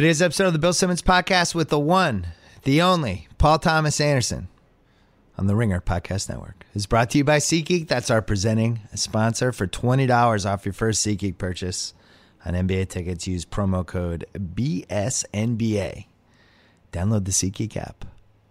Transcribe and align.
Today's 0.00 0.22
episode 0.22 0.46
of 0.46 0.54
the 0.54 0.58
Bill 0.58 0.72
Simmons 0.72 1.02
Podcast 1.02 1.54
with 1.54 1.68
the 1.68 1.78
one, 1.78 2.28
the 2.62 2.80
only, 2.80 3.28
Paul 3.36 3.58
Thomas 3.58 4.00
Anderson 4.00 4.48
on 5.36 5.46
the 5.46 5.54
Ringer 5.54 5.82
Podcast 5.82 6.26
Network 6.30 6.64
is 6.74 6.86
brought 6.86 7.10
to 7.10 7.18
you 7.18 7.24
by 7.24 7.36
SeatGeek. 7.36 7.86
That's 7.86 8.10
our 8.10 8.22
presenting 8.22 8.80
sponsor 8.94 9.52
for 9.52 9.66
$20 9.66 10.50
off 10.50 10.64
your 10.64 10.72
first 10.72 11.06
SeatGeek 11.06 11.36
purchase 11.36 11.92
on 12.46 12.54
NBA 12.54 12.88
tickets. 12.88 13.26
Use 13.26 13.44
promo 13.44 13.84
code 13.84 14.24
BSNBA. 14.32 16.06
Download 16.92 17.26
the 17.26 17.30
SeatGeek 17.30 17.76
app 17.76 18.06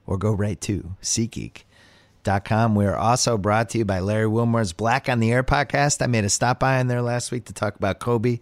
or 0.05 0.19
go 0.19 0.31
right 0.31 0.61
to 0.61 0.95
SeatGeek.com. 1.01 2.75
We're 2.75 2.95
also 2.95 3.39
brought 3.39 3.69
to 3.69 3.79
you 3.79 3.85
by 3.85 4.01
Larry 4.01 4.27
Wilmore's 4.27 4.73
Black 4.73 5.09
on 5.09 5.19
the 5.19 5.31
Air 5.31 5.43
podcast. 5.43 6.03
I 6.03 6.05
made 6.05 6.25
a 6.25 6.29
stop 6.29 6.59
by 6.59 6.79
in 6.79 6.85
there 6.85 7.01
last 7.01 7.31
week 7.31 7.45
to 7.45 7.53
talk 7.53 7.75
about 7.75 7.97
Kobe. 7.97 8.37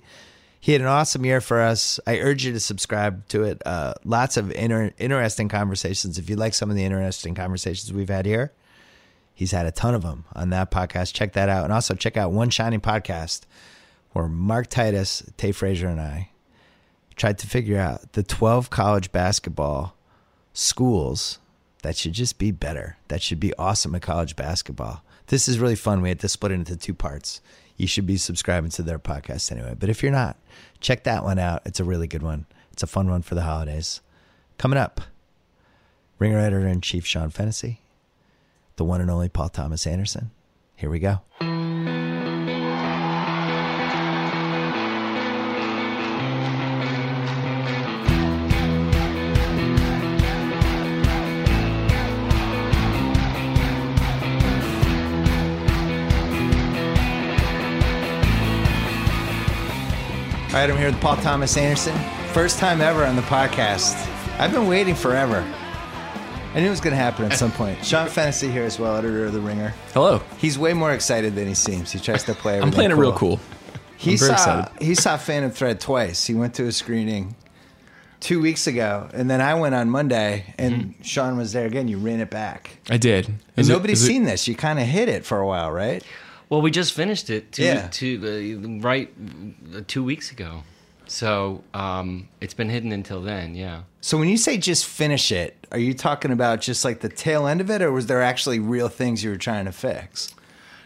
He 0.60 0.72
had 0.72 0.82
an 0.82 0.88
awesome 0.88 1.26
year 1.26 1.40
for 1.40 1.62
us. 1.62 2.00
I 2.08 2.20
urge 2.20 2.46
you 2.46 2.54
to 2.54 2.60
subscribe 2.60 3.28
to 3.30 3.44
it. 3.44 3.62
Uh, 3.66 3.94
lots 4.04 4.38
of 4.38 4.52
inter- 4.52 4.92
interesting 4.98 5.50
conversations. 5.50 6.18
If 6.18 6.30
you 6.30 6.36
like 6.36 6.54
some 6.54 6.70
of 6.70 6.76
the 6.76 6.84
interesting 6.84 7.36
conversations 7.36 7.94
we've 7.94 8.10
had 8.10 8.26
here, 8.26 8.52
he's 9.34 9.52
had 9.52 9.66
a 9.66 9.72
ton 9.72 9.94
of 9.94 10.02
them 10.02 10.26
on 10.34 10.50
that 10.50 10.72
podcast. 10.72 11.14
Check 11.14 11.34
that 11.34 11.50
out. 11.50 11.64
And 11.66 11.74
also 11.74 11.94
check 11.94 12.18
out 12.18 12.32
One 12.32 12.50
Shining 12.50 12.82
Podcast, 12.82 13.42
where 14.14 14.28
Mark 14.28 14.68
Titus, 14.68 15.24
Tate 15.38 15.56
Frazier, 15.56 15.88
and 15.88 16.02
I 16.02 16.32
tried 17.16 17.38
to 17.40 17.48
figure 17.48 17.80
out 17.80 18.14
the 18.14 18.24
12 18.24 18.70
college 18.70 19.12
basketball 19.12 19.96
schools 20.54 21.40
that 21.84 21.96
should 21.96 22.14
just 22.14 22.38
be 22.38 22.52
better, 22.52 22.98
that 23.08 23.22
should 23.22 23.40
be 23.40 23.54
awesome 23.56 23.96
at 23.96 24.02
college 24.02 24.36
basketball. 24.36 25.04
This 25.28 25.48
is 25.48 25.60
really 25.60 25.76
fun. 25.76 26.02
We 26.02 26.10
had 26.10 26.20
to 26.22 26.30
split 26.30 26.52
it 26.52 26.56
into 26.56 26.76
two 26.76 26.94
parts. 26.94 27.42
You 27.78 27.88
should 27.88 28.06
be 28.08 28.18
subscribing 28.18 28.72
to 28.72 28.84
their 28.84 29.00
podcast 29.00 29.52
anyway. 29.52 29.76
But 29.80 29.90
if 29.90 30.02
you're 30.04 30.12
not, 30.12 30.38
check 30.82 31.04
that 31.04 31.24
one 31.24 31.40
out. 31.40 31.62
It's 31.66 31.80
a 31.80 31.84
really 31.84 32.08
good 32.08 32.24
one. 32.24 32.48
It's 32.72 32.84
a 32.84 32.88
fun 32.88 33.10
one 33.10 33.22
for 33.22 33.36
the 33.36 33.44
holidays. 33.44 34.02
Coming 34.58 34.80
up, 34.80 35.02
Ringer 36.20 36.40
editor 36.40 36.68
in 36.68 36.82
chief 36.82 37.06
Sean 37.06 37.30
Fennessey, 37.30 37.82
the 38.76 38.84
one 38.84 39.02
and 39.02 39.12
only 39.12 39.30
Paul 39.30 39.50
Thomas 39.50 39.86
Anderson. 39.86 40.32
Here 40.76 40.90
we 40.90 41.00
go. 41.00 41.22
All 60.58 60.64
right, 60.64 60.72
I'm 60.72 60.78
here 60.78 60.90
with 60.90 61.00
Paul 61.02 61.18
Thomas 61.18 61.56
Anderson. 61.56 61.96
First 62.34 62.58
time 62.58 62.82
ever 62.82 63.06
on 63.06 63.16
the 63.16 63.22
podcast. 63.22 63.94
I've 64.40 64.52
been 64.52 64.66
waiting 64.66 64.96
forever. 64.96 65.42
I 66.56 66.60
knew 66.60 66.66
it 66.66 66.70
was 66.72 66.82
going 66.82 66.94
to 66.96 66.98
happen 66.98 67.26
at 67.26 67.38
some 67.38 67.52
point. 67.52 67.86
Sean 67.86 68.08
Fennessey 68.10 68.50
here 68.52 68.64
as 68.64 68.80
well, 68.80 68.96
editor 68.96 69.26
of 69.28 69.34
The 69.34 69.40
Ringer. 69.40 69.72
Hello. 69.94 70.20
He's 70.40 70.58
way 70.58 70.74
more 70.74 70.94
excited 70.94 71.36
than 71.36 71.48
he 71.48 71.54
seems. 71.54 71.92
He 71.92 72.00
tries 72.00 72.24
to 72.24 72.34
play. 72.34 72.54
I'm 72.56 72.62
everything 72.64 72.74
playing 72.76 72.92
it 72.92 72.96
real 72.96 73.14
cool. 73.14 73.40
He 73.98 74.14
I'm 74.14 74.18
very 74.18 74.30
saw 74.30 74.60
excited. 74.62 74.82
he 74.84 74.96
saw 74.96 75.16
Phantom 75.18 75.52
Thread 75.52 75.80
twice. 75.80 76.26
He 76.26 76.34
went 76.34 76.56
to 76.56 76.64
a 76.66 76.72
screening 76.72 77.36
two 78.20 78.42
weeks 78.42 78.66
ago, 78.66 79.10
and 79.14 79.30
then 79.30 79.42
I 79.42 79.54
went 79.54 79.76
on 79.76 79.92
Monday, 79.92 80.56
and 80.58 80.74
Mm-hmm. 80.76 81.02
Sean 81.04 81.38
was 81.38 81.54
there 81.54 81.68
again. 81.68 81.88
You 81.88 82.00
ran 82.00 82.20
it 82.20 82.32
back, 82.32 82.80
I 82.90 82.98
did. 82.98 83.28
and 83.28 83.38
Is 83.58 83.70
it- 83.70 83.74
nobody's 83.74 84.02
it- 84.02 84.08
seen 84.08 84.24
this. 84.24 84.48
You 84.48 84.56
kind 84.56 84.80
of 84.80 84.88
hit 84.88 85.08
it 85.08 85.24
for 85.24 85.38
a 85.40 85.46
while, 85.46 85.72
right? 85.72 86.04
Well, 86.50 86.62
we 86.62 86.72
just 86.72 86.94
finished 86.94 87.30
it 87.30 87.52
two, 87.52 87.64
Yeah. 87.64 87.88
two, 87.92 88.22
uh, 88.24 88.80
right 88.82 89.14
uh, 89.76 89.82
two 89.88 90.04
weeks 90.04 90.32
ago. 90.32 90.64
So 91.08 91.64
um, 91.74 92.28
it's 92.42 92.54
been 92.54 92.70
hidden 92.70 92.92
until 92.92 93.22
then, 93.22 93.56
yeah. 93.56 93.84
So 94.02 94.18
when 94.18 94.28
you 94.30 94.38
say 94.38 94.58
just 94.58 94.86
finish 94.86 95.32
it, 95.32 95.56
are 95.72 95.80
you 95.80 95.94
talking 95.94 96.32
about 96.32 96.60
just 96.62 96.84
like 96.84 97.00
the 97.00 97.10
tail 97.10 97.48
end 97.48 97.62
of 97.62 97.70
it, 97.70 97.82
or 97.82 97.92
was 97.92 98.08
there 98.08 98.22
actually 98.22 98.60
real 98.60 98.90
things 98.90 99.24
you 99.24 99.30
were 99.30 99.38
trying 99.38 99.66
to 99.66 99.72
fix? 99.72 100.34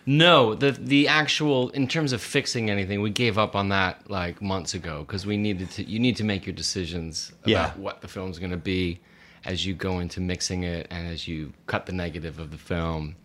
No, 0.05 0.55
the 0.55 0.71
the 0.71 1.07
actual 1.07 1.69
in 1.69 1.87
terms 1.87 2.11
of 2.13 2.21
fixing 2.21 2.69
anything, 2.71 3.01
we 3.01 3.11
gave 3.11 3.37
up 3.37 3.55
on 3.55 3.69
that 3.69 4.09
like 4.09 4.41
months 4.41 4.73
ago 4.73 5.03
because 5.05 5.25
we 5.27 5.37
needed 5.37 5.69
to. 5.71 5.83
You 5.87 5.99
need 5.99 6.17
to 6.17 6.23
make 6.23 6.45
your 6.45 6.55
decisions 6.55 7.31
about 7.43 7.49
Yeah. 7.49 7.71
what 7.73 8.01
the 8.01 8.07
film's 8.07 8.39
going 8.39 8.51
to 8.51 8.57
be 8.57 8.99
as 9.45 9.65
you 9.65 9.73
go 9.75 9.99
into 9.99 10.19
mixing 10.19 10.63
it 10.63 10.87
and 10.91 11.07
as 11.07 11.27
you 11.27 11.53
cut 11.67 11.85
the 11.87 11.93
negative 11.93 12.39
of 12.39 12.49
the 12.51 12.57
film. 12.57 13.15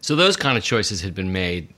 So 0.00 0.16
those 0.16 0.36
kind 0.36 0.58
of 0.58 0.64
choices 0.64 1.00
had 1.00 1.14
been 1.14 1.32
made, 1.32 1.68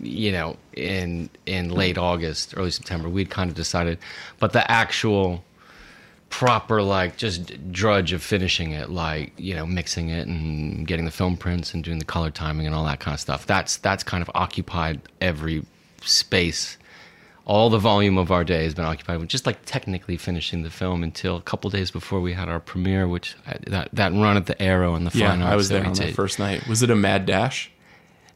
you 0.00 0.32
know, 0.32 0.56
in 0.74 1.30
in 1.46 1.70
late 1.70 1.98
August, 1.98 2.54
early 2.56 2.70
September. 2.70 3.08
We'd 3.08 3.30
kind 3.30 3.50
of 3.50 3.56
decided, 3.56 3.98
but 4.38 4.52
the 4.52 4.70
actual 4.70 5.42
proper 6.28 6.82
like 6.82 7.16
just 7.16 7.72
drudge 7.72 8.12
of 8.12 8.22
finishing 8.22 8.72
it 8.72 8.90
like 8.90 9.32
you 9.38 9.54
know 9.54 9.64
mixing 9.64 10.08
it 10.08 10.26
and 10.26 10.86
getting 10.86 11.04
the 11.04 11.10
film 11.10 11.36
prints 11.36 11.72
and 11.72 11.84
doing 11.84 11.98
the 11.98 12.04
color 12.04 12.30
timing 12.30 12.66
and 12.66 12.74
all 12.74 12.84
that 12.84 12.98
kind 12.98 13.14
of 13.14 13.20
stuff 13.20 13.46
that's 13.46 13.76
that's 13.76 14.02
kind 14.02 14.22
of 14.22 14.30
occupied 14.34 15.00
every 15.20 15.64
space 16.02 16.76
all 17.46 17.70
the 17.70 17.78
volume 17.78 18.18
of 18.18 18.30
our 18.30 18.44
day 18.44 18.64
has 18.64 18.74
been 18.74 18.84
occupied 18.84 19.18
with 19.20 19.28
just 19.28 19.46
like 19.46 19.58
technically 19.64 20.16
finishing 20.16 20.62
the 20.62 20.70
film 20.70 21.02
until 21.02 21.36
a 21.36 21.40
couple 21.42 21.70
days 21.70 21.90
before 21.92 22.20
we 22.20 22.32
had 22.32 22.48
our 22.48 22.58
premiere 22.60 23.06
which 23.08 23.36
uh, 23.46 23.54
that 23.68 23.88
that 23.92 24.12
run 24.12 24.36
at 24.36 24.46
the 24.46 24.60
Aero 24.60 24.94
and 24.94 25.06
the 25.06 25.16
Yeah, 25.16 25.30
fine 25.30 25.42
arts 25.42 25.52
I 25.52 25.56
was 25.56 25.68
that 25.68 25.74
there 25.76 25.86
on 25.86 25.92
that 25.94 26.06
did. 26.06 26.14
first 26.14 26.38
night. 26.40 26.66
Was 26.68 26.82
it 26.82 26.90
a 26.90 26.96
mad 26.96 27.24
dash? 27.24 27.70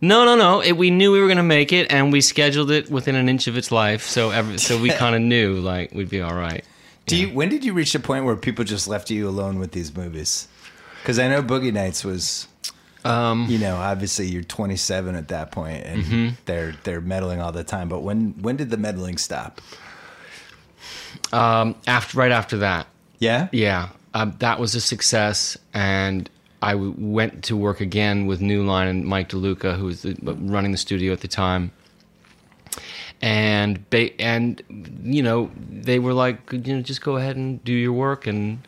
No, 0.02 0.24
no, 0.24 0.34
no. 0.34 0.60
It, 0.62 0.78
we 0.78 0.88
knew 0.90 1.12
we 1.12 1.20
were 1.20 1.26
going 1.26 1.36
to 1.36 1.42
make 1.42 1.74
it, 1.74 1.92
and 1.92 2.10
we 2.10 2.22
scheduled 2.22 2.70
it 2.70 2.90
within 2.90 3.14
an 3.16 3.28
inch 3.28 3.46
of 3.48 3.58
its 3.58 3.70
life. 3.70 4.06
So, 4.06 4.30
every, 4.30 4.56
so 4.56 4.80
we 4.80 4.88
kind 5.02 5.14
of 5.14 5.20
knew 5.20 5.56
like 5.56 5.92
we'd 5.92 6.08
be 6.08 6.22
all 6.22 6.34
right. 6.34 6.64
Do 7.04 7.16
you? 7.16 7.28
When 7.34 7.50
did 7.50 7.64
you 7.66 7.74
reach 7.74 7.92
the 7.92 8.00
point 8.00 8.24
where 8.24 8.34
people 8.36 8.64
just 8.64 8.88
left 8.88 9.10
you 9.10 9.28
alone 9.28 9.58
with 9.58 9.72
these 9.72 9.94
movies? 9.94 10.48
Because 11.02 11.18
I 11.18 11.28
know 11.28 11.42
Boogie 11.42 11.72
Nights 11.72 12.02
was, 12.04 12.46
Um, 13.04 13.46
you 13.48 13.58
know, 13.58 13.76
obviously 13.76 14.26
you're 14.26 14.42
27 14.42 15.14
at 15.14 15.28
that 15.28 15.52
point, 15.52 15.84
and 15.84 16.02
Mm-hmm. 16.04 16.28
they're 16.44 16.74
they're 16.84 17.00
meddling 17.00 17.40
all 17.40 17.52
the 17.52 17.64
time. 17.64 17.88
But 17.88 18.00
when 18.00 18.34
when 18.42 18.56
did 18.56 18.70
the 18.70 18.76
meddling 18.76 19.16
stop? 19.18 19.60
um, 21.32 21.74
after 21.86 22.18
right 22.18 22.32
after 22.32 22.58
that, 22.58 22.86
Yeah, 23.18 23.48
Yeah, 23.52 23.88
um, 24.14 24.34
that 24.38 24.58
was 24.60 24.74
a 24.74 24.80
success, 24.80 25.56
and 25.74 26.28
I 26.62 26.72
w- 26.72 26.94
went 26.98 27.44
to 27.44 27.56
work 27.56 27.80
again 27.80 28.26
with 28.26 28.40
New 28.40 28.64
Line 28.64 28.88
and 28.88 29.04
Mike 29.04 29.28
DeLuca, 29.30 29.76
who 29.78 29.86
was 29.86 30.02
the, 30.02 30.14
running 30.22 30.72
the 30.72 30.78
studio 30.78 31.12
at 31.12 31.20
the 31.20 31.28
time. 31.28 31.70
And 33.22 33.88
ba- 33.90 34.18
and 34.20 34.62
you 35.02 35.22
know 35.22 35.50
they 35.70 35.98
were 35.98 36.14
like, 36.14 36.38
you 36.52 36.58
know, 36.76 36.80
just 36.82 37.02
go 37.02 37.16
ahead 37.16 37.36
and 37.36 37.62
do 37.64 37.72
your 37.72 37.92
work. 37.92 38.26
And 38.26 38.66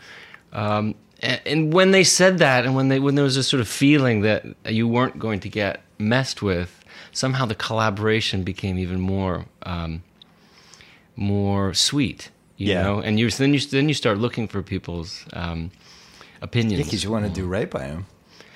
um, 0.52 0.94
and, 1.22 1.72
when 1.72 1.90
they 1.92 2.04
said 2.04 2.38
that, 2.38 2.64
and 2.64 2.74
when 2.74 2.88
they 2.88 2.98
when 2.98 3.14
there 3.14 3.24
was 3.24 3.36
a 3.36 3.42
sort 3.42 3.60
of 3.60 3.68
feeling 3.68 4.22
that 4.22 4.44
you 4.66 4.88
weren't 4.88 5.18
going 5.18 5.40
to 5.40 5.48
get 5.48 5.80
messed 5.98 6.42
with, 6.42 6.84
somehow 7.12 7.46
the 7.46 7.54
collaboration 7.54 8.42
became 8.42 8.78
even 8.78 9.00
more 9.00 9.44
um, 9.64 10.02
more 11.16 11.74
sweet. 11.74 12.30
You 12.56 12.68
Yeah. 12.74 12.82
know, 12.82 13.00
and 13.00 13.18
you 13.18 13.30
then 13.30 13.54
you 13.54 13.60
then 13.60 13.88
you 13.88 13.94
start 13.94 14.18
looking 14.18 14.46
for 14.48 14.62
people's 14.62 15.24
um, 15.32 15.70
opinions. 16.40 16.84
because 16.84 17.02
you 17.04 17.10
want 17.10 17.24
to 17.24 17.30
do 17.30 17.46
right 17.46 17.70
by 17.70 17.86
them. 17.88 18.06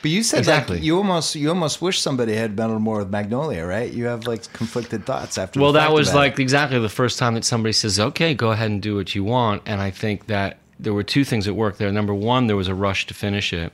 But 0.03 0.11
you 0.11 0.23
said 0.23 0.39
Exactly. 0.41 0.77
like 0.77 0.85
you 0.85 0.97
almost 0.97 1.35
you 1.35 1.49
almost 1.49 1.83
wish 1.83 2.01
somebody 2.01 2.35
had 2.37 2.57
meddled 2.57 2.83
more 2.83 2.99
with 2.99 3.11
Magnolia, 3.11 3.65
right? 3.67 3.91
You 3.93 4.05
have 4.07 4.27
like 4.27 4.53
conflicted 4.53 5.05
thoughts 5.07 5.39
after. 5.39 5.59
well, 5.61 5.73
that 5.73 5.93
was 5.93 6.15
like 6.15 6.35
it. 6.35 6.41
exactly 6.41 6.79
the 6.79 6.89
first 6.89 7.19
time 7.19 7.35
that 7.35 7.45
somebody 7.45 7.73
says, 7.73 7.99
"Okay, 7.99 8.35
go 8.35 8.53
ahead 8.53 8.71
and 8.71 8.81
do 8.83 8.95
what 8.97 9.15
you 9.15 9.25
want." 9.25 9.63
And 9.67 9.81
I 9.81 9.91
think 9.91 10.27
that 10.27 10.59
there 10.79 10.93
were 10.93 11.03
two 11.03 11.25
things 11.25 11.49
at 11.49 11.55
work 11.55 11.79
there. 11.79 11.91
Number 11.91 12.15
one, 12.15 12.47
there 12.47 12.57
was 12.57 12.69
a 12.69 12.75
rush 12.75 13.07
to 13.07 13.15
finish 13.15 13.53
it, 13.53 13.73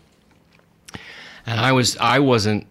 and 1.47 1.61
I 1.61 1.73
was 1.73 1.97
I 1.97 2.19
wasn't 2.19 2.67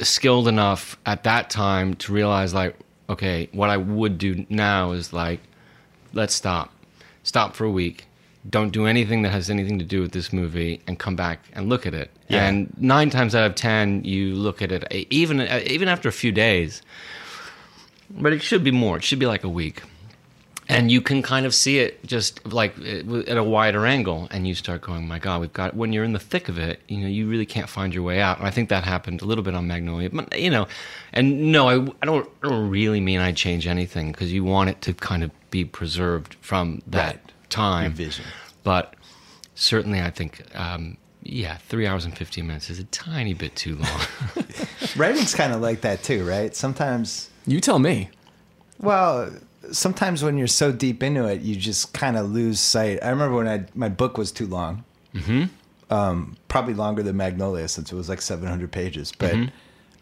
skilled 0.00 0.48
enough 0.48 0.96
at 1.06 1.24
that 1.24 1.50
time 1.50 1.94
to 1.94 2.12
realize 2.12 2.54
like, 2.54 2.76
okay, 3.08 3.48
what 3.52 3.70
I 3.70 3.76
would 3.76 4.18
do 4.18 4.46
now 4.48 4.92
is 4.92 5.12
like, 5.12 5.40
let's 6.12 6.34
stop, 6.34 6.72
stop 7.22 7.54
for 7.54 7.64
a 7.64 7.70
week. 7.70 8.06
Don't 8.48 8.70
do 8.70 8.86
anything 8.86 9.22
that 9.22 9.30
has 9.30 9.50
anything 9.50 9.78
to 9.78 9.84
do 9.84 10.00
with 10.00 10.12
this 10.12 10.32
movie, 10.32 10.80
and 10.86 10.98
come 10.98 11.16
back 11.16 11.44
and 11.52 11.68
look 11.68 11.86
at 11.86 11.94
it. 11.94 12.10
Yeah. 12.28 12.46
And 12.46 12.72
nine 12.78 13.10
times 13.10 13.34
out 13.34 13.44
of 13.44 13.56
ten, 13.56 14.04
you 14.04 14.34
look 14.34 14.62
at 14.62 14.70
it 14.72 14.86
even 15.10 15.40
even 15.40 15.88
after 15.88 16.08
a 16.08 16.12
few 16.12 16.32
days, 16.32 16.82
but 18.10 18.32
it 18.32 18.42
should 18.42 18.62
be 18.62 18.70
more. 18.70 18.96
It 18.96 19.04
should 19.04 19.18
be 19.18 19.26
like 19.26 19.44
a 19.44 19.48
week. 19.48 19.82
And 20.70 20.90
you 20.90 21.00
can 21.00 21.22
kind 21.22 21.46
of 21.46 21.54
see 21.54 21.78
it 21.78 22.04
just 22.04 22.44
like 22.46 22.74
uh, 22.78 23.20
at 23.26 23.38
a 23.38 23.42
wider 23.42 23.86
angle, 23.86 24.28
and 24.30 24.46
you 24.46 24.54
start 24.54 24.82
going, 24.82 25.08
"My 25.08 25.18
God, 25.18 25.40
we've 25.40 25.52
got." 25.52 25.74
When 25.74 25.94
you're 25.94 26.04
in 26.04 26.12
the 26.12 26.18
thick 26.18 26.50
of 26.50 26.58
it, 26.58 26.80
you 26.88 26.98
know, 26.98 27.06
you 27.08 27.26
really 27.26 27.46
can't 27.46 27.70
find 27.70 27.94
your 27.94 28.02
way 28.02 28.20
out. 28.20 28.36
And 28.38 28.46
I 28.46 28.50
think 28.50 28.68
that 28.68 28.84
happened 28.84 29.22
a 29.22 29.24
little 29.24 29.42
bit 29.42 29.54
on 29.54 29.66
Magnolia, 29.66 30.10
but 30.10 30.38
you 30.38 30.50
know, 30.50 30.68
and 31.14 31.50
no, 31.52 31.68
I, 31.70 31.74
I 32.02 32.06
don't, 32.06 32.28
I 32.42 32.48
don't 32.50 32.68
really 32.68 33.00
mean 33.00 33.18
I 33.18 33.32
change 33.32 33.66
anything 33.66 34.12
because 34.12 34.30
you 34.30 34.44
want 34.44 34.68
it 34.68 34.82
to 34.82 34.92
kind 34.92 35.24
of 35.24 35.30
be 35.50 35.64
preserved 35.64 36.34
from 36.42 36.82
that 36.86 37.14
Right. 37.14 37.32
time 37.48 37.84
Your 37.84 37.92
vision. 37.92 38.26
But 38.62 38.92
certainly, 39.54 40.02
I 40.02 40.10
think, 40.10 40.42
um, 40.54 40.98
yeah, 41.22 41.56
three 41.56 41.86
hours 41.86 42.04
and 42.04 42.14
fifteen 42.14 42.46
minutes 42.46 42.68
is 42.68 42.78
a 42.78 42.84
tiny 42.84 43.32
bit 43.32 43.56
too 43.56 43.76
long. 43.76 44.00
writing's 44.96 45.34
kind 45.34 45.54
of 45.54 45.62
like 45.62 45.80
that 45.80 46.02
too, 46.02 46.26
right? 46.28 46.54
Sometimes 46.54 47.30
You 47.46 47.60
tell 47.60 47.78
me. 47.78 48.10
Well, 48.80 49.32
sometimes 49.72 50.22
when 50.22 50.38
you're 50.38 50.46
so 50.46 50.72
deep 50.72 51.02
into 51.02 51.26
it, 51.26 51.40
you 51.42 51.56
just 51.56 51.92
kind 51.92 52.16
of 52.16 52.30
lose 52.30 52.60
sight. 52.60 52.98
I 53.02 53.10
remember 53.10 53.36
when 53.36 53.48
I 53.48 53.64
my 53.74 53.88
book 53.88 54.18
was 54.18 54.32
too 54.32 54.46
long. 54.46 54.84
Mm-hmm. 55.14 55.44
Um, 55.90 56.36
probably 56.48 56.74
longer 56.74 57.02
than 57.02 57.16
Magnolia 57.16 57.66
since 57.66 57.90
it 57.90 57.96
was 57.96 58.08
like 58.10 58.20
700 58.20 58.70
pages. 58.70 59.10
But 59.18 59.34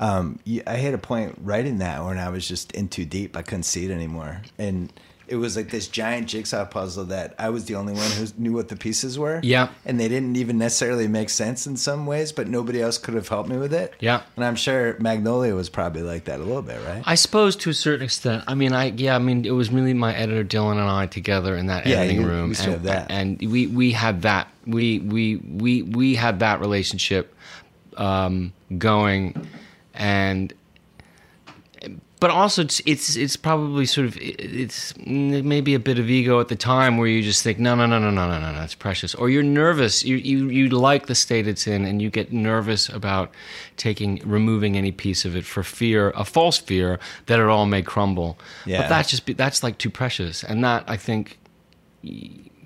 um, 0.00 0.40
y- 0.46 0.62
I 0.66 0.76
hit 0.76 0.94
a 0.94 0.98
point 0.98 1.36
writing 1.40 1.78
that 1.78 2.04
when 2.04 2.18
I 2.18 2.28
was 2.28 2.46
just 2.46 2.72
in 2.72 2.88
too 2.88 3.04
deep. 3.04 3.36
I 3.36 3.42
couldn't 3.42 3.62
see 3.64 3.84
it 3.84 3.90
anymore, 3.90 4.42
and 4.58 4.92
it 5.28 5.36
was 5.36 5.56
like 5.56 5.70
this 5.70 5.88
giant 5.88 6.28
jigsaw 6.28 6.64
puzzle 6.64 7.04
that 7.06 7.34
I 7.38 7.48
was 7.50 7.64
the 7.64 7.74
only 7.74 7.92
one 7.92 8.10
who 8.12 8.26
knew 8.38 8.52
what 8.52 8.68
the 8.68 8.76
pieces 8.76 9.18
were. 9.18 9.40
Yeah. 9.42 9.68
and 9.84 9.98
they 9.98 10.08
didn't 10.08 10.36
even 10.36 10.56
necessarily 10.58 11.08
make 11.08 11.30
sense 11.30 11.66
in 11.66 11.76
some 11.76 12.06
ways, 12.06 12.30
but 12.32 12.46
nobody 12.48 12.80
else 12.80 12.96
could 12.98 13.14
have 13.14 13.26
helped 13.28 13.48
me 13.48 13.56
with 13.56 13.74
it. 13.74 13.94
Yeah. 14.00 14.22
and 14.36 14.44
I'm 14.44 14.54
sure 14.56 14.96
Magnolia 15.00 15.54
was 15.54 15.68
probably 15.68 16.02
like 16.02 16.24
that 16.26 16.38
a 16.40 16.44
little 16.44 16.62
bit, 16.62 16.78
right? 16.86 17.02
I 17.04 17.16
suppose 17.16 17.56
to 17.56 17.70
a 17.70 17.74
certain 17.74 18.04
extent. 18.04 18.44
I 18.46 18.54
mean, 18.54 18.72
I 18.72 18.86
yeah. 18.96 19.16
I 19.16 19.18
mean, 19.18 19.44
it 19.44 19.50
was 19.50 19.70
really 19.70 19.94
my 19.94 20.14
editor 20.14 20.44
Dylan 20.44 20.72
and 20.72 20.88
I 20.88 21.06
together 21.06 21.56
in 21.56 21.66
that 21.66 21.86
Yeah, 21.86 21.96
editing 21.98 22.20
you- 22.20 22.26
room, 22.28 22.50
you 22.52 22.56
and, 22.60 22.72
have 22.72 22.82
that. 22.84 23.10
and 23.10 23.38
we 23.40 23.66
we 23.66 23.92
had 23.92 24.22
that 24.22 24.48
we 24.66 25.00
we 25.00 25.36
we 25.36 25.82
we 25.82 26.14
had 26.14 26.38
that 26.40 26.60
relationship 26.60 27.34
um, 27.96 28.52
going, 28.78 29.46
and 29.94 30.52
but 32.18 32.30
also 32.30 32.62
it's 32.62 32.80
it's 32.86 33.14
it's 33.16 33.36
probably 33.36 33.84
sort 33.84 34.06
of 34.06 34.16
it's 34.20 34.94
maybe 35.06 35.74
a 35.74 35.78
bit 35.78 35.98
of 35.98 36.08
ego 36.08 36.40
at 36.40 36.48
the 36.48 36.56
time 36.56 36.96
where 36.96 37.06
you 37.08 37.22
just 37.22 37.42
think 37.42 37.58
no 37.58 37.74
no 37.74 37.84
no 37.86 37.98
no 37.98 38.10
no 38.10 38.26
no 38.28 38.40
no 38.40 38.52
no 38.52 38.62
it's 38.62 38.74
precious 38.74 39.14
or 39.14 39.28
you're 39.28 39.42
nervous 39.42 40.02
you 40.04 40.16
you 40.16 40.48
you 40.48 40.68
like 40.68 41.06
the 41.06 41.14
state 41.14 41.46
it's 41.46 41.66
in 41.66 41.84
and 41.84 42.00
you 42.00 42.08
get 42.10 42.32
nervous 42.32 42.88
about 42.88 43.30
taking 43.76 44.20
removing 44.24 44.76
any 44.76 44.92
piece 44.92 45.24
of 45.26 45.36
it 45.36 45.44
for 45.44 45.62
fear 45.62 46.10
a 46.16 46.24
false 46.24 46.56
fear 46.58 46.98
that 47.26 47.38
it 47.38 47.46
all 47.46 47.66
may 47.66 47.82
crumble 47.82 48.38
Yeah. 48.64 48.82
but 48.82 48.88
that's 48.88 49.10
just 49.10 49.26
that's 49.36 49.62
like 49.62 49.76
too 49.78 49.90
precious 49.90 50.42
and 50.42 50.64
that 50.64 50.84
I 50.88 50.96
think 50.96 51.38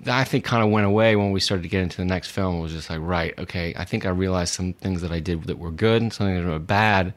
that 0.03 0.17
I 0.17 0.23
think 0.23 0.43
kind 0.45 0.63
of 0.63 0.69
went 0.71 0.85
away 0.87 1.15
when 1.15 1.31
we 1.31 1.39
started 1.39 1.63
to 1.63 1.69
get 1.69 1.81
into 1.83 1.97
the 1.97 2.05
next 2.05 2.29
film. 2.31 2.55
It 2.57 2.61
was 2.61 2.71
just 2.71 2.89
like, 2.89 2.99
right, 3.01 3.37
okay, 3.37 3.73
I 3.77 3.85
think 3.85 4.05
I 4.05 4.09
realized 4.09 4.53
some 4.53 4.73
things 4.73 5.01
that 5.01 5.11
I 5.11 5.19
did 5.19 5.43
that 5.43 5.59
were 5.59 5.71
good 5.71 6.01
and 6.01 6.11
something 6.11 6.35
that 6.35 6.49
were 6.49 6.57
bad. 6.57 7.13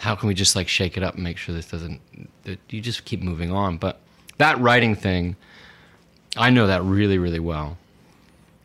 How 0.00 0.14
can 0.14 0.28
we 0.28 0.34
just 0.34 0.56
like 0.56 0.66
shake 0.68 0.96
it 0.96 1.02
up 1.02 1.14
and 1.14 1.22
make 1.22 1.36
sure 1.36 1.54
this 1.54 1.66
doesn't, 1.70 2.00
that 2.44 2.58
you 2.70 2.80
just 2.80 3.04
keep 3.04 3.22
moving 3.22 3.52
on? 3.52 3.76
But 3.78 4.00
that 4.38 4.58
writing 4.58 4.94
thing, 4.94 5.36
I 6.36 6.50
know 6.50 6.66
that 6.66 6.82
really, 6.82 7.18
really 7.18 7.38
well. 7.40 7.76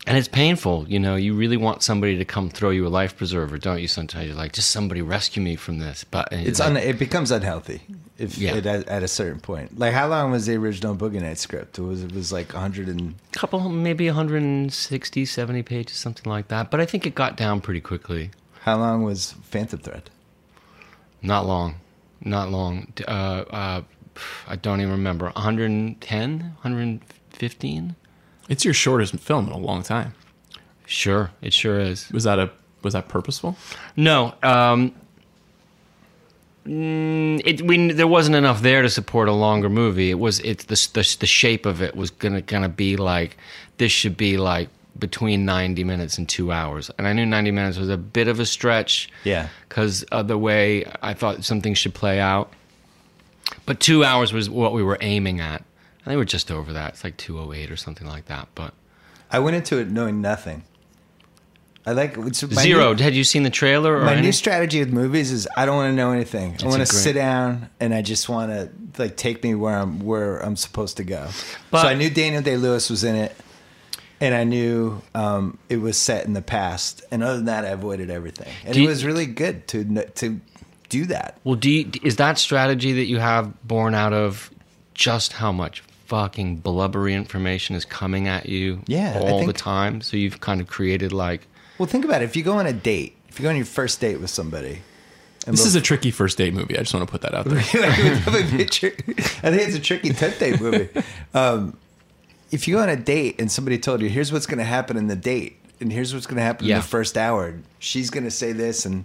And 0.08 0.18
it's 0.20 0.28
painful, 0.28 0.86
you 0.88 1.00
know. 1.00 1.16
You 1.16 1.34
really 1.34 1.58
want 1.58 1.82
somebody 1.82 2.16
to 2.20 2.26
come 2.26 2.50
throw 2.52 2.70
you 2.70 2.86
a 2.86 2.90
life 2.90 3.18
preserver, 3.18 3.58
don't 3.58 3.82
you? 3.82 3.88
Sometimes 3.88 4.28
you're 4.28 4.36
like, 4.36 4.54
just 4.54 4.70
somebody 4.70 5.02
rescue 5.02 5.42
me 5.42 5.56
from 5.56 5.80
this. 5.80 6.04
But 6.04 6.28
It's 6.32 6.60
like, 6.60 6.70
un- 6.70 6.78
it 6.78 7.00
becomes 7.00 7.32
unhealthy 7.32 7.82
if 8.20 8.38
Yeah. 8.38 8.54
it, 8.56 8.68
at, 8.68 8.88
at 8.88 9.02
a 9.02 9.08
certain 9.08 9.40
point. 9.40 9.80
Like 9.80 9.94
how 9.94 10.08
long 10.08 10.30
was 10.32 10.46
the 10.46 10.56
original 10.58 10.96
Boogie 10.96 11.20
Night 11.22 11.40
script? 11.40 11.80
It 11.80 11.82
was 11.82 12.04
it 12.04 12.12
was 12.14 12.32
like 12.32 12.54
100 12.54 12.88
and 12.88 13.16
couple, 13.32 13.68
maybe 13.68 14.06
160, 14.06 15.26
70 15.26 15.64
pages, 15.64 15.98
something 15.98 16.32
like 16.32 16.50
that. 16.50 16.70
But 16.70 16.80
I 16.82 16.86
think 16.86 17.08
it 17.08 17.16
got 17.16 17.36
down 17.36 17.60
pretty 17.60 17.82
quickly. 17.82 18.30
how 18.62 18.78
long 18.78 19.02
was 19.04 19.34
Phantom 19.44 19.80
Thread? 19.80 20.12
Not 21.26 21.48
long, 21.48 21.76
not 22.24 22.52
long. 22.52 22.94
Uh, 23.08 23.12
uh, 23.12 23.82
I 24.48 24.56
don't 24.56 24.80
even 24.80 24.92
remember. 24.92 25.26
110, 25.26 26.40
115. 26.40 27.96
It's 28.48 28.64
your 28.64 28.76
shortest 28.76 29.16
film 29.16 29.48
in 29.48 29.52
a 29.52 29.58
long 29.58 29.82
time. 29.82 30.14
Sure, 30.86 31.32
it 31.42 31.52
sure 31.52 31.80
is. 31.80 32.12
Was 32.12 32.26
that 32.26 32.38
a 32.38 32.52
was 32.84 32.94
that 32.94 33.08
purposeful? 33.08 33.58
No, 33.96 34.36
um, 34.44 34.94
mm, 36.68 37.42
it 37.44 37.64
we 37.64 37.92
there 37.92 38.06
wasn't 38.06 38.36
enough 38.36 38.62
there 38.62 38.84
to 38.84 38.90
support 38.90 39.28
a 39.28 39.34
longer 39.34 39.68
movie. 39.68 40.12
It 40.12 40.20
was 40.20 40.40
it's 40.42 40.66
the 40.66 40.76
the, 40.94 41.18
the 41.22 41.26
shape 41.26 41.66
of 41.66 41.82
it 41.82 41.96
was 41.96 42.12
gonna 42.12 42.42
gonna 42.42 42.70
be 42.70 42.98
like 42.98 43.38
this 43.78 43.92
should 43.92 44.16
be 44.16 44.38
like 44.38 44.70
between 44.98 45.46
90 45.46 45.84
minutes 45.84 46.18
and 46.18 46.28
two 46.30 46.52
hours 46.52 46.90
and 46.98 47.08
i 47.08 47.14
knew 47.14 47.26
90 47.26 47.52
minutes 47.52 47.78
was 47.78 47.90
a 47.90 47.98
bit 47.98 48.28
of 48.28 48.40
a 48.40 48.46
stretch 48.46 49.10
Yeah. 49.24 49.50
because 49.68 50.04
of 50.04 50.28
the 50.28 50.38
way 50.38 50.86
i 51.02 51.14
thought 51.14 51.44
something 51.44 51.74
should 51.74 51.94
play 51.94 52.20
out 52.20 52.52
but 53.66 53.80
two 53.80 54.04
hours 54.04 54.32
was 54.34 54.50
what 54.50 54.74
we 54.74 54.82
were 54.84 54.98
aiming 55.02 55.40
at 55.42 55.64
and 56.06 56.12
they 56.12 56.16
were 56.16 56.26
just 56.26 56.50
over 56.52 56.72
that 56.74 56.94
it's 56.94 57.04
like 57.04 57.18
208 57.18 57.72
or 57.72 57.76
something 57.76 58.08
like 58.08 58.26
that 58.26 58.48
but 58.56 58.74
I 59.32 59.40
went 59.40 59.56
into 59.58 59.80
it 59.80 59.90
knowing 59.90 60.22
nothing. 60.22 60.64
I 61.86 61.92
like 61.92 62.16
zero 62.34 62.94
New, 62.94 63.04
had 63.04 63.14
you 63.16 63.24
seen 63.24 63.44
the 63.44 63.50
trailer 63.50 63.98
or 63.98 64.06
my 64.06 64.14
any? 64.14 64.22
new 64.22 64.32
strategy 64.32 64.80
with 64.80 64.94
movies 64.94 65.32
is 65.32 65.48
I 65.58 65.66
don't 65.66 65.76
want 65.76 65.92
to 65.92 65.96
know 65.96 66.12
anything. 66.12 66.56
I 66.64 66.68
want 66.68 66.80
to 66.80 66.86
sit 66.86 67.14
down 67.14 67.70
and 67.80 67.94
I 67.94 68.02
just 68.02 68.30
want 68.30 68.52
to 68.52 68.70
like 69.02 69.18
take 69.18 69.44
me 69.44 69.54
where 69.56 69.76
I'm 69.76 70.00
where 70.06 70.40
I'm 70.40 70.56
supposed 70.56 70.98
to 70.98 71.04
go. 71.04 71.28
But- 71.70 71.82
so 71.82 71.88
I 71.90 71.96
knew 71.96 72.10
Daniel 72.10 72.42
Day 72.42 72.56
Lewis 72.56 72.90
was 72.90 73.04
in 73.04 73.16
it, 73.16 73.36
and 74.22 74.34
I 74.36 74.44
knew 74.44 75.02
um, 75.14 75.58
it 75.70 75.78
was 75.78 75.98
set 75.98 76.26
in 76.26 76.34
the 76.34 76.42
past. 76.42 77.04
And 77.12 77.24
other 77.24 77.38
than 77.38 77.46
that, 77.46 77.66
I 77.66 77.70
avoided 77.70 78.10
everything. 78.10 78.52
And 78.64 78.74
Do 78.74 78.80
it 78.80 78.84
you- 78.84 78.90
was 78.90 79.04
really 79.06 79.26
good 79.26 79.68
to 79.70 79.84
to 80.16 80.40
do 80.90 81.06
that. 81.06 81.38
Well, 81.44 81.56
do 81.56 81.70
you, 81.70 81.90
is 82.04 82.16
that 82.18 82.38
strategy 82.38 82.94
that 82.94 83.06
you 83.06 83.18
have 83.20 83.52
born 83.68 83.96
out 83.96 84.14
of 84.14 84.52
just 84.94 85.34
how 85.34 85.52
much 85.52 85.82
fucking 86.06 86.58
blubbery 86.58 87.14
information 87.16 87.76
is 87.76 87.84
coming 87.86 88.28
at 88.28 88.46
you 88.48 88.82
Yeah, 88.88 89.14
I 89.16 89.20
all 89.20 89.40
the 89.40 89.46
think- 89.48 89.58
time? 89.58 90.02
So 90.02 90.16
you've 90.16 90.40
kind 90.42 90.62
of 90.62 90.68
created 90.68 91.12
like 91.12 91.48
Well, 91.80 91.88
think 91.88 92.06
about 92.06 92.22
it. 92.22 92.26
If 92.26 92.36
you 92.36 92.44
go 92.44 92.54
on 92.54 92.68
a 92.68 92.74
date, 92.74 93.18
if 93.30 93.40
you 93.40 93.44
go 93.44 93.50
on 93.50 93.56
your 93.56 93.66
first 93.66 94.00
date 94.00 94.20
with 94.22 94.30
somebody, 94.30 94.82
and 95.48 95.54
This 95.56 95.66
is 95.66 95.76
a 95.76 95.82
tricky 95.82 96.10
first 96.12 96.38
date 96.40 96.54
movie. 96.56 96.76
I 96.76 96.82
just 96.82 96.94
want 96.94 97.06
to 97.08 97.12
put 97.12 97.22
that 97.22 97.36
out 97.36 97.46
there. 97.46 97.60
I 97.60 97.62
think 99.52 99.62
it's 99.62 99.76
a 99.76 99.80
tricky 99.80 100.10
tent 100.14 100.40
date 100.40 100.60
movie. 100.62 100.90
Um, 101.34 101.78
if 102.56 102.68
you 102.68 102.76
go 102.78 102.82
on 102.82 102.90
a 102.90 102.96
date 103.16 103.36
and 103.40 103.52
somebody 103.52 103.78
told 103.78 104.02
you, 104.02 104.10
"Here's 104.10 104.32
what's 104.34 104.48
going 104.52 104.58
to 104.66 104.72
happen 104.78 104.98
in 104.98 105.08
the 105.08 105.16
date," 105.34 105.58
and 105.82 105.92
here's 105.92 106.14
what's 106.14 106.26
going 106.30 106.38
to 106.38 106.48
happen 106.50 106.66
Yeah. 106.66 106.76
in 106.76 106.82
the 106.82 106.88
first 106.88 107.18
hour, 107.18 107.44
she's 107.80 108.10
going 108.10 108.24
to 108.24 108.32
say 108.32 108.52
this, 108.54 108.86
and 108.86 109.04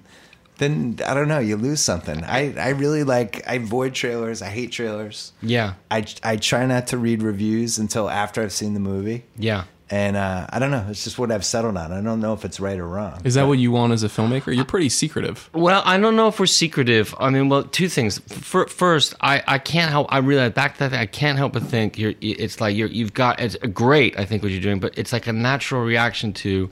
then 0.59 0.99
I 1.07 1.15
don't 1.15 1.29
know, 1.29 1.39
you 1.41 1.57
lose 1.57 1.81
something. 1.81 2.23
I 2.25 2.41
I 2.59 2.69
really 2.71 3.05
like. 3.05 3.43
I 3.47 3.55
avoid 3.55 3.95
trailers. 3.95 4.43
I 4.43 4.49
hate 4.59 4.71
trailers. 4.73 5.33
yeah, 5.43 5.75
I 5.91 6.05
I 6.23 6.37
try 6.37 6.67
not 6.67 6.87
to 6.89 6.99
read 6.99 7.23
reviews 7.23 7.79
until 7.79 8.09
after 8.11 8.43
I've 8.43 8.53
seen 8.53 8.75
the 8.75 8.81
movie, 8.93 9.25
yeah. 9.39 9.65
And 9.91 10.17
uh, 10.17 10.47
I 10.51 10.59
don't 10.61 10.71
know. 10.71 10.87
It's 10.89 11.03
just 11.03 11.19
what 11.19 11.33
I've 11.33 11.45
settled 11.45 11.77
on. 11.77 11.91
I 11.93 12.01
don't 12.01 12.21
know 12.21 12.33
if 12.33 12.45
it's 12.45 12.61
right 12.61 12.79
or 12.79 12.87
wrong. 12.87 13.21
Is 13.25 13.35
that 13.35 13.49
what 13.49 13.59
you 13.59 13.73
want 13.73 13.93
as 13.93 14.05
a 14.05 14.09
filmmaker? 14.09 14.55
You're 14.55 14.65
pretty 14.65 14.89
secretive. 14.89 15.51
Well, 15.53 15.83
I 15.85 15.99
don't 15.99 16.15
know 16.15 16.29
if 16.29 16.39
we're 16.39 16.47
secretive. 16.47 17.13
I 17.19 17.31
mean, 17.31 17.49
well, 17.49 17.65
two 17.65 17.89
things. 17.89 18.21
F- 18.31 18.71
First, 18.71 19.15
I, 19.21 19.43
I 19.49 19.59
can't 19.59 19.91
help. 19.91 20.07
I 20.11 20.19
realize 20.19 20.53
back 20.53 20.75
to 20.75 20.79
that. 20.81 20.91
Thing, 20.93 21.01
I 21.01 21.07
can't 21.07 21.39
help 21.39 21.53
but 21.55 21.65
think 21.65 21.99
you're. 21.99 22.15
It's 22.21 22.61
like 22.61 22.77
you're. 22.77 22.89
You've 22.89 23.15
got. 23.15 23.41
It's 23.41 23.57
great. 23.57 24.17
I 24.19 24.25
think 24.25 24.43
what 24.43 24.53
you're 24.53 24.61
doing, 24.61 24.79
but 24.79 24.97
it's 24.97 25.13
like 25.13 25.27
a 25.27 25.33
natural 25.33 25.83
reaction 25.85 26.33
to. 26.35 26.71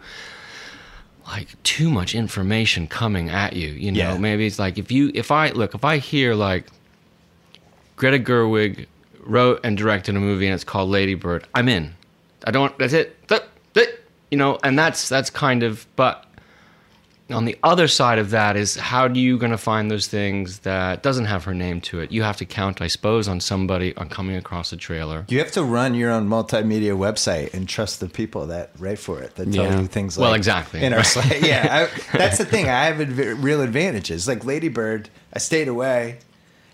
Like 1.27 1.63
too 1.63 1.91
much 1.91 2.15
information 2.15 2.87
coming 2.87 3.29
at 3.29 3.53
you, 3.53 3.69
you 3.69 3.93
know. 3.93 3.99
Yeah. 3.99 4.17
Maybe 4.17 4.47
it's 4.47 4.59
like 4.59 4.79
if 4.79 4.91
you, 4.91 5.11
if 5.15 5.31
I 5.31 5.51
look, 5.51 5.75
if 5.75 5.85
I 5.85 5.99
hear 5.99 6.35
like 6.35 6.65
Greta 7.97 8.19
Gerwig 8.19 8.87
wrote 9.21 9.61
and 9.63 9.77
directed 9.77 10.17
a 10.17 10.21
movie 10.21 10.47
and 10.47 10.55
it's 10.55 10.65
called 10.65 10.89
Lady 10.89 11.13
Bird, 11.13 11.47
I'm 11.55 11.69
in. 11.69 11.93
I 12.45 12.51
don't. 12.51 12.77
That's 12.79 12.93
it. 12.93 13.27
That, 13.29 13.49
that, 13.75 13.89
you 14.31 14.39
know, 14.39 14.59
and 14.63 14.79
that's 14.79 15.09
that's 15.09 15.31
kind 15.31 15.63
of. 15.63 15.87
But 15.97 16.25
on 17.31 17.45
the 17.45 17.59
other 17.63 17.89
side 17.89 18.19
of 18.19 18.31
that 18.31 18.57
is 18.57 18.75
how 18.77 19.07
do 19.07 19.21
you 19.21 19.37
going 19.37 19.51
to 19.53 19.59
find 19.59 19.91
those 19.91 20.07
things 20.07 20.61
that 20.61 21.03
doesn't 21.03 21.27
have 21.27 21.45
her 21.45 21.53
name 21.53 21.79
to 21.83 22.01
it? 22.01 22.11
You 22.11 22.23
have 22.23 22.39
to 22.39 22.47
count, 22.47 22.81
I 22.81 22.87
suppose, 22.87 23.29
on 23.29 23.39
somebody 23.41 23.95
on 23.99 24.09
coming 24.09 24.35
across 24.37 24.73
a 24.73 24.79
trailer. 24.79 25.27
You 25.29 25.39
have 25.41 25.53
to 25.53 25.63
run 25.63 25.95
your 25.95 26.11
own 26.11 26.27
multimedia 26.27 26.97
website 26.97 27.53
and 27.53 27.69
trust 27.69 28.01
the 28.01 28.09
people 28.09 28.47
that 28.47 28.71
write 28.79 28.99
for 28.99 29.21
it 29.21 29.35
that 29.35 29.53
tell 29.53 29.65
Yeah. 29.67 29.81
you 29.81 29.87
things 29.87 30.17
like 30.17 30.25
Well, 30.25 30.33
exactly. 30.35 30.83
in 30.83 30.95
our 30.95 31.03
Right. 31.17 31.43
Yeah, 31.43 31.89
I, 32.15 32.17
that's 32.17 32.39
the 32.39 32.47
thing. 32.47 32.67
I 32.69 32.85
have 32.87 32.99
adv- 33.01 33.45
real 33.45 33.61
advantages. 33.61 34.27
Like 34.27 34.45
Lady 34.47 34.69
Bird, 34.69 35.11
I 35.35 35.39
stayed 35.39 35.69
away. 35.69 36.19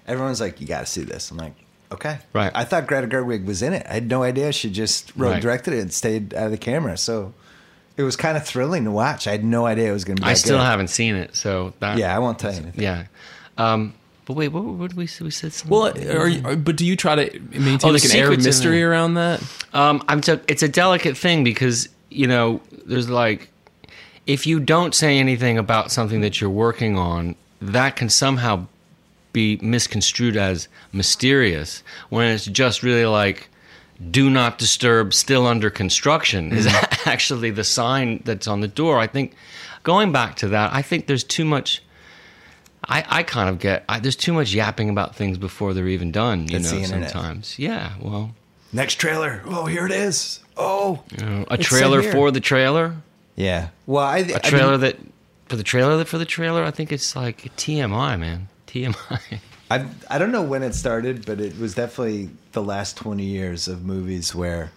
Everyone's 0.06 0.40
like, 0.40 0.61
"You 0.61 0.66
got 0.68 0.80
to 0.80 0.87
see 0.87 1.02
this." 1.02 1.30
I'm 1.33 1.37
like, 1.38 1.54
"Okay." 1.94 2.18
Right. 2.32 2.52
I 2.54 2.64
thought 2.64 2.86
Greta 2.86 3.06
Gerwig 3.06 3.44
was 3.46 3.62
in 3.62 3.72
it. 3.72 3.86
I 3.88 3.94
had 3.94 4.08
no 4.08 4.22
idea 4.22 4.52
she 4.52 4.70
just 4.70 5.12
wrote 5.16 5.30
Right. 5.32 5.42
directed 5.42 5.74
it 5.74 5.80
and 5.80 5.92
stayed 5.92 6.34
out 6.34 6.46
of 6.46 6.50
the 6.52 6.58
camera. 6.58 6.96
So 6.96 7.32
it 7.96 8.02
was 8.02 8.16
kind 8.16 8.36
of 8.36 8.44
thrilling 8.44 8.84
to 8.84 8.90
watch. 8.90 9.26
I 9.26 9.32
had 9.32 9.44
no 9.44 9.66
idea 9.66 9.90
it 9.90 9.92
was 9.92 10.04
going 10.04 10.16
to 10.16 10.22
be. 10.22 10.26
I 10.28 10.32
that 10.32 10.38
still 10.38 10.58
good. 10.58 10.64
haven't 10.64 10.88
seen 10.88 11.14
it, 11.14 11.34
so 11.36 11.72
that 11.80 11.96
Yeah, 11.98 12.14
I 12.14 12.18
won't 12.18 12.38
tell 12.38 12.52
you 12.52 12.60
anything. 12.60 12.82
yeah. 12.82 13.04
Um, 13.56 13.94
but 14.26 14.34
wait, 14.34 14.48
what, 14.48 14.64
what 14.64 14.88
did 14.90 14.96
we 14.96 15.04
we 15.20 15.30
said? 15.30 15.52
Something 15.52 15.70
Well, 15.70 15.92
are 16.18 16.28
you, 16.28 16.42
are- 16.44 16.56
but 16.56 16.76
do 16.76 16.84
you 16.86 16.96
try 16.96 17.14
to 17.14 17.40
maintain 17.52 17.90
Oh, 17.90 17.92
like 17.92 18.04
an 18.04 18.12
air 18.12 18.32
of 18.32 18.42
mystery 18.42 18.82
around 18.82 19.14
that? 19.14 19.42
Um, 19.72 20.02
I'm 20.08 20.20
t- 20.22 20.38
it's 20.48 20.62
a 20.62 20.68
delicate 20.68 21.16
thing 21.16 21.44
because 21.44 21.88
you 22.10 22.26
know 22.26 22.60
there's 22.86 23.08
like 23.10 23.48
if 24.26 24.46
you 24.46 24.58
don't 24.60 24.94
say 24.94 25.18
anything 25.18 25.58
about 25.58 25.92
something 25.92 26.22
that 26.22 26.40
you're 26.40 26.48
working 26.50 26.96
on, 26.96 27.34
that 27.60 27.96
can 27.96 28.08
somehow 28.08 28.66
be 29.35 29.59
misconstrued 29.61 30.38
as 30.38 30.69
mysterious 30.93 31.83
when 32.09 32.29
it's 32.29 32.47
just 32.47 32.83
really 32.83 33.05
like 33.05 33.50
do 34.11 34.31
not 34.31 34.57
disturb 34.57 35.12
still 35.12 35.47
under 35.47 35.69
construction 35.69 36.53
is 36.53 36.67
mm-hmm. 36.67 37.09
actually 37.09 37.50
the 37.50 37.64
sign 37.64 38.23
that's 38.25 38.49
on 38.49 38.61
the 38.61 38.69
door 38.69 38.99
i 38.99 39.07
think 39.07 39.35
going 39.83 40.11
back 40.11 40.37
to 40.37 40.49
that 40.49 40.73
i 40.73 40.81
think 40.81 41.07
there's 41.07 41.25
too 41.25 41.45
much 41.45 41.83
I, 42.87 43.05
I 43.09 43.23
kind 43.23 43.49
of 43.49 43.59
get 43.59 43.85
I, 43.88 44.00
there's 44.00 44.17
too 44.17 44.33
much 44.33 44.53
yapping 44.53 44.91
about 44.91 45.17
things 45.17 45.38
before 45.38 45.73
they're 45.73 45.88
even 45.88 46.12
done. 46.12 46.43
You 46.43 46.59
That's 46.59 46.71
know, 46.71 46.81
the 46.81 46.85
sometimes. 46.85 47.59
Yeah. 47.59 47.95
Well, 47.99 48.35
Next 48.75 48.97
trailer. 48.97 49.41
Oh, 49.47 49.67
here 49.67 49.87
it 49.87 49.93
is. 49.93 50.41
Oh, 50.57 51.05
you 51.17 51.25
know, 51.25 51.45
a 51.49 51.57
trailer 51.57 52.03
for 52.03 52.33
the 52.33 52.41
trailer. 52.41 52.97
yeah. 53.37 53.69
Well, 53.87 54.05
I 54.05 54.19
A 54.19 54.41
trailer 54.41 54.76
that 54.79 54.99
for 55.47 55.55
the 55.55 55.62
trailer 55.62 55.97
that 55.97 56.09
for 56.09 56.19
the 56.19 56.25
trailer. 56.25 56.64
I 56.64 56.73
think 56.73 56.91
it's 56.91 57.14
like 57.14 57.43
TMI, 57.57 58.19
man. 58.19 58.49
TMI. 58.75 59.40
I 59.71 59.87
I 60.11 60.19
don't 60.19 60.33
know 60.33 60.43
when 60.43 60.62
it 60.62 60.75
started, 60.75 61.25
but 61.25 61.40
it 61.40 61.59
was 61.59 61.75
definitely 61.75 62.31
the 62.52 62.62
last 62.62 62.97
twenty 62.97 63.25
years 63.25 63.69
of 63.69 63.85
movies 63.85 64.35
where 64.35 64.73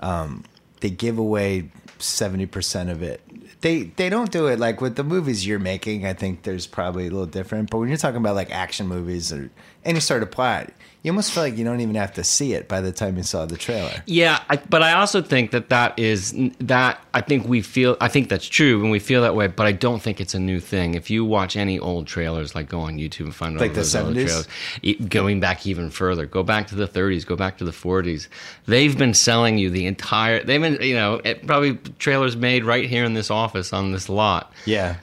um, 0.00 0.44
they 0.80 0.90
give 0.90 1.18
away 1.18 1.70
seventy 1.98 2.46
percent 2.46 2.90
of 2.90 3.02
it. 3.02 3.20
They 3.60 3.84
they 3.84 4.08
don't 4.08 4.30
do 4.30 4.46
it 4.46 4.58
like 4.58 4.80
with 4.80 4.96
the 4.96 5.04
movies 5.04 5.46
you're 5.46 5.58
making. 5.58 6.06
I 6.06 6.12
think 6.12 6.42
there's 6.44 6.66
probably 6.66 7.06
a 7.06 7.10
little 7.10 7.26
different. 7.26 7.70
But 7.70 7.78
when 7.78 7.88
you're 7.88 7.98
talking 7.98 8.18
about 8.18 8.36
like 8.36 8.50
action 8.50 8.86
movies 8.86 9.32
or 9.32 9.50
any 9.84 10.00
sort 10.00 10.22
of 10.22 10.30
plot, 10.30 10.72
you 11.04 11.10
almost 11.12 11.32
feel 11.32 11.42
like 11.42 11.58
you 11.58 11.64
don't 11.64 11.80
even 11.82 11.96
have 11.96 12.14
to 12.14 12.24
see 12.24 12.54
it 12.54 12.66
by 12.66 12.80
the 12.80 12.90
time 12.90 13.18
you 13.18 13.22
saw 13.22 13.44
the 13.44 13.58
trailer. 13.58 14.02
Yeah, 14.06 14.42
I, 14.48 14.56
but 14.56 14.82
I 14.82 14.94
also 14.94 15.20
think 15.20 15.50
that 15.50 15.68
that 15.68 15.98
is 15.98 16.34
that 16.60 16.98
I 17.12 17.20
think 17.20 17.46
we 17.46 17.60
feel 17.60 17.98
I 18.00 18.08
think 18.08 18.30
that's 18.30 18.46
true 18.48 18.80
when 18.80 18.90
we 18.90 18.98
feel 18.98 19.20
that 19.20 19.34
way. 19.36 19.46
But 19.48 19.66
I 19.66 19.72
don't 19.72 20.00
think 20.00 20.18
it's 20.18 20.32
a 20.34 20.38
new 20.40 20.60
thing. 20.60 20.94
If 20.94 21.10
you 21.10 21.22
watch 21.22 21.56
any 21.56 21.78
old 21.78 22.06
trailers, 22.06 22.54
like 22.54 22.70
go 22.70 22.80
on 22.80 22.96
YouTube 22.96 23.26
and 23.26 23.34
find 23.34 23.60
Like 23.60 23.72
the 23.74 23.80
those 23.80 23.94
old 23.94 24.14
70s? 24.16 24.24
trailers, 24.24 24.48
e- 24.80 24.94
going 24.94 25.40
back 25.40 25.66
even 25.66 25.90
further, 25.90 26.24
go 26.24 26.42
back 26.42 26.68
to 26.68 26.74
the 26.74 26.88
30s, 26.88 27.26
go 27.26 27.36
back 27.36 27.58
to 27.58 27.64
the 27.66 27.70
40s. 27.70 28.28
They've 28.64 28.96
been 28.96 29.12
selling 29.12 29.58
you 29.58 29.68
the 29.68 29.84
entire. 29.84 30.42
They've 30.42 30.60
been 30.60 30.78
you 30.80 30.94
know 30.94 31.20
it, 31.22 31.46
probably 31.46 31.76
trailers 31.98 32.34
made 32.34 32.64
right 32.64 32.88
here 32.88 33.04
in 33.04 33.12
this 33.12 33.30
office 33.30 33.74
on 33.74 33.92
this 33.92 34.08
lot. 34.08 34.52
Yeah. 34.64 34.96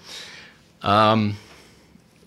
Um, 0.82 1.38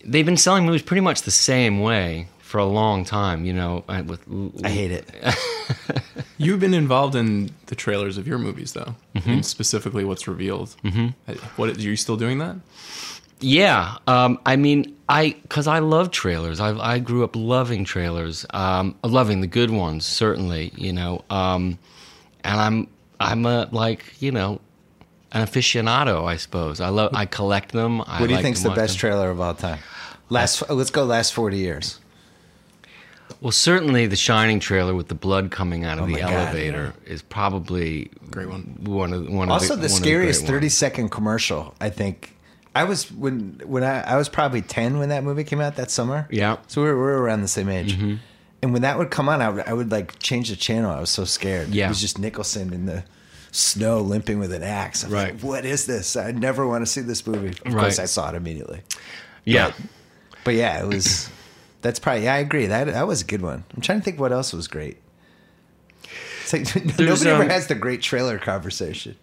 they've 0.05 0.25
been 0.25 0.37
selling 0.37 0.65
movies 0.65 0.81
pretty 0.81 1.01
much 1.01 1.23
the 1.23 1.31
same 1.31 1.81
way 1.81 2.29
for 2.55 2.59
a 2.59 2.65
long 2.65 3.03
time. 3.03 3.43
You 3.43 3.51
know, 3.51 3.83
uh, 3.89 4.01
with 4.07 4.21
I 4.63 4.69
hate 4.69 4.89
it. 4.91 5.11
You've 6.37 6.61
been 6.61 6.73
involved 6.73 7.13
in 7.13 7.49
the 7.65 7.75
trailers 7.75 8.17
of 8.17 8.29
your 8.29 8.37
movies, 8.37 8.71
though, 8.71 8.95
and 9.25 9.45
specifically 9.45 10.05
what's 10.05 10.25
revealed. 10.25 10.73
Mm-hmm. 10.85 11.33
What 11.57 11.69
are 11.75 11.81
you 11.81 11.97
still 11.97 12.15
doing 12.15 12.37
that? 12.37 12.55
Yeah, 13.41 13.97
um, 14.07 14.39
I 14.45 14.55
mean, 14.55 14.95
I 15.09 15.35
because 15.41 15.67
I 15.67 15.79
love 15.79 16.11
trailers. 16.11 16.61
I 16.61 16.69
I 16.79 16.99
grew 16.99 17.25
up 17.25 17.35
loving 17.35 17.83
trailers, 17.83 18.45
um, 18.51 18.95
loving 19.03 19.41
the 19.41 19.47
good 19.47 19.69
ones 19.71 20.05
certainly. 20.05 20.71
You 20.77 20.93
know, 20.93 21.25
um, 21.29 21.77
and 22.45 22.57
I'm 22.57 22.87
I'm 23.19 23.45
a 23.45 23.67
like 23.73 24.21
you 24.21 24.31
know 24.31 24.61
an 25.33 25.45
aficionado, 25.45 26.23
I 26.23 26.37
suppose. 26.37 26.79
I 26.79 26.87
love 26.87 27.11
I 27.13 27.25
collect 27.25 27.73
them. 27.73 27.99
I 27.99 28.21
What 28.21 28.27
do 28.27 28.29
you 28.29 28.35
like 28.35 28.43
think's 28.43 28.63
the 28.63 28.69
best 28.69 28.93
them. 28.93 28.99
trailer 28.99 29.29
of 29.29 29.41
all 29.41 29.55
time? 29.55 29.79
Last. 30.29 30.69
Let's 30.69 30.89
go. 30.89 31.03
Last 31.03 31.33
forty 31.33 31.57
years. 31.57 31.99
Well, 33.45 33.51
certainly 33.51 34.07
the 34.07 34.15
Shining 34.15 34.59
trailer 34.59 34.95
with 34.95 35.07
the 35.07 35.13
blood 35.13 35.51
coming 35.51 35.85
out 35.85 35.99
of 35.99 36.05
Oh 36.05 36.07
the 36.07 36.13
my 36.13 36.19
God, 36.21 36.31
elevator 36.31 36.95
is 37.05 37.21
probably 37.21 38.09
Great 38.31 38.49
one. 38.49 38.75
One 38.83 39.13
of 39.13 39.29
one 39.29 39.51
also 39.51 39.75
of 39.75 39.81
the, 39.81 39.87
the, 39.87 39.93
scariest 39.93 40.41
great 40.41 40.49
30 40.49 40.65
ones. 40.65 40.73
second 40.73 41.09
commercial 41.09 41.75
i 41.79 41.91
think 41.91 42.35
i 42.73 42.83
was 42.85 43.11
when 43.11 43.61
when 43.63 43.83
i 43.83 44.01
i 44.01 44.15
was 44.17 44.29
probably 44.29 44.63
10 44.63 44.97
when 44.97 45.09
that 45.09 45.23
movie 45.23 45.43
came 45.43 45.61
out 45.61 45.75
that 45.75 45.91
summer 45.91 46.27
Yeah. 46.31 46.57
so 46.65 46.81
we 46.81 46.87
were, 46.87 46.95
we 46.95 47.01
were 47.03 47.21
around 47.21 47.41
the 47.43 47.47
same 47.47 47.69
age 47.69 47.95
mm-hmm. 47.95 48.15
and 48.63 48.73
when 48.73 48.81
that 48.81 48.97
would 48.97 49.11
come 49.11 49.29
on 49.29 49.43
I 49.43 49.49
would, 49.49 49.67
I 49.67 49.73
would 49.73 49.91
like 49.91 50.17
change 50.17 50.49
the 50.49 50.55
channel 50.55 50.89
i 50.89 50.99
was 50.99 51.11
so 51.11 51.23
scared 51.23 51.67
Yeah. 51.69 51.85
it 51.85 51.89
was 51.89 52.01
just 52.01 52.17
nicholson 52.17 52.73
in 52.73 52.87
the 52.87 53.03
snow 53.51 54.01
limping 54.01 54.39
with 54.39 54.53
an 54.53 54.63
axe 54.63 55.03
I 55.03 55.07
was 55.07 55.13
Right. 55.13 55.33
like, 55.35 55.41
what 55.43 55.65
is 55.65 55.85
this 55.85 56.15
i 56.15 56.31
never 56.31 56.65
want 56.65 56.81
to 56.81 56.87
see 56.91 57.01
this 57.01 57.27
movie 57.27 57.49
of 57.63 57.75
Right. 57.75 57.81
course 57.81 57.99
i 57.99 58.05
saw 58.05 58.29
it 58.29 58.35
immediately 58.35 58.81
Yeah. 59.43 59.71
but 60.43 60.55
yeah 60.55 60.81
it 60.83 60.87
was 60.87 61.29
that's 61.85 61.99
probably 61.99 62.23
yeah 62.23 62.33
i 62.33 62.37
agree 62.39 62.65
that 62.65 62.85
that 62.87 63.07
was 63.07 63.21
a 63.21 63.25
good 63.25 63.41
one 63.41 63.63
i'm 63.75 63.81
trying 63.81 63.99
to 63.99 64.03
think 64.03 64.19
what 64.19 64.31
else 64.31 64.51
was 64.51 64.67
great 64.67 64.97
it's 66.41 66.53
like, 66.53 66.75
nobody 66.99 67.29
ever 67.29 67.43
um, 67.43 67.49
has 67.49 67.67
the 67.67 67.75
great 67.75 68.01
trailer 68.01 68.37
conversation 68.37 69.15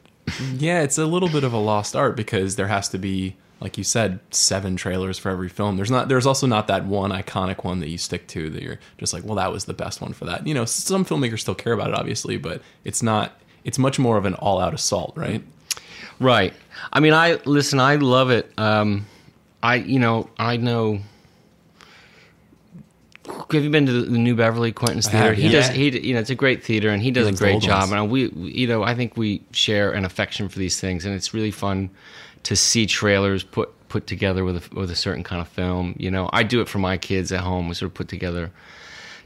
Yeah, 0.57 0.83
it's 0.83 0.99
a 0.99 1.07
little 1.07 1.28
bit 1.28 1.45
of 1.45 1.52
a 1.52 1.59
lost 1.59 1.97
art 1.97 2.16
because 2.16 2.57
there 2.57 2.69
has 2.69 2.88
to 2.90 2.99
be, 2.99 3.37
like 3.61 3.76
you 3.76 3.85
said, 3.85 4.21
seven 4.31 4.76
trailers 4.76 5.19
for 5.19 5.31
every 5.31 5.49
film. 5.49 5.76
There's 5.76 5.90
not. 5.90 6.09
There's 6.09 6.26
also 6.26 6.47
not 6.47 6.69
that 6.69 6.85
one 6.87 7.11
iconic 7.11 7.64
one 7.64 7.81
that 7.81 7.88
you 7.88 7.99
stick 7.99 8.26
to 8.28 8.49
that 8.50 8.62
you're 8.62 8.78
just 8.99 9.12
like, 9.12 9.25
well, 9.25 9.35
that 9.37 9.52
was 9.52 9.64
the 9.64 9.75
best 9.75 10.00
one 10.00 10.12
for 10.12 10.25
that. 10.26 10.47
You 10.47 10.54
know, 10.54 10.64
some 10.64 11.04
filmmakers 11.04 11.40
still 11.40 11.54
care 11.54 11.73
about 11.73 11.88
it, 11.88 11.95
obviously, 11.95 12.37
but 12.37 12.62
it's 12.85 13.02
not. 13.02 13.33
It's 13.64 13.78
much 13.78 13.99
more 13.99 14.16
of 14.16 14.25
an 14.25 14.35
all-out 14.35 14.75
assault, 14.75 15.12
right? 15.16 15.42
Right. 16.19 16.52
I 16.92 17.00
mean, 17.00 17.12
I 17.12 17.35
listen. 17.45 17.81
I 17.81 17.97
love 17.97 18.31
it. 18.31 18.50
Um, 18.59 19.07
I 19.62 19.76
you 19.76 19.99
know 19.99 20.31
I 20.38 20.57
know. 20.57 21.00
Have 23.52 23.64
you 23.64 23.71
been 23.71 23.87
to 23.87 23.92
the, 23.92 24.11
the 24.11 24.18
New 24.18 24.35
Beverly 24.35 24.73
Quentin's 24.73 25.09
theater? 25.09 25.28
have, 25.28 25.37
he 25.37 25.44
yeah. 25.44 25.52
does. 25.52 25.68
He 25.68 26.06
you 26.06 26.14
know 26.14 26.21
it's 26.21 26.30
a 26.30 26.35
great 26.35 26.64
theater, 26.64 26.90
and 26.90 27.02
he 27.02 27.11
does 27.11 27.26
a 27.26 27.32
great 27.32 27.62
job. 27.62 27.90
ones. 27.90 27.92
And 27.92 28.11
we, 28.11 28.28
we 28.28 28.52
you 28.52 28.66
know 28.66 28.82
I 28.82 28.94
think 28.94 29.16
we 29.16 29.42
share 29.52 29.92
an 29.92 30.04
affection 30.04 30.49
for 30.49 30.59
these 30.59 30.80
things, 30.80 31.04
and 31.04 31.14
it's 31.14 31.35
really 31.35 31.50
fun 31.50 31.90
to 32.44 32.56
see 32.56 32.87
trailers 32.87 33.42
put 33.44 33.71
put 33.88 34.06
together 34.06 34.44
with 34.44 34.56
a, 34.56 34.75
with 34.75 34.90
a 34.90 34.97
certain 34.97 35.23
kind 35.23 35.40
of 35.40 35.49
film. 35.49 35.94
You 35.99 36.11
know, 36.11 36.30
I 36.32 36.42
do 36.42 36.61
it 36.61 36.68
for 36.68 36.78
my 36.78 36.97
kids 36.97 37.30
at 37.32 37.40
home. 37.40 37.68
We 37.68 37.75
sort 37.75 37.90
of 37.90 37.94
put 37.94 38.09
together 38.09 38.50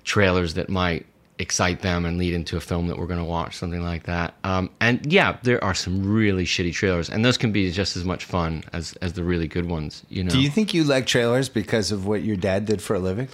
trailers 0.05 0.55
that 0.55 0.69
might 0.69 1.07
excite 1.39 1.83
them 1.83 2.05
and 2.07 2.17
lead 2.19 2.33
into 2.35 2.57
a 2.57 2.61
film 2.61 2.87
that 2.89 2.99
we're 2.99 3.07
going 3.07 3.19
to 3.19 3.25
watch, 3.25 3.57
something 3.57 3.83
like 3.83 4.05
that. 4.05 4.35
Um, 4.45 4.71
and 4.81 5.11
yeah, 5.13 5.37
there 5.43 5.63
are 5.63 5.75
some 5.75 6.11
really 6.11 6.45
shitty 6.45 6.73
trailers, 6.73 7.11
and 7.11 7.25
those 7.25 7.37
can 7.37 7.53
be 7.53 7.71
just 7.71 7.97
as 7.97 8.05
much 8.05 8.25
fun 8.25 8.65
as 8.73 8.95
as 9.03 9.13
the 9.15 9.23
really 9.25 9.47
good 9.49 9.67
ones. 9.69 10.03
You 10.09 10.25
know, 10.25 10.31
Do 10.31 10.41
you 10.41 10.49
think 10.51 10.73
you 10.75 10.85
like 10.85 11.07
trailers 11.07 11.49
because 11.49 11.93
of 11.93 12.07
what 12.07 12.23
your 12.23 12.37
dad 12.37 12.65
did 12.67 12.81
for 12.81 12.95
a 12.97 12.99
living? 12.99 13.29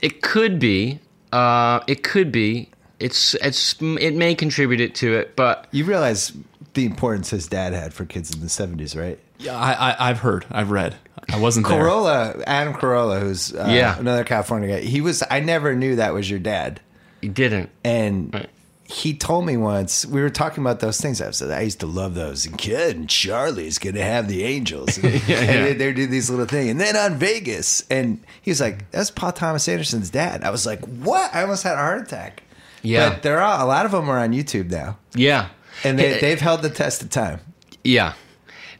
it 0.00 0.22
could 0.22 0.58
be, 0.58 1.00
uh, 1.32 1.80
it 1.86 2.02
could 2.02 2.30
be. 2.32 2.68
It's 3.00 3.34
it's 3.36 3.74
it 3.82 4.14
may 4.14 4.34
contribute 4.36 4.80
it 4.80 4.94
to 4.96 5.14
it, 5.16 5.34
but 5.34 5.66
You 5.72 5.84
realize 5.84 6.32
the 6.74 6.86
importance 6.86 7.30
his 7.30 7.48
dad 7.48 7.72
had 7.72 7.92
for 7.92 8.04
kids 8.04 8.32
in 8.32 8.40
the 8.40 8.48
seventies, 8.48 8.94
right? 8.94 9.18
Yeah, 9.38 9.56
I, 9.58 9.72
I, 9.90 10.10
I've 10.10 10.20
heard, 10.20 10.46
I've 10.52 10.70
read. 10.70 10.94
I 11.28 11.40
wasn't 11.40 11.66
there. 11.66 11.82
Carolla, 11.82 12.44
Adam 12.46 12.74
Carolla, 12.74 13.20
who's 13.20 13.52
uh, 13.52 13.66
Yeah. 13.68 13.98
another 13.98 14.22
California 14.22 14.68
guy. 14.68 14.80
He 14.86 15.00
was. 15.00 15.24
I 15.28 15.40
never 15.40 15.74
knew 15.74 15.96
that 15.96 16.14
was 16.14 16.30
your 16.30 16.38
dad, 16.38 16.80
he 17.22 17.28
didn't. 17.28 17.70
and 17.84 18.34
Right. 18.34 18.50
he 18.84 19.14
told 19.14 19.46
me 19.46 19.56
once 19.56 20.04
we 20.04 20.20
were 20.20 20.28
talking 20.28 20.62
about 20.62 20.80
those 20.80 21.00
things. 21.00 21.22
I 21.22 21.30
said 21.30 21.50
I 21.50 21.62
used 21.62 21.80
to 21.80 21.86
love 21.86 22.14
those. 22.14 22.44
And 22.44 22.58
kid 22.58 22.94
and 22.96 23.08
Charlie's 23.08 23.78
gonna 23.78 24.02
have 24.02 24.28
the 24.28 24.44
Angels, 24.44 24.98
and, 25.02 25.06
and 25.06 25.66
they, 25.66 25.72
they 25.72 25.92
do 25.94 26.06
these 26.06 26.28
little 26.28 26.44
thing, 26.46 26.68
and 26.68 26.78
then 26.80 26.94
on 26.96 27.14
Vegas, 27.16 27.84
and 27.90 28.20
he 28.42 28.50
was 28.50 28.60
like, 28.60 28.90
"That's 28.90 29.10
Paul 29.10 29.32
Thomas 29.32 29.66
Anderson's 29.68 30.10
dad." 30.10 30.44
I 30.44 30.50
was 30.50 30.66
like, 30.66 30.84
"What?" 30.84 31.34
I 31.34 31.40
almost 31.42 31.62
had 31.62 31.74
a 31.74 31.76
heart 31.76 32.02
attack. 32.02 32.42
Yeah. 32.82 33.10
but 33.10 33.22
there 33.22 33.40
are 33.40 33.62
a 33.62 33.64
lot 33.64 33.86
of 33.86 33.92
them 33.92 34.08
are 34.10 34.18
on 34.18 34.32
YouTube 34.32 34.68
now, 34.70 34.98
Yeah, 35.14 35.48
and 35.84 35.96
they, 35.98 36.14
Eh, 36.16 36.20
they've 36.20 36.40
held 36.40 36.62
the 36.62 36.68
test 36.70 37.00
of 37.02 37.10
time. 37.10 37.38
Yeah. 37.84 38.14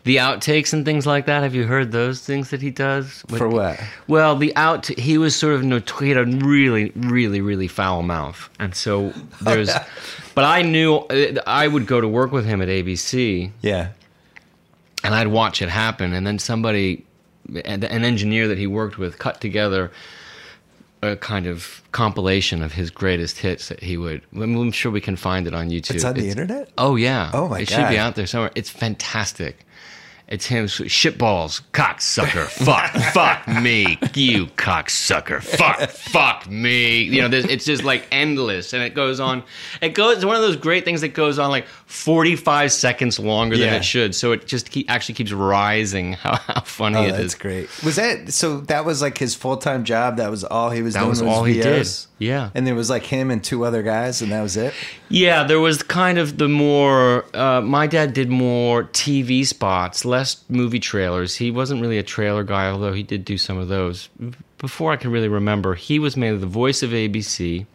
The 0.05 0.17
outtakes 0.17 0.73
and 0.73 0.85
things 0.85 1.07
like 1.07 1.27
that. 1.27 1.43
Have 1.45 1.55
you 1.55 1.65
heard 1.65 1.93
those 1.93 2.21
things 2.21 2.51
that 2.51 2.61
he 2.61 2.71
does? 2.71 3.25
With- 3.31 3.39
For 3.39 3.49
what? 3.49 3.81
Well, 4.09 4.35
the 4.37 4.55
out 4.57 4.87
he 4.89 5.17
was 5.17 5.37
sort 5.37 5.55
of 5.55 5.63
notorious. 5.63 6.03
He 6.03 6.09
had 6.19 6.19
a 6.43 6.45
really, 6.45 6.91
really, 6.97 7.41
really 7.41 7.69
foul 7.69 8.03
mouth, 8.03 8.51
and 8.59 8.75
so 8.75 9.13
there's. 9.41 9.71
But 10.35 10.45
I 10.45 10.63
knew 10.63 10.95
uh, 10.97 11.43
I 11.47 11.69
would 11.69 11.87
go 11.87 12.01
to 12.01 12.09
work 12.09 12.33
with 12.33 12.47
him 12.47 12.63
at 12.63 12.69
ABC, 12.69 13.51
Yeah, 13.61 13.89
and 15.05 15.15
I'd 15.15 15.27
watch 15.27 15.61
it 15.61 15.69
happen, 15.69 16.15
and 16.15 16.27
then 16.27 16.39
somebody, 16.39 17.05
an 17.67 17.85
engineer 17.85 18.49
that 18.49 18.57
he 18.57 18.67
worked 18.67 18.97
with, 18.97 19.19
cut 19.19 19.43
together 19.43 19.91
a 21.03 21.17
kind 21.17 21.47
of 21.47 21.83
compilation 21.93 22.63
of 22.63 22.73
his 22.73 22.91
greatest 22.91 23.39
hits 23.41 23.69
that 23.69 23.83
he 23.83 23.99
would. 23.99 24.23
I'm 24.35 24.73
sure 24.73 24.91
we 24.91 25.03
can 25.03 25.17
find 25.17 25.47
it 25.47 25.53
on 25.53 25.69
YouTube. 25.69 25.97
it's 25.97 26.05
on 26.05 26.15
the 26.15 26.31
internet. 26.31 26.71
Oh 26.79 26.97
yeah. 26.97 27.31
Oh, 27.35 27.47
my 27.49 27.61
It 27.61 27.69
should 27.69 27.89
be 27.89 27.99
out 27.99 28.15
there 28.15 28.27
somewhere. 28.27 28.53
It's 28.55 28.71
fantastic. 28.71 29.67
It's 30.29 30.47
him 30.47 30.65
shitballs, 30.65 31.61
cocksucker, 31.73 32.47
fuck, 32.47 32.91
fuck 33.13 33.47
me, 33.63 33.99
you 34.15 34.47
cocksucker, 34.47 35.43
fuck, 35.43 35.91
fuck 35.91 36.49
me. 36.49 37.03
You 37.03 37.29
know, 37.29 37.37
it's 37.37 37.67
just 37.67 37.85
like 37.85 38.07
endless, 38.11 38.73
and 38.73 38.83
it 38.83 38.95
goes 38.95 39.21
on. 39.21 39.43
It 39.83 39.91
goes. 39.91 40.17
It's 40.17 40.25
one 40.25 40.37
of 40.37 40.41
those 40.43 40.57
great 40.57 40.87
things 40.87 41.03
that 41.03 41.09
goes 41.09 41.39
on 41.39 41.51
like 41.51 41.67
45 41.67 42.73
seconds 42.73 43.19
longer 43.19 43.59
than 43.59 43.67
Yeah. 43.69 43.77
it 43.77 43.85
should. 43.85 44.15
So 44.15 44.33
it 44.33 44.47
just 44.47 44.71
keep, 44.71 44.91
actually 44.91 45.17
keeps 45.17 45.33
rising. 45.33 46.13
How, 46.23 46.37
how 46.37 46.61
funny 46.63 46.97
Oh, 46.97 47.03
it 47.05 47.11
that's 47.13 47.25
is. 47.25 47.35
great. 47.35 47.69
Was 47.85 47.97
that 47.97 48.33
so? 48.33 48.61
That 48.63 48.85
was 48.87 49.03
like 49.03 49.19
his 49.19 49.35
full 49.35 49.59
time 49.59 49.85
job. 49.85 50.17
That 50.17 50.31
was 50.31 50.45
all 50.45 50.71
he 50.71 50.81
was 50.83 50.95
That 50.95 51.01
doing. 51.01 51.11
was 51.11 51.21
all 51.23 51.45
he 51.45 51.61
did. 51.61 51.87
Yeah. 52.23 52.51
and 52.55 52.67
there 52.67 52.75
was 52.75 52.89
like 52.89 53.05
him 53.05 53.31
and 53.31 53.43
two 53.43 53.65
other 53.65 53.83
guys, 53.83 54.23
and 54.23 54.31
that 54.33 54.43
was 54.43 54.57
it. 54.57 54.73
Yeah, 55.09 55.45
there 55.45 55.61
was 55.61 55.83
kind 55.83 56.19
of 56.19 56.39
the 56.39 56.49
more. 56.49 57.25
Uh, 57.35 57.61
my 57.61 57.87
dad 57.87 58.15
did 58.15 58.29
more 58.31 58.85
TV 58.85 59.45
spots, 59.47 60.05
less 60.05 60.43
movie 60.49 60.79
trailers. 60.81 61.37
He 61.37 61.51
wasn't 61.51 61.81
really 61.81 61.99
a 61.99 62.03
trailer 62.03 62.45
guy, 62.45 62.69
although 62.71 62.93
he 62.93 63.03
did 63.03 63.25
do 63.25 63.37
some 63.39 63.59
of 63.59 63.69
those. 63.69 64.09
Before 64.59 64.93
I 64.93 64.97
can 64.97 65.11
really 65.11 65.29
remember, 65.29 65.75
he 65.75 65.99
was 65.99 66.17
mainly 66.17 66.39
the 66.39 66.47
voice 66.47 66.83
of 66.83 66.91
ABC. 66.91 67.67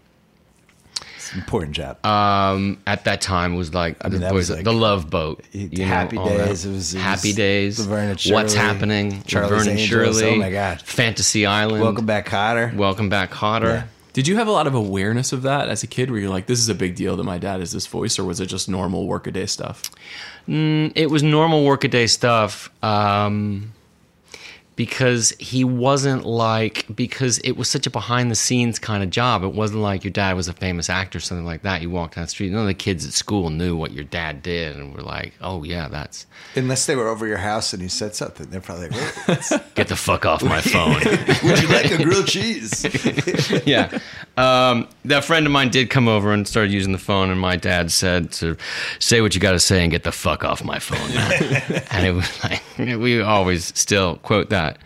It's 1.18 1.34
an 1.34 1.40
important 1.40 1.74
job. 1.76 2.06
um, 2.06 2.78
at 2.88 3.04
that 3.04 3.20
time 3.20 3.56
was 3.56 3.74
like 3.74 4.02
mean, 4.08 4.22
the, 4.22 4.34
was 4.34 4.50
like- 4.50 4.64
the 4.64 4.72
Love 4.72 5.10
Boat. 5.10 5.44
Know, 5.54 5.84
Happy 5.86 6.16
all. 6.18 6.30
Days, 6.30 6.66
it 6.66 6.72
was- 6.72 6.96
it 6.96 7.00
Happy 7.00 7.30
was 7.30 7.36
Days. 7.36 7.80
Laverne 7.82 8.10
and 8.12 8.22
What's 8.32 8.54
happening? 8.54 9.22
Charlie's 9.24 9.52
Laverne 9.52 9.70
and 9.72 9.80
Angels, 9.80 10.20
Shirley. 10.20 10.36
oh 10.36 10.36
my 10.38 10.50
God. 10.52 10.82
Fantasy 10.84 11.46
Island. 11.46 11.84
Welcome 11.84 12.06
back, 12.06 12.28
Kotter. 12.30 12.74
Welcome 12.74 13.10
back, 13.10 13.32
Hotter. 13.34 13.68
Yeah. 13.68 13.84
Did 14.18 14.28
you 14.28 14.38
have 14.38 14.48
a 14.48 14.52
lot 14.52 14.66
of 14.66 14.74
awareness 14.74 15.32
of 15.32 15.44
that 15.44 15.70
as 15.70 15.84
a 15.84 15.88
kid 15.88 16.10
where 16.10 16.20
you're 16.20 16.32
like, 16.32 16.48
this 16.48 16.58
is 16.58 16.70
a 16.70 16.74
big 16.74 16.96
deal 16.96 17.16
that 17.18 17.24
my 17.24 17.38
dad 17.38 17.62
is 17.62 17.72
this 17.72 17.86
voice, 17.86 18.18
or 18.18 18.24
was 18.24 18.40
it 18.40 18.48
just 18.48 18.68
normal 18.68 19.06
workaday 19.06 19.46
stuff? 19.46 19.92
It 20.48 21.12
was 21.12 21.22
normal 21.22 21.64
workaday 21.64 22.08
stuff. 22.08 22.72
Um, 22.82 23.74
because 24.78 25.32
he 25.40 25.64
wasn't 25.64 26.24
like 26.24 26.86
because 26.96 27.40
it 27.40 27.54
was 27.54 27.68
such 27.68 27.88
a 27.88 27.90
behind 27.90 28.30
the 28.30 28.36
scenes 28.36 28.78
kind 28.78 29.04
of 29.04 29.10
job. 29.10 29.44
It 29.44 29.54
wasn't 29.54 29.82
like 29.82 30.04
your 30.04 30.12
dad 30.12 30.36
was 30.36 30.48
a 30.48 30.54
famous 30.54 30.88
actor, 30.88 31.18
or 31.18 31.20
something 31.20 31.46
like 31.46 31.64
that. 31.64 31.82
You 31.82 31.90
walked 31.90 32.16
down 32.16 32.26
the 32.26 32.30
street, 32.30 32.52
none 32.52 32.62
of 32.62 32.68
the 32.68 32.76
kids 32.76 33.06
at 33.06 33.12
school 33.12 33.50
knew 33.50 33.76
what 33.76 33.92
your 33.92 34.04
dad 34.04 34.44
did, 34.44 34.78
and 34.78 34.94
were 34.94 35.02
like, 35.02 35.34
"Oh 35.42 35.64
yeah, 35.64 35.90
that's 35.90 36.28
Unless 36.56 36.86
they 36.86 36.96
were 36.96 37.08
over 37.08 37.28
your 37.28 37.38
house 37.38 37.74
and 37.74 37.82
you 37.82 37.90
said 37.90 38.16
something, 38.16 38.50
they're 38.52 38.62
probably 38.62 38.90
like, 38.90 39.28
"Wait, 39.28 39.62
get 39.76 39.88
the 39.88 39.96
fuck 39.96 40.26
off 40.28 40.44
my 40.44 40.62
phone." 40.62 40.94
"Would 41.44 41.62
you 41.62 41.68
like 41.70 41.92
a 41.92 42.04
grilled 42.04 42.28
cheese?" 42.28 42.86
yeah. 43.66 44.00
Um, 44.38 44.88
that 45.08 45.26
friend 45.26 45.46
of 45.46 45.52
mine 45.52 45.70
did 45.70 45.90
come 45.90 46.08
over 46.08 46.32
and 46.32 46.48
started 46.48 46.72
using 46.72 46.92
the 46.92 46.98
phone, 46.98 47.30
and 47.30 47.40
my 47.40 47.56
dad 47.56 47.92
said 47.92 48.32
to 48.34 48.56
say 49.00 49.22
what 49.22 49.36
you 49.36 49.42
got 49.42 49.52
to 49.54 49.60
say 49.60 49.82
and 49.82 49.92
get 49.92 50.04
the 50.04 50.12
fuck 50.12 50.44
off 50.44 50.64
my 50.64 50.80
phone. 50.80 51.12
and 51.92 52.06
it 52.06 52.12
was 52.14 52.44
like 52.44 52.62
we 52.78 53.22
always 53.22 53.78
still 53.78 54.18
quote 54.18 54.50
that. 54.50 54.78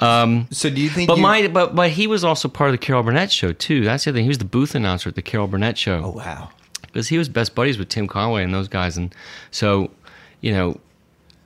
Um, 0.00 0.48
so 0.50 0.70
do 0.70 0.80
you 0.80 0.90
think? 0.90 1.08
But 1.08 1.16
you- 1.16 1.22
my 1.22 1.48
but 1.48 1.74
but 1.74 1.90
he 1.90 2.06
was 2.06 2.24
also 2.24 2.48
part 2.48 2.70
of 2.70 2.74
the 2.74 2.78
Carol 2.78 3.02
Burnett 3.02 3.30
show 3.30 3.52
too. 3.52 3.84
That's 3.84 4.04
the 4.04 4.10
other 4.10 4.18
thing. 4.18 4.24
He 4.24 4.28
was 4.28 4.38
the 4.38 4.44
booth 4.44 4.74
announcer 4.74 5.08
at 5.08 5.14
the 5.14 5.22
Carol 5.22 5.46
Burnett 5.46 5.78
show 5.78 6.00
oh 6.04 6.10
wow, 6.10 6.50
because 6.82 7.08
he 7.08 7.18
was 7.18 7.28
best 7.28 7.54
buddies 7.54 7.78
with 7.78 7.88
Tim 7.88 8.06
Conway 8.08 8.42
and 8.42 8.52
those 8.52 8.68
guys, 8.68 8.96
and 8.96 9.14
so 9.50 9.90
you 10.40 10.52
know, 10.52 10.78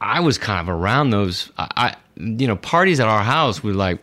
I 0.01 0.21
was 0.21 0.39
kind 0.39 0.61
of 0.61 0.75
around 0.75 1.11
those. 1.11 1.53
I, 1.59 1.69
I 1.77 1.97
you 2.17 2.47
know 2.49 2.57
parties 2.57 3.01
at 3.01 3.07
our 3.07 3.23
house 3.23 3.63
were 3.63 3.75
like 3.75 4.01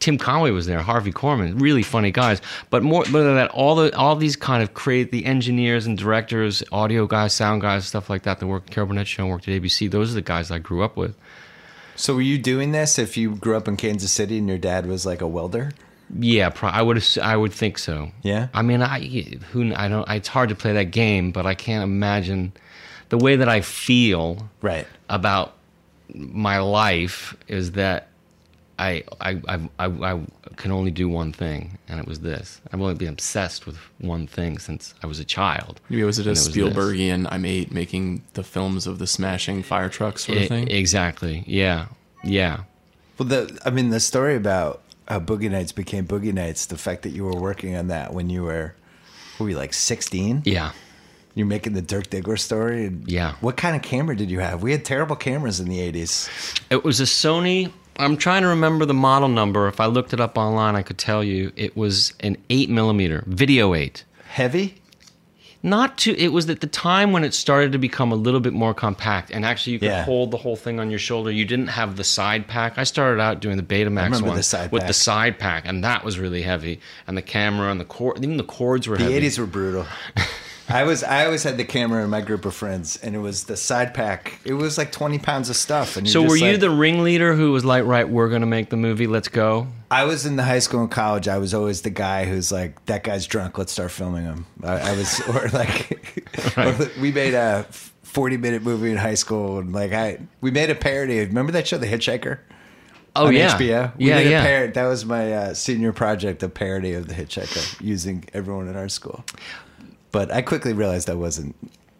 Tim 0.00 0.18
Conway 0.18 0.50
was 0.50 0.66
there, 0.66 0.80
Harvey 0.82 1.12
Korman, 1.12 1.60
really 1.60 1.82
funny 1.82 2.10
guys. 2.10 2.40
But 2.70 2.82
more 2.82 3.04
more 3.10 3.22
than 3.22 3.34
that, 3.36 3.50
all 3.50 3.74
the 3.76 3.94
all 3.96 4.16
these 4.16 4.34
kind 4.34 4.62
of 4.62 4.74
create 4.74 5.12
the 5.12 5.24
engineers 5.26 5.86
and 5.86 5.96
directors, 5.96 6.62
audio 6.72 7.06
guys, 7.06 7.32
sound 7.34 7.60
guys, 7.60 7.86
stuff 7.86 8.10
like 8.10 8.22
that 8.22 8.40
that 8.40 8.46
worked 8.46 8.70
at 8.70 8.74
Carol 8.74 8.88
Burnett 8.88 9.06
show, 9.06 9.22
and 9.24 9.30
worked 9.30 9.46
at 9.46 9.60
ABC. 9.62 9.90
Those 9.90 10.10
are 10.10 10.14
the 10.14 10.22
guys 10.22 10.50
I 10.50 10.58
grew 10.58 10.82
up 10.82 10.96
with. 10.96 11.14
So 11.96 12.14
were 12.14 12.22
you 12.22 12.38
doing 12.38 12.72
this 12.72 12.98
if 12.98 13.16
you 13.18 13.36
grew 13.36 13.56
up 13.56 13.68
in 13.68 13.76
Kansas 13.76 14.10
City 14.10 14.38
and 14.38 14.48
your 14.48 14.56
dad 14.58 14.86
was 14.86 15.04
like 15.04 15.20
a 15.20 15.28
welder? 15.28 15.72
Yeah, 16.18 16.48
pro- 16.48 16.70
I 16.70 16.80
would 16.82 17.04
I 17.22 17.36
would 17.36 17.52
think 17.52 17.78
so. 17.78 18.10
Yeah? 18.22 18.48
I 18.54 18.62
mean, 18.62 18.82
I 18.82 19.00
who 19.52 19.72
I 19.74 19.88
don't. 19.88 20.08
It's 20.08 20.28
hard 20.28 20.48
to 20.48 20.54
play 20.54 20.72
that 20.72 20.90
game, 20.92 21.30
but 21.30 21.44
I 21.46 21.54
can't 21.54 21.84
imagine 21.84 22.52
the 23.10 23.18
way 23.18 23.36
that 23.36 23.48
I 23.48 23.60
feel 23.60 24.48
Right. 24.62 24.86
about 25.08 25.54
my 26.14 26.58
life 26.58 27.36
is 27.48 27.72
that 27.72 28.08
I 28.80 29.04
I, 29.20 29.40
I 29.46 29.60
I 29.78 29.86
I 29.86 30.20
can 30.56 30.72
only 30.72 30.90
do 30.90 31.08
one 31.08 31.32
thing, 31.32 31.78
and 31.88 32.00
it 32.00 32.06
was 32.06 32.20
this. 32.20 32.60
I've 32.72 32.80
only 32.80 32.94
been 32.94 33.08
obsessed 33.08 33.66
with 33.66 33.76
one 33.98 34.26
thing 34.26 34.58
since 34.58 34.94
I 35.02 35.06
was 35.06 35.18
a 35.20 35.24
child. 35.24 35.80
Maybe 35.88 36.02
was 36.02 36.18
it 36.18 36.26
a 36.26 36.30
it 36.30 36.32
was 36.32 36.46
this. 36.46 36.56
Spielbergian 36.56 37.28
I'm 37.30 37.44
eight 37.44 37.70
making 37.72 38.22
the 38.34 38.42
films 38.42 38.86
of 38.86 38.98
the 38.98 39.06
smashing 39.06 39.62
fire 39.62 39.88
trucks 39.88 40.24
sort 40.24 40.38
of 40.38 40.48
thing? 40.48 40.68
exactly. 40.68 41.44
Yeah. 41.46 41.86
Yeah. 42.24 42.64
Well, 43.18 43.28
the 43.28 43.60
I 43.64 43.70
mean, 43.70 43.90
the 43.90 44.00
story 44.00 44.34
about 44.34 44.82
how 45.06 45.20
Boogie 45.20 45.50
Nights 45.50 45.72
became 45.72 46.06
Boogie 46.06 46.32
Nights, 46.32 46.66
the 46.66 46.78
fact 46.78 47.02
that 47.02 47.10
you 47.10 47.24
were 47.24 47.38
working 47.38 47.76
on 47.76 47.88
that 47.88 48.14
when 48.14 48.30
you 48.30 48.44
were, 48.44 48.74
what 49.36 49.44
were 49.44 49.50
you 49.50 49.56
like 49.56 49.74
sixteen? 49.74 50.42
Yeah. 50.44 50.72
You're 51.34 51.46
making 51.46 51.74
the 51.74 51.82
Dirk 51.82 52.10
Diggler 52.10 52.38
story. 52.38 52.86
And 52.86 53.06
Yeah. 53.08 53.34
What 53.40 53.56
kind 53.56 53.76
of 53.76 53.82
camera 53.82 54.16
did 54.16 54.30
you 54.30 54.40
have? 54.40 54.62
We 54.62 54.72
had 54.72 54.84
terrible 54.84 55.16
cameras 55.16 55.60
in 55.60 55.68
the 55.68 55.78
'80s. 55.78 56.28
It 56.70 56.82
was 56.82 57.00
a 57.00 57.04
Sony. 57.04 57.72
I'm 58.00 58.16
trying 58.16 58.42
to 58.42 58.48
remember 58.48 58.84
the 58.86 58.94
model 58.94 59.28
number. 59.28 59.68
If 59.68 59.80
I 59.80 59.86
looked 59.86 60.12
it 60.12 60.20
up 60.20 60.38
online, 60.38 60.74
I 60.76 60.82
could 60.82 60.98
tell 60.98 61.22
you. 61.22 61.52
It 61.56 61.76
was 61.76 62.14
an 62.20 62.36
eight 62.48 62.70
millimeter 62.70 63.24
video 63.26 63.74
eight. 63.74 64.04
Heavy. 64.28 64.76
Not 65.62 65.98
too. 65.98 66.14
It 66.16 66.28
was 66.28 66.48
at 66.48 66.60
the 66.62 66.66
time 66.66 67.12
when 67.12 67.22
it 67.22 67.34
started 67.34 67.72
to 67.72 67.78
become 67.78 68.12
a 68.12 68.14
little 68.14 68.40
bit 68.40 68.54
more 68.54 68.72
compact, 68.72 69.30
and 69.30 69.44
actually 69.44 69.74
you 69.74 69.78
could 69.78 69.88
Yeah. 69.90 70.04
hold 70.04 70.30
the 70.30 70.38
whole 70.38 70.56
thing 70.56 70.80
on 70.80 70.88
your 70.88 70.98
shoulder. 70.98 71.30
You 71.30 71.44
didn't 71.44 71.66
have 71.66 71.96
the 71.96 72.04
side 72.04 72.48
pack. 72.48 72.78
I 72.78 72.84
started 72.84 73.20
out 73.20 73.40
doing 73.40 73.58
the 73.58 73.62
Betamax 73.62 74.22
one 74.22 74.34
the 74.36 74.42
side 74.42 74.72
with 74.72 74.80
pack. 74.80 74.88
the 74.88 74.94
side 74.94 75.38
pack, 75.38 75.64
and 75.66 75.84
that 75.84 76.02
was 76.02 76.18
really 76.18 76.40
heavy. 76.40 76.80
And 77.06 77.14
the 77.14 77.22
camera 77.22 77.70
and 77.70 77.78
the 77.78 77.84
cord, 77.84 78.16
even 78.24 78.38
the 78.38 78.42
cords 78.42 78.88
were 78.88 78.96
The 78.96 79.04
heavy. 79.04 79.16
'80s 79.26 79.38
were 79.38 79.44
brutal. 79.46 79.86
I 80.70 80.84
was 80.84 81.02
I 81.02 81.24
always 81.24 81.42
had 81.42 81.56
the 81.56 81.64
camera 81.64 82.02
in 82.04 82.10
my 82.10 82.20
group 82.20 82.44
of 82.44 82.54
friends, 82.54 82.96
and 83.02 83.14
it 83.14 83.18
was 83.18 83.44
the 83.44 83.56
side 83.56 83.92
pack. 83.94 84.38
It 84.44 84.54
was 84.54 84.78
like 84.78 84.92
20 84.92 85.18
pounds 85.18 85.50
of 85.50 85.56
stuff. 85.56 85.96
And 85.96 86.08
So 86.08 86.22
were 86.22 86.36
you 86.36 86.52
like- 86.52 86.60
the 86.60 86.70
ringleader 86.70 87.34
who 87.34 87.52
was 87.52 87.64
like, 87.64 87.84
right, 87.84 88.08
we're 88.08 88.28
gonna 88.28 88.46
make 88.46 88.70
the 88.70 88.76
movie, 88.76 89.06
let's 89.06 89.28
go? 89.28 89.66
I 89.90 90.04
was 90.04 90.24
in 90.26 90.36
the 90.36 90.44
high 90.44 90.60
school 90.60 90.80
and 90.82 90.90
college. 90.90 91.26
I 91.28 91.38
was 91.38 91.52
always 91.52 91.82
the 91.82 91.90
guy 91.90 92.24
who's 92.24 92.52
like, 92.52 92.84
"That 92.86 93.02
guy's 93.02 93.26
drunk. 93.26 93.58
Let's 93.58 93.72
start 93.72 93.90
filming 93.90 94.22
him." 94.24 94.46
I, 94.62 94.90
I 94.90 94.96
was, 94.96 95.20
or 95.28 95.48
like, 95.48 96.24
or 96.56 96.76
we 97.00 97.10
made 97.10 97.34
a 97.34 97.66
forty-minute 98.04 98.62
movie 98.62 98.90
in 98.92 98.96
high 98.96 99.14
school, 99.14 99.58
and 99.58 99.72
like, 99.72 99.92
I 99.92 100.18
we 100.40 100.50
made 100.52 100.70
a 100.70 100.76
parody. 100.76 101.18
Remember 101.20 101.50
that 101.52 101.66
show, 101.66 101.78
The 101.78 101.86
Hitchhiker? 101.88 102.38
Oh 103.16 103.26
on 103.26 103.34
yeah, 103.34 103.58
HBO. 103.58 103.96
We 103.98 104.06
yeah, 104.08 104.14
made 104.14 104.30
yeah. 104.30 104.42
A 104.44 104.46
par- 104.66 104.72
that 104.74 104.86
was 104.88 105.04
my 105.04 105.32
uh, 105.32 105.54
senior 105.54 105.92
project, 105.92 106.44
a 106.44 106.48
parody 106.48 106.92
of 106.92 107.08
The 107.08 107.14
Hitchhiker, 107.14 107.80
using 107.80 108.24
everyone 108.32 108.68
in 108.68 108.76
our 108.76 108.88
school. 108.88 109.24
But 110.12 110.32
I 110.32 110.42
quickly 110.42 110.72
realized 110.72 111.08
I 111.08 111.14
wasn't. 111.14 111.54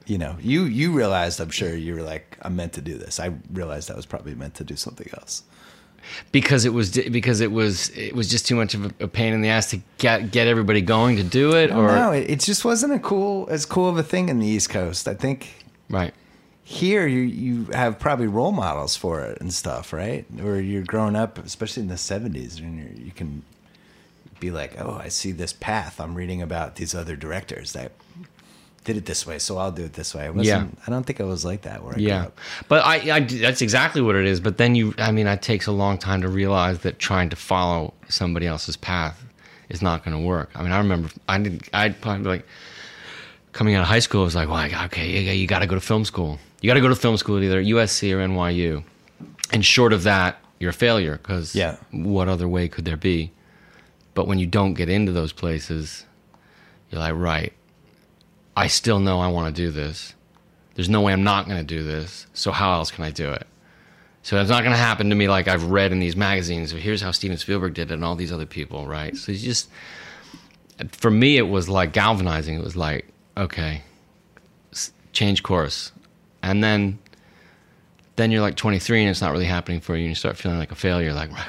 You 0.06 0.18
know, 0.18 0.36
you 0.40 0.64
you 0.64 0.92
realized. 0.92 1.40
I'm 1.40 1.50
sure 1.50 1.74
you 1.74 1.94
were 1.94 2.02
like, 2.02 2.36
I'm 2.42 2.56
meant 2.56 2.72
to 2.74 2.80
do 2.80 2.98
this. 2.98 3.20
I 3.20 3.32
realized 3.52 3.90
I 3.90 3.94
was 3.94 4.06
probably 4.06 4.34
meant 4.34 4.54
to 4.56 4.64
do 4.64 4.76
something 4.76 5.08
else. 5.14 5.44
because 6.32 6.64
it 6.64 6.72
was 6.72 6.90
because 6.90 7.40
it 7.40 7.52
was 7.52 7.90
it 7.90 8.14
was 8.14 8.28
just 8.28 8.46
too 8.46 8.56
much 8.56 8.74
of 8.74 8.92
a, 9.00 9.08
pain 9.08 9.32
in 9.32 9.40
the 9.42 9.48
ass 9.48 9.70
to 9.70 9.80
get 9.98 10.30
get 10.30 10.46
everybody 10.46 10.80
going 10.80 11.16
to 11.16 11.22
do 11.22 11.54
it, 11.56 11.70
or 11.70 11.88
no, 11.88 12.12
it, 12.12 12.30
it 12.30 12.40
just 12.40 12.64
wasn't 12.64 12.92
a 12.92 12.98
cool 12.98 13.46
as 13.50 13.66
cool 13.66 13.88
of 13.88 13.96
a 13.98 14.02
thing 14.02 14.28
in 14.28 14.38
the 14.38 14.46
East 14.46 14.70
Coast. 14.70 15.08
I 15.08 15.14
think 15.14 15.64
right. 15.88 16.14
here 16.64 17.06
you 17.06 17.20
you 17.20 17.64
have 17.72 17.98
probably 17.98 18.26
role 18.26 18.52
models 18.52 18.96
for 18.96 19.20
it 19.22 19.40
and 19.40 19.52
stuff, 19.52 19.92
right? 19.92 20.24
Or 20.42 20.60
you're 20.60 20.84
growing 20.84 21.16
up, 21.16 21.38
especially 21.38 21.82
in 21.82 21.88
the 21.88 21.96
'70s, 21.96 22.58
and 22.58 22.78
you're, 22.78 23.06
you 23.06 23.12
can 23.12 23.42
be 24.40 24.50
like, 24.50 24.80
"Oh, 24.80 24.98
I 25.02 25.08
see 25.08 25.32
this 25.32 25.52
path. 25.52 26.00
I'm 26.00 26.14
reading 26.14 26.40
about 26.42 26.76
these 26.76 26.94
other 26.94 27.14
directors 27.16 27.72
that 27.74 27.92
did 28.84 28.96
it 28.96 29.04
this 29.04 29.26
way, 29.26 29.38
so 29.38 29.58
I'll 29.58 29.70
do 29.72 29.84
it 29.84 29.92
this 29.92 30.14
way." 30.14 30.24
I 30.24 30.30
wasn't, 30.30 30.46
Yeah. 30.74 30.82
I 30.86 30.90
don't 30.90 31.04
think 31.04 31.20
I 31.20 31.24
was 31.24 31.44
like 31.44 31.62
that 31.62 31.82
where 31.84 31.92
I 31.92 31.96
grew 31.96 32.04
Yeah, 32.06 32.22
up. 32.24 32.38
but 32.68 32.84
I, 32.84 33.16
I 33.16 33.20
that's 33.20 33.62
exactly 33.62 34.00
what 34.02 34.16
it 34.16 34.24
is. 34.26 34.40
But 34.40 34.56
then 34.58 34.74
you, 34.74 34.94
I 34.98 35.12
mean, 35.12 35.26
it 35.26 35.42
takes 35.42 35.66
a 35.66 35.72
long 35.72 35.98
time 35.98 36.22
to 36.22 36.28
realize 36.28 36.80
that 36.80 36.98
trying 36.98 37.28
to 37.30 37.36
follow 37.36 37.94
somebody 38.08 38.46
else's 38.46 38.76
path 38.76 39.22
is 39.68 39.82
not 39.82 40.04
going 40.04 40.16
to 40.16 40.22
work. 40.26 40.50
I 40.54 40.62
mean, 40.62 40.72
I 40.72 40.78
remember 40.78 41.10
I 41.28 41.38
did, 41.38 41.68
I'd 41.72 42.00
probably 42.00 42.22
be 42.24 42.28
like 42.28 42.46
coming 43.52 43.74
out 43.74 43.82
of 43.82 43.88
high 43.88 43.98
school. 44.00 44.22
It 44.22 44.24
was 44.26 44.34
like, 44.34 44.48
well, 44.48 44.56
I- 44.56 44.84
okay, 44.86 45.08
you, 45.08 45.32
you 45.32 45.46
got 45.46 45.60
to 45.60 45.66
go 45.66 45.74
to 45.74 45.80
film 45.80 46.04
school. 46.04 46.38
You 46.60 46.68
got 46.68 46.74
to 46.74 46.80
go 46.80 46.88
to 46.88 46.96
film 46.96 47.16
school 47.16 47.36
at 47.38 47.42
either 47.42 47.62
USC 47.62 48.12
or 48.12 48.18
NYU, 48.18 48.82
and 49.52 49.64
short 49.64 49.92
of 49.92 50.02
that, 50.04 50.38
you're 50.58 50.70
a 50.70 50.74
failure 50.74 51.16
because 51.16 51.54
Yeah. 51.54 51.76
what 51.90 52.28
other 52.28 52.46
way 52.48 52.68
could 52.68 52.84
there 52.84 52.96
be? 52.98 53.32
But 54.14 54.26
when 54.26 54.38
you 54.38 54.46
don't 54.46 54.74
get 54.74 54.88
into 54.88 55.12
those 55.12 55.32
places, 55.32 56.04
you're 56.90 57.00
like, 57.00 57.14
right, 57.14 57.52
I 58.56 58.66
still 58.66 58.98
know 58.98 59.20
I 59.20 59.28
want 59.28 59.54
to 59.54 59.62
do 59.62 59.70
this. 59.70 60.14
There's 60.74 60.88
no 60.88 61.00
way 61.00 61.12
I'm 61.12 61.24
not 61.24 61.46
going 61.46 61.58
to 61.58 61.64
do 61.64 61.82
this. 61.82 62.26
So 62.32 62.50
how 62.52 62.72
else 62.72 62.90
can 62.90 63.04
I 63.04 63.10
do 63.10 63.30
it? 63.32 63.46
So 64.22 64.40
it's 64.40 64.50
not 64.50 64.62
going 64.62 64.72
to 64.72 64.78
happen 64.78 65.08
to 65.10 65.16
me 65.16 65.28
like 65.28 65.48
I've 65.48 65.64
read 65.64 65.92
in 65.92 65.98
these 65.98 66.16
magazines. 66.16 66.72
Here's 66.72 67.00
how 67.00 67.10
Steven 67.10 67.38
Spielberg 67.38 67.74
did 67.74 67.90
it, 67.90 67.94
and 67.94 68.04
all 68.04 68.16
these 68.16 68.32
other 68.32 68.46
people, 68.46 68.86
right? 68.86 69.16
So 69.16 69.32
it's 69.32 69.42
just 69.42 69.70
for 70.92 71.10
me, 71.10 71.36
it 71.38 71.48
was 71.48 71.68
like 71.68 71.92
galvanizing. 71.92 72.54
It 72.54 72.62
was 72.62 72.76
like, 72.76 73.08
okay, 73.36 73.82
change 75.12 75.42
course, 75.42 75.92
and 76.42 76.62
then 76.62 76.98
then 78.16 78.30
you're 78.30 78.42
like 78.42 78.56
23 78.56 79.00
and 79.00 79.10
it's 79.10 79.22
not 79.22 79.32
really 79.32 79.46
happening 79.46 79.80
for 79.80 79.96
you, 79.96 80.02
and 80.02 80.10
you 80.10 80.14
start 80.14 80.36
feeling 80.36 80.58
like 80.58 80.70
a 80.72 80.74
failure. 80.76 81.14
Like, 81.14 81.32
right, 81.32 81.48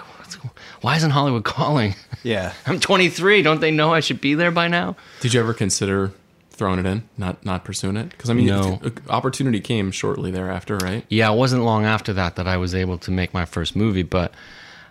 why 0.82 0.96
isn't 0.98 1.12
Hollywood 1.12 1.44
calling? 1.44 1.96
Yeah, 2.24 2.54
I'm 2.66 2.80
23. 2.80 3.42
Don't 3.42 3.62
they 3.62 3.72
know 3.72 3.94
I 3.94 4.00
should 4.00 4.22
be 4.22 4.34
there 4.36 4.52
by 4.52 4.68
now? 4.68 4.96
Did 5.22 5.34
you 5.34 5.40
ever 5.40 5.54
consider 5.54 6.12
throwing 6.52 6.80
it 6.80 6.86
in, 6.86 7.08
not 7.18 7.44
not 7.46 7.64
pursuing 7.64 7.98
it? 7.98 8.10
Because 8.10 8.30
I 8.30 8.34
mean, 8.34 8.46
No. 8.48 8.80
Uh, 8.84 8.90
opportunity 9.10 9.60
came 9.60 9.92
shortly 9.92 10.32
thereafter, 10.32 10.78
right? 10.78 11.06
Yeah, 11.10 11.32
it 11.32 11.36
wasn't 11.38 11.64
long 11.64 11.86
after 11.86 12.14
that 12.14 12.36
that 12.36 12.48
I 12.48 12.58
was 12.58 12.76
able 12.76 12.98
to 13.00 13.12
make 13.12 13.34
my 13.34 13.46
first 13.46 13.76
movie, 13.76 14.04
but 14.04 14.34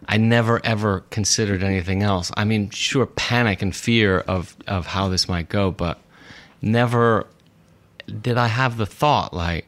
I 0.09 0.17
never 0.17 0.61
ever 0.65 1.01
considered 1.11 1.63
anything 1.63 2.03
else. 2.03 2.33
I 2.37 2.45
mean, 2.45 2.71
sure, 2.71 3.07
panic 3.07 3.63
and 3.63 3.75
fear 3.77 4.19
of 4.21 4.57
of 4.67 4.87
how 4.87 5.09
this 5.09 5.29
might 5.29 5.49
go, 5.49 5.71
but 5.71 5.99
never 6.63 7.27
did 8.23 8.37
I 8.37 8.49
have 8.49 8.77
the 8.77 8.87
thought 8.87 9.33
like 9.35 9.67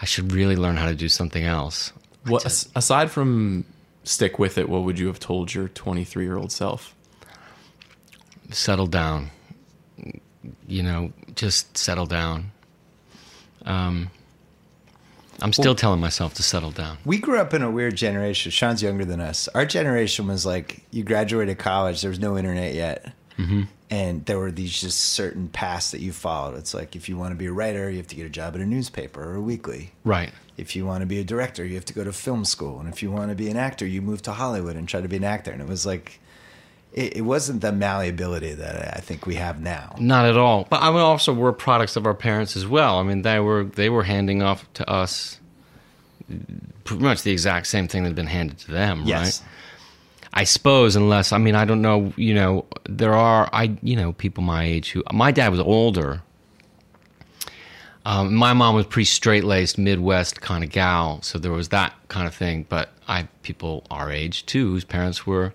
I 0.00 0.04
should 0.06 0.32
really 0.32 0.56
learn 0.56 0.76
how 0.76 0.86
to 0.86 0.94
do 0.94 1.08
something 1.08 1.44
else. 1.44 1.92
What 2.26 2.44
as- 2.46 2.68
aside 2.74 3.10
from 3.10 3.64
stick 4.10 4.38
with 4.38 4.58
it, 4.58 4.68
what 4.68 4.82
would 4.82 4.98
you 4.98 5.06
have 5.06 5.20
told 5.20 5.54
your 5.54 5.68
23 5.68 6.24
year 6.24 6.36
old 6.36 6.52
self? 6.52 6.94
Settle 8.50 8.86
down. 8.86 9.30
you 10.66 10.82
know, 10.82 11.12
just 11.34 11.76
settle 11.76 12.06
down. 12.06 12.52
Um, 13.64 14.10
I'm 15.42 15.52
still 15.52 15.74
telling 15.74 16.00
myself 16.00 16.34
to 16.34 16.42
settle 16.42 16.70
down. 16.70 16.98
We 17.04 17.18
grew 17.18 17.38
up 17.38 17.54
in 17.54 17.62
a 17.62 17.70
weird 17.70 17.96
generation. 17.96 18.50
Sean's 18.50 18.82
younger 18.82 19.04
than 19.04 19.20
us. 19.20 19.48
Our 19.48 19.64
generation 19.64 20.26
was 20.26 20.44
like, 20.44 20.82
you 20.90 21.02
graduated 21.02 21.58
college, 21.58 22.02
there 22.02 22.10
was 22.10 22.18
no 22.18 22.36
internet 22.36 22.74
yet. 22.74 23.12
Mm-hmm. 23.38 23.62
And 23.90 24.24
there 24.26 24.38
were 24.38 24.52
these 24.52 24.80
just 24.80 25.00
certain 25.00 25.48
paths 25.48 25.90
that 25.90 26.00
you 26.00 26.12
followed. 26.12 26.56
It's 26.56 26.72
like 26.74 26.94
if 26.94 27.08
you 27.08 27.16
want 27.16 27.32
to 27.32 27.36
be 27.36 27.46
a 27.46 27.52
writer, 27.52 27.90
you 27.90 27.96
have 27.96 28.06
to 28.08 28.14
get 28.16 28.24
a 28.24 28.30
job 28.30 28.54
at 28.54 28.60
a 28.60 28.64
newspaper 28.66 29.20
or 29.32 29.34
a 29.34 29.40
weekly. 29.40 29.90
Right. 30.04 30.30
If 30.56 30.76
you 30.76 30.86
want 30.86 31.00
to 31.00 31.06
be 31.06 31.18
a 31.18 31.24
director, 31.24 31.64
you 31.64 31.74
have 31.74 31.86
to 31.86 31.94
go 31.94 32.04
to 32.04 32.12
film 32.12 32.44
school. 32.44 32.78
And 32.78 32.88
if 32.88 33.02
you 33.02 33.10
want 33.10 33.30
to 33.30 33.34
be 33.34 33.50
an 33.50 33.56
actor, 33.56 33.84
you 33.86 34.00
move 34.00 34.22
to 34.22 34.32
Hollywood 34.32 34.76
and 34.76 34.88
try 34.88 35.00
to 35.00 35.08
be 35.08 35.16
an 35.16 35.24
actor. 35.24 35.50
And 35.50 35.60
it 35.60 35.66
was 35.66 35.84
like, 35.86 36.20
it, 36.92 37.16
it 37.16 37.20
wasn't 37.22 37.62
the 37.62 37.72
malleability 37.72 38.52
that 38.54 38.96
I 38.96 39.00
think 39.00 39.26
we 39.26 39.34
have 39.36 39.60
now. 39.60 39.96
Not 39.98 40.26
at 40.26 40.36
all. 40.36 40.68
But 40.70 40.82
I 40.82 40.90
mean, 40.90 41.00
also 41.00 41.32
we're 41.32 41.52
products 41.52 41.96
of 41.96 42.06
our 42.06 42.14
parents 42.14 42.56
as 42.56 42.66
well. 42.68 42.98
I 42.98 43.02
mean, 43.02 43.22
they 43.22 43.40
were 43.40 43.64
they 43.64 43.88
were 43.90 44.04
handing 44.04 44.40
off 44.42 44.72
to 44.74 44.88
us 44.88 45.38
pretty 46.84 47.02
much 47.02 47.22
the 47.22 47.32
exact 47.32 47.66
same 47.66 47.88
thing 47.88 48.02
that 48.04 48.10
had 48.10 48.16
been 48.16 48.26
handed 48.26 48.58
to 48.58 48.70
them, 48.70 49.02
Yes. 49.04 49.40
right? 49.40 49.48
I 50.32 50.44
suppose, 50.44 50.94
unless 50.96 51.32
I 51.32 51.38
mean, 51.38 51.54
I 51.54 51.64
don't 51.64 51.82
know. 51.82 52.12
You 52.16 52.34
know, 52.34 52.66
there 52.88 53.14
are 53.14 53.48
I 53.52 53.76
you 53.82 53.96
know 53.96 54.12
people 54.12 54.42
my 54.44 54.64
age 54.64 54.90
who 54.92 55.02
my 55.12 55.30
dad 55.32 55.50
was 55.50 55.60
older. 55.60 56.22
Um, 58.06 58.34
my 58.34 58.54
mom 58.54 58.74
was 58.74 58.86
pretty 58.86 59.04
straight 59.04 59.44
laced 59.44 59.76
Midwest 59.76 60.40
kind 60.40 60.64
of 60.64 60.70
gal, 60.70 61.20
so 61.22 61.38
there 61.38 61.52
was 61.52 61.68
that 61.68 61.92
kind 62.08 62.26
of 62.26 62.34
thing. 62.34 62.64
But 62.68 62.90
I 63.08 63.28
people 63.42 63.84
our 63.90 64.10
age 64.10 64.46
too, 64.46 64.70
whose 64.72 64.84
parents 64.84 65.26
were 65.26 65.52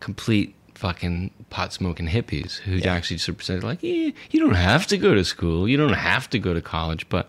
complete 0.00 0.54
fucking 0.74 1.30
pot 1.50 1.72
smoking 1.72 2.06
hippies 2.06 2.58
who 2.58 2.76
Yeah. 2.76 2.94
actually 2.94 3.18
sort 3.18 3.38
of 3.38 3.44
said 3.44 3.64
like, 3.64 3.82
eh, 3.82 4.12
you 4.30 4.38
don't 4.40 4.54
have 4.54 4.86
to 4.86 4.96
go 4.96 5.12
to 5.12 5.24
school, 5.24 5.68
you 5.68 5.76
don't 5.76 5.92
have 5.92 6.30
to 6.30 6.38
go 6.38 6.54
to 6.54 6.60
college. 6.62 7.08
But 7.08 7.28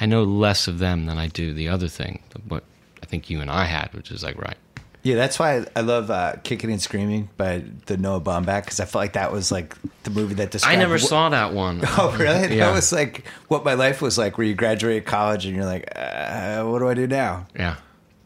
I 0.00 0.06
know 0.06 0.24
less 0.24 0.66
of 0.66 0.78
them 0.78 1.04
than 1.04 1.18
I 1.18 1.26
do 1.28 1.52
the 1.52 1.68
other 1.68 1.88
thing, 1.88 2.20
what 2.48 2.64
I 3.02 3.06
think 3.06 3.28
you 3.28 3.40
and 3.40 3.50
I 3.50 3.64
had, 3.64 3.92
which 3.92 4.10
is 4.10 4.22
like 4.22 4.40
right. 4.40 4.56
Yeah, 5.02 5.14
that's 5.16 5.38
why 5.38 5.64
I 5.74 5.80
love 5.80 6.10
uh, 6.10 6.34
"Kicking 6.42 6.70
and 6.70 6.80
Screaming" 6.80 7.30
by 7.38 7.62
the 7.86 7.96
Noah 7.96 8.20
Baumbach 8.20 8.64
because 8.64 8.80
I 8.80 8.84
felt 8.84 9.00
like 9.02 9.14
that 9.14 9.32
was 9.32 9.50
like 9.50 9.74
the 10.02 10.10
movie 10.10 10.34
that 10.34 10.50
described. 10.50 10.76
I 10.76 10.78
never 10.78 10.94
what- 10.94 11.00
saw 11.00 11.28
that 11.30 11.54
one. 11.54 11.80
Oh, 11.98 12.14
really? 12.18 12.56
Yeah. 12.56 12.66
That 12.66 12.74
was 12.74 12.92
like 12.92 13.24
what 13.48 13.64
my 13.64 13.74
life 13.74 14.02
was 14.02 14.18
like. 14.18 14.36
Where 14.36 14.46
you 14.46 14.54
graduate 14.54 15.06
college 15.06 15.46
and 15.46 15.56
you're 15.56 15.64
like, 15.64 15.90
uh, 15.96 16.64
"What 16.64 16.80
do 16.80 16.88
I 16.88 16.94
do 16.94 17.06
now?" 17.06 17.46
Yeah. 17.56 17.76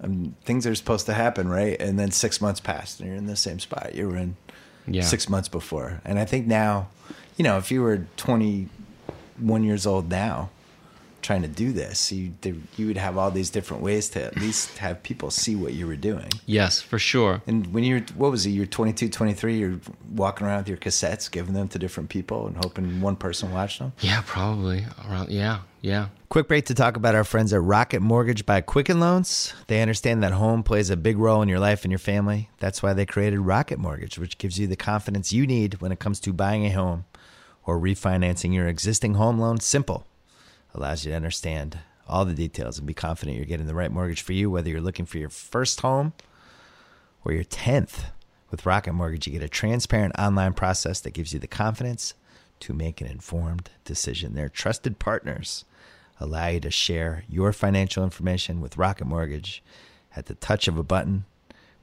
Um, 0.00 0.34
things 0.44 0.66
are 0.66 0.74
supposed 0.74 1.06
to 1.06 1.14
happen, 1.14 1.48
right? 1.48 1.80
And 1.80 1.96
then 1.98 2.10
six 2.10 2.40
months 2.40 2.58
passed, 2.60 2.98
and 3.00 3.08
you're 3.08 3.16
in 3.18 3.26
the 3.26 3.36
same 3.36 3.60
spot 3.60 3.94
you 3.94 4.08
were 4.08 4.16
in 4.16 4.36
Yeah. 4.86 5.02
six 5.02 5.28
months 5.28 5.48
before. 5.48 6.00
And 6.04 6.18
I 6.18 6.24
think 6.24 6.46
now, 6.48 6.88
you 7.36 7.44
know, 7.44 7.56
if 7.56 7.70
you 7.70 7.82
were 7.82 8.06
21 8.16 9.64
years 9.64 9.86
old 9.86 10.10
now, 10.10 10.50
trying 11.24 11.42
to 11.42 11.48
do 11.48 11.72
this, 11.72 12.12
you 12.12 12.34
there, 12.42 12.54
you 12.76 12.86
would 12.86 12.98
have 12.98 13.16
all 13.16 13.30
these 13.30 13.50
different 13.50 13.82
ways 13.82 14.10
to 14.10 14.22
at 14.22 14.36
least 14.36 14.78
have 14.78 15.02
people 15.02 15.30
see 15.30 15.56
what 15.56 15.72
you 15.72 15.86
were 15.86 15.96
doing. 15.96 16.28
Yes, 16.46 16.80
for 16.80 16.98
sure. 16.98 17.42
And 17.46 17.72
when 17.72 17.82
you're, 17.82 18.02
what 18.14 18.30
was 18.30 18.44
it? 18.46 18.50
You're 18.50 18.66
22, 18.66 19.08
23. 19.08 19.58
You're 19.58 19.80
walking 20.12 20.46
around 20.46 20.58
with 20.58 20.68
your 20.68 20.76
cassettes, 20.76 21.30
giving 21.30 21.54
them 21.54 21.66
to 21.68 21.78
different 21.78 22.10
people, 22.10 22.46
and 22.46 22.56
hoping 22.56 23.00
one 23.00 23.16
person 23.16 23.50
watched 23.50 23.78
them. 23.78 23.92
Yeah, 24.00 24.22
probably 24.26 24.84
around. 25.08 25.30
Yeah, 25.30 25.60
yeah. 25.80 26.08
Quick 26.28 26.46
break 26.46 26.66
to 26.66 26.74
talk 26.74 26.96
about 26.96 27.14
our 27.14 27.24
friends 27.24 27.52
at 27.52 27.62
Rocket 27.62 28.00
Mortgage 28.00 28.44
by 28.44 28.60
Quicken 28.60 29.00
Loans. 29.00 29.54
They 29.66 29.80
understand 29.80 30.22
that 30.22 30.32
home 30.32 30.62
plays 30.62 30.90
a 30.90 30.96
big 30.96 31.16
role 31.16 31.40
in 31.40 31.48
your 31.48 31.60
life 31.60 31.84
and 31.84 31.90
your 31.90 31.98
family. 31.98 32.50
That's 32.58 32.82
why 32.82 32.92
they 32.92 33.06
created 33.06 33.40
Rocket 33.40 33.78
Mortgage, 33.78 34.18
which 34.18 34.36
gives 34.36 34.58
you 34.58 34.66
the 34.66 34.76
confidence 34.76 35.32
you 35.32 35.46
need 35.46 35.80
when 35.80 35.90
it 35.90 36.00
comes 36.00 36.20
to 36.20 36.32
buying 36.32 36.66
a 36.66 36.70
home 36.70 37.06
or 37.64 37.80
refinancing 37.80 38.52
your 38.52 38.68
existing 38.68 39.14
home 39.14 39.38
loan. 39.38 39.60
Simple. 39.60 40.06
Allows 40.74 41.04
you 41.04 41.12
to 41.12 41.16
understand 41.16 41.78
all 42.08 42.24
the 42.24 42.34
details 42.34 42.78
and 42.78 42.86
be 42.86 42.94
confident 42.94 43.36
you're 43.36 43.46
getting 43.46 43.66
the 43.66 43.74
right 43.74 43.92
mortgage 43.92 44.22
for 44.22 44.32
you, 44.32 44.50
whether 44.50 44.68
you're 44.68 44.80
looking 44.80 45.06
for 45.06 45.18
your 45.18 45.30
first 45.30 45.80
home 45.80 46.12
or 47.24 47.32
your 47.32 47.44
10th. 47.44 48.06
With 48.50 48.66
Rocket 48.66 48.92
Mortgage, 48.92 49.26
you 49.26 49.32
get 49.32 49.42
a 49.42 49.48
transparent 49.48 50.14
online 50.18 50.52
process 50.52 51.00
that 51.00 51.14
gives 51.14 51.32
you 51.32 51.40
the 51.40 51.46
confidence 51.46 52.14
to 52.60 52.72
make 52.72 53.00
an 53.00 53.06
informed 53.06 53.70
decision. 53.84 54.34
Their 54.34 54.48
trusted 54.48 54.98
partners 54.98 55.64
allow 56.20 56.48
you 56.48 56.60
to 56.60 56.70
share 56.70 57.24
your 57.28 57.52
financial 57.52 58.04
information 58.04 58.60
with 58.60 58.76
Rocket 58.76 59.06
Mortgage 59.06 59.62
at 60.14 60.26
the 60.26 60.34
touch 60.34 60.68
of 60.68 60.78
a 60.78 60.84
button. 60.84 61.24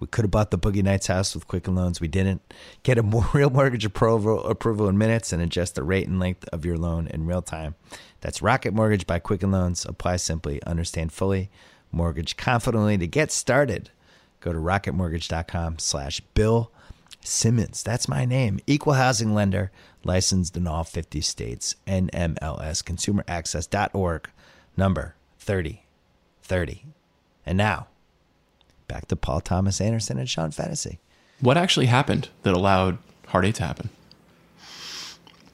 We 0.02 0.08
could 0.08 0.26
have 0.26 0.32
bought 0.32 0.50
the 0.50 0.58
Boogie 0.58 0.82
Nights 0.82 1.06
house 1.08 1.36
with 1.36 1.48
Quicken 1.48 1.76
Loans. 1.76 2.02
We 2.02 2.08
didn't. 2.08 2.42
Get 2.82 2.98
a 2.98 3.04
real 3.34 3.52
mortgage 3.52 3.86
approval, 3.86 4.44
approval 4.46 4.90
in 4.90 4.98
minutes 4.98 5.32
and 5.32 5.44
adjust 5.44 5.76
the 5.76 5.84
rate 5.84 6.08
and 6.08 6.20
length 6.20 6.50
of 6.52 6.66
your 6.66 6.76
loan 6.78 7.06
in 7.06 7.28
real 7.28 7.44
time. 7.44 7.76
That's 8.20 8.42
Rocket 8.42 8.74
Mortgage 8.74 9.06
by 9.06 9.20
Quicken 9.20 9.52
Loans. 9.52 9.86
Apply 9.86 10.16
simply, 10.16 10.62
understand 10.64 11.14
fully, 11.14 11.52
mortgage 11.92 12.36
confidently. 12.36 12.98
To 12.98 13.06
get 13.06 13.32
started, 13.32 13.92
go 14.40 14.52
to 14.52 14.58
rocketmortgage.com 14.58 15.78
slash 15.78 16.20
Bill 16.34 16.72
Simmons. 17.20 17.84
That's 17.84 18.08
my 18.08 18.26
name. 18.26 18.60
Equal 18.66 18.94
housing 18.94 19.36
lender, 19.36 19.72
licensed 20.04 20.58
in 20.58 20.66
all 20.66 20.84
50 20.84 21.22
states. 21.22 21.76
NMLS, 21.86 22.84
consumeraccess.org, 22.84 24.30
number 24.76 25.16
3030. 25.38 26.86
And 27.46 27.58
now, 27.60 27.86
back 28.92 29.08
to 29.08 29.16
Paul 29.16 29.40
Thomas 29.40 29.80
Anderson 29.80 30.20
and 30.20 30.30
Sean 30.30 30.52
Fennessey. 30.52 31.00
What 31.40 31.58
actually 31.58 31.86
happened 31.86 32.30
that 32.44 32.54
allowed 32.54 32.98
Hard 33.28 33.46
Eight 33.46 33.56
to 33.56 33.64
happen? 33.64 33.90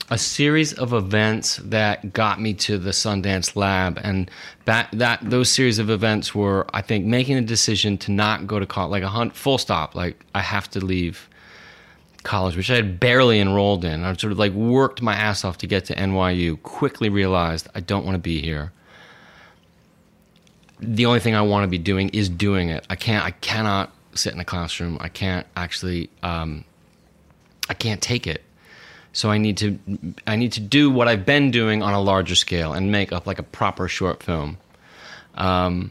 a 0.10 0.18
series 0.18 0.72
of 0.74 0.94
events 0.94 1.58
that 1.58 2.14
got 2.14 2.40
me 2.40 2.54
to 2.54 2.78
the 2.78 2.92
Sundance 2.92 3.58
Lab, 3.58 4.00
and 4.02 4.32
that 4.66 4.88
that 4.94 5.20
those 5.22 5.50
series 5.50 5.80
of 5.80 5.90
events 5.90 6.34
were, 6.34 6.66
I 6.74 6.82
think, 6.82 7.06
making 7.06 7.36
a 7.38 7.42
decision 7.42 7.98
to 8.00 8.12
not 8.12 8.48
go 8.48 8.58
to 8.58 8.66
college, 8.66 8.92
like 8.92 9.04
a 9.04 9.10
hunt, 9.10 9.36
full 9.36 9.58
stop. 9.58 9.96
Like 9.96 10.26
I 10.34 10.40
have 10.40 10.70
to 10.72 10.84
leave 10.84 11.30
college, 12.24 12.56
which 12.56 12.72
I 12.72 12.76
had 12.76 13.00
barely 13.00 13.40
enrolled 13.40 13.84
in. 13.84 14.04
I 14.04 14.14
sort 14.14 14.32
of 14.32 14.40
like 14.40 14.54
worked 14.54 15.02
my 15.02 15.14
ass 15.14 15.44
off 15.44 15.58
to 15.60 15.68
get 15.68 15.86
to 15.86 15.96
NYU. 15.96 16.62
Quickly 16.64 17.10
realized 17.10 17.68
I 17.76 17.82
don't 17.82 18.06
want 18.06 18.16
to 18.16 18.20
be 18.20 18.42
here. 18.42 18.72
The 20.80 21.06
only 21.06 21.20
thing 21.20 21.36
I 21.36 21.42
want 21.42 21.64
to 21.64 21.68
be 21.68 21.78
doing 21.78 22.10
is 22.10 22.30
doing 22.30 22.70
it. 22.70 22.86
I 22.90 22.96
can't. 22.96 23.26
I 23.26 23.32
cannot 23.32 23.92
sit 24.14 24.34
in 24.34 24.40
a 24.40 24.46
classroom. 24.46 24.98
I 25.02 25.10
can't 25.10 25.48
actually. 25.56 26.10
Um, 26.24 26.64
I 27.70 27.74
can't 27.74 28.02
take 28.02 28.28
it. 28.28 28.44
So 29.14 29.32
I 29.32 29.40
need 29.40 29.58
to 29.58 29.80
I 30.28 30.36
need 30.36 30.52
to 30.54 30.60
do 30.60 30.92
what 30.92 31.08
I've 31.08 31.26
been 31.26 31.50
doing 31.50 31.82
on 31.82 31.94
a 31.94 32.00
larger 32.00 32.36
scale 32.36 32.74
and 32.74 32.92
make 32.92 33.12
up 33.12 33.26
like 33.26 33.40
a 33.40 33.44
proper 33.44 33.88
short 33.88 34.22
film, 34.22 34.58
um, 35.34 35.90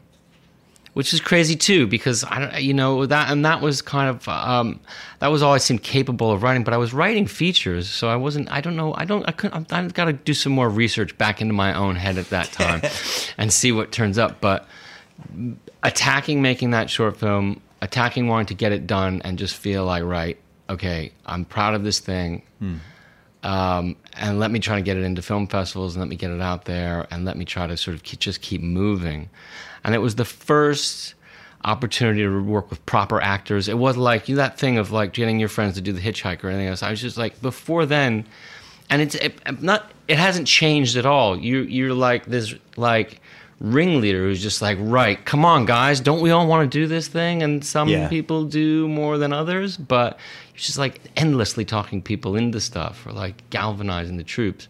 which 0.96 1.12
is 1.12 1.20
crazy 1.20 1.54
too 1.54 1.86
because 1.86 2.24
I 2.24 2.38
don't 2.38 2.62
you 2.62 2.72
know 2.72 3.04
that 3.04 3.30
and 3.30 3.44
that 3.44 3.60
was 3.60 3.82
kind 3.82 4.08
of 4.08 4.26
um, 4.30 4.80
that 5.18 5.26
was 5.26 5.42
all 5.42 5.52
I 5.52 5.58
seemed 5.58 5.82
capable 5.82 6.32
of 6.32 6.42
writing. 6.42 6.64
But 6.64 6.72
I 6.72 6.78
was 6.78 6.94
writing 6.94 7.26
features, 7.26 7.86
so 7.86 8.08
I 8.08 8.16
wasn't. 8.16 8.50
I 8.50 8.62
don't 8.62 8.76
know. 8.76 8.94
I 8.94 9.04
don't. 9.04 9.22
I 9.28 9.32
couldn't. 9.32 9.70
I've 9.70 9.92
got 9.92 10.06
to 10.06 10.14
do 10.14 10.32
some 10.32 10.52
more 10.52 10.70
research 10.70 11.18
back 11.18 11.42
into 11.42 11.52
my 11.52 11.74
own 11.74 11.96
head 11.96 12.16
at 12.16 12.30
that 12.30 12.46
time 12.46 12.80
and 13.36 13.52
see 13.52 13.72
what 13.72 13.92
turns 13.92 14.16
up. 14.16 14.40
But 14.40 14.66
attacking 15.82 16.40
making 16.40 16.70
that 16.70 16.88
short 16.88 17.18
film, 17.18 17.60
attacking 17.82 18.26
wanting 18.26 18.46
to 18.46 18.54
get 18.54 18.72
it 18.72 18.86
done, 18.86 19.20
and 19.22 19.38
just 19.38 19.54
feel 19.54 19.84
like 19.84 20.02
right. 20.02 20.38
Okay, 20.70 21.12
I'm 21.26 21.44
proud 21.44 21.74
of 21.74 21.84
this 21.84 21.98
thing 21.98 22.42
um, 23.46 23.96
and 24.14 24.40
let 24.40 24.50
me 24.50 24.58
try 24.58 24.74
to 24.76 24.82
get 24.82 24.96
it 24.96 25.04
into 25.04 25.22
film 25.22 25.46
festivals 25.46 25.94
and 25.94 26.00
let 26.00 26.08
me 26.08 26.16
get 26.16 26.30
it 26.30 26.40
out 26.40 26.64
there 26.64 27.06
and 27.12 27.24
let 27.24 27.36
me 27.36 27.44
try 27.44 27.66
to 27.66 27.76
sort 27.76 27.94
of 27.94 28.02
keep, 28.02 28.18
just 28.18 28.40
keep 28.40 28.60
moving. 28.60 29.30
And 29.86 29.94
it 29.94 29.98
was 29.98 30.16
the 30.16 30.24
first 30.24 31.14
opportunity 31.64 32.22
to 32.22 32.42
work 32.42 32.70
with 32.70 32.84
proper 32.86 33.20
actors. 33.20 33.68
It 33.68 33.78
was 33.78 33.96
like 33.96 34.26
that 34.26 34.58
thing 34.58 34.78
of 34.78 34.90
like 34.90 35.12
getting 35.12 35.38
your 35.38 35.48
friends 35.48 35.76
to 35.76 35.80
do 35.80 35.92
the 35.92 36.00
hitchhiker 36.00 36.44
or 36.44 36.48
anything 36.48 36.66
else. 36.66 36.82
I 36.82 36.90
was 36.90 37.00
just 37.00 37.16
like 37.16 37.40
before 37.40 37.86
then, 37.86 38.26
and 38.90 39.00
it's 39.00 39.14
it, 39.14 39.62
not. 39.62 39.92
It 40.08 40.18
hasn't 40.18 40.48
changed 40.48 40.96
at 40.96 41.06
all. 41.06 41.38
You 41.38 41.60
you're 41.60 41.94
like 41.94 42.26
this 42.26 42.54
like 42.76 43.20
ringleader 43.60 44.22
who's 44.24 44.42
just 44.42 44.60
like 44.60 44.76
right. 44.80 45.24
Come 45.24 45.44
on, 45.44 45.66
guys, 45.66 46.00
don't 46.00 46.20
we 46.20 46.32
all 46.32 46.48
want 46.48 46.70
to 46.70 46.78
do 46.78 46.88
this 46.88 47.06
thing? 47.06 47.44
And 47.44 47.64
some 47.64 47.88
Yeah. 47.88 48.08
people 48.08 48.44
do 48.44 48.88
more 48.88 49.18
than 49.18 49.32
others, 49.32 49.76
but 49.76 50.18
you're 50.52 50.58
just 50.58 50.78
like 50.78 51.00
endlessly 51.16 51.64
talking 51.64 52.02
people 52.02 52.34
into 52.34 52.60
stuff 52.60 53.06
or 53.06 53.12
like 53.12 53.48
galvanizing 53.50 54.16
the 54.16 54.24
troops. 54.24 54.66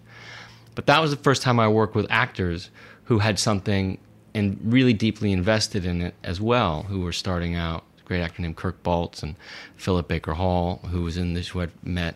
But 0.75 0.87
that 0.87 1.01
was 1.01 1.11
the 1.11 1.17
first 1.17 1.41
time 1.41 1.59
I 1.59 1.69
worked 1.69 1.95
with 1.95 2.07
actors 2.11 2.69
who 3.05 3.19
had 3.21 3.39
something 3.39 3.99
and 4.37 4.61
really 4.63 4.93
deeply 4.93 5.33
invested 5.33 5.87
in 5.87 6.03
it 6.03 6.15
as 6.23 6.41
well, 6.41 6.83
who 6.83 7.01
were 7.01 7.13
starting 7.13 7.55
out. 7.55 7.85
Great 8.05 8.21
actor 8.21 8.43
named 8.43 8.57
Kirk 8.57 8.83
Baltz 8.85 9.23
and 9.23 9.35
Philip 9.77 10.07
Baker 10.07 10.35
Hall, 10.35 10.81
who 10.91 11.03
was 11.03 11.17
in 11.17 11.35
this, 11.35 11.49
who 11.49 11.63
I'd 11.63 11.73
met, 11.85 12.15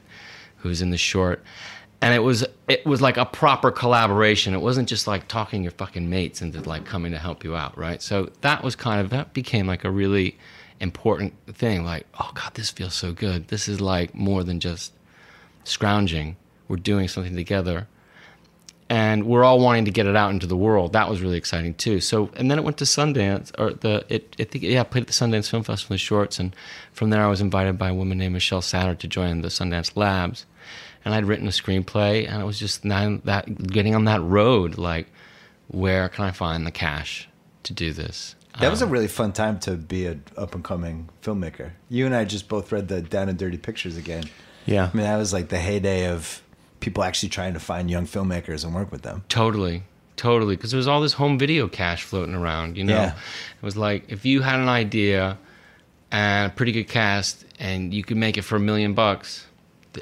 who 0.58 0.68
was 0.68 0.82
in 0.82 0.90
the 0.90 0.98
short. 0.98 1.42
And 2.02 2.14
it 2.14 2.20
was 2.20 2.46
it 2.68 2.86
was 2.86 3.02
like 3.02 3.16
a 3.16 3.24
proper 3.26 3.70
collaboration. 3.70 4.54
It 4.54 4.60
wasn't 4.60 4.88
just 4.88 5.06
like 5.06 5.28
talking 5.28 5.62
your 5.62 5.72
fucking 5.72 6.08
mates 6.08 6.42
into 6.42 6.60
like 6.60 6.84
coming 6.84 7.12
to 7.12 7.18
help 7.18 7.42
you 7.42 7.56
out, 7.56 7.76
right? 7.76 8.00
So 8.00 8.30
that 8.42 8.62
was 8.62 8.76
kind 8.76 9.00
of 9.00 9.10
that 9.10 9.32
became 9.32 9.66
like 9.66 9.84
a 9.84 9.90
really 9.90 10.38
important 10.78 11.34
thing. 11.52 11.84
Like, 11.84 12.06
oh 12.20 12.30
god, 12.34 12.54
this 12.54 12.70
feels 12.70 12.94
so 12.94 13.12
good. 13.12 13.48
This 13.48 13.66
is 13.68 13.80
like 13.80 14.14
more 14.14 14.44
than 14.44 14.60
just 14.60 14.92
scrounging 15.64 16.36
We're 16.68 16.76
doing 16.76 17.08
something 17.08 17.36
together 17.36 17.88
and 18.90 19.24
we're 19.24 19.44
all 19.44 19.60
wanting 19.60 19.84
to 19.84 19.92
get 19.92 20.06
it 20.06 20.16
out 20.16 20.32
into 20.32 20.48
the 20.48 20.56
world. 20.56 20.92
That 20.94 21.08
was 21.08 21.22
really 21.22 21.38
exciting 21.38 21.74
too. 21.74 22.00
So, 22.00 22.28
and 22.34 22.50
then 22.50 22.58
it 22.58 22.64
went 22.64 22.76
to 22.78 22.84
Sundance, 22.84 23.52
or 23.56 23.72
the 23.72 24.04
it, 24.08 24.34
I 24.40 24.44
think 24.44 24.64
yeah, 24.64 24.80
I 24.80 24.82
played 24.82 25.02
at 25.02 25.06
the 25.06 25.12
Sundance 25.12 25.48
Film 25.48 25.62
Festival 25.62 25.94
in 25.94 25.98
shorts, 25.98 26.40
and 26.40 26.54
from 26.92 27.10
there 27.10 27.24
I 27.24 27.28
was 27.28 27.40
invited 27.40 27.78
by 27.78 27.90
a 27.90 27.94
woman 27.94 28.18
named 28.18 28.34
Michelle 28.34 28.60
Satter 28.60 28.98
to 28.98 29.06
join 29.06 29.42
the 29.42 29.48
Sundance 29.48 29.96
Labs, 29.96 30.44
and 31.04 31.14
I'd 31.14 31.24
written 31.24 31.46
a 31.46 31.52
screenplay, 31.52 32.28
and 32.28 32.42
it 32.42 32.44
was 32.44 32.58
just 32.58 32.84
now 32.84 33.20
that 33.24 33.68
getting 33.68 33.94
on 33.94 34.06
that 34.06 34.22
road, 34.22 34.76
like 34.76 35.06
where 35.68 36.08
can 36.08 36.24
I 36.24 36.32
find 36.32 36.66
the 36.66 36.72
cash 36.72 37.28
to 37.62 37.72
do 37.72 37.92
this? 37.92 38.34
That 38.58 38.70
was 38.70 38.82
a 38.82 38.86
um, 38.86 38.90
really 38.90 39.06
fun 39.06 39.32
time 39.32 39.60
to 39.60 39.76
be 39.76 40.06
an 40.06 40.24
up 40.36 40.56
and 40.56 40.64
coming 40.64 41.08
filmmaker. 41.22 41.70
You 41.88 42.06
and 42.06 42.14
I 42.14 42.24
just 42.24 42.48
both 42.48 42.72
read 42.72 42.88
the 42.88 43.00
Down 43.00 43.28
and 43.28 43.38
Dirty 43.38 43.56
Pictures 43.56 43.96
again. 43.96 44.24
Yeah. 44.66 44.90
I 44.92 44.96
mean, 44.96 45.06
that 45.06 45.16
was 45.16 45.32
like 45.32 45.48
the 45.48 45.58
heyday 45.58 46.08
of 46.08 46.42
people 46.80 47.04
actually 47.04 47.28
trying 47.28 47.54
to 47.54 47.60
find 47.60 47.90
young 47.90 48.06
filmmakers 48.06 48.64
and 48.64 48.74
work 48.74 48.90
with 48.90 49.02
them. 49.02 49.22
Totally, 49.28 49.82
totally. 50.16 50.56
Because 50.56 50.70
there 50.70 50.78
was 50.78 50.88
all 50.88 51.00
this 51.00 51.12
home 51.14 51.38
video 51.38 51.68
cash 51.68 52.02
floating 52.02 52.34
around. 52.34 52.76
You 52.76 52.84
know, 52.84 52.94
Yeah. 52.94 53.10
it 53.14 53.62
was 53.62 53.76
like 53.76 54.04
if 54.08 54.24
you 54.24 54.42
had 54.42 54.60
an 54.60 54.68
idea 54.68 55.38
and 56.10 56.50
a 56.50 56.54
pretty 56.54 56.72
good 56.72 56.88
cast, 56.88 57.44
and 57.58 57.94
you 57.94 58.02
could 58.02 58.16
make 58.16 58.36
it 58.36 58.42
for 58.42 58.56
a 58.56 58.60
million 58.60 58.94
bucks, 58.94 59.46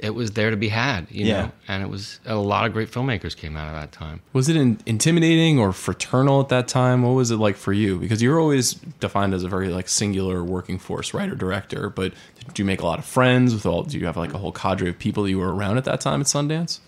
it 0.02 0.10
was 0.14 0.32
there 0.32 0.50
to 0.50 0.56
be 0.56 0.68
had. 0.68 1.06
You 1.10 1.26
Yeah. 1.26 1.42
know, 1.42 1.52
and 1.68 1.82
it 1.82 1.88
was 1.88 2.20
a 2.26 2.34
lot 2.36 2.66
of 2.66 2.72
great 2.72 2.90
filmmakers 2.90 3.36
came 3.36 3.56
out 3.56 3.68
of 3.68 3.74
that 3.74 3.90
time. 3.92 4.20
Was 4.32 4.48
it 4.48 4.56
in, 4.56 4.78
intimidating 4.86 5.58
or 5.58 5.72
fraternal 5.72 6.40
at 6.40 6.48
that 6.50 6.68
time? 6.68 7.02
What 7.02 7.12
was 7.12 7.30
it 7.30 7.36
like 7.36 7.56
for 7.56 7.72
you? 7.72 7.98
Because 7.98 8.22
you're 8.22 8.38
always 8.40 8.74
defined 9.00 9.34
as 9.34 9.44
a 9.44 9.48
very 9.48 9.68
like 9.68 9.88
singular 9.88 10.44
working 10.44 10.78
force 10.78 11.14
writer 11.14 11.34
director, 11.34 11.88
but 11.90 12.12
did 12.46 12.58
you 12.58 12.64
make 12.64 12.80
a 12.82 12.86
lot 12.86 12.98
of 12.98 13.04
friends 13.04 13.52
with 13.54 13.66
all? 13.66 13.82
Do 13.82 13.98
you 13.98 14.06
have 14.06 14.16
like 14.16 14.34
a 14.34 14.38
whole 14.38 14.52
cadre 14.52 14.88
of 14.90 14.98
people 14.98 15.22
that 15.24 15.30
you 15.30 15.38
were 15.38 15.54
around 15.54 15.76
at 15.78 15.84
that 15.84 16.00
time 16.00 16.20
at 16.20 16.26
Sundance? 16.26 16.80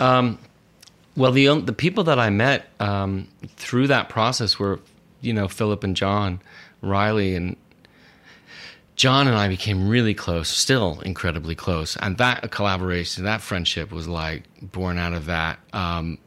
Um, 0.00 0.38
Well, 1.16 1.30
the 1.32 1.60
the 1.60 1.72
people 1.72 2.04
that 2.04 2.18
I 2.18 2.28
met 2.30 2.68
um, 2.80 3.28
through 3.56 3.86
that 3.88 4.08
process 4.08 4.58
were, 4.58 4.80
you 5.20 5.32
know, 5.32 5.46
Philip 5.48 5.84
and 5.84 5.94
John, 5.96 6.40
Riley 6.82 7.34
and 7.36 7.56
John 8.96 9.26
and 9.26 9.36
I 9.36 9.48
became 9.48 9.88
really 9.88 10.14
close, 10.14 10.48
still 10.48 11.00
incredibly 11.00 11.54
close, 11.54 11.96
and 11.96 12.16
that 12.18 12.50
collaboration, 12.50 13.24
that 13.24 13.40
friendship 13.40 13.90
was 13.90 14.06
like 14.06 14.44
born 14.60 14.98
out 14.98 15.12
of 15.12 15.26
that. 15.26 15.58
Um, 15.72 16.18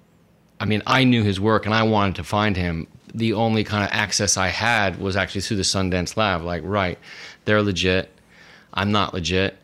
I 0.59 0.65
mean, 0.65 0.83
I 0.85 1.03
knew 1.03 1.23
his 1.23 1.39
work 1.39 1.65
and 1.65 1.73
I 1.73 1.83
wanted 1.83 2.15
to 2.15 2.23
find 2.23 2.57
him. 2.57 2.87
The 3.13 3.33
only 3.33 3.63
kind 3.63 3.83
of 3.83 3.89
access 3.91 4.37
I 4.37 4.47
had 4.47 4.99
was 4.99 5.15
actually 5.15 5.41
through 5.41 5.57
the 5.57 5.63
Sundance 5.63 6.17
Lab. 6.17 6.41
Like, 6.41 6.61
right, 6.65 6.99
they're 7.45 7.61
legit. 7.61 8.11
I'm 8.73 8.91
not 8.91 9.13
legit 9.13 9.57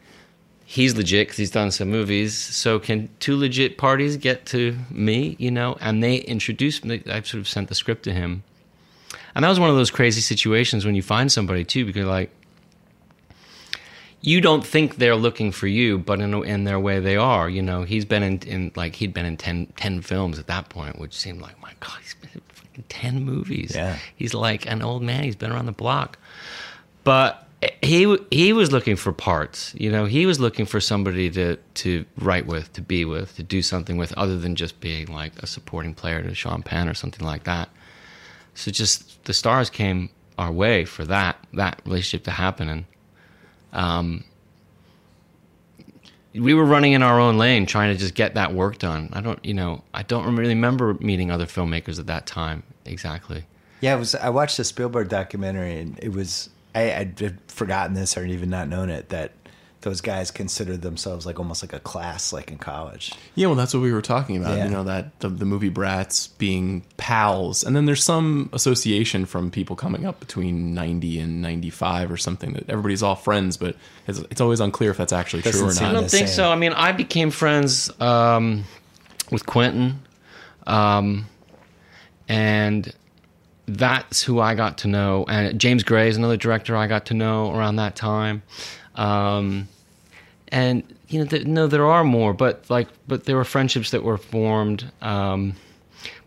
he's 0.74 0.96
legit 0.96 1.28
because 1.28 1.38
he's 1.38 1.52
done 1.52 1.70
some 1.70 1.90
movies. 1.90 2.38
So 2.38 2.80
can 2.80 3.10
two 3.20 3.38
legit 3.38 3.78
parties 3.78 4.18
get 4.18 4.46
to 4.48 4.76
me? 4.90 5.36
You 5.40 5.52
know, 5.52 5.78
and 5.80 6.04
they 6.04 6.18
introduced 6.18 6.84
me. 6.84 7.04
I 7.06 7.22
sort 7.22 7.42
of 7.42 7.48
sent 7.48 7.70
the 7.70 7.76
script 7.76 8.04
to 8.04 8.14
him, 8.14 8.44
and 9.36 9.44
that 9.44 9.50
was 9.50 9.60
one 9.60 9.70
of 9.70 9.76
those 9.76 9.92
crazy 9.92 10.22
situations 10.22 10.86
when 10.86 10.96
you 10.96 11.04
find 11.04 11.32
somebody 11.32 11.64
too, 11.64 11.86
because 11.86 12.06
like 12.06 12.32
you 14.26 14.40
don't 14.40 14.66
think 14.66 14.96
they're 14.96 15.18
looking 15.18 15.52
for 15.52 15.68
you, 15.68 16.00
but 16.00 16.22
in 16.22 16.34
in 16.46 16.64
their 16.64 16.80
way 16.80 17.02
they 17.02 17.18
are. 17.18 17.50
You 17.50 17.62
know, 17.62 17.84
he's 17.84 18.06
been 18.06 18.24
in, 18.24 18.40
in 18.40 18.72
like 18.74 18.96
he'd 18.96 19.14
been 19.14 19.26
in 19.26 19.36
10, 19.36 19.74
10 19.76 20.02
films 20.02 20.40
at 20.40 20.48
that 20.48 20.70
point, 20.70 20.98
which 20.98 21.14
seemed 21.14 21.42
like 21.42 21.62
my 21.62 21.74
God, 21.82 21.98
he's 22.02 22.16
been 22.16 22.30
in 22.34 22.42
fucking 22.48 22.86
ten 22.88 23.24
movies. 23.26 23.74
Yeah. 23.76 23.98
he's 24.16 24.34
like 24.34 24.66
an 24.66 24.82
old 24.82 25.04
man. 25.04 25.24
He's 25.24 25.36
been 25.36 25.52
around 25.52 25.66
the 25.66 25.74
block, 25.74 26.18
but 27.04 27.46
he 27.82 28.18
he 28.32 28.54
was 28.54 28.72
looking 28.72 28.96
for 28.96 29.12
parts. 29.12 29.76
You 29.78 29.92
know, 29.92 30.06
he 30.06 30.26
was 30.26 30.40
looking 30.40 30.66
for 30.66 30.80
somebody 30.80 31.30
to 31.32 31.58
to 31.58 32.06
write 32.18 32.46
with, 32.46 32.72
to 32.74 32.82
be 32.82 33.04
with, 33.04 33.36
to 33.36 33.44
do 33.44 33.62
something 33.62 33.98
with, 33.98 34.14
other 34.14 34.40
than 34.40 34.56
just 34.56 34.80
being 34.80 35.08
like 35.08 35.34
a 35.44 35.48
supporting 35.48 35.94
player 35.94 36.24
to 36.24 36.34
Sean 36.34 36.64
Penn 36.64 36.88
or 36.88 36.94
something 36.94 37.26
like 37.26 37.44
that. 37.44 37.68
So 38.56 38.72
just 38.72 39.26
the 39.26 39.34
stars 39.34 39.70
came 39.70 40.10
our 40.38 40.52
way 40.52 40.86
for 40.86 41.04
that 41.06 41.38
that 41.54 41.82
relationship 41.86 42.24
to 42.24 42.32
happen, 42.32 42.70
and 42.70 42.86
um, 43.74 44.24
we 46.34 46.54
were 46.54 46.66
running 46.66 46.94
in 46.94 47.04
our 47.04 47.20
own 47.20 47.38
lane, 47.38 47.66
trying 47.66 47.94
to 47.94 48.00
just 48.00 48.16
get 48.16 48.36
that 48.36 48.54
work 48.54 48.80
done. 48.80 49.10
I 49.14 49.22
don't, 49.22 49.44
you 49.46 49.54
know, 49.54 49.84
I 49.94 50.04
don't 50.04 50.36
really 50.36 50.54
remember 50.54 50.96
meeting 50.96 51.30
other 51.30 51.46
filmmakers 51.46 52.00
at 52.00 52.08
that 52.08 52.26
time 52.26 52.64
exactly. 52.86 53.46
Yeah, 53.82 53.96
it 53.96 54.00
was. 54.00 54.16
I 54.16 54.30
watched 54.30 54.58
the 54.58 54.64
Spielberg 54.64 55.10
documentary, 55.10 55.78
and 55.78 56.00
it 56.02 56.14
was. 56.14 56.50
I 56.74 56.94
I'd 56.96 57.38
forgotten 57.50 57.94
this 57.94 58.18
or 58.18 58.26
even 58.26 58.50
not 58.50 58.70
known 58.70 58.90
it 58.90 59.10
that 59.10 59.34
those 59.84 60.02
guys 60.02 60.32
considered 60.32 60.82
themselves 60.82 61.26
like 61.26 61.40
almost 61.40 61.62
like 61.62 61.74
a 61.74 61.80
class, 61.80 62.34
like 62.34 62.52
in 62.52 62.58
college. 62.58 63.14
Yeah, 63.36 63.48
well, 63.48 63.56
that's 63.56 63.74
what 63.74 63.82
we 63.82 63.94
were 63.94 64.02
talking 64.02 64.36
about. 64.38 64.58
Yeah. 64.58 64.66
You 64.66 64.72
know 64.72 64.84
that 64.84 65.20
the, 65.20 65.30
the 65.30 65.46
movie 65.46 65.70
brats 65.70 66.28
being 66.28 66.84
pals, 66.98 67.64
and 67.64 67.76
then 67.76 67.86
there's 67.86 68.04
some 68.04 68.50
association 68.54 69.26
from 69.26 69.52
people 69.52 69.76
coming 69.76 70.06
up 70.06 70.20
between 70.20 70.74
ninety 70.74 71.20
and 71.20 71.42
ninety 71.42 71.70
five 71.70 72.12
or 72.12 72.18
something 72.18 72.54
that 72.54 72.70
everybody's 72.70 73.04
all 73.04 73.16
friends, 73.16 73.56
but 73.56 73.76
it's, 74.08 74.20
it's 74.32 74.42
always 74.42 74.60
unclear 74.60 74.92
if 74.92 74.98
that's 74.98 75.14
actually 75.14 75.44
Doesn't 75.44 75.60
true 75.60 75.70
or 75.70 75.74
seem 75.74 75.88
I 75.88 75.92
don't 75.92 76.10
think 76.10 76.28
same. 76.28 76.36
so. 76.36 76.52
I 76.52 76.56
mean, 76.56 76.74
I 76.74 76.92
became 76.92 77.30
friends 77.30 77.92
um, 78.02 78.64
with 79.32 79.46
Quentin, 79.46 80.02
um, 80.66 81.28
and 82.28 82.94
that's 83.66 84.22
who 84.24 84.40
I 84.40 84.56
got 84.56 84.80
to 84.80 84.88
know. 84.88 85.26
And 85.28 85.60
James 85.60 85.84
Gray 85.84 86.10
is 86.10 86.18
another 86.18 86.38
director 86.38 86.76
I 86.76 86.88
got 86.88 87.06
to 87.08 87.14
know 87.14 87.54
around 87.56 87.78
that 87.78 87.96
time. 87.96 88.44
Um, 88.96 89.68
and 90.50 90.84
you 91.08 91.20
know, 91.20 91.26
th- 91.26 91.46
no, 91.46 91.68
there 91.68 91.86
are 91.86 92.04
more, 92.04 92.34
but 92.34 92.70
like, 92.70 92.88
but 93.08 93.26
there 93.26 93.36
were 93.36 93.44
friendships 93.46 93.92
that 93.92 94.04
were 94.04 94.18
formed. 94.18 94.92
Um, 95.02 95.56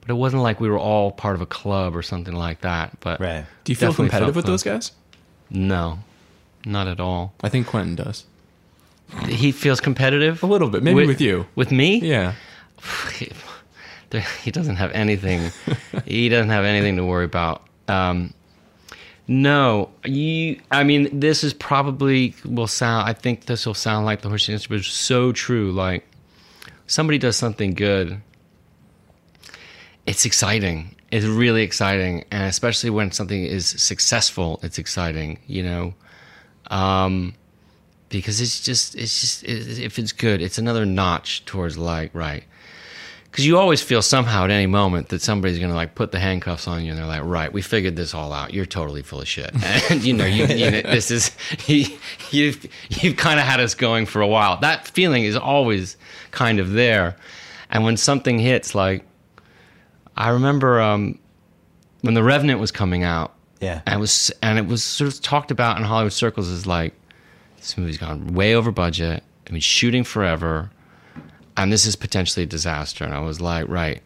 but 0.01 0.11
it 0.11 0.15
wasn't 0.15 0.43
like 0.43 0.61
we 0.61 0.69
were 0.69 0.79
all 0.79 1.11
part 1.11 1.35
of 1.35 1.41
a 1.41 1.47
club 1.47 1.97
or 1.97 2.03
something 2.03 2.35
like 2.35 2.61
that. 2.61 2.99
But 3.01 3.19
Right. 3.19 3.45
Do 3.65 3.73
you 3.73 3.77
feel 3.77 3.93
competitive 3.93 4.37
with 4.37 4.47
those 4.47 4.63
guys? 4.63 4.93
No, 5.51 5.99
not 6.65 6.87
at 6.87 7.01
all. 7.01 7.35
I 7.43 7.49
think 7.49 7.67
Quentin 7.67 7.97
does 7.97 8.25
He 9.27 9.51
feels 9.51 9.81
competitive 9.81 10.43
a 10.43 10.47
little 10.47 10.69
bit, 10.69 10.83
maybe 10.85 11.07
with, 11.07 11.21
you. 11.21 11.47
With 11.57 11.73
me? 11.73 11.99
Yeah, 11.99 12.35
he 14.43 14.51
doesn't 14.51 14.77
have 14.77 14.93
anything. 14.93 15.51
he 16.05 16.29
doesn't 16.29 16.51
have 16.51 16.65
anything 16.65 16.97
to 16.97 17.05
worry 17.05 17.25
about. 17.25 17.67
Um, 17.89 18.33
no, 19.29 19.91
you. 20.05 20.61
I 20.71 20.85
mean, 20.85 21.19
this 21.19 21.43
is 21.43 21.53
probably 21.53 22.35
will 22.45 22.69
sound. 22.69 23.09
I 23.09 23.13
think 23.13 23.47
this 23.47 23.67
will 23.67 23.75
sound 23.75 24.07
like 24.07 24.23
the 24.23 24.29
horse 24.29 24.49
answer, 24.49 24.69
but 24.69 24.79
it's 24.79 24.89
so 24.89 25.33
true. 25.33 25.73
Like 25.73 26.07
somebody 26.87 27.19
does 27.19 27.37
something 27.37 27.75
good, 27.75 28.21
it's 30.07 30.25
exciting. 30.25 30.95
It's 31.11 31.27
really 31.27 31.63
exciting, 31.63 32.25
and 32.31 32.45
especially 32.45 32.91
when 32.91 33.11
something 33.11 33.45
is 33.45 33.67
successful, 33.67 34.61
it's 34.63 34.79
exciting. 34.79 35.39
You 35.47 35.63
know, 35.65 35.95
um, 36.71 37.35
because 38.09 38.41
it's 38.41 38.61
just 38.61 38.95
it's 38.95 39.21
just 39.21 39.43
it, 39.43 39.81
if 39.81 39.99
it's 39.99 40.13
good, 40.13 40.41
it's 40.41 40.59
another 40.59 40.87
notch 40.87 41.45
towards 41.45 41.77
like 41.77 42.15
right. 42.15 42.45
Because 43.37 43.47
you 43.47 43.59
always 43.59 43.83
feel 43.83 44.01
somehow 44.01 44.45
at 44.45 44.51
any 44.51 44.65
moment 44.67 45.11
that 45.11 45.21
somebody's 45.21 45.59
going 45.59 45.69
to 45.69 45.77
like 45.77 45.95
put 45.95 46.11
the 46.11 46.19
handcuffs 46.19 46.67
on 46.67 46.83
you, 46.83 46.93
and 46.93 46.99
they're 46.99 47.07
like, 47.07 47.23
"Right, 47.23 47.53
we 47.53 47.61
figured 47.61 47.95
this 47.95 48.15
all 48.15 48.33
out. 48.33 48.55
You're 48.55 48.65
totally 48.65 49.03
full 49.03 49.21
of 49.21 49.29
shit." 49.29 49.51
And 49.91 50.03
you 50.03 50.15
know, 50.15 50.25
you, 50.25 50.47
you 50.47 50.71
know, 50.71 50.81
this 50.91 51.11
is 51.11 51.33
you, 51.67 51.85
you've 52.31 52.67
you've 52.89 53.19
kind 53.19 53.39
of 53.39 53.45
had 53.45 53.61
us 53.61 53.75
going 53.75 54.07
for 54.07 54.23
a 54.23 54.27
while. 54.27 54.59
That 54.61 54.89
feeling 54.89 55.25
is 55.25 55.37
always 55.37 55.99
kind 56.31 56.59
of 56.59 56.73
there, 56.73 57.15
and 57.69 57.85
when 57.85 57.99
something 57.99 58.39
hits, 58.39 58.75
like 58.75 59.05
I 60.17 60.31
remember 60.31 60.81
um, 60.81 61.19
when 62.01 62.15
The 62.15 62.23
Revenant 62.23 62.59
was 62.59 62.73
coming 62.73 63.03
out, 63.05 63.35
Yeah. 63.61 63.83
and 63.85 63.97
it 63.97 64.01
was 64.01 64.33
and 64.43 64.59
it 64.59 64.67
was 64.67 64.83
sort 64.83 65.13
of 65.13 65.21
talked 65.21 65.51
about 65.51 65.77
in 65.77 65.85
Hollywood 65.85 66.15
circles 66.15 66.49
as 66.49 66.67
like 66.67 66.95
this 67.59 67.77
movie's 67.77 67.99
gone 67.99 68.33
way 68.33 68.55
over 68.55 68.71
budget. 68.71 69.23
I 69.47 69.53
mean, 69.53 69.61
shooting 69.61 70.05
forever, 70.05 70.71
and 71.57 71.73
this 71.73 71.87
is 71.87 71.97
potentially 71.97 72.45
a 72.45 72.47
disaster. 72.47 73.05
And 73.05 73.15
I 73.15 73.21
was 73.21 73.41
like, 73.41 73.69
right. 73.69 74.03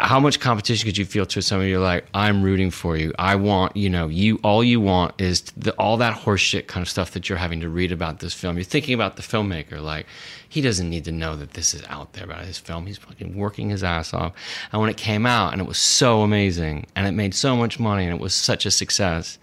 How 0.00 0.18
much 0.18 0.40
competition 0.40 0.86
could 0.86 0.98
you 0.98 1.04
feel 1.04 1.24
to 1.26 1.40
somebody 1.40 1.70
you're 1.70 1.78
like, 1.78 2.04
I'm 2.12 2.42
rooting 2.42 2.72
for 2.72 2.96
you. 2.96 3.12
I 3.16 3.36
want, 3.36 3.76
you 3.76 3.88
know, 3.88 4.08
you 4.08 4.40
all 4.42 4.64
you 4.64 4.80
want 4.80 5.20
is 5.20 5.42
the, 5.56 5.70
all 5.72 5.96
that 5.98 6.16
horseshit 6.22 6.66
kind 6.66 6.82
of 6.82 6.90
stuff 6.90 7.12
that 7.12 7.28
you're 7.28 7.38
having 7.38 7.60
to 7.60 7.68
read 7.68 7.92
about 7.92 8.18
this 8.18 8.34
film. 8.34 8.56
You're 8.56 8.64
thinking 8.64 8.94
about 8.94 9.14
the 9.16 9.22
filmmaker, 9.22 9.80
like 9.80 10.06
he 10.48 10.60
doesn't 10.60 10.90
need 10.90 11.04
to 11.04 11.12
know 11.12 11.36
that 11.36 11.52
this 11.52 11.74
is 11.74 11.84
out 11.88 12.12
there 12.14 12.24
about 12.24 12.44
his 12.44 12.58
film. 12.58 12.86
He's 12.86 12.98
fucking 12.98 13.36
working 13.36 13.70
his 13.70 13.84
ass 13.84 14.12
off. 14.12 14.32
And 14.72 14.80
when 14.80 14.90
it 14.90 14.96
came 14.96 15.26
out 15.26 15.52
and 15.52 15.62
it 15.62 15.68
was 15.68 15.78
so 15.78 16.22
amazing 16.22 16.86
and 16.96 17.06
it 17.06 17.12
made 17.12 17.34
so 17.34 17.56
much 17.56 17.78
money 17.78 18.04
and 18.04 18.14
it 18.14 18.20
was 18.20 18.34
such 18.34 18.66
a 18.66 18.72
success, 18.72 19.38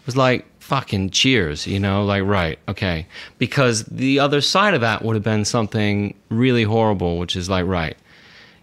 it 0.00 0.06
was 0.06 0.16
like 0.16 0.46
fucking 0.66 1.10
cheers, 1.10 1.66
you 1.66 1.78
know, 1.78 2.04
like 2.04 2.24
right, 2.24 2.58
okay. 2.68 3.06
Because 3.38 3.84
the 3.84 4.18
other 4.18 4.40
side 4.40 4.74
of 4.74 4.80
that 4.80 5.02
would 5.02 5.14
have 5.14 5.22
been 5.22 5.44
something 5.44 6.14
really 6.28 6.64
horrible, 6.64 7.18
which 7.18 7.36
is 7.36 7.48
like 7.48 7.66
right, 7.66 7.96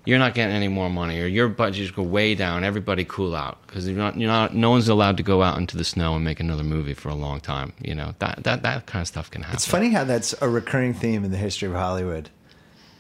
you're 0.05 0.19
not 0.19 0.33
getting 0.33 0.53
any 0.53 0.67
more 0.67 0.89
money, 0.89 1.21
or 1.21 1.27
your 1.27 1.47
budgets 1.47 1.91
go 1.91 2.03
way 2.03 2.35
down. 2.35 2.65
Everybody 2.65 3.05
cool 3.05 3.33
out 3.35 3.65
because 3.65 3.87
you're 3.87 3.97
not, 3.97 4.17
you're 4.19 4.29
not. 4.29 4.53
No 4.53 4.69
one's 4.69 4.89
allowed 4.89 5.15
to 5.17 5.23
go 5.23 5.41
out 5.41 5.57
into 5.57 5.77
the 5.77 5.85
snow 5.85 6.15
and 6.15 6.25
make 6.25 6.41
another 6.41 6.63
movie 6.63 6.93
for 6.93 7.07
a 7.07 7.15
long 7.15 7.39
time. 7.39 7.71
You 7.81 7.95
know 7.95 8.13
that 8.19 8.43
that 8.43 8.63
that 8.63 8.85
kind 8.85 9.01
of 9.01 9.07
stuff 9.07 9.31
can 9.31 9.41
happen. 9.43 9.55
It's 9.55 9.65
funny 9.67 9.89
how 9.91 10.03
that's 10.03 10.35
a 10.41 10.49
recurring 10.49 10.93
theme 10.93 11.23
in 11.23 11.31
the 11.31 11.37
history 11.37 11.69
of 11.69 11.75
Hollywood. 11.75 12.29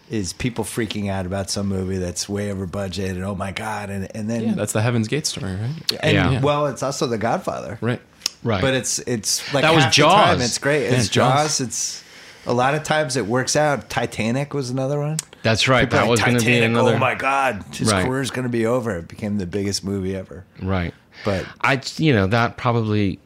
is 0.09 0.31
people 0.33 0.63
freaking 0.63 1.09
out 1.09 1.25
about 1.25 1.49
some 1.49 1.67
movie 1.67 1.97
that's 1.97 2.29
way 2.29 2.51
over 2.51 2.65
budget 2.67 3.11
and 3.15 3.23
oh 3.25 3.35
my 3.35 3.51
god 3.51 3.89
and 3.89 4.07
and 4.15 4.29
then 4.29 4.41
Yeah, 4.43 4.53
that's 4.53 4.73
the 4.73 4.81
Heaven's 4.81 5.07
Gate 5.09 5.25
story, 5.25 5.55
right? 5.55 5.97
and 6.01 6.13
Yeah. 6.15 6.41
well 6.41 6.67
it's 6.67 6.83
also 6.83 7.05
The 7.07 7.17
Godfather. 7.17 7.77
Right. 7.81 8.01
Right. 8.43 8.61
But 8.61 8.73
it's 8.73 8.99
it's 8.99 9.53
like 9.53 9.61
That 9.63 9.73
was 9.73 9.83
half 9.85 9.95
the 9.95 10.01
time 10.03 10.37
Jaws. 10.37 10.45
it's 10.49 10.57
great. 10.57 10.83
Yeah, 10.83 10.95
It's 10.97 11.09
Jaws. 11.09 11.59
Jaws. 11.59 11.61
It's 11.61 12.03
a 12.45 12.53
lot 12.53 12.75
of 12.75 12.83
times 12.83 13.15
it 13.15 13.25
works 13.25 13.55
out. 13.55 13.89
Titanic 13.89 14.53
was 14.53 14.69
another 14.69 14.99
one. 14.99 15.17
That's 15.43 15.67
right. 15.67 15.85
People 15.85 15.99
That 15.99 16.09
was 16.09 16.19
going 16.19 16.33
to 16.37 16.39
be 16.45 16.51
Titanic, 16.51 16.75
oh 16.77 16.81
another. 16.81 16.95
Oh 16.95 16.99
my 16.99 17.15
god, 17.15 17.63
his 17.73 17.91
Right. 17.91 18.05
career's 18.05 18.31
going 18.31 18.43
to 18.43 18.49
be 18.49 18.65
over. 18.65 18.97
It 18.97 19.07
became 19.07 19.37
the 19.37 19.45
biggest 19.47 19.83
movie 19.83 20.15
ever. 20.15 20.45
Right. 20.61 20.93
But 21.23 21.45
I, 21.61 21.81
you 21.97 22.13
know, 22.13 22.27
that 22.27 22.57
probably 22.57 23.19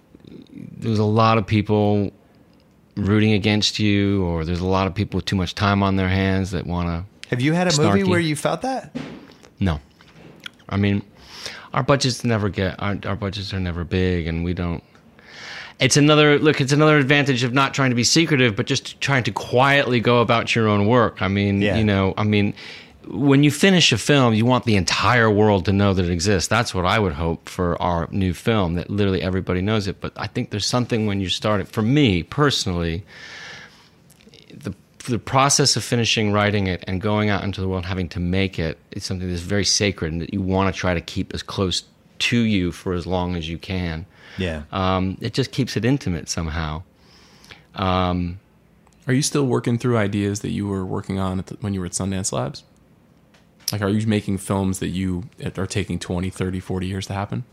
there's 0.51 0.99
a 0.99 1.03
lot 1.03 1.38
of 1.38 1.47
people 1.47 2.12
rooting 2.95 3.34
against 3.34 3.80
you, 3.80 4.23
or 4.25 4.43
there's 4.45 4.60
a 4.60 4.65
lot 4.67 4.88
of 4.88 4.93
people 4.95 5.17
with 5.19 5.25
too 5.25 5.36
much 5.36 5.56
time 5.56 5.82
on 5.84 5.95
their 5.95 6.10
hands 6.10 6.51
that 6.51 6.65
want 6.67 6.88
to. 6.89 7.30
have 7.30 7.41
you 7.41 7.53
had 7.53 7.71
a 7.71 7.77
movie 7.82 8.03
where 8.03 8.19
you 8.19 8.36
felt 8.36 8.62
that? 8.63 8.95
No, 9.60 9.80
I 10.69 10.77
mean, 10.77 11.01
our 11.73 11.82
budgets 11.84 12.23
never 12.23 12.49
get 12.49 12.75
our, 12.82 12.97
our 13.06 13.15
budgets 13.15 13.53
are 13.53 13.60
never 13.60 13.84
big, 13.84 14.27
and 14.27 14.43
we 14.43 14.53
don't. 14.53 14.84
It's 15.79 15.97
another 15.97 16.39
look. 16.39 16.59
It's 16.59 16.71
another 16.73 16.97
advantage 16.97 17.43
of 17.43 17.53
not 17.53 17.73
trying 17.73 17.91
to 17.91 17.95
be 17.95 18.03
secretive, 18.03 18.55
but 18.55 18.65
just 18.65 18.99
trying 18.99 19.23
to 19.25 19.31
quietly 19.31 19.99
go 19.99 20.21
about 20.21 20.55
your 20.55 20.67
own 20.67 20.87
work. 20.87 21.21
I 21.21 21.27
mean, 21.27 21.61
Yeah. 21.61 21.77
you 21.77 21.83
know, 21.83 22.13
I 22.17 22.23
mean, 22.23 22.53
when 23.07 23.43
you 23.43 23.51
finish 23.51 23.91
a 23.91 23.97
film, 23.97 24.33
you 24.33 24.45
want 24.45 24.65
the 24.65 24.75
entire 24.75 25.29
world 25.29 25.65
to 25.65 25.73
know 25.73 25.93
that 25.93 26.03
it 26.03 26.11
exists. 26.11 26.47
That's 26.49 26.73
what 26.73 26.85
I 26.85 26.97
would 26.99 27.13
hope 27.13 27.47
for 27.47 27.79
our 27.81 28.07
new 28.11 28.33
film, 28.33 28.73
that 28.75 28.89
literally 28.89 29.21
everybody 29.21 29.61
knows 29.61 29.87
it. 29.87 30.01
But 30.01 30.13
I 30.17 30.27
think 30.27 30.49
there's 30.49 30.65
something 30.65 31.05
when 31.05 31.21
you 31.21 31.29
start 31.29 31.61
it. 31.61 31.67
For 31.67 31.81
me 31.83 32.23
personally, 32.23 33.03
the 34.53 34.73
the 35.05 35.19
process 35.19 35.77
of 35.77 35.85
finishing 35.85 36.33
writing 36.33 36.67
it 36.67 36.83
and 36.85 36.99
going 36.99 37.29
out 37.29 37.41
into 37.41 37.61
the 37.61 37.67
world, 37.69 37.85
having 37.85 38.09
to 38.09 38.19
make 38.19 38.59
it, 38.59 38.77
is 38.91 39.05
something 39.05 39.29
that's 39.29 39.39
very 39.41 39.63
sacred 39.63 40.11
and 40.11 40.21
that 40.21 40.33
you 40.33 40.41
want 40.41 40.73
to 40.73 40.77
try 40.77 40.93
to 40.93 40.99
keep 40.99 41.33
as 41.33 41.41
close 41.41 41.83
to 42.19 42.37
you 42.39 42.73
for 42.73 42.91
as 42.91 43.07
long 43.07 43.33
as 43.37 43.47
you 43.47 43.57
can. 43.57 44.05
Yeah. 44.38 44.63
Um, 44.71 45.17
it 45.21 45.34
just 45.34 45.52
keeps 45.52 45.76
it 45.78 45.86
intimate 45.86 46.30
somehow. 46.30 46.84
Um, 47.76 48.39
Are 49.08 49.13
you 49.13 49.21
still 49.21 49.45
working 49.45 49.78
through 49.78 49.97
ideas 49.97 50.41
that 50.41 50.50
you 50.52 50.67
were 50.67 50.86
working 50.86 51.19
on 51.19 51.39
at 51.39 51.47
the, 51.47 51.56
when 51.62 51.73
you 51.73 51.80
were 51.80 51.86
at 51.86 51.93
Sundance 51.93 52.32
Labs? 52.32 52.63
Like, 53.71 53.82
are 53.82 53.89
you 53.89 54.06
making 54.08 54.38
films 54.38 54.80
that 54.80 54.89
you 54.89 55.23
are 55.58 55.67
taking 55.67 56.00
20, 56.00 56.30
30, 56.30 56.60
40 56.60 56.88
years 56.88 57.08
to 57.08 57.13
happen? 57.13 57.43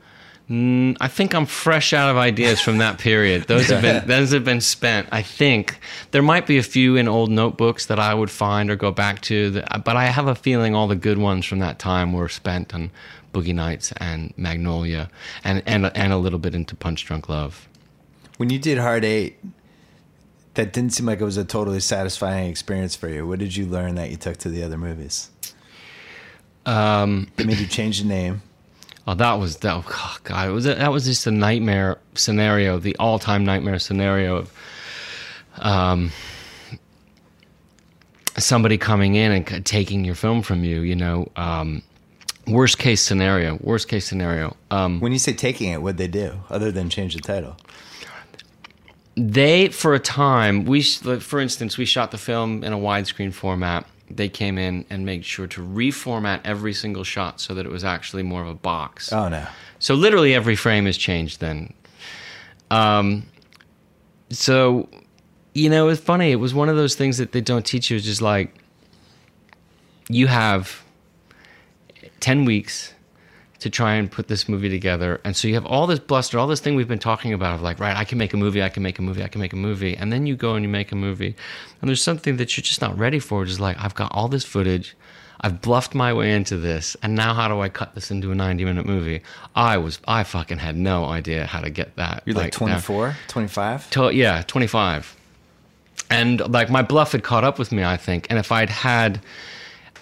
Mm, 0.48 0.98
I 1.00 1.08
think 1.08 1.34
I'm 1.34 1.46
fresh 1.46 1.94
out 1.94 2.10
of 2.10 2.18
ideas 2.18 2.60
from 2.60 2.78
that 2.78 2.98
period. 2.98 3.44
Those 3.44 3.68
have 3.68 3.80
been 3.80 4.06
those 4.06 4.32
have 4.32 4.44
been 4.44 4.60
spent. 4.60 5.08
I 5.10 5.22
think 5.22 5.78
there 6.10 6.22
might 6.22 6.46
be 6.46 6.58
a 6.58 6.62
few 6.62 6.96
in 6.96 7.08
old 7.08 7.30
notebooks 7.30 7.86
that 7.86 7.98
I 7.98 8.12
would 8.12 8.30
find 8.30 8.70
or 8.70 8.76
go 8.76 8.90
back 8.90 9.22
to, 9.22 9.50
that, 9.52 9.84
but 9.84 9.96
I 9.96 10.04
have 10.04 10.26
a 10.28 10.34
feeling 10.34 10.74
all 10.74 10.86
the 10.86 10.96
good 10.96 11.16
ones 11.16 11.46
from 11.46 11.60
that 11.60 11.78
time 11.78 12.12
were 12.12 12.28
spent 12.28 12.74
on 12.74 12.90
Boogie 13.34 13.54
Nights 13.54 13.92
and 13.98 14.32
Magnolia, 14.38 15.10
and 15.42 15.62
and 15.66 15.94
and 15.94 16.12
a 16.12 16.16
little 16.16 16.38
bit 16.38 16.54
into 16.54 16.74
Punch 16.74 17.04
Drunk 17.04 17.28
Love. 17.28 17.68
When 18.38 18.48
you 18.48 18.58
did 18.58 18.78
Hard 18.78 19.04
Eight, 19.04 19.38
that 20.54 20.72
didn't 20.72 20.94
seem 20.94 21.06
like 21.06 21.20
it 21.20 21.24
was 21.24 21.36
a 21.36 21.44
totally 21.44 21.80
satisfying 21.80 22.48
experience 22.48 22.96
for 22.96 23.08
you. 23.08 23.26
What 23.26 23.40
did 23.40 23.54
you 23.56 23.66
learn 23.66 23.96
that 23.96 24.10
you 24.10 24.16
took 24.16 24.38
to 24.38 24.48
the 24.48 24.62
other 24.62 24.78
movies? 24.78 25.30
Um, 26.64 27.30
It 27.36 27.46
made 27.46 27.58
you 27.58 27.66
change 27.66 28.00
the 28.00 28.08
name. 28.08 28.40
Oh, 29.06 29.12
that 29.12 29.34
was 29.34 29.58
that. 29.58 29.84
Oh 29.86 30.16
God, 30.24 30.48
it 30.48 30.52
was 30.52 30.64
that 30.64 30.90
was 30.90 31.04
just 31.04 31.26
a 31.26 31.30
nightmare 31.30 31.98
scenario, 32.14 32.78
the 32.78 32.96
all-time 32.96 33.44
nightmare 33.44 33.78
scenario 33.78 34.36
of 34.36 34.52
um, 35.58 36.10
somebody 38.38 38.78
coming 38.78 39.14
in 39.14 39.30
and 39.30 39.66
taking 39.66 40.06
your 40.06 40.14
film 40.14 40.40
from 40.40 40.64
you. 40.64 40.80
You 40.80 40.96
know, 40.96 41.30
um, 41.36 41.82
worst 42.46 42.78
case 42.78 43.00
scenario. 43.02 43.58
Worst 43.60 43.88
case 43.88 44.06
scenario. 44.06 44.56
Um, 44.70 45.00
When 45.00 45.12
you 45.12 45.18
say 45.18 45.32
taking 45.32 45.70
it, 45.70 45.80
what'd 45.82 45.98
they 45.98 46.08
do 46.08 46.40
other 46.50 46.70
than 46.72 46.90
change 46.90 47.14
the 47.14 47.20
title? 47.20 47.56
they 49.16 49.68
for 49.68 49.94
a 49.94 49.98
time 50.00 50.64
we 50.64 50.82
for 50.82 51.38
instance 51.38 51.78
we 51.78 51.84
shot 51.84 52.10
the 52.10 52.18
film 52.18 52.64
in 52.64 52.72
a 52.72 52.76
widescreen 52.76 53.32
format 53.32 53.86
they 54.10 54.28
came 54.28 54.58
in 54.58 54.84
and 54.90 55.06
made 55.06 55.24
sure 55.24 55.46
to 55.46 55.60
reformat 55.64 56.40
every 56.44 56.72
single 56.74 57.04
shot 57.04 57.40
so 57.40 57.54
that 57.54 57.64
it 57.64 57.70
was 57.70 57.84
actually 57.84 58.24
more 58.24 58.42
of 58.42 58.48
a 58.48 58.54
box 58.54 59.12
Oh 59.12 59.28
no. 59.28 59.46
So 59.78 59.94
literally 59.94 60.34
every 60.34 60.56
frame 60.56 60.86
is 60.88 60.96
changed 60.98 61.40
then. 61.40 61.72
Um, 62.70 63.26
so, 64.30 64.88
you 65.54 65.68
know, 65.70 65.88
it's 65.88 66.00
funny. 66.00 66.32
It 66.32 66.36
was 66.36 66.54
one 66.54 66.68
of 66.68 66.76
those 66.76 66.94
things 66.96 67.18
that 67.18 67.32
they 67.32 67.40
don't 67.40 67.64
teach 67.64 67.90
you. 67.90 67.96
It's 67.96 68.06
just 68.06 68.22
like 68.22 68.54
you 70.08 70.26
have 70.26 70.82
10 72.24 72.46
weeks 72.46 72.94
to 73.58 73.68
try 73.68 73.96
and 73.96 74.10
put 74.10 74.28
this 74.28 74.48
movie 74.48 74.70
together. 74.70 75.20
And 75.24 75.36
so 75.36 75.46
you 75.46 75.52
have 75.54 75.66
all 75.66 75.86
this 75.86 75.98
bluster, 75.98 76.38
all 76.38 76.46
this 76.46 76.58
thing 76.58 76.74
we've 76.74 76.88
been 76.88 76.98
talking 76.98 77.34
about 77.34 77.54
of 77.54 77.60
like, 77.60 77.78
right, 77.78 77.94
I 77.94 78.04
can 78.04 78.16
make 78.16 78.32
a 78.32 78.38
movie, 78.38 78.62
I 78.62 78.70
can 78.70 78.82
make 78.82 78.98
a 78.98 79.02
movie, 79.02 79.22
I 79.22 79.28
can 79.28 79.42
make 79.42 79.52
a 79.52 79.56
movie. 79.56 79.94
And 79.94 80.10
then 80.10 80.26
you 80.26 80.34
go 80.34 80.54
and 80.54 80.64
you 80.64 80.70
make 80.70 80.90
a 80.90 80.96
movie. 80.96 81.36
And 81.82 81.88
there's 81.88 82.02
something 82.02 82.38
that 82.38 82.56
you're 82.56 82.62
just 82.62 82.80
not 82.80 82.96
ready 82.98 83.18
for. 83.18 83.44
Just 83.44 83.60
like, 83.60 83.76
I've 83.78 83.94
got 83.94 84.10
all 84.12 84.28
this 84.28 84.42
footage. 84.42 84.96
I've 85.42 85.60
bluffed 85.60 85.94
my 85.94 86.14
way 86.14 86.32
into 86.32 86.56
this, 86.56 86.96
and 87.02 87.14
now 87.14 87.34
how 87.34 87.48
do 87.48 87.60
I 87.60 87.68
cut 87.68 87.94
this 87.94 88.10
into 88.10 88.30
a 88.30 88.34
90 88.34 88.64
minute 88.64 88.86
movie? 88.86 89.20
I 89.54 89.76
was, 89.76 89.98
I 90.08 90.24
fucking 90.24 90.56
had 90.56 90.76
no 90.78 91.04
idea 91.04 91.44
how 91.44 91.60
to 91.60 91.68
get 91.68 91.96
that. 91.96 92.22
You're 92.24 92.36
like, 92.36 92.52
down. 92.52 92.80
24, 92.80 93.16
25? 93.28 93.90
To- 93.90 94.14
yeah, 94.14 94.40
25. 94.46 95.14
And 96.08 96.40
like 96.50 96.70
my 96.70 96.80
bluff 96.80 97.12
had 97.12 97.22
caught 97.22 97.44
up 97.44 97.58
with 97.58 97.70
me, 97.72 97.84
I 97.84 97.98
think. 97.98 98.26
And 98.30 98.38
if 98.38 98.50
I'd 98.50 98.70
had 98.70 99.20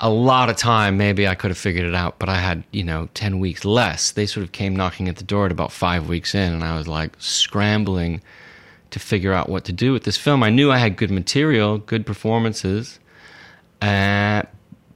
a 0.00 0.10
lot 0.10 0.50
of 0.50 0.56
time, 0.56 0.96
maybe 0.96 1.28
I 1.28 1.34
could 1.34 1.50
have 1.50 1.58
figured 1.58 1.84
it 1.84 1.94
out. 1.94 2.18
But 2.18 2.28
I 2.28 2.36
had, 2.36 2.64
you 2.72 2.82
know, 2.82 3.08
10 3.14 3.38
weeks 3.38 3.64
less. 3.64 4.12
They 4.12 4.26
sort 4.26 4.44
of 4.44 4.52
came 4.52 4.74
knocking 4.74 5.08
at 5.08 5.16
the 5.16 5.24
door 5.24 5.46
at 5.46 5.52
about 5.52 5.72
five 5.72 6.08
weeks 6.08 6.34
in, 6.34 6.52
and 6.52 6.64
I 6.64 6.76
was 6.76 6.88
like 6.88 7.12
scrambling 7.18 8.20
to 8.90 8.98
figure 8.98 9.32
out 9.32 9.48
what 9.48 9.64
to 9.64 9.72
do 9.72 9.92
with 9.92 10.04
this 10.04 10.16
film. 10.16 10.42
I 10.42 10.50
knew 10.50 10.70
I 10.70 10.78
had 10.78 10.96
good 10.96 11.10
material, 11.10 11.78
good 11.78 12.04
performances. 12.04 12.98
Uh, 13.80 14.42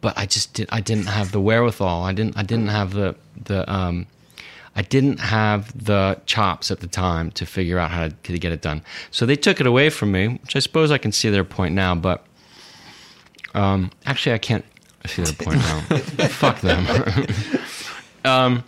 but 0.00 0.16
I 0.16 0.26
just 0.26 0.54
did, 0.54 0.68
I 0.70 0.80
didn't 0.80 1.06
have 1.06 1.32
the 1.32 1.40
wherewithal. 1.40 2.04
I 2.04 2.12
didn't 2.12 2.37
I 2.37 2.44
didn't 2.44 2.68
have 2.68 2.92
the 2.92 3.16
the 3.44 3.68
um, 3.72 4.06
I 4.76 4.82
didn't 4.82 5.18
have 5.18 5.85
the 5.85 6.20
chops 6.26 6.70
at 6.70 6.80
the 6.80 6.87
time 6.87 7.30
to 7.32 7.46
figure 7.46 7.78
out 7.78 7.90
how 7.90 8.09
to, 8.09 8.14
to 8.14 8.38
get 8.38 8.52
it 8.52 8.61
done. 8.61 8.82
So 9.11 9.26
they 9.26 9.35
took 9.35 9.59
it 9.59 9.66
away 9.66 9.90
from 9.90 10.12
me, 10.12 10.28
which 10.28 10.54
I 10.54 10.61
suppose 10.61 10.90
I 10.92 10.98
can 10.98 11.11
see 11.11 11.30
their 11.30 11.44
point 11.44 11.74
now. 11.74 11.94
But 11.96 12.24
um, 13.54 13.90
actually, 14.04 14.35
I 14.35 14.38
can't 14.38 14.64
see 15.07 15.23
their 15.23 15.33
point 15.33 15.59
now. 15.59 15.81
Fuck 16.29 16.61
them. 16.61 16.87
um, 18.25 18.64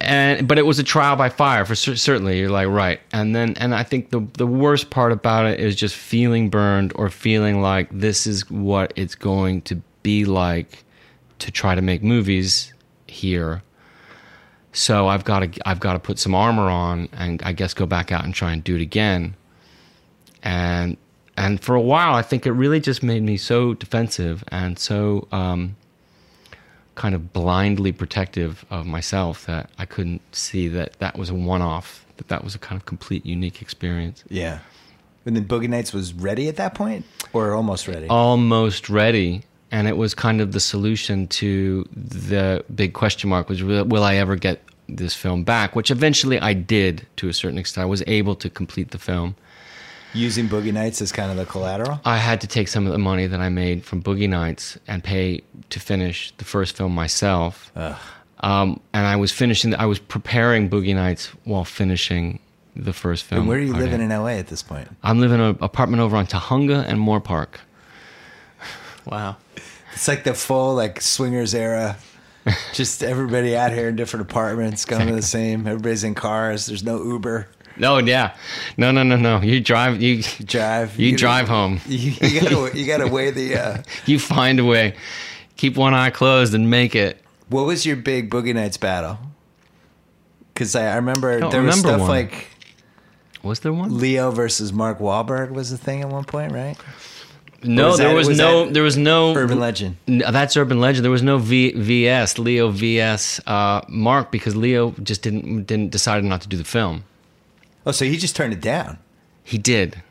and 0.00 0.48
but 0.48 0.58
it 0.58 0.64
was 0.64 0.78
a 0.78 0.82
trial 0.82 1.16
by 1.16 1.28
fire 1.28 1.64
for 1.64 1.74
certainly. 1.74 2.38
You're 2.38 2.50
like 2.50 2.68
right, 2.68 3.00
and 3.12 3.36
then 3.36 3.54
and 3.58 3.74
I 3.74 3.82
think 3.82 4.10
the 4.10 4.26
the 4.34 4.46
worst 4.46 4.90
part 4.90 5.12
about 5.12 5.46
it 5.46 5.60
is 5.60 5.76
just 5.76 5.94
feeling 5.94 6.48
burned 6.48 6.92
or 6.94 7.10
feeling 7.10 7.60
like 7.60 7.88
this 7.90 8.26
is 8.26 8.48
what 8.50 8.92
it's 8.96 9.14
going 9.14 9.62
to 9.62 9.80
be 10.02 10.24
like 10.24 10.84
to 11.40 11.50
try 11.50 11.74
to 11.74 11.82
make 11.82 12.02
movies 12.02 12.72
here. 13.06 13.62
So 14.72 15.08
I've 15.08 15.24
got 15.24 15.40
to 15.40 15.68
I've 15.68 15.80
got 15.80 15.94
to 15.94 15.98
put 15.98 16.18
some 16.18 16.34
armor 16.34 16.70
on 16.70 17.08
and 17.12 17.42
I 17.42 17.52
guess 17.52 17.74
go 17.74 17.86
back 17.86 18.10
out 18.10 18.24
and 18.24 18.32
try 18.32 18.52
and 18.52 18.64
do 18.64 18.76
it 18.76 18.82
again. 18.82 19.34
And 20.42 20.96
and 21.40 21.58
for 21.58 21.74
a 21.74 21.80
while, 21.80 22.14
I 22.14 22.22
think 22.22 22.44
it 22.44 22.52
really 22.52 22.80
just 22.80 23.02
made 23.02 23.22
me 23.22 23.38
so 23.38 23.72
defensive 23.72 24.44
and 24.48 24.78
so 24.78 25.26
um, 25.32 25.74
kind 26.96 27.14
of 27.14 27.32
blindly 27.32 27.92
protective 27.92 28.66
of 28.68 28.86
myself 28.86 29.46
that 29.46 29.70
I 29.78 29.86
couldn't 29.86 30.20
see 30.34 30.68
that 30.68 30.98
that 30.98 31.16
was 31.16 31.30
a 31.30 31.34
one-off. 31.34 32.04
That 32.18 32.28
that 32.28 32.44
was 32.44 32.54
a 32.54 32.58
kind 32.58 32.78
of 32.78 32.84
complete 32.84 33.24
unique 33.24 33.62
experience. 33.62 34.22
Yeah. 34.28 34.58
And 35.24 35.34
then 35.34 35.46
Boogie 35.46 35.68
Nights 35.68 35.94
was 35.94 36.12
ready 36.12 36.46
at 36.48 36.56
that 36.56 36.74
point, 36.74 37.06
or 37.32 37.54
almost 37.54 37.88
ready. 37.88 38.06
almost 38.08 38.90
ready 38.90 39.42
and 39.70 39.86
it 39.86 39.96
was 39.96 40.14
kind 40.14 40.40
of 40.40 40.52
the 40.52 40.60
solution 40.60 41.26
to 41.28 41.88
the 41.92 42.64
big 42.74 42.92
question 42.92 43.30
mark 43.30 43.48
was 43.48 43.62
will, 43.62 43.84
will 43.84 44.02
i 44.02 44.16
ever 44.16 44.34
get 44.34 44.60
this 44.88 45.14
film 45.14 45.44
back 45.44 45.76
which 45.76 45.90
eventually 45.90 46.40
i 46.40 46.52
did 46.52 47.06
to 47.16 47.28
a 47.28 47.32
certain 47.32 47.58
extent 47.58 47.82
i 47.82 47.86
was 47.86 48.02
able 48.06 48.34
to 48.34 48.50
complete 48.50 48.90
the 48.90 48.98
film 48.98 49.36
Using 50.12 50.48
Boogie 50.48 50.72
Nights 50.72 51.00
as 51.00 51.12
kind 51.12 51.30
of 51.30 51.36
the 51.36 51.46
collateral. 51.46 52.00
i 52.04 52.16
had 52.16 52.40
to 52.40 52.46
take 52.46 52.66
some 52.68 52.86
of 52.86 52.92
the 52.92 52.98
money 52.98 53.26
that 53.28 53.40
i 53.40 53.48
made 53.48 53.84
from 53.84 54.02
boogie 54.02 54.28
nights 54.28 54.76
and 54.88 55.04
pay 55.04 55.40
to 55.70 55.78
finish 55.78 56.32
the 56.38 56.44
first 56.44 56.76
film 56.76 56.92
myself 56.94 57.70
um, 58.40 58.80
and 58.92 59.06
i 59.06 59.14
was 59.16 59.30
finishing 59.32 59.74
i 59.76 59.86
was 59.86 59.98
preparing 59.98 60.68
boogie 60.68 60.94
nights 60.94 61.26
while 61.44 61.64
finishing 61.64 62.38
the 62.76 62.92
first 62.92 63.24
film 63.24 63.40
And 63.42 63.48
where 63.48 63.58
are 63.58 63.62
you 63.62 63.72
living 63.74 64.00
in 64.00 64.08
LA 64.10 64.38
at 64.42 64.48
this 64.48 64.62
point? 64.62 64.88
i'm 65.02 65.20
living 65.20 65.38
in 65.38 65.46
an 65.46 65.58
apartment 65.60 66.00
over 66.02 66.16
on 66.16 66.26
Tujunga 66.26 66.84
and 66.88 66.98
Moorpark 66.98 67.60
Wow. 69.06 69.36
It's 69.94 70.06
like 70.08 70.24
the 70.24 70.34
full 70.34 70.74
like 70.74 71.00
swingers 71.00 71.54
era. 71.54 71.96
Just 72.74 73.02
everybody 73.02 73.56
out 73.56 73.72
here 73.72 73.88
in 73.88 73.96
different 73.96 74.28
apartments, 74.30 74.84
going 74.84 75.06
to 75.08 75.14
the 75.14 75.22
same. 75.22 75.66
Everybody's 75.66 76.04
in 76.04 76.14
cars. 76.14 76.66
There's 76.66 76.84
no 76.84 77.02
Uber. 77.02 77.48
No, 77.80 77.98
yeah, 77.98 78.36
no, 78.76 78.90
no, 78.92 79.02
no, 79.02 79.16
no. 79.16 79.40
You 79.40 79.60
drive, 79.60 80.00
you 80.02 80.22
Drive. 80.44 80.98
you 81.00 81.10
gotta- 81.12 81.18
drive 81.18 81.48
home. 81.48 81.80
You, 81.86 82.12
you 82.20 82.40
gotta 82.40 82.78
you 82.78 82.86
gotta 82.86 83.08
weigh 83.08 83.30
the. 83.30 83.56
Uh, 83.56 83.82
You 84.06 84.18
find 84.18 84.60
a 84.60 84.64
way. 84.64 84.94
Keep 85.56 85.76
one 85.76 85.94
eye 85.94 86.10
closed 86.10 86.54
and 86.54 86.70
make 86.70 86.94
it. 86.94 87.22
what 87.48 87.66
was 87.66 87.84
your 87.86 87.96
big 87.96 88.30
Boogie 88.30 88.54
Nights 88.54 88.76
battle? 88.76 89.18
Because 90.54 90.76
I, 90.76 90.92
I 90.92 90.96
remember 90.96 91.38
don't 91.40 91.50
there 91.50 91.62
was 91.62 91.76
remember 91.78 91.88
stuff 91.88 92.00
one. 92.00 92.08
like 92.10 92.48
Was 93.42 93.60
there 93.60 93.72
one? 93.72 93.98
Leo 93.98 94.30
versus 94.30 94.72
Mark 94.72 94.98
Wahlberg 94.98 95.50
was 95.50 95.70
the 95.70 95.78
thing 95.78 96.02
at 96.02 96.08
one 96.08 96.24
point, 96.24 96.52
right? 96.52 96.76
No, 97.62 97.88
was 97.88 97.98
there 97.98 98.08
that- 98.08 98.14
was, 98.14 98.28
was 98.28 98.38
no. 98.38 98.68
There 98.70 98.82
was 98.82 98.96
no 98.96 99.34
Urban 99.34 99.58
Legend. 99.60 99.96
No, 100.06 100.30
that's 100.30 100.56
urban 100.56 100.80
legend. 100.80 101.04
There 101.04 101.10
was 101.10 101.22
no 101.22 101.36
v, 101.38 101.72
VS 101.72 102.38
Leo 102.38 102.70
VS 102.70 103.40
uh, 103.46 103.82
Mark 103.88 104.30
because 104.30 104.56
Leo 104.56 104.92
just 105.02 105.22
didn't 105.22 105.64
didn't 105.64 105.90
decided 105.90 106.24
not 106.24 106.40
to 106.42 106.48
do 106.48 106.56
the 106.56 106.64
film. 106.64 107.04
Oh, 107.86 107.92
so 107.92 108.04
he 108.04 108.16
just 108.16 108.36
turned 108.36 108.52
it 108.52 108.60
down. 108.60 108.98
He 109.42 109.56
did, 109.58 110.02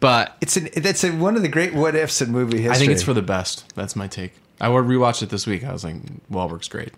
but 0.00 0.36
It's 0.40 0.56
an 0.56 0.68
that's 0.76 1.04
a, 1.04 1.10
one 1.12 1.36
of 1.36 1.42
the 1.42 1.48
great 1.48 1.74
what 1.74 1.94
ifs 1.94 2.20
in 2.22 2.30
movie 2.32 2.58
history. 2.62 2.74
I 2.74 2.78
think 2.78 2.92
it's 2.92 3.02
for 3.02 3.14
the 3.14 3.22
best. 3.22 3.72
That's 3.74 3.94
my 3.96 4.08
take. 4.08 4.32
I 4.60 4.68
rewatched 4.68 5.22
it 5.22 5.30
this 5.30 5.46
week. 5.46 5.64
I 5.64 5.72
was 5.72 5.84
like, 5.84 5.96
Wahlberg's 6.30 6.68
great. 6.68 6.92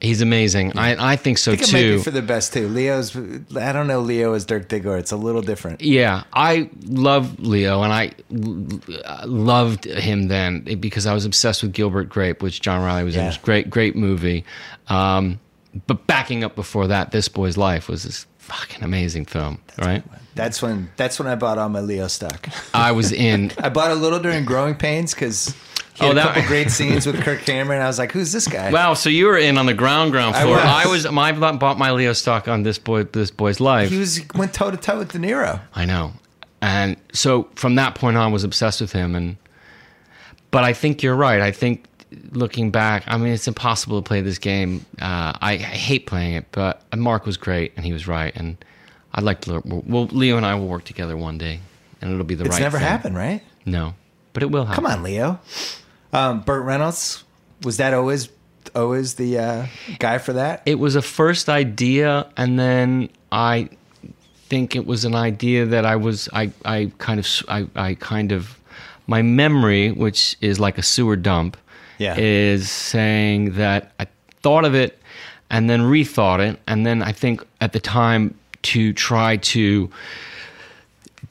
he's 0.00 0.20
amazing. 0.20 0.76
I 0.76 1.12
I 1.12 1.16
think 1.16 1.38
so 1.38 1.52
I 1.52 1.56
think 1.56 1.68
it 1.68 1.72
might 1.72 1.80
too. 1.80 1.96
be 1.98 2.02
for 2.02 2.10
the 2.10 2.22
best 2.22 2.52
too. 2.52 2.68
Leo's. 2.68 3.16
I 3.56 3.72
don't 3.72 3.86
know 3.86 4.00
Leo 4.00 4.34
as 4.34 4.44
Dirk 4.44 4.68
Diggler. 4.68 4.98
It's 4.98 5.12
a 5.12 5.16
little 5.16 5.42
different. 5.42 5.80
Yeah, 5.80 6.24
I 6.32 6.68
love 6.86 7.38
Leo, 7.40 7.82
and 7.82 7.92
I 7.92 8.12
l- 8.32 9.28
loved 9.28 9.84
him 9.86 10.28
then 10.28 10.62
because 10.80 11.06
I 11.06 11.14
was 11.14 11.24
obsessed 11.24 11.62
with 11.62 11.72
Gilbert 11.72 12.08
Grape, 12.08 12.42
which 12.42 12.60
John 12.60 12.82
Reilly 12.84 13.04
was 13.04 13.16
in. 13.16 13.22
It 13.22 13.26
was 13.26 13.36
a 13.36 13.40
great, 13.40 13.70
great 13.70 13.96
movie. 13.96 14.44
Um, 14.88 15.38
but 15.86 16.06
backing 16.06 16.44
up 16.44 16.54
before 16.54 16.86
that, 16.88 17.10
This 17.10 17.28
Boy's 17.28 17.56
Life 17.56 17.88
was 17.88 18.02
this 18.04 18.26
fucking 18.38 18.82
amazing 18.82 19.24
film, 19.24 19.60
right? 19.78 20.02
That's 20.34 20.60
when 20.60 20.90
that's 20.96 21.18
when 21.18 21.28
I 21.28 21.34
bought 21.34 21.58
all 21.58 21.68
my 21.68 21.80
Leo 21.80 22.08
stock. 22.08 22.48
I 22.74 22.92
was 22.92 23.12
in. 23.12 23.52
I 23.58 23.68
bought 23.68 23.90
a 23.90 23.94
little 23.94 24.18
during 24.18 24.44
Growing 24.44 24.74
Pains 24.74 25.14
because 25.14 25.54
he 25.94 26.04
Oh, 26.04 26.08
had 26.08 26.12
a 26.12 26.14
that- 26.16 26.26
couple 26.34 26.42
great 26.48 26.70
scenes 26.70 27.06
with 27.06 27.20
Kirk 27.22 27.42
Cameron. 27.42 27.80
I 27.80 27.86
was 27.86 27.98
like, 27.98 28.10
"Who's 28.12 28.32
this 28.32 28.48
guy?" 28.48 28.70
Wow, 28.72 28.94
so 28.94 29.08
you 29.10 29.26
were 29.26 29.38
in 29.38 29.58
on 29.58 29.66
the 29.66 29.74
ground, 29.74 30.10
ground 30.12 30.34
I 30.34 30.42
floor. 30.42 30.56
was. 30.56 30.64
I 30.64 30.86
was. 30.86 31.10
My 31.12 31.32
bought 31.52 31.78
my 31.78 31.92
Leo 31.92 32.12
stock 32.12 32.48
on 32.48 32.64
this 32.64 32.78
boy, 32.78 33.04
this 33.04 33.30
boy's 33.30 33.60
life. 33.60 33.90
He 33.90 33.98
was 33.98 34.20
went 34.34 34.52
toe 34.52 34.70
to 34.72 34.76
toe 34.76 34.98
with 34.98 35.12
De 35.12 35.18
Niro. 35.18 35.60
I 35.74 35.84
know. 35.84 36.12
And 36.60 36.96
so 37.12 37.48
from 37.54 37.74
that 37.76 37.94
point 37.94 38.16
on, 38.16 38.24
I 38.30 38.32
was 38.32 38.42
obsessed 38.42 38.80
with 38.80 38.90
him. 38.92 39.14
And 39.14 39.36
but 40.50 40.64
I 40.64 40.72
think 40.72 41.02
you're 41.02 41.14
right. 41.14 41.40
I 41.40 41.52
think 41.52 41.84
looking 42.32 42.70
back, 42.70 43.04
I 43.06 43.16
mean, 43.16 43.32
it's 43.32 43.48
impossible 43.48 44.00
to 44.02 44.06
play 44.06 44.20
this 44.20 44.38
game. 44.38 44.84
Uh, 45.00 45.32
I, 45.40 45.52
I 45.52 45.56
hate 45.56 46.06
playing 46.06 46.34
it, 46.34 46.46
but 46.52 46.82
Mark 46.96 47.26
was 47.26 47.36
great, 47.36 47.72
and 47.76 47.84
he 47.84 47.92
was 47.92 48.06
right. 48.08 48.34
And 48.36 48.56
I'd 49.14 49.24
like 49.24 49.40
to. 49.42 49.52
learn- 49.54 49.82
Well, 49.86 50.06
Leo 50.06 50.36
and 50.36 50.44
I 50.46 50.54
will 50.54 50.68
work 50.68 50.84
together 50.84 51.16
one 51.16 51.38
day, 51.38 51.60
and 52.00 52.12
it'll 52.12 52.24
be 52.24 52.34
the 52.34 52.44
It's 52.44 52.50
right. 52.50 52.56
It's 52.56 52.62
never 52.62 52.78
thing. 52.78 52.86
happened, 52.86 53.16
right? 53.16 53.42
No, 53.66 53.94
but 54.32 54.42
it 54.42 54.50
will 54.50 54.64
happen. 54.66 54.84
Come 54.84 54.92
on, 54.92 55.02
Leo. 55.02 55.38
Um, 56.12 56.40
Burt 56.42 56.64
Reynolds 56.64 57.24
was 57.62 57.78
that 57.78 57.94
always 57.94 58.28
always 58.74 59.14
the 59.14 59.38
uh, 59.38 59.66
guy 59.98 60.18
for 60.18 60.32
that? 60.34 60.62
it 60.66 60.78
was 60.78 60.96
a 60.96 61.02
first 61.02 61.48
idea 61.50 62.26
and 62.36 62.58
then 62.58 63.08
i 63.30 63.68
think 64.48 64.74
it 64.74 64.86
was 64.86 65.04
an 65.04 65.14
idea 65.14 65.66
that 65.66 65.84
i 65.84 65.94
was 65.96 66.28
i, 66.32 66.50
I 66.64 66.90
kind 66.98 67.20
of 67.20 67.26
I, 67.46 67.66
I 67.76 67.94
kind 67.94 68.32
of 68.32 68.58
my 69.06 69.20
memory 69.22 69.90
which 69.92 70.36
is 70.40 70.58
like 70.58 70.78
a 70.78 70.82
sewer 70.82 71.14
dump 71.14 71.56
Yeah. 71.98 72.16
is 72.18 72.70
saying 72.70 73.52
that 73.52 73.92
i 73.98 74.06
thought 74.42 74.64
of 74.64 74.74
it 74.74 74.98
and 75.50 75.68
then 75.70 75.82
rethought 75.82 76.40
it 76.40 76.58
and 76.66 76.86
then 76.86 77.02
i 77.02 77.12
think 77.12 77.44
at 77.60 77.72
the 77.72 77.80
time 77.80 78.36
to 78.62 78.92
try 78.92 79.36
to 79.36 79.90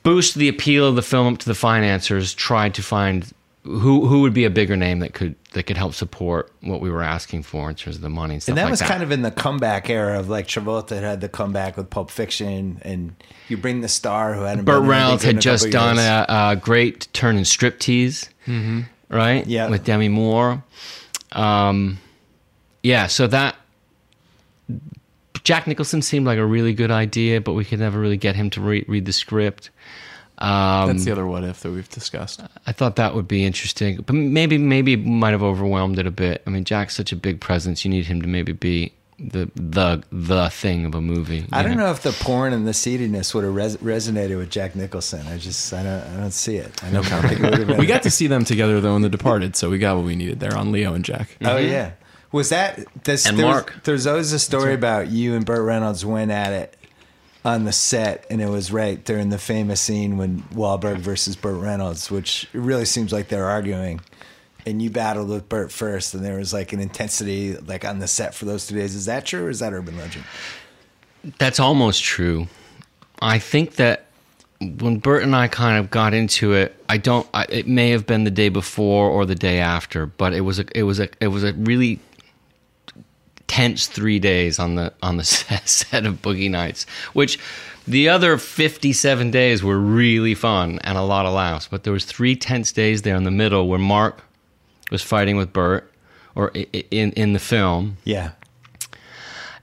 boost 0.03 0.36
the 0.36 0.47
appeal 0.47 0.88
of 0.88 0.95
the 0.95 1.01
film 1.01 1.34
up 1.34 1.39
to 1.39 1.47
the 1.47 1.55
financiers 1.55 2.34
tried 2.34 2.74
to 2.76 2.84
find 2.84 3.34
who 3.64 4.05
who 4.05 4.22
would 4.22 4.34
be 4.34 4.43
a 4.43 4.49
bigger 4.49 4.76
name 4.76 4.99
that 4.99 5.14
could 5.14 5.36
that 5.53 5.64
could 5.64 5.78
help 5.78 5.93
support 5.93 6.51
what 6.61 6.82
we 6.82 6.89
were 6.89 7.01
asking 7.01 7.43
for 7.43 7.70
in 7.70 7.76
terms 7.76 7.95
of 7.95 8.01
the 8.01 8.09
money 8.09 8.34
and 8.34 8.43
stuff 8.43 8.51
and 8.51 8.57
that 8.57 8.64
like 8.64 8.72
was 8.72 8.80
that. 8.80 8.89
kind 8.89 9.03
of 9.03 9.11
in 9.11 9.22
the 9.22 9.32
comeback 9.32 9.89
era 9.89 10.20
of 10.20 10.28
like 10.30 10.47
Travolta 10.47 10.99
had 10.99 11.22
the 11.22 11.30
comeback 11.30 11.78
with 11.78 11.89
Pulp 11.89 12.11
Fiction, 12.11 12.82
and 12.82 13.16
you 13.47 13.55
bring 13.55 13.82
the 13.82 13.88
star 13.88 14.34
who 14.34 14.41
hadn't. 14.41 14.66
Burt 14.66 14.84
Reynolds 14.84 15.24
had 15.24 15.38
a 15.38 15.39
just 15.39 15.72
done 15.72 15.97
a, 15.97 16.26
a 16.28 16.55
great 16.57 17.07
turn 17.14 17.38
in 17.38 17.43
striptease, 17.43 18.28
mm-hmm. 18.45 18.82
Right? 19.14 19.45
Yeah. 19.45 19.70
with 19.70 19.84
Demi 19.84 20.09
Moore. 20.09 20.64
Um, 21.32 21.99
yeah, 22.82 23.07
so 23.07 23.28
that 23.28 23.55
Jack 25.43 25.68
Nicholson 25.68 26.01
seemed 26.01 26.26
like 26.26 26.38
a 26.38 26.45
really 26.45 26.74
good 26.74 26.91
idea, 26.91 27.41
but 27.41 27.53
we 27.53 27.66
could 27.66 27.80
never 27.80 27.99
really 27.99 28.18
get 28.18 28.36
him 28.36 28.49
to 28.51 28.61
re- 28.61 28.86
read 28.88 29.05
the 29.05 29.14
script. 29.14 29.70
Um, 30.38 30.88
That's 30.88 31.05
the 31.05 31.11
other 31.11 31.28
what 31.28 31.43
if 31.43 31.61
that 31.61 31.72
we've 31.72 31.89
discussed. 31.89 32.41
I 32.66 32.72
thought 32.72 32.95
that 32.95 33.14
would 33.16 33.28
be 33.28 33.45
interesting, 33.45 34.01
but 34.01 34.14
maybe 34.14 34.57
maybe 34.57 34.95
might 34.95 35.32
have 35.32 35.43
overwhelmed 35.43 35.99
it 35.99 36.07
a 36.07 36.11
bit. 36.11 36.41
I 36.47 36.49
mean, 36.49 36.64
Jack's 36.64 36.95
such 36.95 37.11
a 37.11 37.16
big 37.16 37.39
presence; 37.39 37.86
you 37.86 37.91
need 37.91 38.05
him 38.05 38.22
to 38.22 38.28
maybe 38.28 38.51
be 38.51 38.93
the 39.24 39.50
the 39.56 40.04
the 40.12 40.50
thing 40.50 40.86
of 40.86 40.96
a 40.96 41.02
movie. 41.02 41.46
I 41.52 41.64
don't 41.64 41.78
know 41.78 41.92
if 41.92 42.02
the 42.04 42.12
porn 42.12 42.54
and 42.54 42.68
the 42.68 42.72
seediness 42.74 43.34
would 43.34 43.44
have 43.44 43.56
res- 43.56 43.78
resonated 43.78 44.38
with 44.38 44.50
Jack 44.50 44.76
Nicholson. 44.76 45.26
I 45.28 45.38
just 45.38 45.74
I 45.74 45.84
don't 45.84 46.02
I 46.02 46.18
don't 46.20 46.32
see 46.32 46.58
it. 46.58 46.84
I 46.84 46.90
don't 46.92 47.04
think 47.06 47.40
it 47.40 47.42
would 47.42 47.54
have 47.60 47.68
been. 47.68 47.78
We 47.78 47.86
got 47.86 48.04
to 48.04 48.12
see 48.12 48.28
them 48.28 48.44
together 48.46 48.82
though 48.82 48.96
in 48.96 49.02
The 49.02 49.10
Departed, 49.10 49.56
so 49.56 49.70
we 49.70 49.78
got 49.80 49.96
what 49.96 50.06
we 50.06 50.16
needed 50.16 50.40
there 50.40 50.56
on 50.58 50.72
Leo 50.72 50.94
and 50.94 51.04
Jack. 51.06 51.38
Oh 51.44 51.58
yeah. 51.58 51.92
Was 52.32 52.50
that 52.50 52.80
this? 53.04 53.26
And 53.28 53.38
there 53.38 53.46
was- 53.46 53.54
Mark. 53.56 53.84
there's 53.84 54.08
always 54.08 54.34
a 54.34 54.40
story 54.40 54.74
about 54.74 55.10
you 55.10 55.36
and 55.36 55.46
Burt 55.46 55.64
Reynolds 55.64 56.04
went 56.06 56.32
at 56.32 56.52
it 56.52 56.78
on 57.46 57.66
the 57.66 57.72
set, 57.74 58.26
and 58.30 58.42
it 58.42 58.48
was 58.50 58.72
right 58.72 59.04
during 59.04 59.30
the 59.30 59.38
famous 59.38 59.82
scene 59.82 60.18
when 60.18 60.44
Wahlberg 60.54 60.98
versus 61.00 61.36
Burt 61.36 61.62
Reynolds, 61.62 62.10
which 62.10 62.46
it 62.54 62.60
really 62.60 62.86
seems 62.86 63.12
like 63.12 63.28
they're 63.28 63.48
arguing. 63.48 64.00
And 64.66 64.82
you 64.82 64.89
battled 64.89 65.30
with 65.30 65.49
Burt 65.49 65.72
first, 65.72 66.14
and 66.14 66.24
there 66.24 66.38
was 66.38 66.53
like 66.53 66.72
an 66.72 66.80
intensity 66.80 67.55
like 67.55 67.84
on 67.84 67.99
the 67.99 68.07
set 68.07 68.34
for 68.34 68.45
those 68.45 68.66
two 68.66 68.76
days. 68.76 68.95
Is 68.95 69.05
that 69.05 69.26
true, 69.26 69.45
or 69.45 69.49
is 69.49 69.59
that 69.59 69.74
urban 69.74 69.97
legend? 69.97 70.24
That's 71.38 71.59
almost 71.59 72.03
true. 72.03 72.47
I 73.22 73.39
think 73.39 73.76
that 73.76 74.05
when 74.59 74.99
Burt 74.99 75.24
and 75.24 75.36
I 75.36 75.47
kind 75.47 75.78
of 75.78 75.89
got 75.89 76.14
into 76.14 76.53
it, 76.53 76.76
I 76.89 76.97
don't. 76.97 77.28
I, 77.34 77.45
it 77.49 77.68
may 77.68 77.89
have 77.89 78.05
been 78.05 78.24
the 78.24 78.32
day 78.32 78.49
before 78.49 79.09
or 79.09 79.26
the 79.26 79.36
day 79.36 79.59
after, 79.59 80.05
but 80.05 80.34
it 80.34 80.41
was 80.41 80.59
a. 80.59 80.66
It 80.76 80.84
was 80.84 80.99
a. 80.99 81.09
It 81.20 81.28
was 81.28 81.43
a 81.43 81.53
really 81.53 81.99
tense 83.47 83.88
three 83.88 84.20
days 84.20 84.59
on 84.59 84.76
the 84.76 84.93
on 85.01 85.18
the 85.18 85.24
set, 85.24 86.05
of 86.05 86.22
Boogie 86.22 86.49
Nights, 86.49 86.86
which 87.14 87.39
the 87.88 88.09
other 88.09 88.38
fifty 88.38 88.93
seven 88.93 89.32
days 89.32 89.64
were 89.64 89.80
really 89.80 90.36
fun 90.36 90.80
and 90.84 90.97
a 90.97 91.03
lot 91.03 91.26
of 91.26 91.34
laughs. 91.34 91.68
But 91.70 91.84
there 91.84 91.93
was 91.93 92.05
three 92.05 92.36
tense 92.36 92.72
days 92.72 93.01
there 93.01 93.16
in 93.16 93.24
the 93.24 93.32
middle 93.32 93.68
where 93.68 93.80
Mark 93.80 94.24
was 94.92 95.02
fighting 95.02 95.38
with 95.38 95.54
Burt, 95.54 95.92
or 96.36 96.50
in 96.50 97.12
in 97.12 97.34
the 97.34 97.40
film. 97.40 97.98
Yeah. 98.04 98.32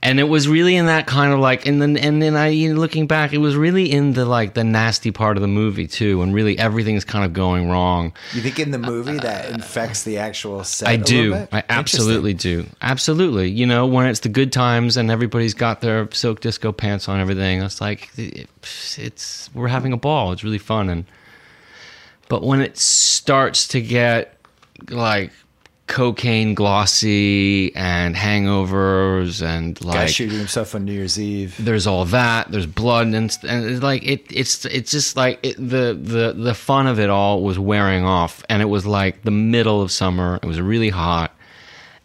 and 0.03 0.19
it 0.19 0.23
was 0.23 0.47
really 0.47 0.75
in 0.75 0.87
that 0.87 1.05
kind 1.05 1.31
of 1.31 1.39
like 1.39 1.67
and 1.67 1.79
then 1.79 1.95
and 1.95 2.19
then 2.21 2.35
I 2.35 2.47
you 2.47 2.73
know, 2.73 2.79
looking 2.79 3.05
back 3.05 3.33
it 3.33 3.37
was 3.37 3.55
really 3.55 3.91
in 3.91 4.13
the 4.13 4.25
like 4.25 4.55
the 4.55 4.63
nasty 4.63 5.11
part 5.11 5.37
of 5.37 5.41
the 5.41 5.47
movie 5.47 5.85
too 5.85 6.17
when 6.19 6.33
really 6.33 6.57
everything's 6.57 7.05
kind 7.05 7.23
of 7.23 7.33
going 7.33 7.69
wrong. 7.69 8.11
You 8.33 8.41
think 8.41 8.59
in 8.59 8.71
the 8.71 8.79
movie 8.79 9.19
uh, 9.19 9.21
that 9.21 9.51
infects 9.51 10.01
the 10.03 10.17
actual 10.17 10.63
set? 10.63 10.89
I 10.89 10.93
a 10.93 10.97
do. 10.97 11.33
bit? 11.33 11.49
I 11.51 11.63
absolutely 11.69 12.33
do. 12.33 12.65
Absolutely. 12.81 13.51
You 13.51 13.67
know 13.67 13.85
when 13.85 14.07
it's 14.07 14.21
the 14.21 14.29
good 14.29 14.51
times 14.51 14.97
and 14.97 15.11
everybody's 15.11 15.53
got 15.53 15.81
their 15.81 16.09
silk 16.11 16.39
disco 16.39 16.71
pants 16.71 17.07
on 17.07 17.19
everything 17.19 17.61
it's 17.61 17.79
like 17.79 18.09
it, 18.17 18.49
it's 18.97 19.51
we're 19.53 19.67
having 19.67 19.93
a 19.93 19.97
ball. 19.97 20.31
It's 20.31 20.43
really 20.43 20.57
fun. 20.57 20.89
And 20.89 21.05
but 22.27 22.41
when 22.41 22.61
it 22.61 22.75
starts 22.77 23.67
to 23.67 23.81
get 23.81 24.40
like 24.89 25.31
cocaine 25.87 26.53
glossy 26.53 27.75
and 27.75 28.15
hangovers 28.15 29.45
and 29.45 29.83
like 29.83 29.95
Guy 29.95 30.05
shooting 30.05 30.37
himself 30.37 30.73
on 30.73 30.85
New 30.85 30.93
Year's 30.93 31.19
Eve. 31.19 31.53
there's 31.59 31.85
all 31.85 32.05
that 32.05 32.49
there's 32.49 32.65
blood 32.65 33.07
and, 33.07 33.37
and 33.43 33.65
it's 33.65 33.83
like 33.83 34.01
it 34.03 34.25
it's 34.29 34.63
it's 34.65 34.89
just 34.89 35.17
like 35.17 35.39
it, 35.43 35.57
the 35.57 35.97
the 36.01 36.33
the 36.37 36.53
fun 36.53 36.87
of 36.87 36.97
it 36.97 37.09
all 37.09 37.43
was 37.43 37.59
wearing 37.59 38.05
off 38.05 38.41
and 38.47 38.61
it 38.61 38.65
was 38.65 38.85
like 38.85 39.21
the 39.23 39.31
middle 39.31 39.81
of 39.81 39.91
summer 39.91 40.39
it 40.41 40.45
was 40.45 40.61
really 40.61 40.89
hot 40.89 41.35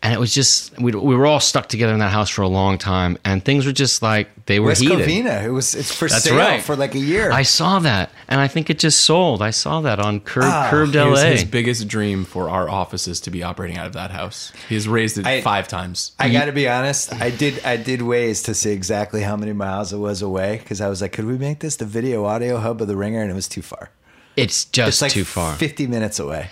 and 0.06 0.14
it 0.14 0.20
was 0.20 0.32
just 0.32 0.78
we, 0.78 0.92
we 0.92 1.16
were 1.16 1.26
all 1.26 1.40
stuck 1.40 1.68
together 1.68 1.92
in 1.92 1.98
that 1.98 2.12
house 2.12 2.30
for 2.30 2.42
a 2.42 2.48
long 2.48 2.78
time 2.78 3.18
and 3.24 3.44
things 3.44 3.66
were 3.66 3.72
just 3.72 4.02
like 4.02 4.28
they 4.46 4.60
were 4.60 4.68
West 4.68 4.82
heated 4.82 4.98
Covina. 5.00 5.42
It 5.44 5.50
was 5.50 5.74
it's 5.74 5.92
for 5.92 6.08
That's 6.08 6.22
sale 6.22 6.36
right. 6.38 6.62
for 6.62 6.76
like 6.76 6.94
a 6.94 6.98
year. 7.00 7.32
I 7.32 7.42
saw 7.42 7.80
that 7.80 8.10
and 8.28 8.40
I 8.40 8.46
think 8.46 8.70
it 8.70 8.78
just 8.78 9.00
sold 9.04 9.42
I 9.42 9.50
saw 9.50 9.80
that 9.80 9.98
on 9.98 10.20
Curb, 10.20 10.44
Ah, 10.44 10.68
Curbed 10.70 10.94
LA 10.94 11.16
his 11.24 11.42
biggest 11.44 11.88
dream 11.88 12.24
for 12.24 12.48
our 12.48 12.68
offices 12.68 13.18
to 13.22 13.30
be 13.30 13.42
operating 13.42 13.78
out 13.78 13.86
of 13.88 13.94
that 13.94 14.12
house. 14.12 14.52
He's 14.68 14.86
raised 14.86 15.18
it 15.18 15.26
I- 15.26 15.40
five 15.40 15.66
times. 15.66 16.12
I 16.20 16.28
got 16.30 16.44
to 16.44 16.52
be 16.52 16.68
honest. 16.68 17.12
I 17.12 17.30
did. 17.30 17.64
I 17.64 17.76
did 17.76 18.00
Waze 18.00 18.44
to 18.44 18.54
see 18.54 18.70
exactly 18.70 19.22
how 19.22 19.34
many 19.36 19.52
miles 19.52 19.92
it 19.92 19.98
was 19.98 20.22
away 20.22 20.58
because 20.62 20.80
I 20.80 20.88
was 20.88 21.02
like, 21.02 21.12
could 21.12 21.24
we 21.26 21.36
make 21.38 21.58
this 21.60 21.74
the 21.76 21.84
video 21.84 22.24
audio 22.24 22.58
hub 22.58 22.80
of 22.80 22.86
the 22.88 22.96
Ringer? 22.96 23.22
And 23.22 23.30
it 23.30 23.34
was 23.34 23.48
too 23.48 23.62
far. 23.62 23.90
it's 24.36 24.64
just 24.66 24.88
It's 24.88 25.02
like 25.02 25.12
too 25.12 25.24
far 25.24 25.54
Fifty 25.56 25.86
minutes 25.86 26.18
away. 26.20 26.50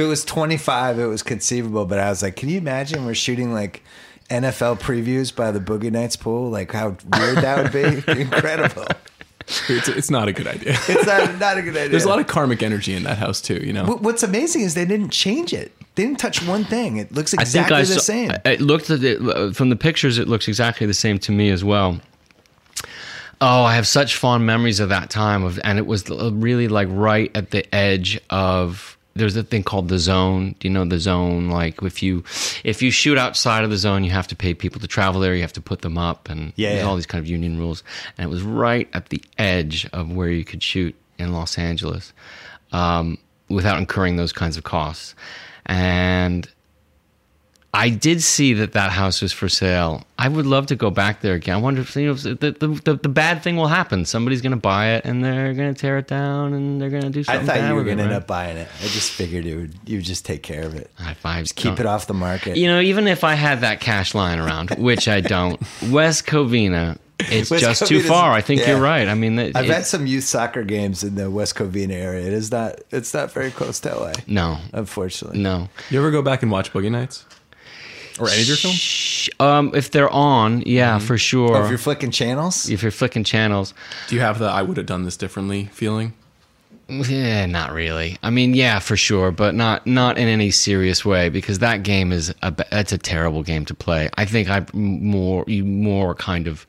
If 0.00 0.04
it 0.06 0.08
was 0.08 0.24
twenty 0.24 0.56
five, 0.56 0.98
it 0.98 1.06
was 1.06 1.22
conceivable. 1.22 1.84
But 1.84 1.98
I 1.98 2.08
was 2.08 2.22
like, 2.22 2.36
can 2.36 2.48
you 2.48 2.58
imagine 2.58 3.04
we're 3.04 3.14
shooting 3.14 3.52
like 3.52 3.82
NFL 4.30 4.80
previews 4.80 5.34
by 5.34 5.50
the 5.50 5.58
Boogie 5.58 5.90
Nights 5.90 6.16
pool, 6.16 6.50
like 6.50 6.72
how 6.72 6.96
weird 7.18 7.38
that 7.38 7.62
would 7.62 7.72
be. 7.72 8.20
Incredible. 8.20 8.86
It's, 9.68 9.88
it's 9.88 10.10
not 10.10 10.28
a 10.28 10.32
good 10.32 10.46
idea. 10.46 10.76
It's 10.88 11.06
not, 11.06 11.40
not 11.40 11.58
a 11.58 11.62
good 11.62 11.74
idea. 11.74 11.88
There's 11.88 12.04
a 12.04 12.08
lot 12.08 12.20
of 12.20 12.28
karmic 12.28 12.62
energy 12.62 12.94
in 12.94 13.02
that 13.02 13.18
house 13.18 13.40
too. 13.40 13.56
You 13.56 13.72
know. 13.72 13.84
What's 13.84 14.22
amazing 14.22 14.60
is 14.60 14.74
they 14.74 14.84
didn't 14.84 15.10
change 15.10 15.52
it. 15.52 15.72
They 15.96 16.04
didn't 16.04 16.20
touch 16.20 16.46
one 16.46 16.64
thing. 16.64 16.98
It 16.98 17.10
looks 17.10 17.34
I 17.34 17.42
exactly 17.42 17.76
think 17.78 17.90
I 17.90 17.94
the 17.94 18.00
saw, 18.00 18.00
same. 18.00 18.32
It 18.44 18.60
looked 18.60 18.90
at 18.90 19.02
it, 19.02 19.20
uh, 19.20 19.52
from 19.52 19.70
the 19.70 19.76
pictures. 19.76 20.18
It 20.18 20.28
looks 20.28 20.46
exactly 20.46 20.86
the 20.86 20.94
same 20.94 21.18
to 21.20 21.32
me 21.32 21.50
as 21.50 21.64
well. 21.64 22.00
Oh, 23.40 23.64
I 23.64 23.74
have 23.74 23.88
such 23.88 24.14
fond 24.14 24.46
memories 24.46 24.78
of 24.78 24.90
that 24.90 25.10
time 25.10 25.42
of, 25.42 25.58
and 25.64 25.78
it 25.78 25.86
was 25.86 26.08
uh, 26.08 26.30
really 26.32 26.68
like 26.68 26.86
right 26.90 27.34
at 27.34 27.50
the 27.50 27.74
edge 27.74 28.20
of. 28.30 28.96
There's 29.14 29.36
a 29.36 29.42
thing 29.42 29.64
called 29.64 29.88
the 29.88 29.98
zone. 29.98 30.54
Do 30.60 30.68
you 30.68 30.72
know 30.72 30.84
the 30.84 30.98
zone? 31.00 31.48
Like 31.50 31.82
if 31.82 32.02
you 32.02 32.22
if 32.64 32.80
you 32.80 32.90
shoot 32.90 33.18
outside 33.18 33.64
of 33.64 33.70
the 33.70 33.76
zone, 33.76 34.04
you 34.04 34.10
have 34.10 34.28
to 34.28 34.36
pay 34.36 34.54
people 34.54 34.80
to 34.80 34.86
travel 34.86 35.20
there. 35.20 35.34
You 35.34 35.42
have 35.42 35.52
to 35.54 35.60
put 35.60 35.82
them 35.82 35.98
up, 35.98 36.28
and 36.28 36.52
Yeah, 36.56 36.70
there's 36.70 36.82
yeah. 36.82 36.88
all 36.88 36.96
these 36.96 37.06
kind 37.06 37.22
of 37.22 37.28
union 37.28 37.58
rules. 37.58 37.82
And 38.16 38.24
it 38.24 38.30
was 38.30 38.42
right 38.42 38.88
at 38.92 39.08
the 39.08 39.22
edge 39.36 39.86
of 39.92 40.12
where 40.12 40.30
you 40.30 40.44
could 40.44 40.62
shoot 40.62 40.94
in 41.18 41.32
Los 41.32 41.58
Angeles 41.58 42.12
um, 42.72 43.18
without 43.48 43.78
incurring 43.78 44.16
those 44.16 44.32
kinds 44.32 44.56
of 44.56 44.62
costs. 44.64 45.14
And 45.66 46.48
I 47.72 47.88
did 47.88 48.20
see 48.20 48.54
that 48.54 48.72
that 48.72 48.90
house 48.90 49.22
was 49.22 49.32
for 49.32 49.48
sale. 49.48 50.02
I 50.18 50.28
would 50.28 50.44
love 50.44 50.66
to 50.66 50.76
go 50.76 50.90
back 50.90 51.20
there 51.20 51.34
again. 51.34 51.54
I 51.54 51.58
wonder 51.58 51.82
if 51.82 51.94
you 51.94 52.06
know 52.06 52.12
if 52.12 52.22
the, 52.22 52.34
the, 52.34 52.68
the, 52.84 52.94
the 52.94 53.08
bad 53.08 53.44
thing 53.44 53.56
will 53.56 53.68
happen. 53.68 54.04
Somebody's 54.04 54.42
going 54.42 54.50
to 54.50 54.56
buy 54.56 54.94
it 54.94 55.04
and 55.04 55.24
they're 55.24 55.54
going 55.54 55.72
to 55.72 55.80
tear 55.80 55.96
it 55.98 56.08
down 56.08 56.52
and 56.52 56.80
they're 56.80 56.90
going 56.90 57.04
to 57.04 57.10
do 57.10 57.22
something. 57.22 57.44
I 57.44 57.46
thought 57.46 57.60
bad 57.60 57.68
you 57.68 57.74
were 57.74 57.82
with 57.82 57.92
it, 57.92 57.96
going 57.96 57.98
to 57.98 58.04
end 58.04 58.22
up 58.22 58.26
buying 58.26 58.56
it. 58.56 58.68
I 58.80 58.86
just 58.88 59.12
figured 59.12 59.46
it 59.46 59.54
would. 59.54 59.74
You 59.86 59.98
would 59.98 60.04
just 60.04 60.24
take 60.24 60.42
care 60.42 60.64
of 60.64 60.74
it. 60.74 60.90
High 60.96 61.14
fives. 61.14 61.52
Keep 61.52 61.78
it 61.78 61.86
off 61.86 62.08
the 62.08 62.14
market. 62.14 62.56
You 62.56 62.66
know, 62.66 62.80
even 62.80 63.06
if 63.06 63.22
I 63.22 63.34
had 63.34 63.60
that 63.60 63.80
cash 63.80 64.14
lying 64.14 64.40
around, 64.40 64.70
which 64.78 65.06
I 65.06 65.20
don't, 65.20 65.60
West 65.90 66.26
Covina, 66.26 66.98
it's 67.20 67.52
West 67.52 67.62
just 67.62 67.86
too 67.86 68.02
far. 68.02 68.32
I 68.32 68.40
think 68.40 68.62
yeah. 68.62 68.70
you're 68.70 68.80
right. 68.80 69.06
I 69.06 69.14
mean, 69.14 69.38
it, 69.38 69.56
I've 69.56 69.66
it- 69.66 69.72
had 69.72 69.86
some 69.86 70.08
youth 70.08 70.24
soccer 70.24 70.64
games 70.64 71.04
in 71.04 71.14
the 71.14 71.30
West 71.30 71.54
Covina 71.54 71.92
area. 71.92 72.26
It 72.26 72.32
is 72.32 72.50
not. 72.50 72.80
It's 72.90 73.14
not 73.14 73.30
very 73.30 73.52
close 73.52 73.78
to 73.80 73.94
LA. 73.94 74.12
no, 74.26 74.58
Unfortunately. 74.72 75.38
no. 75.38 75.68
You 75.88 76.00
ever 76.00 76.10
go 76.10 76.20
back 76.20 76.42
and 76.42 76.50
watch 76.50 76.72
Boogie 76.72 76.90
Nights 76.90 77.24
or 78.20 78.28
any 78.28 78.42
of 78.42 78.48
your 78.48 78.56
films? 78.56 79.28
Um, 79.40 79.72
if 79.74 79.90
they're 79.90 80.10
on, 80.10 80.62
yeah, 80.66 80.98
for 80.98 81.18
sure. 81.18 81.56
Oh, 81.56 81.64
if 81.64 81.68
you're 81.70 81.78
flicking 81.78 82.10
channels, 82.10 82.68
if 82.70 82.82
you're 82.82 82.90
flicking 82.92 83.24
channels, 83.24 83.74
Do 84.08 84.14
you 84.14 84.20
have 84.20 84.38
the 84.38 84.46
"I 84.46 84.62
would 84.62 84.76
have 84.76 84.86
done 84.86 85.04
this 85.04 85.16
differently" 85.16 85.68
feeling? 85.72 86.12
Yeah, 86.88 87.46
not 87.46 87.72
really. 87.72 88.18
I 88.22 88.30
mean, 88.30 88.52
yeah, 88.54 88.80
for 88.80 88.96
sure, 88.96 89.30
but 89.30 89.54
not 89.54 89.86
not 89.86 90.18
in 90.18 90.26
any 90.26 90.50
serious 90.50 91.04
way 91.04 91.28
because 91.28 91.60
that 91.60 91.82
game 91.84 92.10
is 92.12 92.34
a 92.42 92.50
ba- 92.50 92.66
that's 92.70 92.92
a 92.92 92.98
terrible 92.98 93.42
game 93.44 93.64
to 93.66 93.74
play. 93.74 94.08
I 94.16 94.24
think 94.24 94.48
I 94.50 94.66
more 94.72 95.44
you 95.46 95.64
more 95.64 96.14
kind 96.16 96.48
of 96.48 96.66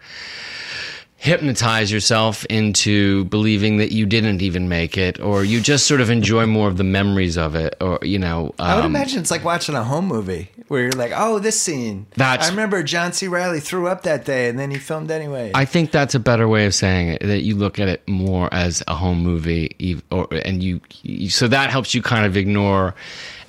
hypnotize 1.21 1.91
yourself 1.91 2.43
into 2.45 3.25
believing 3.25 3.77
that 3.77 3.91
you 3.91 4.07
didn't 4.07 4.41
even 4.41 4.67
make 4.67 4.97
it, 4.97 5.19
or 5.19 5.43
you 5.43 5.61
just 5.61 5.85
sort 5.85 6.01
of 6.01 6.09
enjoy 6.09 6.47
more 6.47 6.67
of 6.67 6.77
the 6.77 6.83
memories 6.83 7.37
of 7.37 7.53
it, 7.53 7.75
or 7.79 7.99
you 8.01 8.17
know. 8.17 8.55
I 8.57 8.75
would 8.75 8.85
um, 8.85 8.95
imagine 8.95 9.19
it's 9.19 9.29
like 9.29 9.45
watching 9.45 9.75
a 9.75 9.83
home 9.83 10.07
movie 10.07 10.49
where 10.67 10.81
you're 10.81 10.91
like, 10.93 11.11
"Oh, 11.15 11.37
this 11.37 11.61
scene." 11.61 12.07
That's- 12.15 12.47
I 12.47 12.49
remember 12.49 12.81
John 12.81 13.13
C. 13.13 13.27
Reilly 13.27 13.59
threw 13.59 13.87
up 13.87 14.01
that 14.01 14.25
day, 14.25 14.49
and 14.49 14.57
then 14.57 14.71
he 14.71 14.79
filmed 14.79 15.11
anyway. 15.11 15.51
I 15.53 15.65
think 15.65 15.91
that's 15.91 16.15
a 16.15 16.19
better 16.19 16.47
way 16.47 16.65
of 16.65 16.73
saying 16.73 17.09
it. 17.09 17.21
That 17.21 17.43
you 17.43 17.55
look 17.55 17.77
at 17.77 17.87
it 17.87 18.07
more 18.07 18.51
as 18.51 18.81
a 18.87 18.95
home 18.95 19.19
movie, 19.19 20.01
or 20.09 20.27
and 20.43 20.63
you, 20.63 20.81
you 21.03 21.29
so 21.29 21.47
that 21.47 21.69
helps 21.69 21.93
you 21.93 22.01
kind 22.01 22.25
of 22.25 22.35
ignore 22.35 22.95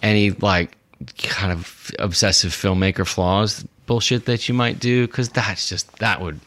any 0.02 0.32
like 0.32 0.76
kind 1.16 1.52
of 1.52 1.90
obsessive 1.98 2.52
filmmaker 2.52 3.06
flaws 3.06 3.64
bullshit 3.86 4.26
that 4.26 4.48
you 4.48 4.54
might 4.54 4.78
do 4.78 5.06
because 5.06 5.28
that's 5.30 5.68
just 5.68 5.90
that 5.98 6.20
would 6.20 6.38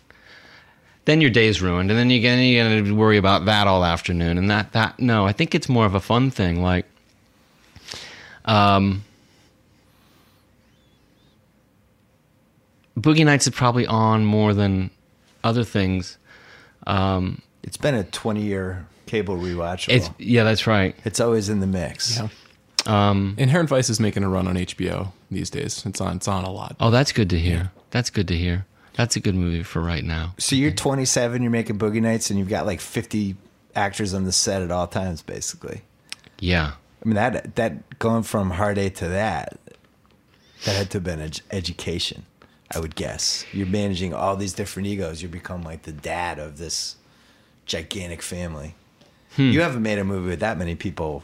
then 1.06 1.22
your 1.22 1.30
day's 1.30 1.62
ruined 1.62 1.90
and 1.92 2.00
then 2.00 2.10
you 2.10 2.20
get 2.20 2.38
you 2.38 2.62
got 2.62 2.86
to 2.86 2.96
worry 2.96 3.18
about 3.18 3.46
that 3.46 3.68
all 3.68 3.86
afternoon 3.86 4.38
and 4.38 4.50
that 4.50 4.72
that 4.74 5.00
no 5.00 5.26
I 5.26 5.32
think 5.32 5.56
it's 5.56 5.70
more 5.70 5.86
of 5.86 5.96
a 5.96 6.00
fun 6.02 6.32
thing 6.32 6.62
like 6.62 6.86
um 8.46 9.04
Boogie 12.98 13.26
Nights 13.26 13.48
is 13.48 13.54
probably 13.54 13.86
on 13.86 14.26
more 14.26 14.54
than 14.54 14.90
other 15.44 15.64
things. 15.64 16.18
Um, 16.88 17.42
it's 17.64 17.78
been 17.78 17.96
a 17.96 18.04
20 18.04 18.42
year 18.42 18.88
cable 19.06 19.36
rewatch. 19.38 19.90
it's 19.90 20.08
It's, 20.08 20.16
yeah, 20.18 20.44
that's 20.44 20.66
right. 20.66 20.96
it's 21.04 21.20
always 21.20 21.50
in 21.50 21.60
the 21.60 21.68
mix. 21.68 22.18
Yeah. 22.18 22.30
Um, 22.86 23.36
Inherent 23.38 23.68
Vice 23.70 23.90
is 23.90 24.00
making 24.00 24.24
a 24.24 24.30
run 24.30 24.48
on 24.48 24.56
HBO 24.56 25.12
these 25.32 25.50
days. 25.50 25.84
It's 25.86 26.00
on. 26.00 26.18
It's 26.18 26.28
on 26.28 26.44
a 26.44 26.52
lot. 26.52 26.76
oh, 26.80 26.92
that's 26.92 27.12
good 27.12 27.30
to 27.32 27.40
hear. 27.40 27.72
That's 27.90 28.10
good 28.12 28.28
to 28.28 28.38
hear. 28.38 28.66
That's 28.96 29.16
a 29.16 29.20
good 29.20 29.36
movie 29.36 29.64
for 29.64 29.82
right 29.82 30.04
now. 30.04 30.36
So 30.38 30.56
you're 30.56 30.72
27, 30.72 31.42
you're 31.42 31.52
making 31.52 31.78
Boogie 31.78 32.02
Nights, 32.02 32.30
and 32.30 32.40
you've 32.40 32.50
got 32.50 32.66
like 32.66 32.80
50 32.80 33.36
actors 33.76 34.14
on 34.14 34.24
the 34.24 34.32
set 34.32 34.62
at 34.62 34.72
all 34.72 34.88
times, 34.88 35.22
basically. 35.22 35.82
Yeah, 36.40 36.74
I 37.04 37.08
mean 37.08 37.16
that 37.16 37.56
that 37.56 38.00
going 38.00 38.24
from 38.24 38.52
Hard 38.52 38.78
Eight 38.78 38.96
to 38.96 39.08
that, 39.10 39.58
that 40.66 40.76
had 40.76 40.90
to 40.92 40.98
have 40.98 41.04
been 41.04 41.22
ed- 41.22 41.42
education. 41.52 42.26
I 42.72 42.80
would 42.80 42.96
guess 42.96 43.46
you're 43.54 43.68
managing 43.68 44.14
all 44.14 44.36
these 44.36 44.54
different 44.54 44.88
egos. 44.88 45.22
You 45.22 45.30
become 45.30 45.62
like 45.62 45.84
the 45.84 45.92
dad 45.92 46.40
of 46.40 46.58
this 46.58 46.96
gigantic 47.66 48.22
family. 48.22 48.76
Hmm. 49.36 49.52
You 49.52 49.62
haven't 49.62 49.84
made 49.84 50.00
a 50.00 50.04
movie 50.04 50.30
with 50.30 50.40
that 50.40 50.58
many 50.58 50.76
people, 50.76 51.24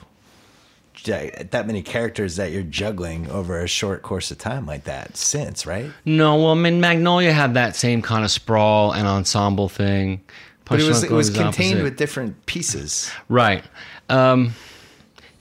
that 1.05 1.63
many 1.67 1.81
characters 1.81 2.35
that 2.35 2.51
you're 2.51 2.63
juggling 2.63 3.29
over 3.29 3.59
a 3.59 3.67
short 3.67 4.01
course 4.01 4.31
of 4.31 4.37
time 4.37 4.65
like 4.65 4.83
that 4.85 5.17
since, 5.17 5.65
right? 5.65 5.91
no, 6.05 6.35
well, 6.37 6.51
I 6.51 6.55
mean, 6.55 6.79
Magnolia 6.79 7.33
had 7.33 7.53
that 7.55 7.75
same 7.75 8.01
kind 8.01 8.23
of 8.23 8.31
sprawl 8.31 8.91
and 8.93 9.07
ensemble 9.07 9.69
thing. 9.69 10.21
But 10.65 10.79
it 10.79 10.87
was 10.87 11.03
it 11.03 11.11
was 11.11 11.29
contained 11.29 11.73
opposite. 11.73 11.83
with 11.83 11.97
different 11.97 12.45
pieces. 12.45 13.11
Right. 13.27 13.63
Um, 14.07 14.53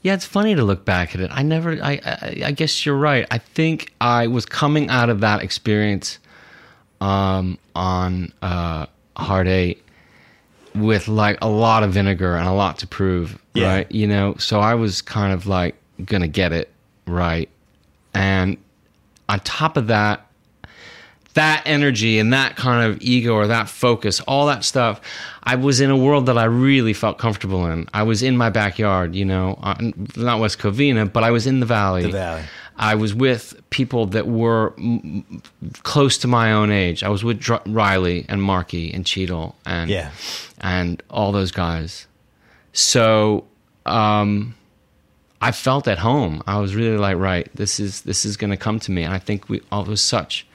yeah, 0.01 0.13
it's 0.13 0.25
funny 0.25 0.55
to 0.55 0.63
look 0.63 0.83
back 0.83 1.15
at 1.15 1.21
it. 1.21 1.31
I 1.31 1.41
never. 1.41 1.71
I, 1.81 2.01
I. 2.03 2.41
I 2.47 2.51
guess 2.51 2.85
you're 2.85 2.97
right. 2.97 3.25
I 3.31 3.37
think 3.37 3.93
I 4.01 4.27
was 4.27 4.45
coming 4.45 4.89
out 4.89 5.09
of 5.09 5.21
that 5.21 5.41
experience 5.41 6.19
um, 6.99 7.57
on 7.75 8.33
uh, 8.41 8.87
Hard 9.15 9.47
Eight 9.47 9.85
with 10.75 11.07
like 11.07 11.37
a 11.41 11.49
lot 11.49 11.83
of 11.83 11.91
vinegar 11.91 12.35
and 12.35 12.47
a 12.47 12.53
lot 12.53 12.77
to 12.79 12.87
prove. 12.87 13.41
Yeah. 13.53 13.67
Right. 13.67 13.91
You 13.91 14.07
know. 14.07 14.35
So 14.35 14.59
I 14.59 14.75
was 14.75 15.01
kind 15.01 15.33
of 15.33 15.47
like 15.47 15.75
gonna 16.05 16.27
get 16.27 16.53
it 16.53 16.69
right, 17.05 17.49
and 18.13 18.57
on 19.29 19.39
top 19.41 19.77
of 19.77 19.87
that, 19.87 20.27
that 21.33 21.63
energy 21.65 22.19
and 22.19 22.33
that 22.33 22.55
kind 22.57 22.91
of 22.91 23.01
ego 23.01 23.33
or 23.33 23.47
that 23.47 23.69
focus, 23.69 24.19
all 24.21 24.47
that 24.47 24.63
stuff, 24.65 24.99
I 25.43 25.55
was 25.55 25.79
in 25.79 25.89
a 25.89 25.95
world 25.95 26.25
that 26.25 26.37
I 26.37 26.43
really 26.43 26.93
felt 26.93 27.17
comfortable 27.17 27.65
in. 27.67 27.87
I 27.93 28.03
was 28.03 28.21
in 28.21 28.35
my 28.35 28.49
backyard, 28.49 29.15
you 29.15 29.23
know, 29.23 29.57
not 30.17 30.39
West 30.39 30.59
Covina, 30.59 31.11
but 31.11 31.23
I 31.23 31.31
was 31.31 31.47
in 31.47 31.61
the 31.61 31.65
valley. 31.65 32.03
The 32.03 32.09
valley. 32.09 32.41
I 32.77 32.95
was 32.95 33.13
with 33.13 33.61
people 33.69 34.05
that 34.07 34.27
were 34.27 34.73
m- 34.77 35.41
close 35.83 36.17
to 36.19 36.27
my 36.27 36.51
own 36.51 36.71
age. 36.71 37.03
I 37.03 37.09
was 37.09 37.23
with 37.23 37.39
Dr- 37.39 37.61
Reilly 37.67 38.25
and 38.27 38.41
Marky 38.41 38.91
and 38.93 39.05
Cheadle 39.05 39.55
and 39.65 39.89
Yeah. 39.89 40.09
and 40.61 41.01
all 41.09 41.31
those 41.31 41.51
guys. 41.51 42.07
So 42.73 43.45
um, 43.85 44.55
I 45.41 45.51
felt 45.51 45.87
at 45.87 45.99
home. 45.99 46.41
I 46.47 46.59
was 46.59 46.73
really 46.75 46.97
like, 46.97 47.17
right, 47.17 47.47
this 47.55 47.79
is 47.79 48.01
this 48.01 48.25
is 48.25 48.37
going 48.37 48.51
to 48.51 48.57
come 48.57 48.79
to 48.79 48.91
me, 48.91 49.03
and 49.03 49.13
I 49.13 49.19
think 49.19 49.49
we 49.49 49.61
all 49.71 49.83
it 49.83 49.87
was 49.89 50.01
such 50.01 50.45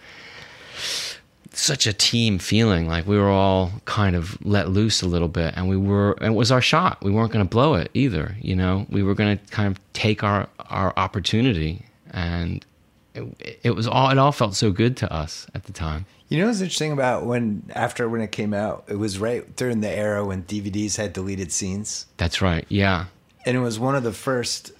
such 1.52 1.86
a 1.86 1.92
team 1.92 2.38
feeling 2.38 2.86
like 2.86 3.06
we 3.06 3.16
were 3.16 3.30
all 3.30 3.72
kind 3.86 4.14
of 4.14 4.36
let 4.44 4.68
loose 4.68 5.00
a 5.00 5.06
little 5.06 5.28
bit 5.28 5.54
and 5.56 5.66
we 5.70 5.76
were 5.76 6.12
and 6.20 6.34
it 6.34 6.36
was 6.36 6.52
our 6.52 6.60
shot 6.60 7.02
we 7.02 7.10
weren't 7.10 7.32
going 7.32 7.42
to 7.42 7.48
blow 7.48 7.72
it 7.72 7.90
either 7.94 8.36
you 8.42 8.54
know 8.54 8.84
we 8.90 9.02
were 9.02 9.14
going 9.14 9.38
to 9.38 9.44
kind 9.46 9.66
of 9.74 9.80
take 9.94 10.22
our 10.22 10.46
our 10.68 10.92
opportunity 10.98 11.82
and 12.16 12.66
it, 13.14 13.60
it 13.62 13.70
was 13.70 13.86
all 13.86 14.10
it 14.10 14.18
all 14.18 14.32
felt 14.32 14.56
so 14.56 14.72
good 14.72 14.96
to 14.96 15.12
us 15.12 15.46
at 15.54 15.64
the 15.64 15.72
time 15.72 16.04
You 16.28 16.40
know 16.40 16.46
what's 16.46 16.60
interesting 16.60 16.90
about 16.90 17.24
when 17.24 17.70
after 17.74 18.08
when 18.08 18.20
it 18.20 18.32
came 18.32 18.52
out, 18.52 18.84
it 18.88 18.98
was 18.98 19.20
right 19.20 19.54
during 19.54 19.80
the 19.80 19.90
era 19.90 20.24
when 20.24 20.42
DVDs 20.42 20.96
had 20.96 21.12
deleted 21.12 21.52
scenes. 21.52 22.06
that's 22.16 22.42
right 22.42 22.66
yeah 22.68 23.06
and 23.46 23.56
it 23.56 23.60
was 23.60 23.78
one 23.78 23.94
of 23.94 24.02
the 24.02 24.12
first. 24.12 24.72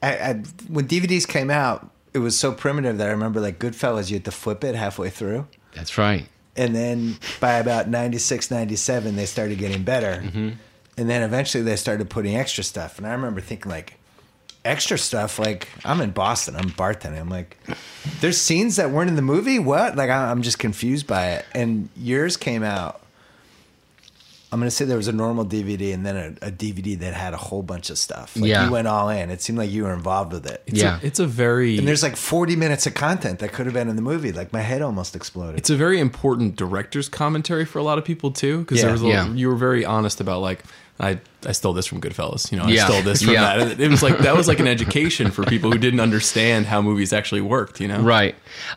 I, 0.00 0.16
I, 0.16 0.32
when 0.68 0.86
DVDs 0.86 1.26
came 1.26 1.50
out, 1.50 1.90
it 2.12 2.18
was 2.20 2.38
so 2.38 2.52
primitive 2.52 2.98
that 2.98 3.08
I 3.08 3.10
remember 3.10 3.40
like 3.40 3.58
Goodfellas, 3.58 4.08
you 4.08 4.16
had 4.16 4.24
to 4.26 4.30
flip 4.30 4.62
it 4.62 4.76
halfway 4.76 5.10
through, 5.10 5.48
that's 5.74 5.98
right 5.98 6.28
and 6.56 6.74
then 6.74 7.16
by 7.40 7.54
about 7.54 7.88
96, 7.88 8.50
97, 8.50 9.16
they 9.16 9.26
started 9.26 9.58
getting 9.58 9.82
better, 9.82 10.22
mm-hmm. 10.22 10.50
and 10.96 11.10
then 11.10 11.22
eventually 11.22 11.64
they 11.64 11.76
started 11.76 12.08
putting 12.08 12.36
extra 12.36 12.62
stuff. 12.62 12.98
And 12.98 13.06
I 13.06 13.12
remember 13.12 13.40
thinking 13.40 13.70
like, 13.70 13.98
extra 14.64 14.98
stuff. 14.98 15.38
Like 15.38 15.68
I'm 15.84 16.00
in 16.00 16.10
Boston, 16.10 16.56
I'm 16.56 16.70
bartending. 16.70 17.20
I'm 17.20 17.28
like, 17.30 17.56
there's 18.20 18.40
scenes 18.40 18.76
that 18.76 18.90
weren't 18.90 19.10
in 19.10 19.16
the 19.16 19.22
movie. 19.22 19.58
What? 19.58 19.96
Like 19.96 20.10
I- 20.10 20.30
I'm 20.30 20.42
just 20.42 20.58
confused 20.58 21.06
by 21.06 21.32
it. 21.32 21.44
And 21.54 21.88
yours 21.96 22.36
came 22.36 22.62
out 22.62 23.00
I'm 24.52 24.60
gonna 24.60 24.70
say 24.70 24.84
there 24.84 24.96
was 24.96 25.08
a 25.08 25.12
normal 25.12 25.44
DVD 25.44 25.92
and 25.92 26.06
then 26.06 26.16
a, 26.40 26.46
a 26.46 26.50
DVD 26.52 26.96
that 27.00 27.12
had 27.12 27.34
a 27.34 27.36
whole 27.36 27.60
bunch 27.64 27.90
of 27.90 27.98
stuff. 27.98 28.36
Like 28.36 28.48
Yeah. 28.50 28.66
you 28.66 28.70
went 28.70 28.86
all 28.86 29.08
in. 29.08 29.30
It 29.32 29.42
seemed 29.42 29.58
like 29.58 29.68
you 29.68 29.82
were 29.82 29.92
involved 29.92 30.32
with 30.32 30.46
it. 30.46 30.62
It's 30.68 30.80
Yeah. 30.80 31.00
a, 31.02 31.04
it's 31.04 31.18
a 31.18 31.26
very 31.26 31.76
And 31.76 31.88
there's 31.88 32.04
like 32.04 32.14
40 32.14 32.54
minutes 32.54 32.86
of 32.86 32.94
content 32.94 33.40
that 33.40 33.52
could 33.52 33.66
have 33.66 33.72
been 33.74 33.88
in 33.88 33.96
the 33.96 34.02
movie. 34.02 34.30
Like 34.30 34.52
my 34.52 34.60
head 34.60 34.80
almost 34.80 35.16
exploded. 35.16 35.58
it's 35.58 35.70
a 35.70 35.76
very 35.76 35.98
important 35.98 36.54
director's 36.54 37.08
commentary 37.08 37.64
for 37.64 37.80
a 37.80 37.82
lot 37.82 37.98
of 37.98 38.04
people 38.04 38.30
too 38.30 38.60
because 38.60 38.78
Yeah. 38.78 38.84
there 38.84 38.92
was 38.92 39.02
a, 39.02 39.06
Yeah. 39.08 39.28
you 39.32 39.48
were 39.48 39.56
very 39.56 39.84
honest 39.84 40.20
about 40.20 40.40
like 40.40 40.62
I, 41.00 41.18
I 41.44 41.50
stole 41.52 41.72
this 41.72 41.86
from 41.86 42.00
Goodfellas 42.00 42.52
you 42.52 42.58
know 42.58 42.66
Yeah. 42.68 42.84
I 42.84 42.88
stole 42.88 43.02
this 43.02 43.22
from 43.22 43.32
Yeah. 43.34 43.56
that 43.64 43.80
it 43.80 43.88
was 43.90 44.02
like 44.02 44.18
that 44.18 44.36
was 44.36 44.46
like 44.46 44.60
an 44.60 44.68
education 44.68 45.30
for 45.32 45.44
people 45.44 45.72
who 45.72 45.78
didn't 45.78 45.98
understand 46.00 46.66
how 46.66 46.80
movies 46.82 47.12
actually 47.12 47.40
worked 47.40 47.80
you 47.80 47.88
know 47.88 48.00
Right. 48.00 48.36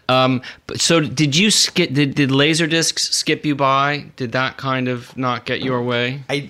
Um, 0.09 0.41
but 0.65 0.81
so 0.81 0.99
did 0.99 1.35
you 1.35 1.51
skip? 1.51 1.93
Did 1.93 2.15
did 2.15 2.29
Laserdiscs 2.31 2.99
skip 2.99 3.45
you 3.45 3.55
by? 3.55 4.05
Did 4.15 4.31
that 4.31 4.57
kind 4.57 4.87
of 4.87 5.15
not 5.15 5.45
get 5.45 5.61
your 5.61 5.81
way? 5.83 6.23
I 6.27 6.49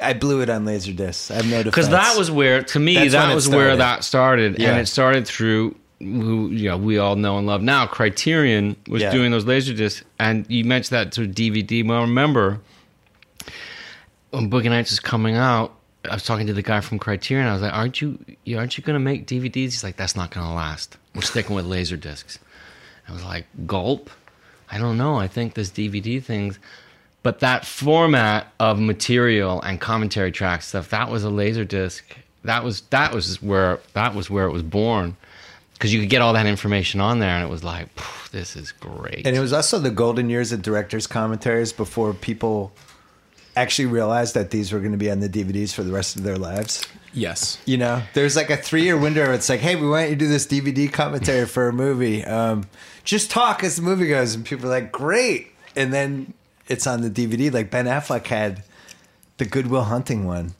I 0.00 0.12
blew 0.14 0.40
it 0.42 0.48
on 0.50 0.64
Laserdisc. 0.64 1.30
I 1.30 1.34
have 1.36 1.44
no 1.46 1.50
defense. 1.58 1.64
Because 1.74 1.88
that 1.90 2.16
was 2.16 2.30
where, 2.30 2.62
to 2.62 2.78
me, 2.78 2.94
That's 2.94 3.12
that 3.12 3.34
was 3.34 3.48
where 3.50 3.76
that 3.76 4.02
started, 4.02 4.58
Yeah. 4.58 4.70
and 4.70 4.80
it 4.80 4.86
started 4.88 5.26
through 5.26 5.74
who 5.98 6.48
you 6.48 6.68
know 6.70 6.76
we 6.78 6.96
all 6.98 7.16
know 7.16 7.36
and 7.38 7.46
love 7.46 7.60
now. 7.62 7.86
Criterion 7.86 8.76
was 8.88 9.02
Yeah. 9.02 9.10
doing 9.12 9.30
those 9.30 9.44
Laserdiscs, 9.44 10.02
and 10.18 10.46
you 10.48 10.64
mentioned 10.64 10.96
that 10.96 11.12
to 11.12 11.22
DVD. 11.26 11.82
Well, 11.86 12.00
remember 12.02 12.60
when 14.30 14.50
Boogie 14.50 14.70
Nights 14.70 14.90
was 14.90 15.00
coming 15.00 15.36
out. 15.36 15.74
I 16.08 16.14
was 16.14 16.24
talking 16.24 16.46
to 16.46 16.52
the 16.54 16.62
guy 16.62 16.80
from 16.80 16.98
Criterion. 16.98 17.46
I 17.48 17.52
was 17.52 17.62
like, 17.62 17.72
"Aren't 17.72 18.00
you? 18.00 18.18
you- 18.44 18.56
Aren't 18.58 18.78
you 18.78 18.84
going 18.84 18.94
to 18.94 19.00
make 19.00 19.26
DVDs?" 19.26 19.52
He's 19.54 19.84
like, 19.84 19.96
"That's 19.96 20.16
not 20.16 20.30
going 20.30 20.46
to 20.46 20.52
last. 20.52 20.96
We're 21.14 21.22
sticking 21.22 21.54
with 21.56 21.66
Laserdiscs." 21.66 22.38
I 23.08 23.12
was 23.12 23.24
like, 23.24 23.46
"Gulp." 23.66 24.10
I 24.70 24.78
don't 24.78 24.96
know. 24.98 25.16
I 25.16 25.28
think 25.28 25.54
this 25.54 25.70
DVD 25.70 26.22
things, 26.22 26.58
but 27.22 27.40
that 27.40 27.64
format 27.66 28.52
of 28.60 28.78
material 28.78 29.60
and 29.62 29.80
commentary 29.80 30.30
track 30.30 30.62
stuff, 30.62 30.90
that 30.90 31.10
was 31.10 31.24
a 31.24 31.30
laser 31.30 31.64
disc. 31.64 32.04
That 32.44 32.62
was 32.64 32.82
that 32.90 33.12
was 33.12 33.42
where 33.42 33.80
that 33.94 34.14
was 34.14 34.30
where 34.30 34.46
it 34.46 34.52
was 34.52 34.62
born, 34.62 35.16
because 35.74 35.92
you 35.92 36.00
could 36.00 36.10
get 36.10 36.22
all 36.22 36.34
that 36.34 36.46
information 36.46 37.00
on 37.00 37.18
there, 37.18 37.30
and 37.30 37.42
it 37.44 37.50
was 37.50 37.64
like, 37.64 37.88
this 38.30 38.56
is 38.56 38.72
great. 38.72 39.26
And 39.26 39.34
it 39.36 39.40
was 39.40 39.52
also 39.52 39.78
the 39.78 39.90
golden 39.90 40.30
years 40.30 40.52
of 40.52 40.62
directors' 40.62 41.06
commentaries 41.06 41.72
before 41.72 42.12
people 42.14 42.72
actually 43.58 43.86
realized 43.86 44.34
that 44.34 44.50
these 44.50 44.72
were 44.72 44.78
going 44.78 44.92
to 44.92 44.98
be 44.98 45.10
on 45.10 45.20
the 45.20 45.28
DVDs 45.28 45.72
for 45.72 45.82
the 45.82 45.92
rest 45.92 46.16
of 46.16 46.22
their 46.22 46.38
lives. 46.38 46.86
yes 47.12 47.58
You 47.66 47.76
know, 47.76 48.02
there's 48.14 48.36
like 48.36 48.50
a 48.50 48.56
three 48.56 48.84
year 48.84 48.96
window. 48.96 49.24
Where 49.24 49.34
it's 49.34 49.48
like, 49.48 49.60
hey, 49.60 49.76
we 49.76 49.88
want 49.88 50.10
you 50.10 50.14
to 50.14 50.18
do 50.18 50.28
this 50.28 50.46
DVD 50.46 50.92
commentary 50.92 51.46
for 51.46 51.68
a 51.68 51.72
movie. 51.72 52.24
Um, 52.24 52.68
just 53.04 53.30
talk 53.30 53.64
as 53.64 53.76
the 53.76 53.82
movie 53.82 54.08
goes, 54.08 54.34
and 54.34 54.44
people 54.44 54.66
are 54.66 54.70
like, 54.70 54.92
great. 54.92 55.48
And 55.74 55.92
then 55.92 56.34
it's 56.68 56.86
on 56.86 57.00
the 57.00 57.10
DVD. 57.10 57.52
Like 57.52 57.70
Ben 57.70 57.86
Affleck 57.86 58.26
had 58.26 58.62
the 59.38 59.44
Goodwill 59.44 59.84
Hunting 59.84 60.26
one, 60.26 60.54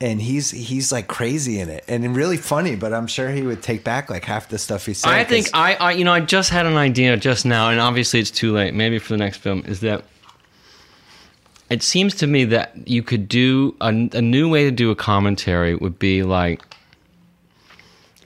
and 0.00 0.20
he's 0.20 0.50
he's 0.50 0.90
like 0.92 1.06
crazy 1.06 1.60
in 1.60 1.68
it 1.68 1.84
and 1.88 2.16
really 2.16 2.36
funny. 2.36 2.76
But 2.76 2.92
I'm 2.92 3.06
sure 3.06 3.30
he 3.30 3.42
would 3.42 3.62
take 3.62 3.84
back 3.84 4.10
like 4.10 4.24
half 4.24 4.48
the 4.48 4.58
stuff 4.58 4.86
he 4.86 4.94
said. 4.94 5.12
I 5.12 5.24
think 5.24 5.48
I, 5.54 5.74
I, 5.74 5.92
you 5.92 6.04
know, 6.04 6.12
I 6.12 6.20
just 6.20 6.50
had 6.50 6.66
an 6.66 6.76
idea 6.76 7.16
just 7.16 7.46
now, 7.46 7.70
and 7.70 7.80
obviously 7.80 8.20
it's 8.20 8.30
too 8.30 8.52
late. 8.52 8.74
Maybe 8.74 8.98
for 8.98 9.12
the 9.12 9.18
next 9.18 9.38
film 9.38 9.62
is 9.66 9.80
that 9.80 10.04
it 11.74 11.82
seems 11.82 12.14
to 12.14 12.28
me 12.28 12.44
that 12.44 12.86
you 12.86 13.02
could 13.02 13.28
do 13.28 13.74
a, 13.80 13.88
a 13.88 14.22
new 14.22 14.48
way 14.48 14.62
to 14.62 14.70
do 14.70 14.92
a 14.92 14.94
commentary 14.94 15.74
would 15.74 15.98
be 15.98 16.22
like 16.22 16.62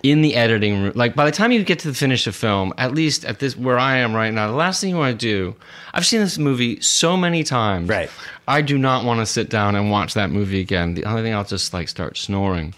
in 0.02 0.20
the 0.20 0.34
editing 0.34 0.82
room. 0.82 0.92
Like 0.94 1.14
by 1.14 1.24
the 1.24 1.32
time 1.32 1.50
you 1.50 1.64
get 1.64 1.78
to 1.78 1.88
the 1.88 1.94
finish 1.94 2.26
of 2.26 2.36
film, 2.36 2.74
at 2.76 2.92
least 2.92 3.24
at 3.24 3.38
this 3.38 3.56
where 3.56 3.78
I 3.78 3.96
am 3.96 4.14
right 4.14 4.34
now, 4.34 4.48
the 4.48 4.52
last 4.52 4.82
thing 4.82 4.90
you 4.90 4.98
want 4.98 5.18
to 5.18 5.26
do. 5.26 5.56
I've 5.94 6.04
seen 6.04 6.20
this 6.20 6.36
movie 6.36 6.78
so 6.82 7.16
many 7.16 7.42
times. 7.42 7.88
Right. 7.88 8.10
I 8.46 8.60
do 8.60 8.76
not 8.76 9.06
want 9.06 9.20
to 9.20 9.26
sit 9.26 9.48
down 9.48 9.76
and 9.76 9.90
watch 9.90 10.12
that 10.12 10.28
movie 10.28 10.60
again. 10.60 10.92
The 10.92 11.06
only 11.06 11.22
thing 11.22 11.32
I'll 11.32 11.42
just 11.42 11.72
like 11.72 11.88
start 11.88 12.18
snoring. 12.18 12.74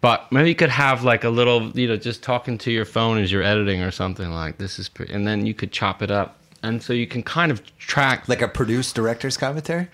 But 0.00 0.32
maybe 0.32 0.48
you 0.48 0.56
could 0.56 0.70
have 0.70 1.04
like 1.04 1.22
a 1.22 1.30
little, 1.30 1.70
you 1.78 1.86
know, 1.86 1.96
just 1.96 2.24
talking 2.24 2.58
to 2.58 2.72
your 2.72 2.86
phone 2.86 3.18
as 3.18 3.30
you're 3.30 3.44
editing 3.44 3.82
or 3.82 3.92
something 3.92 4.32
like 4.32 4.58
this 4.58 4.80
is, 4.80 4.88
pretty, 4.88 5.12
and 5.12 5.28
then 5.28 5.46
you 5.46 5.54
could 5.54 5.70
chop 5.70 6.02
it 6.02 6.10
up, 6.10 6.39
and 6.62 6.82
so 6.82 6.92
you 6.92 7.06
can 7.06 7.22
kind 7.22 7.50
of 7.52 7.62
track. 7.78 8.28
like 8.28 8.42
a 8.42 8.48
produced 8.48 8.94
director's 8.94 9.36
commentary. 9.36 9.88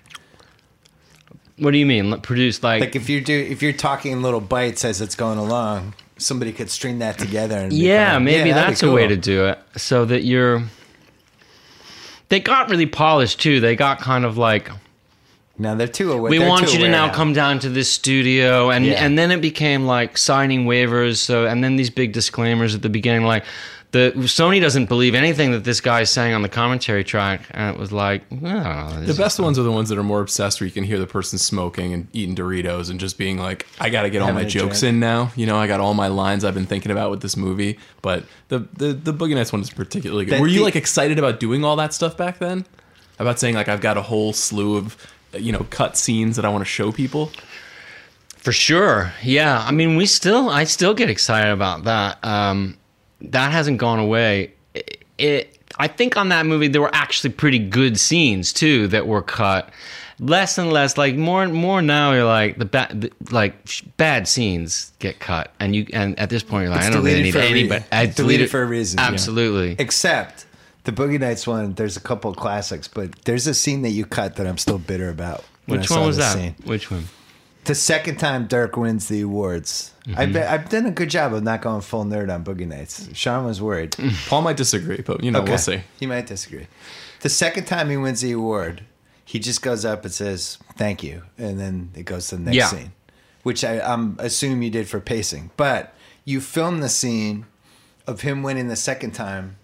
What 1.59 1.71
do 1.71 1.77
you 1.79 1.85
mean? 1.87 2.11
Like, 2.11 2.21
Produce 2.21 2.61
like, 2.61 2.81
Like 2.81 2.95
if 2.95 3.09
you 3.09 3.19
do, 3.19 3.33
if 3.35 3.61
you're 3.63 3.73
talking 3.73 4.11
in 4.11 4.21
little 4.21 4.41
bites 4.41 4.85
as 4.85 5.01
it's 5.01 5.15
going 5.15 5.39
along, 5.39 5.95
somebody 6.17 6.51
could 6.53 6.69
string 6.69 6.99
that 6.99 7.17
together. 7.17 7.57
And 7.57 7.73
yeah, 7.73 8.11
become- 8.11 8.25
maybe 8.25 8.43
be 8.43 8.51
that's 8.53 8.83
a 8.83 8.91
way 8.91 9.07
to 9.07 9.17
do 9.17 9.45
it, 9.47 9.59
so 9.75 10.05
that 10.05 10.23
you're. 10.23 10.63
They 12.29 12.39
got 12.41 12.69
really 12.69 12.85
polished 12.85 13.39
too. 13.39 13.59
They 13.59 13.75
got 13.75 13.99
kind 13.99 14.25
of 14.25 14.37
like 14.37 14.69
Now 15.57 15.75
they're 15.75 15.87
too 15.87 16.11
aware. 16.11 16.29
we 16.29 16.39
want 16.39 16.73
you 16.73 16.79
to 16.79 16.89
now 16.89 17.11
come 17.11 17.33
down 17.33 17.59
to 17.59 17.69
this 17.69 17.89
studio 17.91 18.69
and 18.69 18.85
Yeah. 18.85 19.03
and 19.03 19.17
then 19.17 19.31
it 19.31 19.41
became 19.41 19.85
like 19.85 20.17
signing 20.17 20.65
waivers 20.65 21.17
so 21.17 21.45
and 21.47 21.63
then 21.63 21.77
these 21.77 21.89
big 21.89 22.11
disclaimers 22.11 22.75
at 22.75 22.81
the 22.81 22.89
beginning 22.89 23.23
like 23.23 23.45
the 24.15 24.21
Sony 24.23 24.61
doesn't 24.61 24.87
believe 24.87 25.15
anything 25.15 25.51
that 25.51 25.63
this 25.63 25.81
guy 25.81 26.01
is 26.01 26.09
saying 26.09 26.33
on 26.33 26.41
the 26.41 26.49
commentary 26.49 27.03
track 27.03 27.41
and 27.51 27.75
it 27.75 27.79
was 27.79 27.91
like 27.91 28.23
oh, 28.31 29.01
The 29.05 29.15
best 29.17 29.39
ones 29.39 29.57
are 29.57 29.63
the 29.63 29.71
ones 29.71 29.89
that 29.89 29.97
are 29.97 30.03
more 30.03 30.21
obsessed, 30.21 30.59
where 30.59 30.65
you 30.65 30.71
can 30.71 30.83
hear 30.83 30.99
the 30.99 31.07
person 31.07 31.39
smoking 31.39 31.93
and 31.93 32.07
eating 32.13 32.35
Doritos 32.35 32.89
and 32.89 32.99
just 32.99 33.17
being 33.17 33.37
like, 33.37 33.65
"I 33.79 33.89
got 33.89 34.03
to 34.03 34.09
get 34.09 34.21
all 34.21 34.33
my 34.33 34.43
jokes 34.43 34.81
drink. 34.81 34.93
in 34.95 34.99
now." 34.99 35.31
You 35.35 35.45
know, 35.45 35.57
I 35.57 35.67
got 35.67 35.79
all 35.79 35.93
my 35.93 36.07
lines 36.07 36.43
I've 36.45 36.53
been 36.53 36.65
thinking 36.65 36.91
about 36.91 37.11
with 37.11 37.21
this 37.21 37.35
movie. 37.35 37.79
But 38.01 38.25
the 38.49 38.59
the 38.73 38.93
the 38.93 39.13
Boogie 39.13 39.35
Nights 39.35 39.51
one 39.51 39.61
is 39.61 39.69
particularly 39.69 40.25
good. 40.25 40.35
That 40.35 40.41
Were 40.41 40.47
you 40.47 40.59
the- 40.59 40.65
like 40.65 40.75
excited 40.75 41.17
about 41.19 41.39
doing 41.39 41.63
all 41.65 41.75
that 41.77 41.93
stuff 41.93 42.15
back 42.17 42.39
then? 42.39 42.65
About 43.19 43.39
saying 43.39 43.55
like, 43.55 43.67
I've 43.67 43.81
got 43.81 43.97
a 43.97 44.01
whole 44.03 44.31
slew 44.33 44.77
of 44.77 44.95
you 45.33 45.51
know 45.51 45.65
cut 45.69 45.97
scenes 45.97 46.35
that 46.35 46.45
I 46.45 46.49
want 46.49 46.61
to 46.61 46.69
show 46.69 46.91
people. 46.91 47.31
For 48.37 48.51
sure. 48.53 49.11
Yeah. 49.23 49.61
I 49.67 49.71
mean, 49.71 49.97
we 49.97 50.05
still, 50.05 50.49
I 50.49 50.63
still 50.63 50.93
get 50.93 51.09
excited 51.09 51.51
about 51.51 51.83
that. 51.83 52.23
Um, 52.23 52.77
that 53.21 53.51
hasn't 53.51 53.77
gone 53.77 53.99
away. 53.99 54.53
It, 54.73 55.05
it, 55.17 55.59
I 55.77 55.87
think 55.87 56.17
on 56.17 56.29
that 56.29 56.45
movie, 56.45 56.67
there 56.67 56.81
were 56.81 56.93
actually 56.93 57.31
pretty 57.31 57.59
good 57.59 57.99
scenes 57.99 58.53
too 58.53 58.87
that 58.87 59.07
were 59.07 59.21
cut. 59.21 59.69
Less 60.19 60.57
and 60.57 60.73
less, 60.73 60.97
like 60.97 61.15
more 61.15 61.43
and 61.43 61.53
more 61.53 61.79
now, 61.79 62.11
you're 62.13 62.25
like 62.25 62.57
the 62.57 62.65
bad, 62.65 63.11
like 63.29 63.53
bad 63.97 64.27
scenes 64.27 64.91
get 64.97 65.19
cut, 65.19 65.53
and 65.59 65.75
you, 65.75 65.85
and 65.93 66.17
at 66.17 66.31
this 66.31 66.41
point, 66.41 66.63
you're 66.63 66.71
like, 66.71 66.79
It's 66.79 66.87
I 66.87 66.89
don't 66.89 67.05
really 67.05 67.21
need 67.21 67.33
for 67.33 67.37
a 67.37 67.45
any, 67.45 67.67
but 67.67 67.83
I 67.91 68.07
Deleted 68.07 68.49
for 68.49 68.63
a 68.63 68.65
reason, 68.65 68.97
yeah. 68.97 69.09
Absolutely. 69.09 69.75
Except 69.77 70.47
the 70.85 70.91
Boogie 70.91 71.19
Nights 71.19 71.45
one. 71.45 71.73
There's 71.73 71.97
a 71.97 71.99
couple 71.99 72.31
of 72.31 72.37
classics, 72.37 72.87
but 72.87 73.13
there's 73.25 73.45
a 73.45 73.53
scene 73.53 73.83
that 73.83 73.91
you 73.91 74.05
cut 74.07 74.37
that 74.37 74.47
I'm 74.47 74.57
still 74.57 74.79
bitter 74.79 75.09
about. 75.09 75.43
Which 75.67 75.91
one 75.91 76.07
was 76.07 76.17
that? 76.17 76.33
Scene. 76.33 76.55
Which 76.63 76.89
one? 76.89 77.03
The 77.65 77.75
second 77.75 78.17
time 78.17 78.47
Dirk 78.47 78.75
wins 78.75 79.09
the 79.09 79.21
awards. 79.21 79.93
Mm-hmm. 80.07 80.19
I've, 80.19 80.33
been, 80.33 80.43
I've 80.47 80.69
done 80.69 80.85
a 80.85 80.91
good 80.91 81.09
job 81.09 81.33
of 81.33 81.43
not 81.43 81.61
going 81.61 81.81
full 81.81 82.05
nerd 82.05 82.33
on 82.33 82.43
Boogie 82.43 82.67
Nights. 82.67 83.09
Sean 83.13 83.45
was 83.45 83.61
worried. 83.61 83.95
Paul 84.27 84.41
might 84.41 84.55
disagree, 84.57 85.01
but 85.05 85.23
you 85.23 85.31
know 85.31 85.41
we'll 85.41 85.57
see. 85.57 85.81
He 85.99 86.05
might 86.05 86.27
disagree. 86.27 86.67
The 87.21 87.29
second 87.29 87.65
time 87.65 87.89
he 87.89 87.97
wins 87.97 88.21
the 88.21 88.31
award, 88.31 88.83
he 89.25 89.37
just 89.39 89.61
goes 89.61 89.83
up 89.83 90.05
and 90.05 90.13
says, 90.13 90.59
Thank 90.77 91.03
you. 91.03 91.23
And 91.37 91.59
then 91.59 91.91
it 91.95 92.03
goes 92.03 92.27
to 92.29 92.37
the 92.37 92.43
next 92.43 92.55
Yeah. 92.55 92.67
scene, 92.67 92.91
which 93.43 93.63
I 93.65 93.81
I'm 93.81 94.15
assume 94.19 94.61
you 94.61 94.69
did 94.69 94.87
for 94.87 94.99
pacing. 95.01 95.51
But 95.57 95.93
you 96.23 96.39
film 96.39 96.79
the 96.79 96.89
scene 96.89 97.45
of 98.05 98.21
him 98.21 98.43
winning 98.43 98.69
the 98.69 98.75
second 98.77 99.11
time 99.11 99.57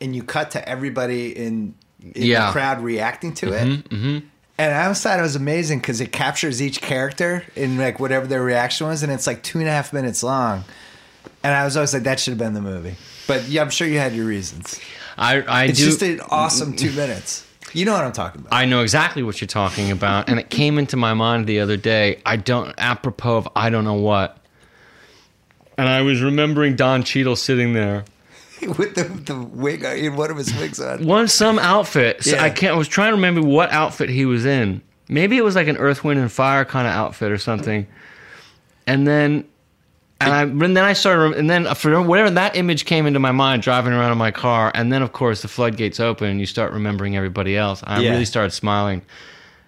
and 0.00 0.16
you 0.16 0.24
cut 0.24 0.50
to 0.52 0.68
everybody 0.68 1.30
in, 1.36 1.74
in 2.00 2.12
Yeah. 2.26 2.38
Mm-hmm, 2.38 2.46
the 2.48 2.52
crowd 2.52 2.80
reacting 2.82 3.34
to 3.34 3.52
it. 3.52 4.31
And 4.58 4.72
I 4.74 4.82
always 4.84 5.00
thought 5.02 5.18
it 5.18 5.22
was 5.22 5.34
amazing 5.36 5.78
because 5.80 6.00
it 6.00 6.12
captures 6.12 6.60
each 6.62 6.80
character 6.80 7.42
in 7.56 7.78
like 7.78 7.98
whatever 7.98 8.26
their 8.26 8.42
reaction 8.42 8.86
was, 8.86 9.02
and 9.02 9.10
it's 9.10 9.26
like 9.26 9.42
two 9.42 9.58
and 9.58 9.66
a 9.68 9.70
half 9.70 9.92
minutes 9.92 10.22
long. 10.22 10.64
And 11.42 11.54
I 11.54 11.64
was 11.64 11.76
always 11.76 11.92
like, 11.94 12.04
that 12.04 12.20
should 12.20 12.32
have 12.32 12.38
been 12.38 12.54
the 12.54 12.60
movie. 12.60 12.94
But 13.26 13.48
yeah, 13.48 13.62
I'm 13.62 13.70
sure 13.70 13.86
you 13.86 13.98
had 13.98 14.14
your 14.14 14.26
reasons. 14.26 14.78
I, 15.16 15.40
I 15.42 15.64
It's 15.64 15.78
do. 15.78 15.84
just 15.86 16.02
an 16.02 16.20
awesome 16.30 16.76
two 16.76 16.92
minutes. 16.92 17.46
You 17.72 17.86
know 17.86 17.92
what 17.92 18.04
I'm 18.04 18.12
talking 18.12 18.42
about. 18.42 18.52
I 18.52 18.66
know 18.66 18.82
exactly 18.82 19.22
what 19.22 19.40
you're 19.40 19.48
talking 19.48 19.90
about, 19.90 20.28
and 20.28 20.38
it 20.38 20.50
came 20.50 20.78
into 20.78 20.96
my 20.96 21.14
mind 21.14 21.46
the 21.46 21.60
other 21.60 21.76
day. 21.76 22.20
I 22.26 22.36
don't, 22.36 22.74
apropos 22.76 23.38
of 23.38 23.48
I 23.56 23.70
don't 23.70 23.84
know 23.84 23.94
what, 23.94 24.36
and 25.78 25.88
I 25.88 26.02
was 26.02 26.20
remembering 26.20 26.76
Don 26.76 27.02
Cheadle 27.02 27.34
sitting 27.36 27.72
there, 27.72 28.04
With 28.78 28.94
the, 28.94 29.04
the 29.04 29.38
wig, 29.42 29.84
uh, 29.84 29.88
in 29.88 30.16
one 30.16 30.30
of 30.30 30.36
his 30.36 30.54
wigs 30.58 30.80
on. 30.80 31.04
one 31.04 31.28
some 31.28 31.58
outfit. 31.58 32.22
So 32.22 32.36
Yeah. 32.36 32.44
I 32.44 32.50
can't. 32.50 32.74
I 32.74 32.76
was 32.76 32.88
trying 32.88 33.10
to 33.10 33.16
remember 33.16 33.42
what 33.42 33.70
outfit 33.72 34.08
he 34.08 34.24
was 34.24 34.44
in. 34.46 34.82
Maybe 35.08 35.36
it 35.36 35.42
was 35.44 35.56
like 35.56 35.68
an 35.68 35.76
Earth, 35.76 36.04
Wind, 36.04 36.20
and 36.20 36.30
Fire 36.30 36.64
kind 36.64 36.86
of 36.86 36.94
outfit 36.94 37.30
or 37.32 37.38
something. 37.38 37.86
And 38.86 39.06
then, 39.06 39.44
and 40.20 40.32
I, 40.32 40.42
and 40.42 40.76
then 40.76 40.84
I 40.84 40.92
started, 40.92 41.36
and 41.36 41.50
then 41.50 41.72
for 41.74 42.00
whatever 42.02 42.30
that 42.30 42.56
image 42.56 42.84
came 42.84 43.06
into 43.06 43.18
my 43.18 43.32
mind, 43.32 43.62
driving 43.62 43.92
around 43.92 44.12
in 44.12 44.18
my 44.18 44.30
car, 44.30 44.70
and 44.74 44.92
then 44.92 45.02
of 45.02 45.12
course 45.12 45.42
the 45.42 45.48
floodgates 45.48 46.00
open, 46.00 46.28
and 46.28 46.40
you 46.40 46.46
start 46.46 46.72
remembering 46.72 47.16
everybody 47.16 47.56
else. 47.56 47.82
I 47.86 48.00
Yeah. 48.00 48.10
really 48.12 48.24
started 48.24 48.52
smiling, 48.52 49.02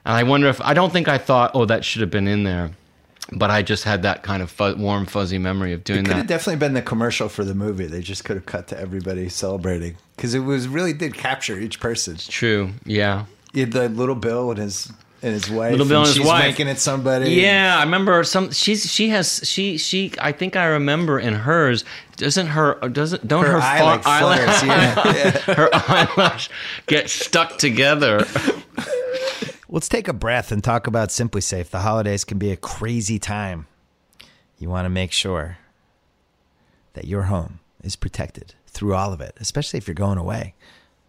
and 0.07 0.16
I 0.16 0.22
wonder 0.22 0.49
if 0.49 0.61
I 0.62 0.72
don't 0.74 0.92
think 0.92 1.09
I 1.09 1.18
thought, 1.18 1.51
oh, 1.55 1.64
that 1.66 1.84
should 1.84 2.01
have 2.01 2.11
been 2.11 2.28
in 2.28 2.45
there, 2.45 2.70
but 3.32 3.50
I 3.50 3.62
just 3.62 3.84
had 3.84 4.02
that 4.02 4.22
kind 4.22 4.42
of 4.42 4.50
fu- 4.50 4.76
warm, 4.76 5.06
fuzzy 5.06 5.38
memory 5.38 5.72
of 5.72 5.84
doing 5.84 6.04
that. 6.04 6.10
It 6.10 6.12
could 6.12 6.16
have 6.18 6.26
definitely 6.26 6.56
been 6.60 6.74
the 6.74 6.82
commercial 6.82 7.28
for 7.28 7.44
the 7.44 7.54
movie. 7.54 7.86
They 7.86 8.00
just 8.02 8.24
could 8.24 8.36
have 8.36 8.46
cut 8.46 8.68
to 8.68 8.78
everybody 8.78 9.28
celebrating 9.28 9.96
because 10.16 10.34
it 10.34 10.40
was 10.40 10.68
really 10.68 10.92
did 10.92 11.14
capture 11.14 11.58
each 11.58 11.80
person. 11.80 12.16
True, 12.16 12.70
yeah. 12.84 13.24
You 13.52 13.66
the 13.66 13.88
little 13.88 14.14
Bill 14.16 14.50
and 14.50 14.58
his 14.58 14.92
and 15.22 15.32
his 15.32 15.48
wife. 15.50 15.70
Little 15.70 15.86
Bill 15.86 16.00
and 16.00 16.06
his 16.08 16.16
she's 16.16 16.26
wife. 16.26 16.44
making 16.44 16.66
it 16.68 16.78
somebody. 16.78 17.30
Yeah, 17.30 17.76
I 17.78 17.84
remember 17.84 18.24
some. 18.24 18.50
She's 18.50 18.90
she 18.90 19.08
has 19.10 19.40
she 19.44 19.78
she. 19.78 20.12
I 20.20 20.32
think 20.32 20.54
I 20.56 20.66
remember 20.66 21.18
in 21.18 21.34
hers. 21.34 21.84
Doesn't 22.16 22.48
her 22.48 22.74
doesn't 22.88 23.26
don't 23.26 23.44
Her, 23.44 23.52
her, 23.52 23.60
eye 23.60 23.78
fa- 23.78 23.84
like 23.84 24.06
eyelash 24.06 24.60
flares. 24.60 24.62
Yeah. 24.64 25.14
yeah. 25.14 25.30
her 25.54 25.68
eyelash 25.72 26.50
get 26.86 27.08
stuck 27.08 27.58
together. 27.58 28.26
Let's 29.74 29.88
take 29.88 30.06
a 30.06 30.12
breath 30.12 30.52
and 30.52 30.62
talk 30.62 30.86
about 30.86 31.08
SimpliSafe. 31.08 31.70
The 31.70 31.80
holidays 31.80 32.22
can 32.22 32.38
be 32.38 32.52
a 32.52 32.56
crazy 32.56 33.18
time. 33.18 33.66
You 34.56 34.70
want 34.70 34.84
to 34.84 34.88
make 34.88 35.10
sure 35.10 35.58
that 36.92 37.08
your 37.08 37.22
home 37.22 37.58
is 37.82 37.96
protected 37.96 38.54
through 38.68 38.94
all 38.94 39.12
of 39.12 39.20
it, 39.20 39.36
especially 39.40 39.78
if 39.78 39.88
you're 39.88 39.96
going 39.96 40.16
away. 40.16 40.54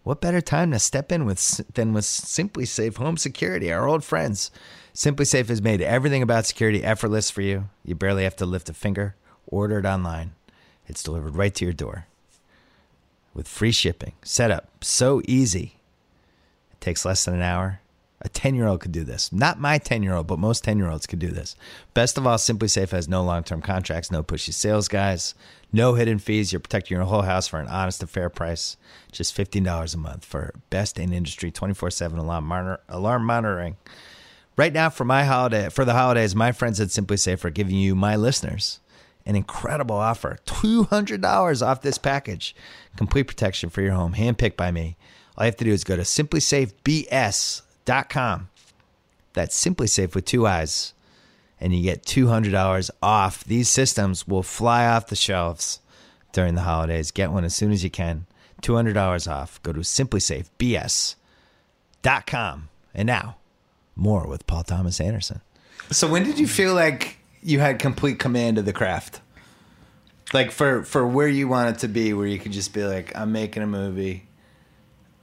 What 0.02 0.20
better 0.20 0.40
time 0.40 0.72
to 0.72 0.80
step 0.80 1.12
in 1.12 1.26
with 1.26 1.60
than 1.74 1.92
with 1.92 2.06
SimpliSafe 2.06 2.96
Home 2.96 3.16
Security, 3.16 3.72
our 3.72 3.86
old 3.86 4.02
friends. 4.02 4.50
SimpliSafe 4.92 5.46
has 5.46 5.62
made 5.62 5.80
everything 5.80 6.20
about 6.20 6.44
security 6.44 6.82
effortless 6.82 7.30
for 7.30 7.42
you. 7.42 7.68
You 7.84 7.94
barely 7.94 8.24
have 8.24 8.34
to 8.34 8.46
lift 8.46 8.68
a 8.68 8.74
finger. 8.74 9.14
Order 9.46 9.78
it 9.78 9.86
online. 9.86 10.32
It's 10.88 11.04
delivered 11.04 11.36
right 11.36 11.54
to 11.54 11.64
your 11.64 11.72
door. 11.72 12.08
With 13.32 13.46
free 13.46 13.70
shipping. 13.70 14.14
Setup 14.24 14.82
so 14.82 15.22
easy. 15.28 15.76
It 16.72 16.80
takes 16.80 17.04
less 17.04 17.24
than 17.24 17.34
an 17.34 17.42
hour. 17.42 17.80
A 18.26 18.28
10 18.28 18.56
year 18.56 18.66
old 18.66 18.80
could 18.80 18.90
do 18.90 19.04
this. 19.04 19.32
Not 19.32 19.60
my 19.60 19.78
10 19.78 20.02
year 20.02 20.14
old, 20.14 20.26
but 20.26 20.40
most 20.40 20.64
10 20.64 20.78
year 20.78 20.90
olds 20.90 21.06
could 21.06 21.20
do 21.20 21.28
this. 21.28 21.54
Best 21.94 22.18
of 22.18 22.26
all, 22.26 22.38
SimpliSafe 22.38 22.90
has 22.90 23.08
no 23.08 23.22
long 23.22 23.44
term 23.44 23.62
contracts, 23.62 24.10
no 24.10 24.24
pushy 24.24 24.52
sales 24.52 24.88
guys, 24.88 25.36
no 25.72 25.94
hidden 25.94 26.18
fees. 26.18 26.52
You're 26.52 26.58
protecting 26.58 26.96
your 26.96 27.06
whole 27.06 27.22
house 27.22 27.46
for 27.46 27.60
an 27.60 27.68
honest 27.68 28.00
and 28.00 28.10
fair 28.10 28.28
price. 28.28 28.76
Just 29.12 29.36
$15 29.36 29.94
a 29.94 29.98
month 29.98 30.24
for 30.24 30.52
best 30.70 30.98
in 30.98 31.12
industry 31.12 31.52
24 31.52 31.92
7 31.92 32.18
alarm, 32.18 32.46
monitor, 32.46 32.80
alarm 32.88 33.24
monitoring. 33.24 33.76
Right 34.56 34.72
now, 34.72 34.90
for 34.90 35.04
my 35.04 35.22
holiday, 35.22 35.68
for 35.68 35.84
the 35.84 35.92
holidays, 35.92 36.34
my 36.34 36.50
friends 36.50 36.80
at 36.80 36.88
SimpliSafe 36.88 37.44
are 37.44 37.50
giving 37.50 37.76
you, 37.76 37.94
my 37.94 38.16
listeners, 38.16 38.80
an 39.24 39.36
incredible 39.36 39.94
offer 39.94 40.38
$200 40.46 41.64
off 41.64 41.80
this 41.80 41.98
package. 41.98 42.56
Complete 42.96 43.28
protection 43.28 43.70
for 43.70 43.82
your 43.82 43.92
home, 43.92 44.14
handpicked 44.14 44.56
by 44.56 44.72
me. 44.72 44.96
All 45.38 45.44
you 45.44 45.50
have 45.50 45.56
to 45.58 45.64
do 45.64 45.70
is 45.70 45.84
go 45.84 45.94
to 45.94 46.02
simplisafebs.com. 46.02 47.65
Dot 47.86 48.10
com, 48.10 48.50
that's 49.32 49.58
SimpliSafe 49.58 50.14
with 50.14 50.26
two 50.26 50.46
eyes. 50.46 50.92
And 51.58 51.74
you 51.74 51.82
get 51.82 52.02
$200 52.02 52.90
off. 53.02 53.42
These 53.44 53.70
systems 53.70 54.28
will 54.28 54.42
fly 54.42 54.86
off 54.86 55.06
the 55.06 55.16
shelves 55.16 55.80
during 56.32 56.54
the 56.54 56.60
holidays. 56.62 57.10
Get 57.10 57.32
one 57.32 57.44
as 57.44 57.54
soon 57.54 57.72
as 57.72 57.82
you 57.82 57.88
can. 57.88 58.26
$200 58.60 59.30
off. 59.30 59.62
Go 59.62 59.72
to 59.72 59.80
simplisafebs.com. 59.80 62.68
And 62.94 63.06
now, 63.06 63.36
more 63.94 64.26
with 64.26 64.46
Paul 64.46 64.64
Thomas 64.64 65.00
Anderson. 65.00 65.40
So 65.90 66.06
when 66.08 66.24
did 66.24 66.38
you 66.38 66.46
feel 66.46 66.74
like 66.74 67.16
you 67.42 67.60
had 67.60 67.78
complete 67.78 68.18
command 68.18 68.58
of 68.58 68.66
the 68.66 68.72
craft? 68.72 69.20
Like 70.34 70.50
for 70.50 70.82
for 70.82 71.06
where 71.06 71.28
you 71.28 71.48
want 71.48 71.76
it 71.76 71.78
to 71.80 71.88
be, 71.88 72.12
where 72.12 72.26
you 72.26 72.38
could 72.38 72.52
just 72.52 72.74
be 72.74 72.84
like, 72.84 73.16
I'm 73.16 73.32
making 73.32 73.62
a 73.62 73.66
movie. 73.66 74.26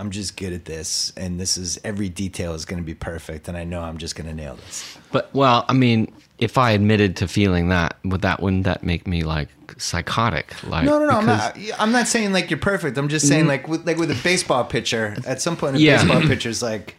I'm 0.04 0.12
just 0.12 0.36
good 0.36 0.52
at 0.52 0.66
this, 0.66 1.14
and 1.16 1.40
this 1.40 1.56
is 1.56 1.80
every 1.86 2.10
detail 2.10 2.54
is 2.56 2.66
going 2.66 2.82
to 2.82 2.86
be 2.86 2.94
perfect, 2.94 3.48
and 3.48 3.56
I 3.56 3.64
know 3.64 3.80
I'm 3.80 3.98
just 3.98 4.18
going 4.18 4.28
to 4.28 4.34
nail 4.34 4.56
this. 4.58 4.98
But 5.14 5.34
well, 5.34 5.64
I 5.70 5.74
mean, 5.74 6.14
if 6.40 6.58
I 6.58 6.72
admitted 6.72 7.16
to 7.18 7.28
feeling 7.30 7.70
that, 7.70 7.96
would 8.04 8.22
that 8.22 8.42
wouldn't 8.42 8.66
that 8.66 8.84
make 8.84 9.08
me 9.08 9.24
like 9.24 9.48
psychotic? 9.78 10.62
Like 10.68 10.84
No, 10.84 11.00
no, 11.00 11.06
no. 11.06 11.18
I'm 11.20 11.26
not. 11.26 11.58
I'm 11.80 11.94
not 11.94 12.10
saying 12.10 12.34
like 12.34 12.50
you're 12.50 12.60
perfect. 12.60 12.98
I'm 12.98 13.08
just 13.08 13.30
saying 13.30 13.44
mm-hmm. 13.44 13.48
like 13.50 13.68
with, 13.70 13.88
like 13.88 13.96
with 13.96 14.12
a 14.12 14.22
baseball 14.22 14.66
pitcher. 14.66 15.16
At 15.26 15.42
some 15.42 15.56
point, 15.56 15.78
a 15.78 15.80
Yeah. 15.80 16.04
baseball 16.04 16.22
pitcher's 16.28 16.62
like, 16.62 16.98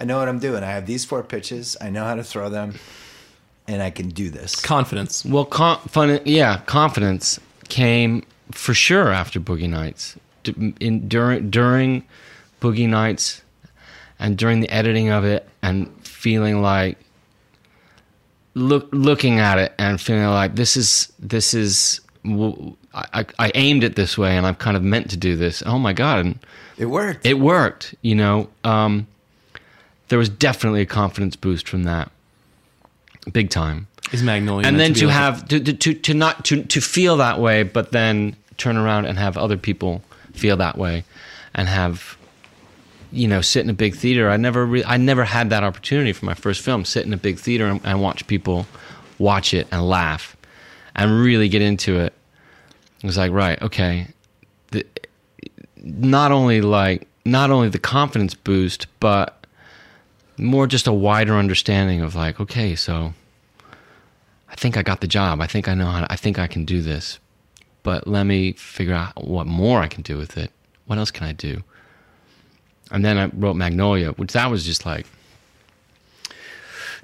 I 0.00 0.04
know 0.04 0.18
what 0.18 0.28
I'm 0.28 0.40
doing. 0.40 0.64
I 0.64 0.70
have 0.72 0.86
these 0.86 1.04
four 1.04 1.22
pitches. 1.22 1.76
I 1.80 1.88
know 1.88 2.02
how 2.02 2.16
to 2.16 2.24
throw 2.24 2.48
them, 2.48 2.74
and 3.68 3.80
I 3.80 3.90
can 3.90 4.08
do 4.08 4.28
this. 4.28 4.56
Confidence. 4.56 5.24
Well, 5.24 5.44
con- 5.44 5.78
fun, 5.82 6.18
yeah, 6.24 6.62
confidence 6.66 7.38
came 7.68 8.24
for 8.50 8.74
sure 8.74 9.10
after 9.12 9.38
Boogie 9.38 9.70
Nights. 9.70 10.16
D- 10.42 10.74
In 10.80 11.06
during 11.06 11.48
during 11.50 12.02
Boogie 12.60 12.88
Nights, 12.88 13.42
and 14.18 14.36
during 14.36 14.60
the 14.60 14.70
editing 14.70 15.08
of 15.08 15.24
it, 15.24 15.48
and 15.62 15.88
feeling 16.06 16.62
like 16.62 16.98
look 18.54 18.88
looking 18.92 19.38
at 19.38 19.58
it 19.58 19.72
and 19.78 20.00
feeling 20.00 20.26
like 20.26 20.54
this 20.56 20.76
is 20.76 21.12
this 21.18 21.54
is 21.54 22.00
I 22.92 23.52
aimed 23.54 23.84
it 23.84 23.96
this 23.96 24.18
way, 24.18 24.36
and 24.36 24.46
I'm 24.46 24.56
kind 24.56 24.76
of 24.76 24.82
meant 24.82 25.10
to 25.10 25.16
do 25.16 25.36
this. 25.36 25.62
Oh 25.64 25.78
my 25.78 25.92
god! 25.92 26.18
And 26.26 26.38
It 26.76 26.86
worked. 26.86 27.24
it 27.26 27.38
worked 27.38 27.94
you 28.02 28.14
know 28.14 28.48
um, 28.64 29.06
there 30.08 30.18
was 30.18 30.28
definitely 30.28 30.82
a 30.82 30.86
confidence 30.86 31.36
boost 31.36 31.68
from 31.68 31.84
that 31.84 32.10
big 33.32 33.50
time 33.50 33.86
Is 34.12 34.22
Magnolia 34.22 34.66
and 34.66 34.80
then 34.80 34.94
be 34.94 35.00
to 35.00 35.08
have 35.08 35.46
to, 35.48 35.60
to, 35.60 35.72
to, 35.72 35.94
to 35.94 36.14
not 36.14 36.44
to, 36.46 36.64
to 36.64 36.80
feel 36.80 37.18
that 37.18 37.38
way 37.38 37.62
but 37.62 37.92
then 37.92 38.34
turn 38.56 38.76
around 38.76 39.04
and 39.04 39.18
have 39.18 39.36
other 39.36 39.56
people 39.56 40.02
feel 40.32 40.56
that 40.56 40.78
way 40.78 41.04
and 41.54 41.68
have 41.68 42.16
you 43.12 43.26
know 43.26 43.40
sit 43.40 43.64
in 43.64 43.70
a 43.70 43.74
big 43.74 43.94
theater 43.94 44.30
i 44.30 44.36
never 44.36 44.64
re- 44.66 44.84
i 44.84 44.96
never 44.96 45.24
had 45.24 45.50
that 45.50 45.64
opportunity 45.64 46.12
for 46.12 46.26
my 46.26 46.34
first 46.34 46.62
film 46.62 46.84
sit 46.84 47.04
in 47.04 47.12
a 47.12 47.16
big 47.16 47.38
theater 47.38 47.66
and, 47.66 47.80
and 47.84 48.00
watch 48.00 48.26
people 48.26 48.66
watch 49.18 49.52
it 49.52 49.66
and 49.72 49.88
laugh 49.88 50.36
and 50.94 51.20
really 51.20 51.48
get 51.48 51.62
into 51.62 51.98
it 51.98 52.12
it 53.02 53.06
was 53.06 53.16
like 53.16 53.32
right 53.32 53.60
okay 53.62 54.06
the, 54.70 54.84
not 55.76 56.32
only 56.32 56.60
like 56.60 57.06
not 57.24 57.50
only 57.50 57.68
the 57.68 57.78
confidence 57.78 58.34
boost 58.34 58.86
but 59.00 59.46
more 60.38 60.66
just 60.66 60.86
a 60.86 60.92
wider 60.92 61.34
understanding 61.34 62.00
of 62.00 62.14
like 62.14 62.40
okay 62.40 62.74
so 62.74 63.12
I 64.50 64.56
think 64.56 64.76
I 64.76 64.82
got 64.82 65.00
the 65.00 65.06
job. 65.06 65.40
I 65.40 65.46
think 65.46 65.68
I 65.68 65.74
know 65.74 65.86
how. 65.86 66.00
To, 66.00 66.12
I 66.12 66.16
think 66.16 66.38
I 66.38 66.46
can 66.46 66.64
do 66.64 66.82
this. 66.82 67.18
But 67.82 68.06
let 68.06 68.24
me 68.24 68.52
figure 68.52 68.94
out 68.94 69.24
what 69.24 69.46
more 69.46 69.80
I 69.80 69.86
can 69.86 70.02
do 70.02 70.18
with 70.18 70.36
it. 70.36 70.50
What 70.86 70.98
else 70.98 71.10
can 71.10 71.26
I 71.26 71.32
do? 71.32 71.62
And 72.90 73.04
then 73.04 73.18
I 73.18 73.26
wrote 73.26 73.54
Magnolia, 73.54 74.12
which 74.12 74.32
that 74.32 74.50
was 74.50 74.64
just 74.64 74.84
like 74.84 75.06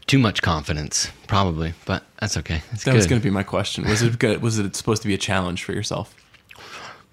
too 0.06 0.18
much 0.18 0.42
confidence, 0.42 1.10
probably. 1.26 1.74
But 1.84 2.04
that's 2.20 2.36
okay. 2.38 2.62
It's 2.72 2.84
that 2.84 2.92
good. 2.92 2.96
was 2.96 3.06
going 3.06 3.20
to 3.20 3.24
be 3.24 3.30
my 3.30 3.42
question. 3.42 3.84
Was 3.84 4.02
it 4.02 4.18
good? 4.18 4.42
Was 4.42 4.58
it 4.58 4.74
supposed 4.76 5.02
to 5.02 5.08
be 5.08 5.14
a 5.14 5.18
challenge 5.18 5.64
for 5.64 5.72
yourself? 5.72 6.14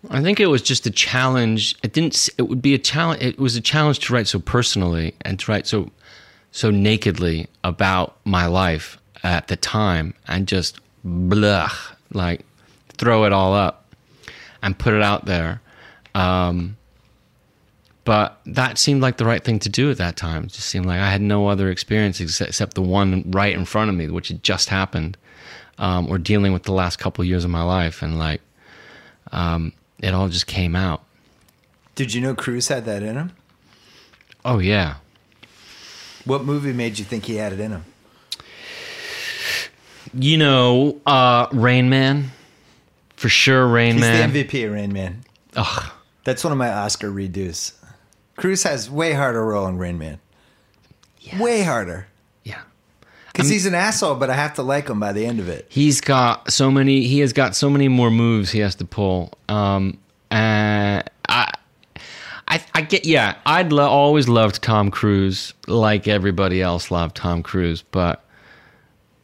I 0.09 0.21
think 0.21 0.39
it 0.39 0.47
was 0.47 0.61
just 0.61 0.85
a 0.85 0.91
challenge. 0.91 1.75
It 1.83 1.93
didn't. 1.93 2.29
It 2.37 2.43
would 2.43 2.61
be 2.61 2.73
a 2.73 2.79
challenge. 2.79 3.21
It 3.21 3.39
was 3.39 3.55
a 3.55 3.61
challenge 3.61 3.99
to 3.99 4.13
write 4.13 4.27
so 4.27 4.39
personally 4.39 5.15
and 5.21 5.39
to 5.39 5.51
write 5.51 5.67
so 5.67 5.91
so 6.51 6.69
nakedly 6.69 7.47
about 7.63 8.17
my 8.25 8.45
life 8.45 8.97
at 9.23 9.47
the 9.47 9.55
time 9.55 10.13
and 10.27 10.47
just 10.47 10.79
blah 11.03 11.71
like 12.11 12.45
throw 12.97 13.25
it 13.25 13.33
all 13.33 13.53
up 13.53 13.93
and 14.61 14.77
put 14.77 14.93
it 14.93 15.01
out 15.01 15.25
there. 15.25 15.61
Um, 16.15 16.77
but 18.05 18.39
that 18.45 18.77
seemed 18.77 19.01
like 19.01 19.17
the 19.17 19.25
right 19.25 19.43
thing 19.43 19.59
to 19.59 19.69
do 19.69 19.89
at 19.91 19.97
that 19.97 20.15
time. 20.17 20.43
It 20.45 20.51
just 20.51 20.67
seemed 20.67 20.85
like 20.85 20.99
I 20.99 21.09
had 21.09 21.21
no 21.21 21.47
other 21.47 21.69
experience 21.69 22.19
except, 22.19 22.73
the 22.73 22.81
one 22.81 23.29
right 23.31 23.53
in 23.53 23.65
front 23.65 23.89
of 23.89 23.95
me, 23.95 24.07
which 24.09 24.27
had 24.27 24.43
just 24.43 24.69
happened, 24.69 25.17
um, 25.77 26.07
or 26.09 26.17
dealing 26.17 26.51
with 26.53 26.63
the 26.63 26.73
last 26.73 26.97
couple 26.99 27.23
years 27.23 27.43
of 27.45 27.49
my 27.51 27.63
life, 27.63 28.01
and 28.01 28.19
like 28.19 28.41
um, 29.31 29.71
it 29.99 30.13
all 30.13 30.27
just 30.29 30.47
came 30.47 30.75
out. 30.75 31.03
Did 31.95 32.13
you 32.13 32.21
know 32.21 32.35
Cruise 32.35 32.67
had 32.67 32.85
that 32.85 33.03
in 33.03 33.15
him? 33.15 33.31
Oh 34.45 34.59
yeah, 34.59 34.95
What 36.25 36.43
movie 36.43 36.73
made 36.73 36.99
you 36.99 37.05
think 37.05 37.25
he 37.25 37.35
had 37.35 37.53
it 37.53 37.59
in 37.61 37.71
him? 37.71 37.85
you 40.13 40.37
know, 40.37 40.99
uh, 41.05 41.47
Rain 41.51 41.89
Man, 41.89 42.31
for 43.15 43.29
sure. 43.29 43.65
Rain 43.67 43.93
He's 43.93 44.01
Man. 44.01 44.31
the 44.31 44.43
MVP 44.43 44.65
of 44.67 44.73
Rain 44.73 44.91
Man. 44.93 45.23
Ugh. 45.55 45.91
That's 46.23 46.43
one 46.43 46.51
of 46.53 46.57
my 46.59 46.71
Oscar 46.71 47.09
redos. 47.09 47.73
Cruise 48.35 48.63
has 48.63 48.89
way 48.89 49.13
harder 49.13 49.45
role 49.45 49.67
in 49.67 49.77
Rain 49.77 49.97
Man. 49.97 50.19
Way 51.39 51.63
harder. 51.63 52.07
Yeah. 52.43 52.61
Because 53.31 53.49
he's 53.49 53.65
an 53.65 53.73
asshole, 53.75 54.15
but 54.15 54.29
I 54.29 54.35
have 54.35 54.53
to 54.55 54.63
like 54.63 54.89
him 54.89 54.99
by 54.99 55.13
the 55.13 55.25
end 55.25 55.39
of 55.39 55.47
it. 55.49 55.65
He's 55.69 56.01
got 56.01 56.51
so 56.51 56.69
many. 56.69 57.01
He 57.07 57.19
has 57.19 57.33
got 57.33 57.55
so 57.55 57.69
many 57.69 57.87
more 57.87 58.11
moves 58.11 58.51
he 58.51 58.59
has 58.59 58.75
to 58.75 58.85
pull. 58.85 59.31
Um, 59.49 59.97
and 60.29 61.03
I, 61.29 61.51
I, 62.47 62.63
I 62.75 62.81
get. 62.81 63.05
Yeah, 63.05 63.35
I'd 63.45 63.71
lo- 63.71 63.87
always 63.89 64.27
loved 64.27 64.61
Tom 64.61 64.91
Cruise, 64.91 65.53
like 65.67 66.07
everybody 66.07 66.61
else 66.61 66.91
loved 66.91 67.15
Tom 67.15 67.41
Cruise. 67.41 67.81
But 67.91 68.23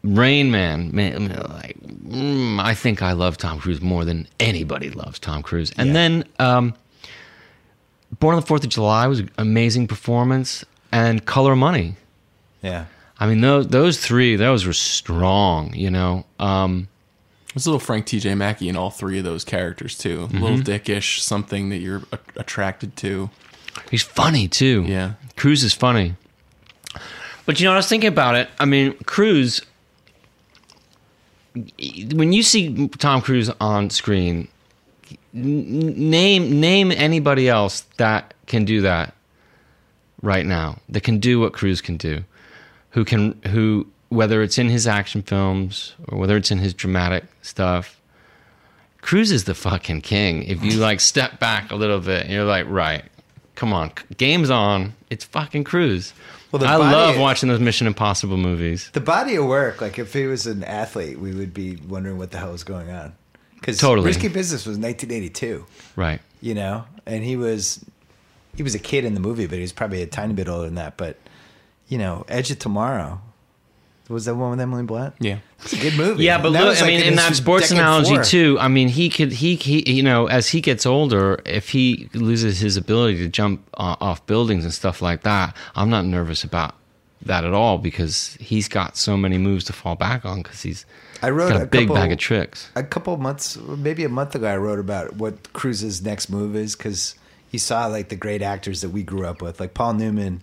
Rain 0.04 0.50
Man, 0.50 0.96
man, 0.96 1.28
like 1.28 1.78
mm, 1.82 2.60
I 2.60 2.74
think 2.74 3.02
I 3.04 3.12
love 3.12 3.38
Tom 3.38 3.60
Cruise 3.60 3.82
more 3.82 4.06
than 4.06 4.28
anybody 4.40 4.90
loves 4.90 5.20
Tom 5.20 5.44
Cruise. 5.44 5.72
And 5.78 5.88
Yeah. 5.88 5.94
then, 5.94 6.24
um, 6.40 6.74
Born 8.20 8.36
on 8.36 8.42
the 8.42 8.46
Fourth 8.48 8.64
of 8.64 8.70
July 8.70 9.08
was 9.08 9.20
an 9.20 9.32
amazing 9.38 9.88
performance, 9.88 10.66
and 10.92 11.26
Color 11.26 11.56
Money. 11.56 11.96
Yeah. 12.62 12.86
I 13.20 13.28
mean, 13.28 13.42
those 13.42 13.68
those 13.68 13.98
three, 14.00 14.36
those 14.36 14.66
were 14.66 14.74
strong. 14.74 15.74
You 15.74 15.90
know. 15.92 16.26
Um, 16.40 16.88
There's 17.54 17.66
a 17.66 17.70
little 17.70 17.80
Frank 17.80 18.06
T.J. 18.06 18.36
Mackey 18.36 18.70
in 18.70 18.76
all 18.78 18.90
three 18.92 19.18
of 19.20 19.24
those 19.24 19.44
characters 19.44 19.98
too. 19.98 20.30
A 20.34 20.38
little 20.38 20.58
dickish, 20.58 21.20
something 21.20 21.70
that 21.70 21.78
you're 21.78 22.04
a- 22.12 22.20
attracted 22.38 22.96
to. 22.98 23.30
He's 23.90 24.04
funny 24.04 24.48
too. 24.48 24.84
Yeah. 24.88 25.14
Cruise 25.36 25.64
is 25.64 25.74
funny. 25.74 26.16
But 27.46 27.60
you 27.60 27.66
know, 27.66 27.74
I 27.74 27.78
was 27.78 27.88
thinking 27.88 28.10
about 28.10 28.36
it. 28.36 28.50
I 28.60 28.66
mean, 28.66 28.94
Cruise. 29.06 29.62
When 32.14 32.32
you 32.32 32.44
see 32.44 32.88
Tom 32.90 33.22
Cruise 33.22 33.50
on 33.60 33.90
screen, 33.90 34.36
n- 34.38 34.48
name 35.34 36.60
name 36.60 36.92
anybody 36.92 37.50
else 37.50 37.82
that 37.98 38.34
can 38.48 38.66
do 38.66 38.82
that 38.82 39.14
right 40.22 40.46
now. 40.46 40.80
That 40.90 41.02
can 41.02 41.20
do 41.20 41.40
what 41.40 41.54
Cruise 41.54 41.82
can 41.82 41.98
do. 41.98 42.24
Who 42.92 43.06
can 43.06 43.40
who 43.48 43.88
whether 44.10 44.42
it's 44.42 44.58
in 44.58 44.70
his 44.70 44.88
action 44.88 45.22
films 45.22 45.96
or 46.08 46.18
whether 46.18 46.36
it's 46.36 46.52
in 46.52 46.58
his 46.58 46.74
dramatic 46.74 47.24
stuff. 47.42 48.02
Cruise 49.02 49.32
is 49.32 49.46
the 49.46 49.56
fucking 49.56 50.02
king. 50.02 50.44
If 50.44 50.64
you 50.64 50.72
like 50.74 51.00
step 51.00 51.40
back 51.40 51.72
a 51.72 51.76
little 51.76 52.00
bit 52.00 52.24
and 52.24 52.34
you're 52.34 52.44
like, 52.44 52.66
right, 52.68 53.06
come 53.56 53.72
on, 53.72 53.92
game's 54.18 54.50
on. 54.50 54.94
It's 55.10 55.24
fucking 55.24 55.64
Cruise. 55.64 56.14
Well, 56.52 56.64
I 56.64 56.78
body- 56.78 56.96
love 56.96 57.20
watching 57.20 57.48
those 57.50 57.60
Mission 57.60 57.88
Impossible 57.88 58.38
movies. 58.38 58.90
The 58.92 59.00
body 59.00 59.36
of 59.36 59.46
work, 59.46 59.82
like 59.82 60.00
if 60.00 60.12
he 60.14 60.26
was 60.26 60.48
an 60.48 60.64
athlete, 60.64 61.20
we 61.20 61.34
would 61.34 61.54
be 61.54 61.78
wondering 61.88 62.18
what 62.18 62.32
the 62.32 62.40
hell 62.40 62.52
was 62.52 62.64
going 62.64 62.90
on. 62.90 63.14
Because 63.60 63.78
Totally. 63.78 64.08
Risky 64.08 64.28
Business 64.30 64.66
was 64.66 64.78
1982, 64.78 65.66
Right. 65.96 66.22
you 66.42 66.54
know, 66.54 66.86
and 67.06 67.24
he 67.24 67.36
was 67.36 67.84
he 68.56 68.64
was 68.64 68.74
a 68.76 68.80
kid 68.80 69.06
in 69.06 69.14
the 69.14 69.20
movie, 69.20 69.46
but 69.48 69.56
he 69.56 69.62
was 69.62 69.72
probably 69.74 70.02
a 70.02 70.08
tiny 70.08 70.34
bit 70.34 70.48
older 70.50 70.66
than 70.66 70.76
that. 70.76 70.98
But 70.98 71.18
you 71.88 71.98
know, 71.98 72.26
Edge 72.28 72.52
of 72.52 72.60
Tomorrow 72.60 73.22
was 74.10 74.26
that 74.26 74.34
one 74.36 74.50
with 74.52 74.60
Emily 74.60 74.84
Blunt? 74.84 75.14
Yeah. 75.20 75.38
It's 75.62 75.74
a 75.74 75.78
good 75.78 75.96
movie. 75.96 76.24
Yeah, 76.24 76.42
but 76.42 76.52
look, 76.52 76.62
I 76.78 76.82
like, 76.82 76.88
mean, 76.88 77.02
in 77.04 77.16
that 77.16 77.36
sports 77.36 77.70
analogy 77.70 78.16
four. 78.16 78.24
too. 78.24 78.58
I 78.60 78.68
mean, 78.68 78.88
he 78.88 79.08
could, 79.10 79.32
he, 79.34 79.54
he, 79.56 79.92
you 79.92 80.02
know, 80.02 80.26
as 80.28 80.50
he 80.50 80.62
gets 80.62 80.86
older, 80.88 81.40
if 81.46 81.70
he 81.70 82.10
loses 82.16 82.60
his 82.60 82.76
ability 82.76 83.18
to 83.20 83.28
jump 83.28 83.68
uh, 83.76 83.96
off 84.02 84.26
buildings 84.26 84.64
and 84.64 84.74
stuff 84.74 85.02
like 85.04 85.22
that, 85.24 85.56
I'm 85.76 85.92
not 85.92 86.06
nervous 86.06 86.44
about 86.44 86.74
that 87.22 87.44
at 87.44 87.54
all 87.54 87.78
because 87.78 88.36
he's 88.40 88.68
got 88.68 88.96
so 88.98 89.18
many 89.18 89.38
moves 89.38 89.66
to 89.66 89.74
fall 89.74 89.96
back 89.96 90.26
on 90.26 90.42
because 90.42 90.62
he's 90.62 90.86
I 91.22 91.32
wrote 91.32 91.50
got 91.50 91.62
a, 91.62 91.64
a 91.64 91.68
big 91.68 91.88
couple- 91.88 91.96
bag 91.96 92.12
of 92.12 92.18
tricks. 92.18 92.70
a 92.76 92.84
couple 92.84 93.16
months, 93.18 93.58
maybe 93.58 94.04
a 94.06 94.10
month 94.10 94.36
ago, 94.36 94.48
I 94.48 94.58
wrote 94.58 94.80
about 94.80 95.16
what 95.16 95.52
Cruise's 95.54 96.02
next 96.02 96.30
move 96.30 96.56
is 96.56 96.76
because 96.76 97.16
he 97.50 97.58
saw 97.58 97.88
like 97.88 98.10
the 98.10 98.16
great 98.16 98.42
actors 98.42 98.82
that 98.82 98.90
we 98.90 99.04
grew 99.04 99.26
up 99.26 99.42
with, 99.42 99.60
like 99.60 99.74
Paul 99.74 99.96
Newman, 99.96 100.42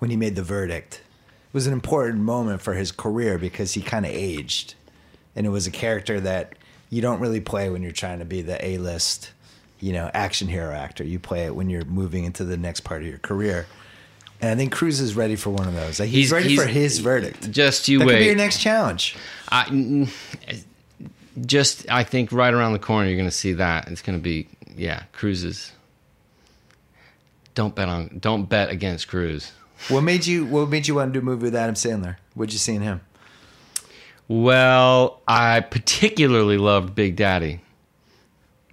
when 0.00 0.10
he 0.10 0.16
made 0.16 0.36
The 0.36 0.42
Verdict. 0.42 0.94
It 0.94 1.54
was 1.54 1.66
an 1.66 1.72
important 1.72 2.20
moment 2.20 2.60
for 2.60 2.74
his 2.74 2.92
career 2.92 3.38
because 3.38 3.72
he 3.72 3.80
kind 3.80 4.04
of 4.04 4.12
aged, 4.12 4.74
and 5.34 5.46
it 5.46 5.50
was 5.50 5.66
a 5.66 5.70
character 5.70 6.20
that 6.20 6.54
you 6.90 7.00
don't 7.00 7.20
really 7.20 7.40
play 7.40 7.70
when 7.70 7.82
you're 7.82 7.90
trying 7.92 8.18
to 8.18 8.24
be 8.26 8.42
the 8.42 8.62
A-list, 8.64 9.30
you 9.80 9.92
know, 9.94 10.10
action 10.12 10.48
hero 10.48 10.74
actor. 10.74 11.04
You 11.04 11.18
play 11.18 11.46
it 11.46 11.54
when 11.54 11.70
you're 11.70 11.84
moving 11.86 12.24
into 12.24 12.44
the 12.44 12.56
next 12.58 12.80
part 12.80 13.00
of 13.00 13.08
your 13.08 13.18
career. 13.18 13.66
And 14.40 14.50
I 14.50 14.54
think 14.54 14.72
Cruise 14.72 15.00
is 15.00 15.16
ready 15.16 15.34
for 15.36 15.50
one 15.50 15.66
of 15.66 15.74
those. 15.74 15.98
Like, 15.98 16.08
he's, 16.10 16.30
He's- 16.30 16.32
ready 16.32 16.48
he's- 16.50 16.62
for 16.62 16.68
his 16.68 16.98
verdict. 16.98 17.50
Just 17.50 17.88
you 17.88 17.98
wait. 18.00 18.06
that 18.06 18.12
could 18.12 18.18
be 18.20 18.24
your 18.26 18.34
next 18.36 18.60
challenge. 18.60 19.16
I, 19.50 20.08
just 21.40 21.90
I 21.90 22.04
think 22.04 22.30
right 22.32 22.52
around 22.54 22.72
the 22.72 22.78
corner 22.78 23.08
you're 23.08 23.16
going 23.16 23.28
to 23.28 23.34
see 23.34 23.54
that. 23.54 23.88
It's 23.88 24.02
going 24.02 24.18
to 24.18 24.22
be 24.22 24.48
yeah, 24.76 25.02
cruises. 25.12 25.72
Don't 27.54 27.74
bet 27.74 27.88
on. 27.88 28.18
Don't 28.20 28.48
bet 28.48 28.70
against 28.70 29.08
Cruise. 29.08 29.50
What 29.88 30.02
made 30.02 30.26
you? 30.26 30.44
What 30.46 30.68
made 30.68 30.86
you 30.86 30.94
want 30.94 31.12
to 31.12 31.20
do 31.20 31.22
a 31.22 31.24
movie 31.24 31.44
with 31.44 31.56
Adam 31.56 31.74
Sandler? 31.74 32.16
What'd 32.34 32.52
you 32.52 32.58
see 32.58 32.74
in 32.76 32.82
him? 32.82 33.00
Well, 34.28 35.20
I 35.26 35.60
particularly 35.60 36.58
loved 36.58 36.94
Big 36.94 37.16
Daddy. 37.16 37.60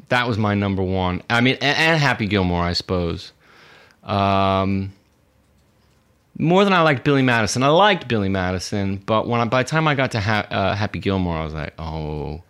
That 0.09 0.27
was 0.27 0.37
my 0.37 0.53
number 0.53 0.83
one. 0.83 1.23
I 1.29 1.41
mean, 1.41 1.55
and, 1.61 1.77
and 1.77 1.99
Happy 1.99 2.27
Gilmore, 2.27 2.61
I 2.63 2.73
suppose. 2.73 3.31
Um, 4.03 4.93
more 6.37 6.63
than 6.63 6.73
I 6.73 6.81
liked 6.81 7.03
Billy 7.03 7.21
Madison. 7.21 7.63
I 7.63 7.69
liked 7.69 8.07
Billy 8.07 8.29
Madison, 8.29 8.97
but 8.97 9.27
when 9.27 9.41
I, 9.41 9.45
by 9.45 9.63
the 9.63 9.69
time 9.69 9.87
I 9.87 9.95
got 9.95 10.11
to 10.11 10.19
ha- 10.19 10.47
uh, 10.49 10.75
Happy 10.75 10.99
Gilmore, 10.99 11.37
I 11.37 11.43
was 11.43 11.53
like, 11.53 11.73
oh, 11.79 12.41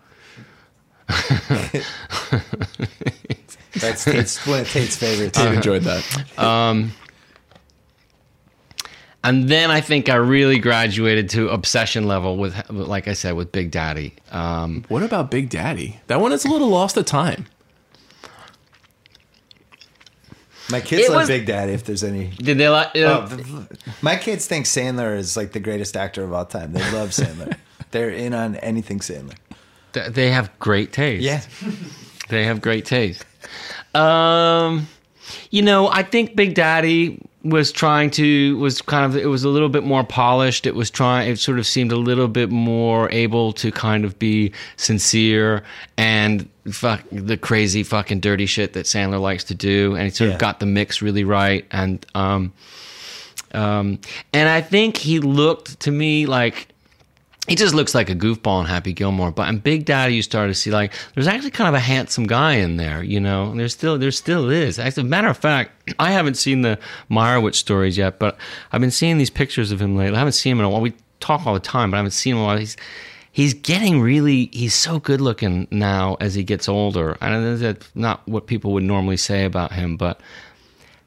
That's 3.79 4.05
Tate's, 4.05 4.45
one 4.47 4.61
of 4.61 4.71
Tate's 4.71 4.95
favorites. 4.95 5.37
I 5.37 5.53
enjoyed 5.53 5.83
that. 5.83 6.91
and 9.23 9.49
then 9.49 9.69
I 9.71 9.81
think 9.81 10.09
I 10.09 10.15
really 10.15 10.59
graduated 10.59 11.29
to 11.31 11.49
obsession 11.49 12.07
level 12.07 12.37
with, 12.37 12.55
like 12.69 13.07
I 13.07 13.13
said, 13.13 13.33
with 13.35 13.51
Big 13.51 13.71
Daddy. 13.71 14.13
Um, 14.31 14.85
What 14.87 15.03
about 15.03 15.29
Big 15.29 15.49
Daddy? 15.49 15.99
That 16.07 16.21
one 16.21 16.31
is 16.31 16.45
a 16.45 16.49
little 16.49 16.69
lost 16.69 16.95
to 16.95 17.03
time. 17.03 17.47
My 20.71 20.81
kids 20.81 21.03
It 21.03 21.09
love 21.11 21.21
was- 21.21 21.27
Big 21.27 21.45
Daddy. 21.45 21.73
If 21.73 21.83
there's 21.83 22.03
any, 22.03 22.27
did 22.37 22.57
they 22.57 22.69
like? 22.69 22.89
oh, 22.95 23.67
my 24.01 24.15
kids 24.15 24.47
think 24.47 24.65
Sandler 24.65 25.15
is 25.17 25.37
like 25.37 25.51
the 25.51 25.59
greatest 25.59 25.95
actor 25.95 26.23
of 26.23 26.33
all 26.33 26.45
time. 26.45 26.73
They 26.73 26.91
love 26.91 27.09
Sandler. 27.09 27.55
They're 27.91 28.09
in 28.09 28.33
on 28.33 28.55
anything 28.57 28.99
Sandler. 28.99 29.35
th- 29.93 30.11
they 30.13 30.31
have 30.31 30.49
great 30.59 30.91
taste. 30.91 31.23
Yeah, 31.23 31.41
They 32.29 32.45
have 32.45 32.61
great 32.61 32.83
taste. 32.85 33.23
Um, 33.93 34.87
you 35.51 35.61
know, 35.61 35.87
I 35.87 36.03
think 36.03 36.35
Big 36.35 36.55
Daddy 36.55 37.21
was 37.45 37.71
trying 37.71 38.09
to 38.11 38.57
was 38.57 38.81
kind 38.81 39.05
of 39.05 39.15
it 39.15 39.27
was 39.27 39.43
a 39.43 39.49
little 39.49 39.69
bit 39.69 39.83
more 39.83 40.03
polished. 40.03 40.65
It 40.65 40.73
was 40.75 40.89
trying. 40.89 41.29
It 41.29 41.37
sort 41.37 41.59
of 41.59 41.67
seemed 41.67 41.91
a 41.91 41.95
little 41.97 42.27
bit 42.27 42.49
more 42.49 43.09
able 43.11 43.53
to 43.53 43.71
kind 43.71 44.03
of 44.03 44.17
be 44.19 44.51
sincere 44.77 45.63
and 45.95 46.49
fuck 46.71 47.03
the 47.11 47.37
crazy 47.37 47.83
fucking 47.83 48.19
dirty 48.19 48.47
shit 48.47 48.73
that 48.73 48.85
Sandler 48.87 49.21
likes 49.21 49.43
to 49.45 49.53
do, 49.55 49.93
and 49.95 50.05
he 50.05 50.09
sort 50.09 50.29
Yeah. 50.29 50.33
of 50.33 50.39
got 50.39 50.59
the 50.59 50.65
mix 50.65 51.01
really 51.01 51.23
right. 51.23 51.63
And 51.71 52.03
um, 52.15 52.51
um, 53.53 53.99
and 54.33 54.49
I 54.49 54.61
think 54.61 54.97
he 54.97 55.19
looked 55.19 55.79
to 55.81 55.91
me 55.91 56.25
like 56.25 56.67
he 57.47 57.55
just 57.55 57.75
looks 57.75 57.93
like 57.93 58.09
a 58.09 58.15
goofball 58.15 58.61
in 58.61 58.65
Happy 58.65 58.91
Gilmore. 58.93 59.31
But 59.31 59.49
in 59.49 59.59
Big 59.59 59.85
Daddy, 59.85 60.15
you 60.15 60.21
start 60.21 60.49
to 60.49 60.53
see 60.55 60.71
like 60.71 60.93
there's 61.13 61.27
actually 61.27 61.51
kind 61.51 61.67
of 61.67 61.75
a 61.75 61.79
handsome 61.79 62.25
guy 62.25 62.55
in 62.55 62.77
there, 62.77 63.03
you 63.03 63.19
know. 63.19 63.51
And 63.51 63.59
there's 63.59 63.73
still 63.73 63.97
there 63.97 64.11
still 64.11 64.49
is. 64.49 64.79
As 64.79 64.97
a 64.97 65.03
matter 65.03 65.27
of 65.27 65.37
fact, 65.37 65.93
I 65.99 66.11
haven't 66.11 66.35
seen 66.35 66.61
the 66.61 66.79
Meyerowitz 67.09 67.55
stories 67.55 67.97
yet, 67.97 68.19
but 68.19 68.37
I've 68.71 68.81
been 68.81 68.91
seeing 68.91 69.17
these 69.17 69.29
pictures 69.29 69.71
of 69.71 69.81
him 69.81 69.95
lately. 69.95 70.15
I 70.15 70.19
haven't 70.19 70.33
seen 70.33 70.53
him 70.53 70.59
in 70.59 70.65
a 70.65 70.69
while. 70.69 70.81
We 70.81 70.93
talk 71.19 71.45
all 71.45 71.53
the 71.53 71.59
time, 71.59 71.91
but 71.91 71.97
I 71.97 71.99
haven't 71.99 72.11
seen 72.11 72.33
him 72.33 72.37
in 72.39 72.43
a 72.43 72.47
while. 72.47 72.57
He's 72.57 72.77
he's 73.31 73.53
getting 73.53 74.01
really 74.01 74.49
he's 74.53 74.73
so 74.73 74.99
good 74.99 75.21
looking 75.21 75.67
now 75.71 76.15
as 76.19 76.33
he 76.35 76.43
gets 76.43 76.67
older. 76.69 77.17
I 77.21 77.29
know 77.29 77.57
that's 77.57 77.89
not 77.95 78.27
what 78.27 78.47
people 78.47 78.71
would 78.73 78.83
normally 78.83 79.17
say 79.17 79.45
about 79.45 79.71
him, 79.73 79.97
but 79.97 80.19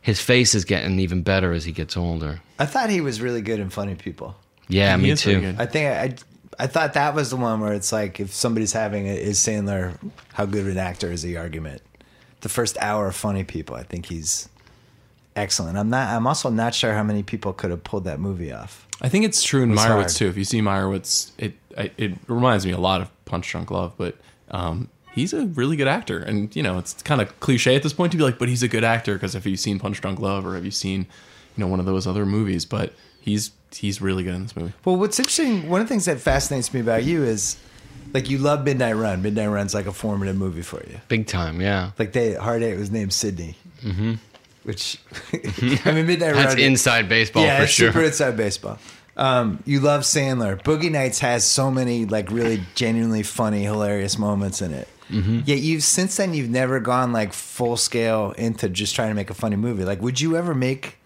his 0.02 0.20
face 0.20 0.54
is 0.54 0.64
getting 0.64 0.98
even 1.00 1.22
better 1.22 1.52
as 1.52 1.64
he 1.64 1.72
gets 1.72 1.96
older. 1.96 2.40
I 2.58 2.66
thought 2.66 2.90
he 2.90 3.00
was 3.00 3.20
really 3.20 3.42
good 3.42 3.60
in 3.60 3.68
Funny 3.70 3.94
People. 3.94 4.36
Yeah, 4.68 4.96
He 4.96 5.02
me 5.02 5.16
too. 5.16 5.40
good. 5.40 5.56
I 5.58 5.66
think 5.66 5.86
I, 5.88 6.14
I 6.58 6.66
thought 6.66 6.94
that 6.94 7.14
was 7.14 7.30
the 7.30 7.36
one 7.36 7.60
where 7.60 7.72
it's 7.72 7.92
like 7.92 8.18
if 8.20 8.32
somebody's 8.34 8.72
having 8.72 9.06
a 9.06 9.12
is 9.14 9.38
Sandler 9.38 9.96
how 10.32 10.44
good 10.46 10.62
of 10.62 10.68
an 10.68 10.78
actor 10.78 11.10
is 11.12 11.22
the 11.22 11.36
argument. 11.36 11.82
The 12.40 12.48
first 12.48 12.76
hour 12.80 13.08
of 13.08 13.16
Funny 13.16 13.44
People, 13.44 13.76
I 13.76 13.82
think 13.82 14.06
he's 14.06 14.48
excellent. 15.36 15.76
I'm 15.78 15.90
not. 15.90 16.08
I'm 16.08 16.26
also 16.26 16.50
not 16.50 16.74
sure 16.74 16.94
how 16.94 17.02
many 17.02 17.22
people 17.22 17.52
could 17.52 17.70
have 17.70 17.84
pulled 17.84 18.04
that 18.04 18.20
movie 18.20 18.52
off. 18.52 18.86
I 19.00 19.08
think 19.08 19.24
it's 19.24 19.42
true 19.42 19.62
in 19.62 19.70
was 19.70 19.80
Meyerowitz 19.80 19.86
hard. 19.86 20.08
too. 20.10 20.28
If 20.28 20.36
you 20.36 20.44
see 20.44 20.60
Meyerowitz, 20.60 21.30
it 21.38 21.54
I- 21.76 21.90
it 21.96 22.14
reminds 22.26 22.66
me 22.66 22.72
a 22.72 22.78
lot 22.78 23.00
of 23.00 23.24
Punch 23.24 23.48
Drunk 23.50 23.70
Love, 23.70 23.94
but 23.96 24.16
um, 24.50 24.88
he's 25.12 25.32
a 25.32 25.46
really 25.46 25.76
good 25.76 25.86
actor. 25.88 26.18
And 26.18 26.54
you 26.56 26.62
know, 26.62 26.78
it's 26.78 26.94
kind 27.02 27.20
of 27.20 27.38
cliche 27.40 27.76
at 27.76 27.82
this 27.82 27.92
point 27.92 28.12
to 28.12 28.18
be 28.18 28.24
like, 28.24 28.38
but 28.38 28.48
he's 28.48 28.62
a 28.62 28.68
good 28.68 28.84
actor 28.84 29.14
because 29.14 29.34
if 29.34 29.46
you've 29.46 29.60
seen 29.60 29.78
Punch 29.78 30.00
Drunk 30.00 30.18
Love 30.18 30.44
or 30.46 30.54
have 30.54 30.64
you 30.64 30.70
seen, 30.72 31.00
you 31.56 31.64
know, 31.64 31.68
one 31.68 31.78
of 31.80 31.86
those 31.86 32.06
other 32.06 32.26
movies, 32.26 32.64
but 32.64 32.92
he's 33.20 33.50
he's 33.74 34.00
really 34.00 34.22
good 34.22 34.34
in 34.34 34.42
this 34.42 34.56
movie. 34.56 34.72
Well, 34.84 34.96
what's 34.96 35.18
interesting, 35.18 35.68
one 35.68 35.80
of 35.80 35.86
the 35.86 35.92
things 35.92 36.06
that 36.06 36.20
fascinates 36.20 36.72
me 36.72 36.80
about 36.80 37.04
you 37.04 37.22
is 37.22 37.56
like 38.12 38.30
you 38.30 38.38
love 38.38 38.64
Midnight 38.64 38.96
Run. 38.96 39.22
Midnight 39.22 39.48
Run's 39.48 39.74
like 39.74 39.86
a 39.86 39.92
formative 39.92 40.36
movie 40.36 40.62
for 40.62 40.82
you. 40.88 41.00
Big 41.08 41.26
time, 41.26 41.60
yeah. 41.60 41.92
Like 41.98 42.12
they 42.12 42.34
Hard 42.34 42.62
Eight 42.62 42.76
was 42.76 42.90
named 42.90 43.12
Sydney, 43.12 43.56
mm-hmm. 43.82 44.14
which 44.64 44.98
I 45.84 45.92
mean 45.92 46.06
Midnight 46.06 46.32
Run. 46.32 46.36
That's 46.36 46.54
Run. 46.54 46.62
inside 46.62 47.08
baseball 47.08 47.44
yeah, 47.44 47.58
for 47.58 47.62
it's 47.64 47.72
sure. 47.72 47.92
super 47.92 48.04
inside 48.04 48.36
baseball. 48.36 48.78
Um, 49.16 49.62
you 49.66 49.80
love 49.80 50.02
Sandler. 50.02 50.62
Boogie 50.62 50.92
Nights 50.92 51.18
has 51.18 51.44
so 51.44 51.70
many 51.70 52.06
like 52.06 52.30
really 52.30 52.62
genuinely 52.74 53.24
funny, 53.24 53.64
hilarious 53.64 54.18
moments 54.18 54.62
in 54.62 54.72
it. 54.72 54.88
Mm-hmm. 55.10 55.40
Yet 55.44 55.58
you've 55.58 55.82
since 55.82 56.16
then 56.16 56.34
you've 56.34 56.50
never 56.50 56.80
gone 56.80 57.12
like 57.12 57.32
full 57.32 57.76
scale 57.76 58.32
into 58.32 58.68
just 58.68 58.94
trying 58.94 59.08
to 59.08 59.14
make 59.14 59.30
a 59.30 59.34
funny 59.34 59.56
movie. 59.56 59.84
Like, 59.84 60.00
would 60.00 60.20
you 60.20 60.36
ever 60.36 60.54
make 60.54 60.97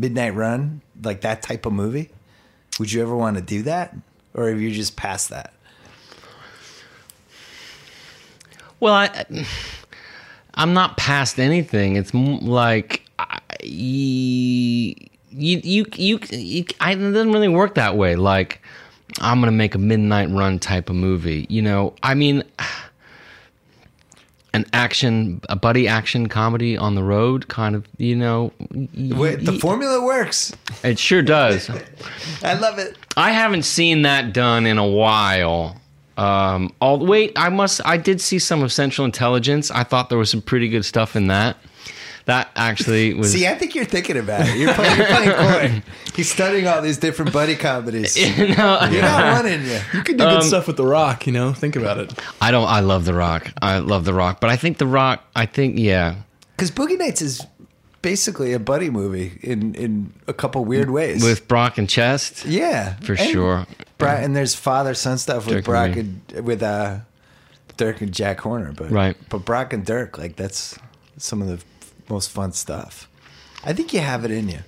Midnight 0.00 0.34
Run 0.34 0.80
like 1.02 1.20
that 1.20 1.42
type 1.42 1.66
of 1.66 1.72
movie? 1.72 2.08
Would 2.78 2.90
you 2.90 3.02
ever 3.02 3.14
want 3.14 3.36
to 3.36 3.42
do 3.42 3.62
that, 3.64 3.94
or 4.32 4.48
have 4.48 4.60
you 4.60 4.70
just 4.70 4.96
past 4.96 5.28
that? 5.28 5.52
Well, 8.80 8.94
I, 8.94 9.26
I'm 10.54 10.72
not 10.72 10.96
past 10.96 11.38
anything. 11.38 11.96
It's 11.96 12.14
like 12.14 13.04
I, 13.18 13.40
you, 13.62 14.94
you, 15.30 15.60
you, 15.62 15.86
you, 16.30 16.64
I, 16.80 16.92
it 16.92 16.96
doesn't 16.96 17.32
really 17.32 17.48
work 17.48 17.74
that 17.74 17.98
way. 17.98 18.16
Like 18.16 18.62
I'm 19.20 19.40
gonna 19.40 19.52
make 19.52 19.74
a 19.74 19.78
midnight 19.78 20.30
run 20.30 20.58
type 20.58 20.88
of 20.88 20.96
movie. 20.96 21.46
You 21.50 21.60
know, 21.60 21.94
I 22.02 22.14
mean, 22.14 22.42
an 24.52 24.66
action, 24.72 25.40
a 25.48 25.56
buddy 25.56 25.86
action 25.86 26.28
comedy 26.28 26.76
on 26.76 26.94
the 26.94 27.02
road, 27.02 27.48
kind 27.48 27.74
of, 27.76 27.86
you 27.98 28.16
know, 28.16 28.52
y- 28.72 29.36
the 29.36 29.58
formula 29.60 30.04
works. 30.04 30.52
it 30.82 30.98
sure 30.98 31.22
does. 31.22 31.70
I 32.42 32.54
love 32.54 32.78
it. 32.78 32.96
I 33.16 33.30
haven't 33.32 33.62
seen 33.62 34.02
that 34.02 34.32
done 34.32 34.66
in 34.66 34.78
a 34.78 34.86
while. 34.86 35.76
Um, 36.16 36.72
all 36.80 36.98
wait, 37.04 37.32
I 37.36 37.48
must. 37.48 37.80
I 37.86 37.96
did 37.96 38.20
see 38.20 38.38
some 38.38 38.62
of 38.62 38.72
Central 38.72 39.04
Intelligence. 39.04 39.70
I 39.70 39.84
thought 39.84 40.08
there 40.10 40.18
was 40.18 40.30
some 40.30 40.42
pretty 40.42 40.68
good 40.68 40.84
stuff 40.84 41.16
in 41.16 41.28
that. 41.28 41.56
That 42.30 42.48
actually 42.54 43.12
was. 43.14 43.32
See, 43.32 43.44
I 43.48 43.56
think 43.56 43.74
you're 43.74 43.84
thinking 43.84 44.16
about 44.16 44.46
it. 44.46 44.56
You're 44.56 44.72
playing, 44.72 44.96
you're 44.96 45.06
playing 45.08 45.30
coy. 45.32 45.82
He's 46.14 46.30
studying 46.30 46.68
all 46.68 46.80
these 46.80 46.96
different 46.96 47.32
buddy 47.32 47.56
comedies. 47.56 48.16
You're 48.38 48.46
you 48.46 48.54
know, 48.54 48.78
not 49.00 49.42
one 49.42 49.46
in 49.46 49.64
you. 49.64 49.80
You 49.92 50.02
could 50.04 50.16
do 50.16 50.24
good 50.24 50.44
stuff 50.44 50.68
with 50.68 50.76
The 50.76 50.86
Rock, 50.86 51.26
you 51.26 51.32
know? 51.32 51.52
Think 51.52 51.74
about 51.74 51.98
it. 51.98 52.16
I 52.40 52.52
don't. 52.52 52.68
I 52.68 52.80
love 52.80 53.04
The 53.04 53.14
Rock. 53.14 53.52
I 53.60 53.78
love 53.78 54.04
The 54.04 54.14
Rock, 54.14 54.40
but 54.40 54.48
I 54.48 54.54
think 54.54 54.78
The 54.78 54.86
Rock. 54.86 55.24
I 55.34 55.44
think 55.46 55.76
yeah. 55.76 56.16
Because 56.54 56.70
Boogie 56.70 56.96
Nights 56.96 57.20
is 57.20 57.44
basically 58.00 58.52
a 58.52 58.60
buddy 58.60 58.90
movie 58.90 59.40
in 59.42 59.74
in 59.74 60.12
a 60.28 60.32
couple 60.32 60.64
weird 60.64 60.90
ways. 60.90 61.24
With 61.24 61.48
Brock 61.48 61.78
and 61.78 61.88
Chest, 61.90 62.44
yeah, 62.44 62.94
for 63.00 63.14
And 63.14 63.28
sure. 63.28 63.66
Bra- 63.98 64.12
and 64.12 64.36
there's 64.36 64.54
father 64.54 64.94
son 64.94 65.18
stuff 65.18 65.46
with 65.46 65.56
Dirk 65.56 65.64
Brock 65.64 65.96
and 65.96 66.20
and 66.32 66.46
with 66.46 66.62
uh, 66.62 66.98
Dirk 67.76 68.00
and 68.02 68.12
Jack 68.14 68.38
Horner, 68.40 68.70
but 68.70 68.88
Right. 68.92 69.16
But 69.28 69.44
Brock 69.44 69.72
and 69.72 69.84
Dirk, 69.84 70.16
like 70.16 70.36
that's 70.36 70.78
some 71.16 71.42
of 71.42 71.48
the 71.48 71.58
most 72.10 72.30
fun 72.30 72.52
stuff. 72.52 73.08
I 73.64 73.72
think 73.72 73.92
you 73.92 74.00
have 74.00 74.24
it 74.24 74.30
in 74.30 74.48
you. 74.48 74.58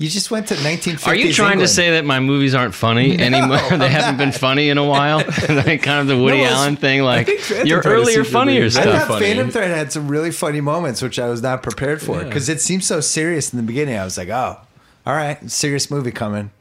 You 0.00 0.08
just 0.08 0.30
went 0.30 0.46
to 0.48 0.54
1950s. 0.54 1.06
Are 1.08 1.14
you 1.16 1.32
trying 1.32 1.54
England. 1.54 1.68
to 1.68 1.74
say 1.74 1.90
that 1.92 2.04
my 2.04 2.20
movies 2.20 2.54
aren't 2.54 2.72
funny 2.72 3.16
No, 3.16 3.24
anymore? 3.24 3.56
I'm 3.56 3.78
they 3.80 3.88
haven't 3.88 4.16
been 4.16 4.30
funny 4.30 4.68
in 4.68 4.78
a 4.78 4.84
while. 4.84 5.18
like 5.48 5.82
kind 5.82 6.00
of 6.00 6.06
the 6.06 6.16
Woody 6.16 6.36
No, 6.36 6.44
it's- 6.44 6.56
Allen 6.56 6.76
thing. 6.76 7.02
Like 7.02 7.28
your 7.64 7.80
earlier, 7.84 8.22
funnier 8.22 8.66
I 8.66 8.68
stuff. 8.68 8.84
thought 8.84 9.08
funny. 9.08 9.26
Phantom 9.26 9.50
Thread 9.50 9.70
had 9.76 9.90
some 9.92 10.06
really 10.06 10.30
funny 10.30 10.60
moments, 10.60 11.02
which 11.02 11.18
I 11.18 11.28
was 11.28 11.42
not 11.42 11.64
prepared 11.64 12.00
for 12.00 12.18
Yeah. 12.18 12.28
because 12.28 12.48
it 12.48 12.60
seemed 12.60 12.84
so 12.84 13.00
serious 13.00 13.52
in 13.52 13.56
the 13.56 13.64
beginning. 13.64 13.96
I 13.98 14.04
was 14.04 14.16
like, 14.16 14.28
oh, 14.28 14.58
all 15.04 15.14
right, 15.14 15.50
serious 15.50 15.90
movie 15.90 16.12
coming. 16.12 16.52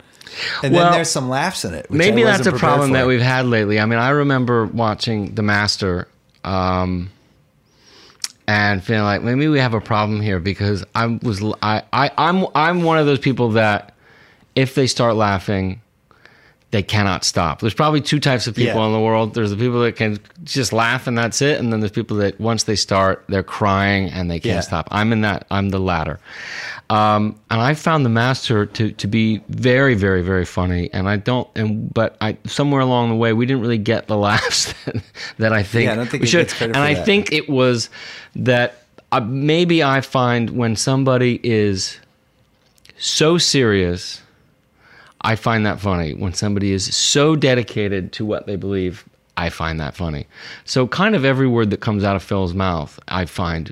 And 0.63 0.73
Well, 0.73 0.85
then 0.85 0.93
there's 0.93 1.09
some 1.11 1.29
laughs 1.29 1.63
in 1.63 1.75
it. 1.75 1.89
which 1.91 1.97
Maybe 1.99 2.23
I 2.25 2.31
that's 2.35 2.47
a 2.47 2.51
problem 2.53 2.89
for. 2.89 2.93
that 2.95 3.05
we've 3.05 3.21
had 3.21 3.45
lately. 3.45 3.79
I 3.79 3.85
mean, 3.85 3.99
I 3.99 4.09
remember 4.09 4.65
watching 4.65 5.35
The 5.35 5.43
Master 5.43 6.07
um, 6.43 7.11
and 8.47 8.83
feeling 8.83 9.03
like 9.03 9.21
maybe 9.21 9.47
we 9.47 9.59
have 9.59 9.73
a 9.73 9.81
problem 9.81 10.21
here 10.21 10.39
because 10.39 10.85
I 10.95 11.07
was 11.21 11.43
I, 11.61 11.83
I 11.91 12.11
I'm 12.17 12.45
I'm 12.55 12.83
one 12.83 12.97
of 12.97 13.05
those 13.05 13.19
people 13.19 13.49
that 13.51 13.93
if 14.55 14.73
they 14.75 14.87
start 14.87 15.15
laughing, 15.15 15.81
they 16.71 16.81
cannot 16.83 17.23
stop. 17.23 17.59
There's 17.59 17.73
probably 17.73 18.01
two 18.01 18.19
types 18.19 18.47
of 18.47 18.55
people 18.55 18.79
Yeah. 18.79 18.87
in 18.87 18.93
the 18.93 18.99
world. 18.99 19.33
There's 19.33 19.51
the 19.51 19.57
people 19.57 19.81
that 19.81 19.95
can 19.95 20.19
just 20.43 20.73
laugh 20.73 21.07
and 21.07 21.17
that's 21.17 21.41
it, 21.41 21.59
and 21.59 21.71
then 21.71 21.79
there's 21.81 21.91
people 21.91 22.17
that 22.17 22.39
once 22.39 22.63
they 22.63 22.75
start, 22.75 23.23
they're 23.29 23.43
crying 23.43 24.09
and 24.09 24.31
they 24.31 24.39
can't 24.39 24.55
Yeah. 24.55 24.61
stop. 24.61 24.87
I'm 24.91 25.11
in 25.13 25.21
that. 25.21 25.45
I'm 25.51 25.69
the 25.69 25.79
latter. 25.79 26.19
Um, 26.89 27.38
and 27.51 27.59
I 27.59 27.73
found 27.73 28.05
the 28.05 28.09
master 28.09 28.65
to, 28.65 28.91
to 28.91 29.07
be 29.07 29.41
very, 29.49 29.93
very, 29.93 30.21
very 30.21 30.45
funny. 30.45 30.89
And 30.93 31.09
I 31.09 31.17
don't, 31.17 31.49
and 31.55 31.93
but 31.93 32.15
I 32.21 32.38
somewhere 32.45 32.81
along 32.81 33.09
the 33.09 33.15
way 33.15 33.33
we 33.33 33.45
didn't 33.45 33.61
really 33.61 33.77
get 33.77 34.07
the 34.07 34.15
laughs 34.17 34.73
that, 34.85 35.03
that 35.38 35.53
I 35.53 35.63
think 35.63 35.85
Yeah, 35.85 35.93
I 35.93 35.95
don't 35.95 36.07
think 36.07 36.21
we 36.21 36.27
should. 36.27 36.53
And 36.61 36.77
I 36.77 36.93
that. 36.93 37.05
think 37.05 37.33
it 37.33 37.49
was 37.49 37.89
that 38.38 38.83
uh, 39.11 39.19
maybe 39.19 39.83
I 39.83 40.01
find 40.01 40.51
when 40.51 40.75
somebody 40.77 41.41
is 41.43 41.97
so 42.97 43.38
serious, 43.38 44.21
I 45.21 45.35
find 45.35 45.65
that 45.65 45.79
funny. 45.81 46.13
When 46.13 46.33
somebody 46.33 46.71
is 46.71 46.95
so 46.95 47.35
dedicated 47.35 48.13
to 48.13 48.25
what 48.25 48.47
they 48.47 48.55
believe, 48.55 49.03
I 49.35 49.49
find 49.49 49.79
that 49.79 49.93
funny. 49.93 50.25
So 50.63 50.88
kind 50.88 51.15
of 51.15 51.25
every 51.25 51.47
word 51.47 51.69
that 51.71 51.81
comes 51.81 52.03
out 52.03 52.15
of 52.15 52.23
Phil's 52.23 52.53
mouth, 52.53 52.97
I 53.07 53.25
find 53.25 53.71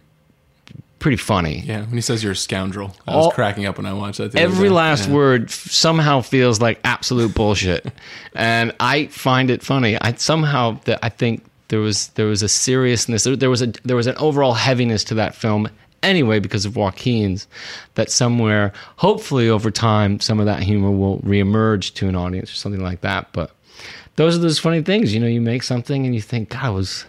pretty 1.05 1.17
funny. 1.17 1.59
Yeah, 1.63 1.81
when 1.81 1.93
he 1.93 2.01
says 2.01 2.23
you're 2.23 2.31
a 2.31 2.35
scoundrel. 2.35 2.95
I 3.07 3.11
All- 3.11 3.25
was 3.27 3.35
cracking 3.35 3.67
up 3.67 3.77
when 3.77 3.85
I 3.85 3.93
watched 3.93 4.17
that. 4.17 4.33
Every 4.35 4.69
last 4.69 5.07
Yeah. 5.07 5.13
word 5.13 5.43
f- 5.49 5.53
somehow 5.69 6.21
feels 6.21 6.59
like 6.59 6.79
absolute 6.83 7.35
bullshit, 7.35 7.85
and 8.33 8.73
I 8.79 9.05
find 9.05 9.51
it 9.51 9.61
funny. 9.61 9.99
I 10.01 10.13
somehow 10.13 10.79
that 10.85 10.97
I 11.03 11.09
think 11.09 11.43
there 11.67 11.79
was 11.79 12.07
there 12.15 12.25
was 12.25 12.41
a 12.41 12.49
seriousness, 12.49 13.23
there, 13.23 13.35
there 13.35 13.51
was 13.51 13.61
a 13.61 13.67
there 13.83 13.95
was 13.95 14.07
an 14.07 14.15
overall 14.17 14.53
heaviness 14.55 15.03
to 15.03 15.13
that 15.13 15.35
film 15.35 15.69
anyway 16.01 16.39
because 16.39 16.65
of 16.65 16.75
Joaquin's. 16.75 17.45
That 17.93 18.09
somewhere, 18.09 18.73
hopefully 18.97 19.47
over 19.47 19.69
time, 19.69 20.19
some 20.19 20.39
of 20.39 20.47
that 20.47 20.63
humor 20.63 20.89
will 20.89 21.19
reemerge 21.19 21.93
to 21.95 22.07
an 22.07 22.15
audience 22.15 22.51
or 22.51 22.55
something 22.55 22.81
like 22.81 23.01
that. 23.01 23.27
But 23.31 23.51
those 24.15 24.35
are 24.35 24.39
those 24.39 24.57
funny 24.57 24.81
things, 24.81 25.13
you 25.13 25.19
know. 25.19 25.27
You 25.27 25.39
make 25.41 25.61
something 25.61 26.03
and 26.05 26.15
you 26.15 26.21
think, 26.21 26.49
God, 26.49 26.69
it 26.69 26.73
was 26.73 27.05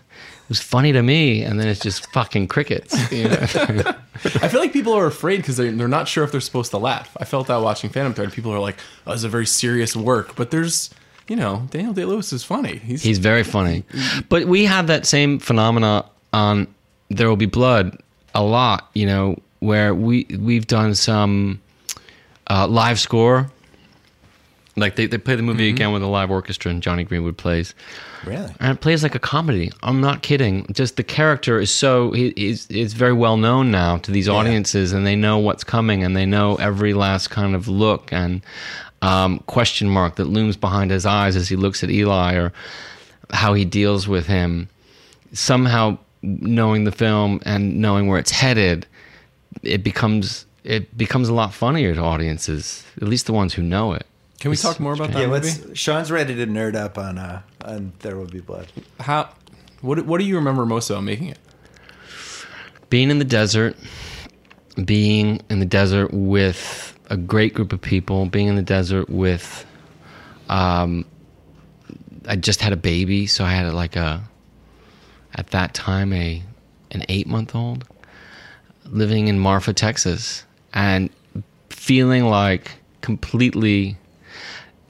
was 0.49 0.61
funny 0.61 0.93
to 0.93 1.03
me, 1.03 1.43
and 1.43 1.59
then 1.59 1.69
it's 1.69 1.81
just 1.81 2.11
fucking 2.13 2.49
crickets. 2.49 2.95
You 3.13 3.29
know? 3.29 3.35
I 3.41 4.49
feel 4.49 4.61
like 4.61 4.73
people 4.73 4.93
are 4.93 5.07
afraid 5.07 5.39
because 5.39 5.57
they're, 5.57 5.73
they're 5.73 5.89
not 5.89 6.09
sure 6.09 6.25
if 6.25 6.33
they're 6.33 6.41
supposed 6.41 6.71
to 6.71 6.79
laugh. 6.79 7.17
I 7.21 7.25
felt 7.25 7.49
that 7.49 7.57
watching 7.57 7.91
Phantom 7.91 8.15
Thread. 8.15 8.33
People 8.33 8.53
are 8.53 8.59
like, 8.61 8.77
oh, 9.07 9.13
it's 9.13 9.25
a 9.25 9.29
very 9.29 9.47
serious 9.47 9.97
work. 9.97 10.37
But 10.37 10.51
there's, 10.51 10.91
you 11.29 11.37
know, 11.37 11.67
Daniel 11.71 11.93
Day 11.93 12.05
Lewis 12.05 12.33
is 12.33 12.45
funny. 12.45 12.77
He's, 12.79 13.03
He's 13.03 13.19
very 13.19 13.43
funny. 13.43 13.85
But 14.29 14.47
we 14.47 14.65
have 14.65 14.87
that 14.87 15.07
same 15.07 15.39
phenomena 15.39 16.05
on 16.33 16.67
There 17.09 17.29
Will 17.29 17.37
Be 17.37 17.47
Blood 17.47 17.99
a 18.35 18.43
lot, 18.43 18.91
you 18.95 19.07
know, 19.07 19.41
where 19.61 19.95
we 19.95 20.27
we've 20.39 20.67
done 20.67 20.95
some 20.95 21.61
uh, 22.49 22.67
live 22.69 23.01
score. 23.01 23.51
Like 24.79 24.97
they, 24.97 25.07
they 25.07 25.17
play 25.17 25.37
the 25.37 25.43
movie 25.43 25.71
again 25.71 25.93
with 25.93 26.03
a 26.03 26.07
live 26.07 26.31
orchestra 26.31 26.71
and 26.71 26.83
Jonny 26.83 27.03
Greenwood 27.03 27.39
plays. 27.39 27.75
Really? 28.27 28.53
And 28.61 28.77
it 28.77 28.81
plays 28.83 29.03
like 29.03 29.15
a 29.15 29.19
comedy. 29.19 29.73
I'm 29.83 30.03
not 30.03 30.23
kidding. 30.23 30.67
Just 30.71 30.97
the 30.97 31.03
character 31.03 31.59
is 31.59 31.71
so 31.71 32.13
he 32.13 32.29
is 32.37 32.67
is 32.67 32.93
very 32.93 33.15
well 33.15 33.39
known 33.39 33.71
now 33.71 33.97
to 33.99 34.11
these 34.11 34.29
audiences, 34.29 34.93
and 34.93 35.07
they 35.07 35.17
know 35.17 35.39
what's 35.39 35.65
coming, 35.65 36.05
and 36.05 36.15
they 36.15 36.27
know 36.27 36.57
every 36.57 36.93
last 36.93 37.29
kind 37.29 37.55
of 37.55 37.69
look 37.69 38.13
and 38.13 38.43
um, 39.01 39.39
question 39.47 39.89
mark 39.89 40.17
that 40.17 40.25
looms 40.25 40.57
behind 40.59 40.91
his 40.91 41.07
eyes 41.07 41.37
as 41.37 41.49
he 41.49 41.57
looks 41.57 41.83
at 41.83 41.91
Eli, 41.91 42.35
or 42.35 42.53
how 43.31 43.55
he 43.55 43.65
deals 43.65 44.07
with 44.07 44.27
him. 44.27 44.69
Somehow, 45.33 45.97
knowing 46.23 46.85
the 46.85 46.93
film 46.93 47.41
and 47.47 47.81
knowing 47.81 48.09
where 48.09 48.19
it's 48.19 48.31
headed, 48.31 48.87
it 49.63 49.83
becomes 49.83 50.45
it 50.65 50.99
becomes 50.99 51.29
a 51.29 51.35
lot 51.35 51.55
funnier 51.55 51.95
to 51.95 52.01
audiences, 52.01 52.85
at 52.97 53.09
least 53.09 53.27
the 53.27 53.33
ones 53.33 53.55
who 53.55 53.63
know 53.63 53.93
it. 53.93 54.05
Can 54.41 54.51
we 54.51 54.57
talk 54.57 54.79
more 54.81 54.93
about 54.93 55.13
that 55.13 55.19
Yeah, 55.21 55.27
movie? 55.29 55.49
what's 55.49 55.79
Sean's 55.79 56.11
ready 56.11 56.35
to 56.35 56.47
nerd 56.47 56.75
up 56.75 56.99
on 56.99 57.19
uh 57.19 57.43
on 57.63 57.93
There 58.01 58.17
Will 58.17 58.27
Be 58.27 58.41
Blood. 58.41 58.67
How? 59.01 59.31
What 59.81 60.05
What 60.07 60.19
do 60.19 60.25
you 60.27 60.37
remember 60.37 60.67
most 60.67 60.91
about 60.91 61.03
making 61.05 61.29
it? 61.29 61.39
being 62.89 63.11
in 63.11 63.19
the 63.19 63.25
desert, 63.25 63.77
being 64.85 65.41
in 65.51 65.59
the 65.59 65.67
desert 65.67 66.13
with 66.15 66.97
a 67.11 67.17
great 67.17 67.53
group 67.53 67.73
of 67.73 67.81
people, 67.81 68.27
being 68.27 68.47
in 68.47 68.55
the 68.55 68.63
desert 68.63 69.09
with, 69.11 69.67
um, 70.49 71.05
I 72.29 72.37
just 72.37 72.61
had 72.61 72.73
a 72.73 72.77
baby, 72.77 73.27
so 73.27 73.45
I 73.45 73.51
had 73.51 73.73
like 73.75 73.97
a, 73.97 74.23
at 75.35 75.49
that 75.49 75.75
time 75.75 76.13
a, 76.13 76.43
an 76.93 77.05
eight 77.09 77.27
month 77.27 77.57
old, 77.57 77.85
living 78.85 79.27
in 79.27 79.41
Marfa, 79.41 79.73
Texas, 79.73 80.45
and 80.73 81.11
feeling 81.71 82.27
like 82.27 82.71
completely. 83.01 83.97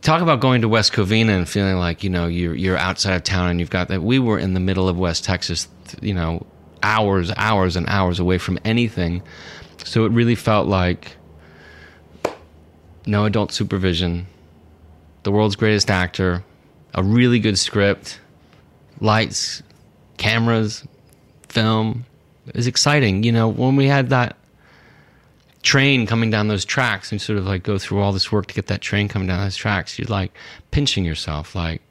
Talk 0.07 0.23
about 0.23 0.39
going 0.39 0.61
to 0.61 0.69
West 0.69 0.93
Covina 0.93 1.31
and 1.31 1.49
feeling 1.49 1.79
like 1.79 2.05
you 2.05 2.11
know 2.11 2.29
you're 2.29 2.55
you're 2.55 2.77
outside 2.77 3.17
of 3.17 3.25
town 3.25 3.51
and 3.51 3.59
you've 3.59 3.71
got 3.71 3.89
that. 3.89 4.05
We 4.05 4.21
were 4.21 4.39
in 4.39 4.55
the 4.55 4.61
middle 4.61 4.89
of 4.89 4.97
West 4.97 5.25
Texas, 5.25 5.67
you 6.01 6.15
know, 6.15 6.47
hours, 6.81 7.33
hours, 7.37 7.75
and 7.75 7.89
hours 7.89 8.21
away 8.21 8.39
from 8.39 8.57
anything. 8.65 9.21
So 9.83 10.05
it 10.05 10.13
really 10.13 10.37
felt 10.37 10.69
like 10.69 11.17
no 13.05 13.25
adult 13.25 13.51
supervision, 13.51 14.29
the 15.25 15.33
world's 15.33 15.57
greatest 15.57 15.91
actor, 15.91 16.45
a 16.95 17.03
really 17.03 17.41
good 17.41 17.59
script, 17.59 18.21
lights, 19.01 19.61
cameras, 20.19 20.87
film. 21.49 22.07
It 22.47 22.55
was 22.55 22.69
exciting. 22.69 23.25
You 23.25 23.33
know, 23.33 23.49
when 23.49 23.75
we 23.75 23.87
had 23.87 24.11
that 24.11 24.37
train 25.67 26.07
coming 26.07 26.31
down 26.31 26.47
those 26.47 26.65
tracks 26.65 27.11
and 27.11 27.21
sort 27.21 27.41
of 27.41 27.45
like 27.45 27.65
go 27.65 27.77
through 27.77 28.01
all 28.01 28.13
this 28.13 28.31
work 28.31 28.47
to 28.47 28.55
get 28.55 28.69
that 28.69 28.81
train 28.81 29.09
coming 29.09 29.27
down 29.27 29.43
those 29.43 29.57
tracks, 29.57 29.99
you're 29.99 30.07
like 30.07 30.33
pinching 30.71 31.05
yourself 31.05 31.57
like, 31.57 31.83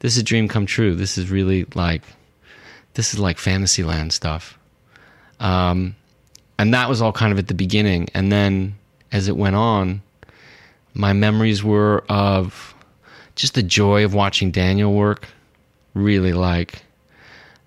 this 0.00 0.14
is 0.16 0.22
a 0.22 0.24
dream 0.24 0.48
come 0.48 0.66
true. 0.66 0.96
This 0.96 1.16
is 1.16 1.30
really 1.30 1.64
like 1.76 2.02
this 2.94 3.14
is 3.14 3.20
like 3.20 3.38
Fantasyland 3.38 4.12
stuff. 4.12 4.58
Um, 5.38 5.94
and 6.58 6.74
that 6.74 6.88
was 6.88 7.00
all 7.00 7.12
kind 7.12 7.30
of 7.32 7.38
at 7.38 7.46
the 7.46 7.54
beginning. 7.54 8.08
And 8.12 8.32
then 8.32 8.74
as 9.12 9.28
it 9.28 9.36
went 9.36 9.54
on, 9.54 10.02
my 10.92 11.12
memories 11.12 11.62
were 11.62 12.04
of 12.08 12.74
just 13.36 13.54
the 13.54 13.62
joy 13.62 14.04
of 14.04 14.14
watching 14.14 14.50
Daniel 14.50 14.92
work, 14.92 15.28
really 15.94 16.32
like 16.32 16.82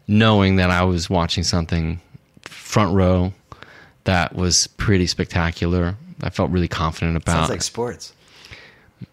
knowing 0.06 0.58
that 0.58 0.70
I 0.70 0.84
was 0.84 1.10
watching 1.10 1.46
something 1.46 2.02
front 2.42 2.94
row 2.94 3.32
that 4.06 4.36
was 4.36 4.68
pretty 4.68 5.08
spectacular. 5.08 5.96
I 6.22 6.30
felt 6.30 6.50
really 6.52 6.68
confident 6.68 7.18
about. 7.18 7.34
It. 7.34 7.36
Sounds 7.36 7.50
like 7.50 7.62
sports. 7.62 8.14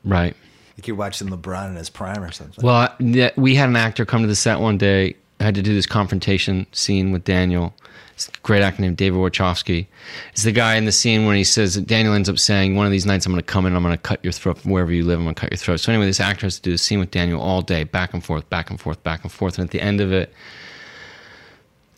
right. 0.04 0.34
Like 0.78 0.86
you're 0.86 0.96
watching 0.96 1.28
LeBron 1.28 1.68
in 1.68 1.76
his 1.76 1.90
prime 1.90 2.22
or 2.22 2.32
something. 2.32 2.64
Well, 2.64 2.94
we 3.36 3.54
had 3.54 3.68
an 3.68 3.76
actor 3.76 4.06
come 4.06 4.22
to 4.22 4.28
the 4.28 4.34
set 4.36 4.60
one 4.60 4.78
day 4.78 5.16
I 5.42 5.46
had 5.46 5.56
to 5.56 5.62
do 5.62 5.74
this 5.74 5.86
confrontation 5.86 6.66
scene 6.70 7.10
with 7.10 7.24
Daniel. 7.24 7.74
It's 8.14 8.28
a 8.28 8.30
great 8.44 8.62
actor 8.62 8.80
named 8.80 8.96
David 8.96 9.18
Warshofsky. 9.18 9.88
It's 10.30 10.44
the 10.44 10.52
guy 10.52 10.76
in 10.76 10.84
the 10.84 10.92
scene 10.92 11.26
when 11.26 11.34
he 11.34 11.42
says 11.42 11.74
Daniel 11.76 12.14
ends 12.14 12.28
up 12.28 12.38
saying, 12.38 12.76
"One 12.76 12.86
of 12.86 12.92
these 12.92 13.06
nights 13.06 13.26
I'm 13.26 13.32
going 13.32 13.42
to 13.42 13.52
come 13.52 13.66
in, 13.66 13.74
I'm 13.74 13.82
going 13.82 13.92
to 13.92 14.00
cut 14.00 14.22
your 14.22 14.32
throat 14.32 14.58
from 14.58 14.70
wherever 14.70 14.92
you 14.92 15.04
live. 15.04 15.18
I'm 15.18 15.24
going 15.24 15.34
to 15.34 15.40
cut 15.40 15.50
your 15.50 15.58
throat." 15.58 15.78
So 15.80 15.90
anyway, 15.90 16.06
this 16.06 16.20
actor 16.20 16.46
has 16.46 16.56
to 16.56 16.62
do 16.62 16.70
the 16.70 16.78
scene 16.78 17.00
with 17.00 17.10
Daniel 17.10 17.40
all 17.40 17.60
day, 17.60 17.82
back 17.82 18.14
and 18.14 18.24
forth, 18.24 18.48
back 18.50 18.70
and 18.70 18.80
forth, 18.80 19.02
back 19.02 19.24
and 19.24 19.32
forth, 19.32 19.58
and 19.58 19.64
at 19.64 19.72
the 19.72 19.80
end 19.80 20.00
of 20.00 20.12
it, 20.12 20.32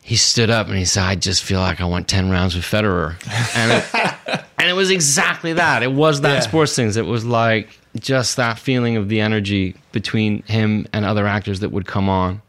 he 0.06 0.16
stood 0.16 0.50
up 0.50 0.68
and 0.68 0.76
he 0.76 0.84
said, 0.84 1.02
"I 1.02 1.14
just 1.14 1.42
feel 1.42 1.60
like 1.60 1.80
I 1.80 1.86
want 1.86 2.06
ten 2.08 2.30
rounds 2.30 2.54
with 2.54 2.64
Federer," 2.64 3.16
and 3.56 3.72
it, 3.72 4.44
and 4.58 4.68
it 4.68 4.74
was 4.74 4.90
exactly 4.90 5.54
that. 5.54 5.82
It 5.82 5.92
was 5.92 6.20
that 6.20 6.34
Yeah. 6.34 6.40
sports 6.40 6.76
things. 6.76 6.96
It 6.98 7.06
was 7.06 7.24
like 7.24 7.70
just 7.98 8.36
that 8.36 8.58
feeling 8.58 8.96
of 8.98 9.08
the 9.08 9.20
energy 9.20 9.74
between 9.92 10.42
him 10.42 10.86
and 10.92 11.04
other 11.06 11.26
actors 11.26 11.60
that 11.60 11.70
would 11.70 11.86
come 11.86 12.08
on. 12.10 12.42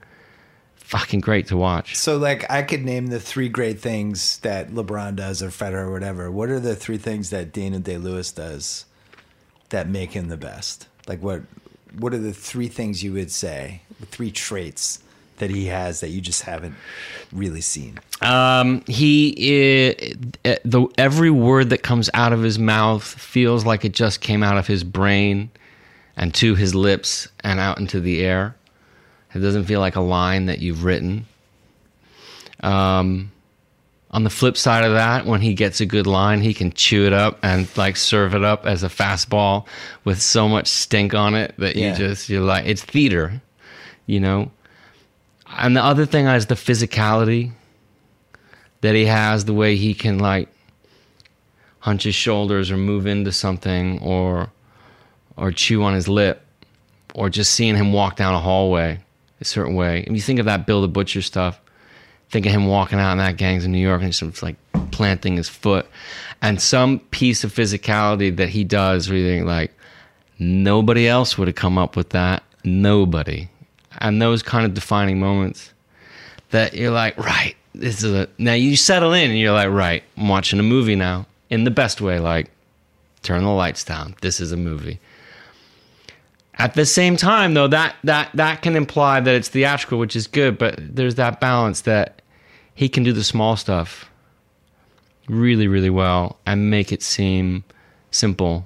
Fucking 0.76 1.22
great 1.22 1.48
to 1.48 1.58
watch. 1.58 1.96
So, 1.96 2.18
like, 2.18 2.46
I 2.52 2.62
could 2.62 2.84
name 2.86 3.08
the 3.08 3.20
three 3.20 3.50
great 3.50 3.80
things 3.80 4.38
that 4.40 4.70
LeBron 4.70 5.16
does 5.16 5.42
or 5.42 5.48
Federer 5.50 5.86
or 5.88 5.92
whatever. 5.92 6.30
What 6.30 6.50
are 6.50 6.60
the 6.60 6.76
three 6.76 6.98
things 7.00 7.32
that 7.32 7.52
Daniel 7.52 7.82
Day 7.82 7.98
Lewis 7.98 8.32
does 8.32 8.86
that 9.70 9.90
make 9.90 10.12
him 10.12 10.28
the 10.28 10.38
best? 10.38 10.88
Like, 11.08 11.24
what 11.24 11.42
what 11.98 12.14
are 12.14 12.20
the 12.20 12.34
three 12.34 12.68
things 12.68 13.02
you 13.04 13.14
would 13.14 13.32
say, 13.32 13.82
the 14.00 14.06
three 14.06 14.30
traits 14.30 15.00
that 15.38 15.50
he 15.50 15.66
has 15.68 16.00
that 16.02 16.10
you 16.10 16.22
just 16.22 16.44
haven't 16.44 16.76
really 17.32 17.62
seen? 17.62 18.00
Um, 18.22 18.84
he 18.88 19.34
uh, 20.46 20.56
the 20.64 20.88
every 20.98 21.32
word 21.32 21.70
that 21.72 21.84
comes 21.84 22.10
out 22.14 22.34
of 22.34 22.42
his 22.42 22.58
mouth 22.60 23.04
feels 23.04 23.66
like 23.66 23.86
it 23.86 23.94
just 23.94 24.22
came 24.22 24.44
out 24.44 24.58
of 24.58 24.68
his 24.68 24.84
brain 24.84 25.50
and 26.18 26.34
to 26.36 26.56
his 26.56 26.74
lips 26.74 27.28
and 27.44 27.60
out 27.60 27.78
into 27.80 28.00
the 28.00 28.22
air. 28.24 28.56
It 29.34 29.40
doesn't 29.40 29.66
feel 29.66 29.82
like 29.82 29.96
a 29.98 30.02
line 30.02 30.46
that 30.46 30.60
you've 30.60 30.84
written. 30.86 31.26
Um, 32.64 33.32
on 34.12 34.24
the 34.24 34.30
flip 34.30 34.56
side 34.56 34.86
of 34.86 34.94
that, 34.94 35.26
when 35.26 35.42
he 35.42 35.54
gets 35.54 35.82
a 35.82 35.86
good 35.86 36.08
line, 36.08 36.40
he 36.42 36.54
can 36.54 36.72
chew 36.72 37.06
it 37.06 37.12
up 37.12 37.38
and 37.44 37.68
like 37.78 37.98
serve 37.98 38.34
it 38.34 38.44
up 38.46 38.66
as 38.66 38.82
a 38.84 38.88
fastball 38.88 39.66
with 40.06 40.22
so 40.22 40.48
much 40.48 40.68
stink 40.68 41.14
on 41.14 41.36
it 41.36 41.54
that 41.58 41.76
Yeah. 41.76 41.92
you 41.92 41.98
just 41.98 42.30
you're 42.30 42.42
like 42.42 42.66
it's 42.66 42.82
theater, 42.84 43.42
you 44.06 44.20
know. 44.22 44.52
And 45.48 45.76
the 45.76 45.84
other 45.84 46.06
thing 46.06 46.26
is 46.28 46.48
the 46.48 46.56
physicality 46.56 47.52
that 48.82 48.96
he 48.96 49.06
has, 49.06 49.46
the 49.46 49.54
way 49.54 49.76
he 49.76 49.94
can 49.94 50.20
like 50.20 50.50
hunch 51.80 52.04
his 52.04 52.16
shoulders 52.16 52.72
or 52.72 52.78
move 52.78 53.06
into 53.06 53.32
something 53.32 54.00
or 54.02 54.50
or 55.38 55.52
chew 55.52 55.84
on 55.84 55.94
his 55.94 56.08
lip 56.08 56.42
or 57.14 57.30
just 57.30 57.54
seeing 57.54 57.76
him 57.76 57.94
walk 57.94 58.16
down 58.16 58.34
a 58.34 58.40
hallway 58.40 59.00
a 59.40 59.46
certain 59.46 59.76
way. 59.76 60.04
If 60.08 60.14
you 60.14 60.22
think 60.22 60.40
of 60.40 60.46
that 60.46 60.66
Bill 60.66 60.82
the 60.82 60.88
Butcher 60.88 61.22
stuff, 61.22 61.60
think 62.30 62.46
of 62.46 62.52
him 62.52 62.68
walking 62.68 63.00
out 63.00 63.12
in 63.12 63.18
that 63.20 63.38
gangs 63.38 63.66
in 63.66 63.72
New 63.72 63.80
York 63.80 64.02
and 64.02 64.12
just 64.12 64.42
like 64.42 64.56
planting 64.92 65.38
his 65.38 65.50
foot 65.50 65.88
and 66.42 66.62
some 66.62 67.00
piece 67.00 67.44
of 67.44 67.54
physicality 67.54 68.36
that 68.36 68.50
he 68.50 68.64
does 68.64 69.08
think 69.08 69.46
like 69.46 69.74
nobody 70.40 71.08
else 71.08 71.38
would 71.38 71.48
have 71.48 71.56
come 71.56 71.78
up 71.78 71.96
with 71.96 72.10
that. 72.12 72.44
Nobody. 72.64 73.50
And 74.00 74.22
those 74.22 74.44
kind 74.44 74.66
of 74.66 74.74
defining 74.74 75.20
moments 75.20 75.74
that 76.52 76.74
you're 76.74 76.92
like, 76.92 77.18
right, 77.18 77.56
this 77.74 78.04
is 78.04 78.14
a 78.14 78.28
now 78.38 78.54
you 78.54 78.76
settle 78.76 79.14
in 79.14 79.30
and 79.30 79.40
you're 79.40 79.54
like, 79.54 79.70
right, 79.70 80.04
I'm 80.18 80.28
watching 80.28 80.60
a 80.60 80.64
movie 80.64 80.96
now. 80.96 81.26
In 81.50 81.64
the 81.64 81.72
best 81.72 82.02
way, 82.02 82.20
like 82.20 82.50
turn 83.22 83.44
the 83.44 83.50
lights 83.50 83.84
down. 83.84 84.16
This 84.22 84.40
is 84.40 84.52
a 84.52 84.58
movie. 84.58 85.00
At 86.58 86.74
the 86.74 86.86
same 86.86 87.18
time, 87.18 87.54
though, 87.54 87.68
that 87.68 87.96
that 88.04 88.30
that 88.34 88.62
can 88.62 88.76
imply 88.76 89.20
that 89.20 89.36
it's 89.36 89.50
theatrical, 89.50 90.00
which 90.00 90.16
is 90.16 90.28
good, 90.28 90.58
but 90.58 90.76
there's 90.80 91.16
that 91.16 91.40
balance 91.40 91.82
that 91.82 92.22
he 92.74 92.88
can 92.88 93.04
do 93.04 93.12
the 93.12 93.24
small 93.24 93.58
stuff 93.58 94.10
really, 95.28 95.68
really 95.68 95.90
well 95.90 96.38
and 96.46 96.70
make 96.70 96.92
it 96.92 97.02
seem 97.02 97.64
simple, 98.12 98.66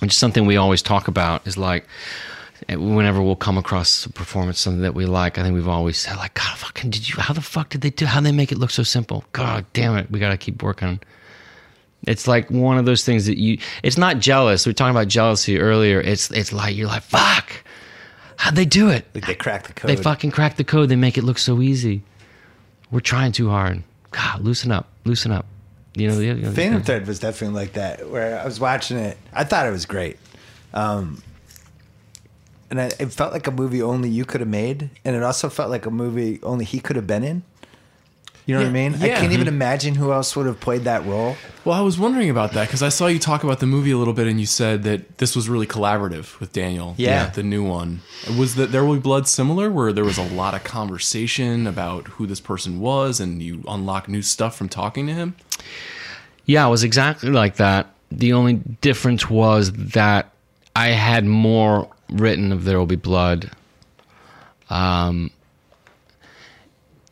which 0.00 0.12
is 0.12 0.16
something 0.16 0.46
we 0.46 0.56
always 0.56 0.82
talk 0.82 1.06
about. 1.06 1.46
Is 1.46 1.56
like 1.56 1.86
whenever 2.68 3.22
we'll 3.22 3.36
come 3.36 3.58
across 3.58 4.06
a 4.06 4.10
performance 4.10 4.58
something 4.58 4.82
that 4.82 4.94
we 4.94 5.06
like, 5.06 5.38
I 5.38 5.42
think 5.42 5.54
we've 5.54 5.68
always 5.68 5.98
said 5.98 6.16
like, 6.16 6.34
God, 6.34 6.56
fucking, 6.56 6.90
did 6.90 7.08
you? 7.08 7.16
How 7.20 7.32
the 7.32 7.40
fuck 7.40 7.70
did 7.70 7.80
they 7.80 7.90
do? 7.90 8.06
How 8.06 8.20
they 8.20 8.32
make 8.32 8.52
it 8.52 8.58
look 8.58 8.70
so 8.70 8.82
simple? 8.82 9.24
God 9.32 9.64
damn 9.72 9.96
it, 9.96 10.10
we 10.10 10.18
got 10.18 10.30
to 10.30 10.36
keep 10.36 10.62
working. 10.62 11.00
It's 12.06 12.28
like 12.28 12.50
one 12.50 12.78
of 12.78 12.84
those 12.84 13.04
things 13.04 13.26
that 13.26 13.38
you. 13.38 13.58
It's 13.82 13.98
not 13.98 14.18
jealous. 14.18 14.66
We 14.66 14.70
were 14.70 14.74
talking 14.74 14.94
about 14.94 15.08
jealousy 15.08 15.58
earlier. 15.58 16.00
It's 16.00 16.30
it's 16.30 16.52
like 16.52 16.76
you're 16.76 16.88
like 16.88 17.02
fuck. 17.02 17.52
How'd 18.36 18.54
they 18.54 18.66
do 18.66 18.90
it? 18.90 19.06
Like, 19.14 19.26
they 19.26 19.34
crack 19.34 19.66
the 19.66 19.72
code. 19.72 19.88
They 19.88 19.96
fucking 19.96 20.30
crack 20.30 20.56
the 20.56 20.64
code. 20.64 20.88
They 20.88 20.96
make 20.96 21.16
it 21.16 21.24
look 21.24 21.38
so 21.38 21.62
easy. 21.62 22.02
We're 22.90 23.00
trying 23.00 23.32
too 23.32 23.48
hard. 23.48 23.82
God, 24.10 24.42
loosen 24.42 24.70
up, 24.70 24.88
loosen 25.04 25.32
up. 25.32 25.46
You 25.94 26.08
know, 26.08 26.16
the, 26.16 26.32
the, 26.34 26.52
Phantom 26.52 26.82
Thread 26.82 27.06
was 27.06 27.18
definitely 27.18 27.58
like 27.58 27.72
that. 27.72 28.08
Where 28.10 28.38
I 28.38 28.44
was 28.44 28.60
watching 28.60 28.98
it, 28.98 29.16
I 29.32 29.44
thought 29.44 29.66
it 29.66 29.70
was 29.70 29.86
great, 29.86 30.18
um, 30.74 31.22
and 32.70 32.80
I, 32.80 32.86
it 32.98 33.12
felt 33.12 33.32
like 33.32 33.46
a 33.46 33.50
movie 33.50 33.82
only 33.82 34.08
you 34.08 34.24
could 34.24 34.40
have 34.40 34.48
made, 34.48 34.90
and 35.04 35.16
it 35.16 35.22
also 35.22 35.48
felt 35.48 35.70
like 35.70 35.86
a 35.86 35.90
movie 35.90 36.40
only 36.42 36.64
he 36.64 36.80
could 36.80 36.96
have 36.96 37.06
been 37.06 37.24
in. 37.24 37.42
You 38.46 38.54
know 38.54 38.60
what 38.60 38.68
I 38.68 38.78
Yeah, 38.78 38.88
mean? 38.90 39.02
I 39.02 39.08
can't 39.08 39.32
even 39.32 39.46
mm-hmm. 39.48 39.56
imagine 39.56 39.94
who 39.96 40.12
else 40.12 40.36
would 40.36 40.46
have 40.46 40.60
played 40.60 40.84
that 40.84 41.04
role. 41.04 41.36
Well, 41.64 41.76
I 41.76 41.80
was 41.80 41.98
wondering 41.98 42.30
about 42.30 42.52
that 42.52 42.68
because 42.68 42.80
I 42.80 42.90
saw 42.90 43.08
you 43.08 43.18
talk 43.18 43.42
about 43.42 43.58
the 43.58 43.66
movie 43.66 43.90
a 43.90 43.98
little 43.98 44.14
bit, 44.14 44.28
and 44.28 44.38
you 44.38 44.46
said 44.46 44.84
that 44.84 45.18
this 45.18 45.34
was 45.34 45.48
really 45.48 45.66
collaborative 45.66 46.38
with 46.38 46.52
Daniel. 46.52 46.94
Yeah. 46.96 47.26
the 47.30 47.42
new 47.42 47.64
one 47.64 48.02
was 48.38 48.54
that 48.54 48.70
There 48.70 48.84
Will 48.84 48.94
Be 48.94 49.00
Blood 49.00 49.26
similar, 49.26 49.68
where 49.68 49.92
there 49.92 50.04
was 50.04 50.16
a 50.16 50.22
lot 50.22 50.54
of 50.54 50.62
conversation 50.62 51.66
about 51.66 52.06
who 52.06 52.26
this 52.28 52.38
person 52.38 52.78
was, 52.78 53.18
and 53.18 53.42
you 53.42 53.64
unlock 53.66 54.08
new 54.08 54.22
stuff 54.22 54.56
from 54.56 54.68
talking 54.68 55.08
to 55.08 55.12
him. 55.12 55.34
Yeah, 56.44 56.64
it 56.68 56.70
was 56.70 56.84
exactly 56.84 57.30
like 57.30 57.56
that. 57.56 57.92
The 58.12 58.32
only 58.32 58.54
difference 58.80 59.28
was 59.28 59.72
that 59.72 60.30
I 60.76 60.88
had 60.90 61.24
more 61.24 61.88
written 62.10 62.52
of 62.52 62.64
There 62.64 62.78
Will 62.78 62.86
Be 62.86 62.96
Blood. 62.96 63.50
Um, 64.70 65.30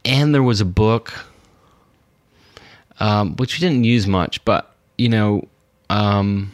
and 0.04 0.34
there 0.34 0.42
was 0.42 0.60
a 0.60 0.64
book, 0.64 1.26
um, 3.00 3.36
which 3.36 3.58
we 3.58 3.66
didn't 3.66 3.84
use 3.84 4.06
much, 4.06 4.44
but, 4.44 4.74
you 4.98 5.08
know, 5.08 5.48
um, 5.90 6.52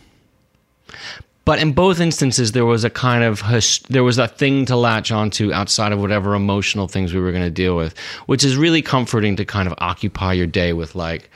but 1.45 1.59
in 1.59 1.72
both 1.72 2.01
instances, 2.01 2.53
there 2.53 2.66
was 2.66 2.84
a 2.84 2.91
kind 2.91 3.24
of 3.24 3.41
hus- 3.41 3.80
there 3.88 4.05
was 4.05 4.18
a 4.18 4.28
thing 4.28 4.66
to 4.66 4.76
latch 4.76 5.11
onto 5.11 5.53
outside 5.53 5.91
of 5.91 6.01
whatever 6.01 6.34
emotional 6.34 6.86
things 6.86 7.12
we 7.12 7.20
were 7.20 7.32
going 7.32 7.43
to 7.43 7.51
deal 7.51 7.76
with, 7.76 7.99
which 8.26 8.45
is 8.45 8.57
really 8.57 8.82
comforting 8.82 9.36
to 9.36 9.45
kind 9.45 9.66
of 9.66 9.74
occupy 9.78 10.32
your 10.32 10.47
day 10.47 10.72
with 10.72 10.95
like, 10.95 11.30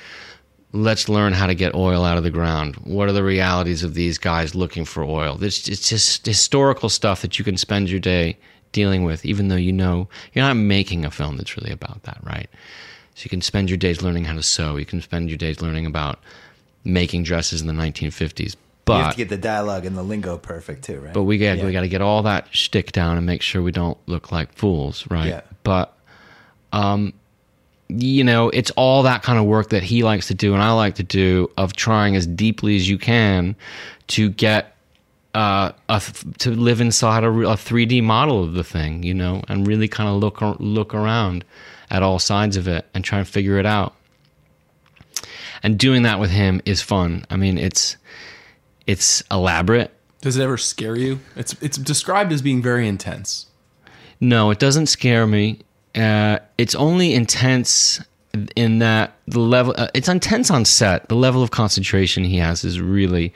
let's 0.75 1.09
learn 1.09 1.33
how 1.33 1.47
to 1.47 1.55
get 1.55 1.73
oil 1.75 2.05
out 2.05 2.19
of 2.19 2.25
the 2.25 2.31
ground. 2.31 2.75
What 2.83 3.09
are 3.09 3.13
the 3.13 3.23
realities 3.23 3.85
of 3.85 3.95
these 3.95 4.19
guys 4.19 4.57
looking 4.57 4.85
for 4.85 5.05
oil? 5.05 5.39
It's, 5.43 5.69
it's 5.69 5.89
just 5.89 6.27
historical 6.27 6.89
stuff 6.89 7.23
that 7.23 7.39
you 7.39 7.45
can 7.45 7.57
spend 7.57 7.89
your 7.89 8.01
day 8.01 8.37
dealing 8.73 9.05
with, 9.05 9.25
even 9.25 9.47
though 9.49 9.57
you 9.57 9.73
know 9.73 10.09
you're 10.33 10.45
not 10.45 10.55
making 10.55 11.05
a 11.05 11.13
film 11.13 11.37
that's 11.37 11.57
really 11.57 11.71
about 11.71 12.03
that, 12.03 12.19
right? 12.25 12.49
So 13.15 13.23
you 13.25 13.31
can 13.31 13.41
spend 13.41 13.71
your 13.71 13.77
days 13.77 14.03
learning 14.03 14.25
how 14.25 14.35
to 14.35 14.43
sew. 14.43 14.77
You 14.77 14.85
can 14.85 15.01
spend 15.01 15.31
your 15.31 15.39
days 15.39 15.63
learning 15.63 15.87
about 15.87 16.19
making 16.83 17.23
dresses 17.23 17.61
in 17.61 17.69
the 17.69 17.73
1950s. 17.73 18.57
But 18.85 18.97
you 18.99 19.03
have 19.05 19.13
to 19.13 19.17
get 19.17 19.29
the 19.29 19.39
dialogue 19.39 19.87
and 19.87 19.97
the 19.97 20.03
lingo 20.03 20.37
perfect 20.37 20.85
too, 20.85 20.99
right? 20.99 21.15
but 21.15 21.23
we 21.23 21.39
got 21.39 21.57
Yeah. 21.59 21.67
we 21.67 21.73
got 21.73 21.83
to 21.83 21.89
get 21.89 22.03
all 22.03 22.23
that 22.25 22.49
shtick 22.51 22.91
down 22.91 23.17
and 23.17 23.25
make 23.25 23.43
sure 23.43 23.63
we 23.63 23.71
don't 23.71 23.97
look 24.07 24.33
like 24.33 24.53
fools, 24.53 25.09
right? 25.09 25.29
Yeah. 25.29 25.41
But 25.63 25.97
um, 26.73 27.15
you 27.89 28.25
know, 28.25 28.49
it's 28.51 28.71
all 28.73 29.03
that 29.03 29.23
kind 29.23 29.39
of 29.39 29.45
work 29.45 29.71
that 29.71 29.83
he 29.83 30.03
likes 30.03 30.29
to 30.29 30.35
do 30.35 30.55
and 30.55 30.63
I 30.63 30.73
like 30.73 30.95
to 30.97 31.03
do 31.03 31.51
of 31.57 31.75
trying 31.75 32.17
as 32.17 32.27
deeply 32.27 32.77
as 32.77 32.89
you 32.89 32.99
can 32.99 33.57
to 34.09 34.31
get 34.31 34.75
uh, 35.35 35.73
a 35.89 36.01
th- 36.01 36.39
to 36.39 36.51
live 36.51 36.81
inside 36.81 37.25
a, 37.25 37.29
a 37.29 37.57
3D 37.57 38.03
model 38.03 38.43
of 38.43 38.55
the 38.55 38.65
thing, 38.65 39.03
you 39.03 39.13
know, 39.13 39.43
and 39.49 39.67
really 39.67 39.89
kind 39.89 40.09
of 40.09 40.17
look 40.17 40.41
look 40.61 40.95
around 40.95 41.45
at 41.91 42.03
all 42.03 42.19
sides 42.19 42.57
of 42.57 42.69
it 42.69 42.87
and 42.95 43.05
try 43.05 43.19
and 43.19 43.29
figure 43.29 43.59
it 43.59 43.67
out. 43.67 43.95
And 45.63 45.79
doing 45.79 46.03
that 46.03 46.21
with 46.21 46.31
him 46.31 46.61
is 46.65 46.81
fun. 46.81 47.25
I 47.31 47.37
mean, 47.37 47.59
it's 47.59 47.97
it's 48.87 49.23
elaborate. 49.31 49.91
Does 50.21 50.37
it 50.37 50.43
ever 50.43 50.57
scare 50.57 50.97
you? 50.97 51.21
It's 51.37 51.55
it's 51.61 51.77
described 51.77 52.33
as 52.33 52.41
being 52.41 52.63
very 52.63 52.87
intense. 52.87 53.47
No, 54.21 54.51
it 54.51 54.59
doesn't 54.59 54.87
scare 54.87 55.27
me. 55.27 55.61
Uh, 55.95 56.39
it's 56.59 56.75
only 56.75 57.15
intense 57.15 58.03
in 58.57 58.79
that 58.81 59.15
the 59.27 59.41
level. 59.41 59.75
Uh, 59.77 59.89
it's 59.95 60.09
intense 60.09 60.51
on 60.51 60.65
set. 60.65 61.09
The 61.09 61.17
level 61.17 61.43
of 61.43 61.51
concentration 61.51 62.25
he 62.25 62.39
has 62.39 62.65
is 62.65 62.81
really 62.81 63.33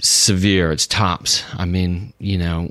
severe. 0.00 0.72
It's 0.72 0.86
tops. 0.86 1.44
I 1.54 1.64
mean, 1.64 2.12
you 2.18 2.38
know, 2.38 2.70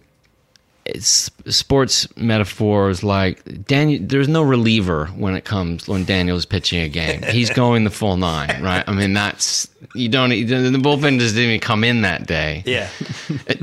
it's 0.86 1.30
sports 1.48 2.08
metaphors 2.18 3.04
like 3.04 3.66
Daniel. 3.66 4.02
There's 4.04 4.28
no 4.28 4.42
reliever 4.42 5.08
when 5.08 5.36
it 5.36 5.46
comes 5.46 5.88
when 5.88 6.06
Daniel's 6.06 6.46
pitching 6.46 6.82
a 6.82 6.90
game. 6.90 7.22
He's 7.24 7.50
going 7.50 7.84
the 7.84 7.90
full 7.90 8.18
nine, 8.18 8.62
right? 8.62 8.84
I 8.88 8.94
mean, 8.94 9.14
that's 9.14 9.68
you 9.96 10.10
don't. 10.10 10.30
The 10.30 10.80
bullpen 10.82 11.20
just 11.20 11.36
didn't 11.36 11.50
even 11.50 11.60
come 11.60 11.84
in 11.84 12.02
that 12.02 12.26
day 12.26 12.64
yeah, 12.66 12.90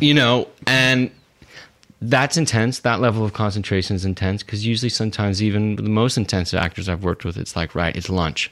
you 0.00 0.14
know, 0.14 0.48
and 0.66 1.10
that's 2.00 2.36
intense. 2.36 2.80
That 2.80 3.00
level 3.00 3.24
of 3.24 3.32
concentration 3.32 3.96
is 3.96 4.04
intense 4.04 4.42
because 4.42 4.66
usually, 4.66 4.90
sometimes, 4.90 5.42
even 5.42 5.76
the 5.76 5.82
most 5.82 6.16
intense 6.16 6.52
actors 6.52 6.88
I've 6.88 7.04
worked 7.04 7.24
with, 7.24 7.36
it's 7.36 7.56
like, 7.56 7.74
right, 7.74 7.96
it's 7.96 8.10
lunch. 8.10 8.50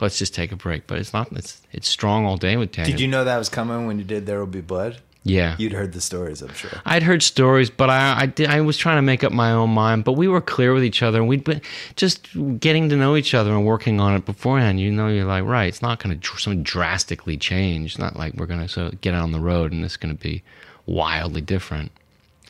Let's 0.00 0.18
just 0.18 0.34
take 0.34 0.50
a 0.52 0.56
break. 0.56 0.86
But 0.86 0.98
it's 0.98 1.12
not. 1.12 1.30
It's 1.32 1.62
it's 1.72 1.88
strong 1.88 2.26
all 2.26 2.36
day 2.36 2.56
with 2.56 2.72
Daniel. 2.72 2.92
Did 2.92 3.00
you 3.00 3.08
know 3.08 3.24
that 3.24 3.38
was 3.38 3.48
coming 3.48 3.86
when 3.86 3.98
you 3.98 4.04
did 4.04 4.26
There 4.26 4.40
Will 4.40 4.46
Be 4.46 4.60
Blood? 4.60 4.98
Yeah. 5.22 5.54
You'd 5.58 5.74
heard 5.74 5.92
the 5.92 6.00
stories, 6.00 6.40
I'm 6.40 6.54
sure. 6.54 6.70
I'd 6.86 7.02
heard 7.02 7.22
stories, 7.22 7.68
but 7.68 7.90
I 7.90 8.22
I, 8.22 8.26
did, 8.26 8.48
I 8.48 8.62
was 8.62 8.78
trying 8.78 8.96
to 8.96 9.02
make 9.02 9.22
up 9.22 9.32
my 9.32 9.52
own 9.52 9.70
mind. 9.70 10.04
But 10.04 10.12
we 10.12 10.28
were 10.28 10.40
clear 10.40 10.72
with 10.72 10.82
each 10.82 11.02
other, 11.02 11.18
and 11.18 11.28
we'd 11.28 11.44
been 11.44 11.60
just 11.96 12.28
getting 12.58 12.88
to 12.88 12.96
know 12.96 13.16
each 13.16 13.34
other 13.34 13.50
and 13.50 13.66
working 13.66 14.00
on 14.00 14.14
it 14.14 14.24
beforehand. 14.24 14.80
You 14.80 14.90
know, 14.90 15.08
you're 15.08 15.26
like, 15.26 15.44
right, 15.44 15.68
it's 15.68 15.82
not 15.82 16.02
going 16.02 16.18
to 16.18 16.38
something 16.38 16.62
drastically 16.62 17.36
change. 17.36 17.92
It's 17.92 17.98
not 17.98 18.16
like 18.16 18.34
we're 18.34 18.46
going 18.46 18.62
to 18.62 18.68
so 18.68 18.90
get 19.02 19.14
on 19.14 19.32
the 19.32 19.40
road 19.40 19.72
and 19.72 19.84
it's 19.84 19.98
going 19.98 20.16
to 20.16 20.20
be 20.20 20.42
wildly 20.86 21.42
different. 21.42 21.92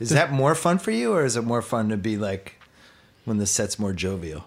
Is 0.01 0.09
that 0.11 0.33
more 0.33 0.55
fun 0.55 0.79
for 0.79 0.91
you, 0.91 1.13
or 1.13 1.25
is 1.25 1.37
it 1.37 1.43
more 1.43 1.63
fun 1.63 1.91
to 1.91 1.97
be 1.97 2.17
like 2.17 2.57
when 3.25 3.37
the 3.37 3.47
set's 3.47 3.79
more 3.79 3.93
jovial? 3.93 4.45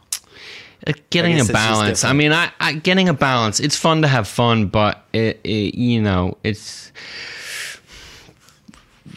Uh, 0.85 0.93
getting 1.11 1.39
a 1.39 1.45
balance. 1.45 2.03
I 2.03 2.11
mean, 2.11 2.33
I, 2.33 2.51
I 2.59 2.73
getting 2.73 3.07
a 3.07 3.13
balance. 3.13 3.59
It's 3.59 3.77
fun 3.77 4.01
to 4.01 4.07
have 4.07 4.27
fun, 4.27 4.67
but 4.67 5.05
it, 5.13 5.39
it 5.43 5.75
you 5.75 6.01
know, 6.01 6.37
it's 6.43 6.91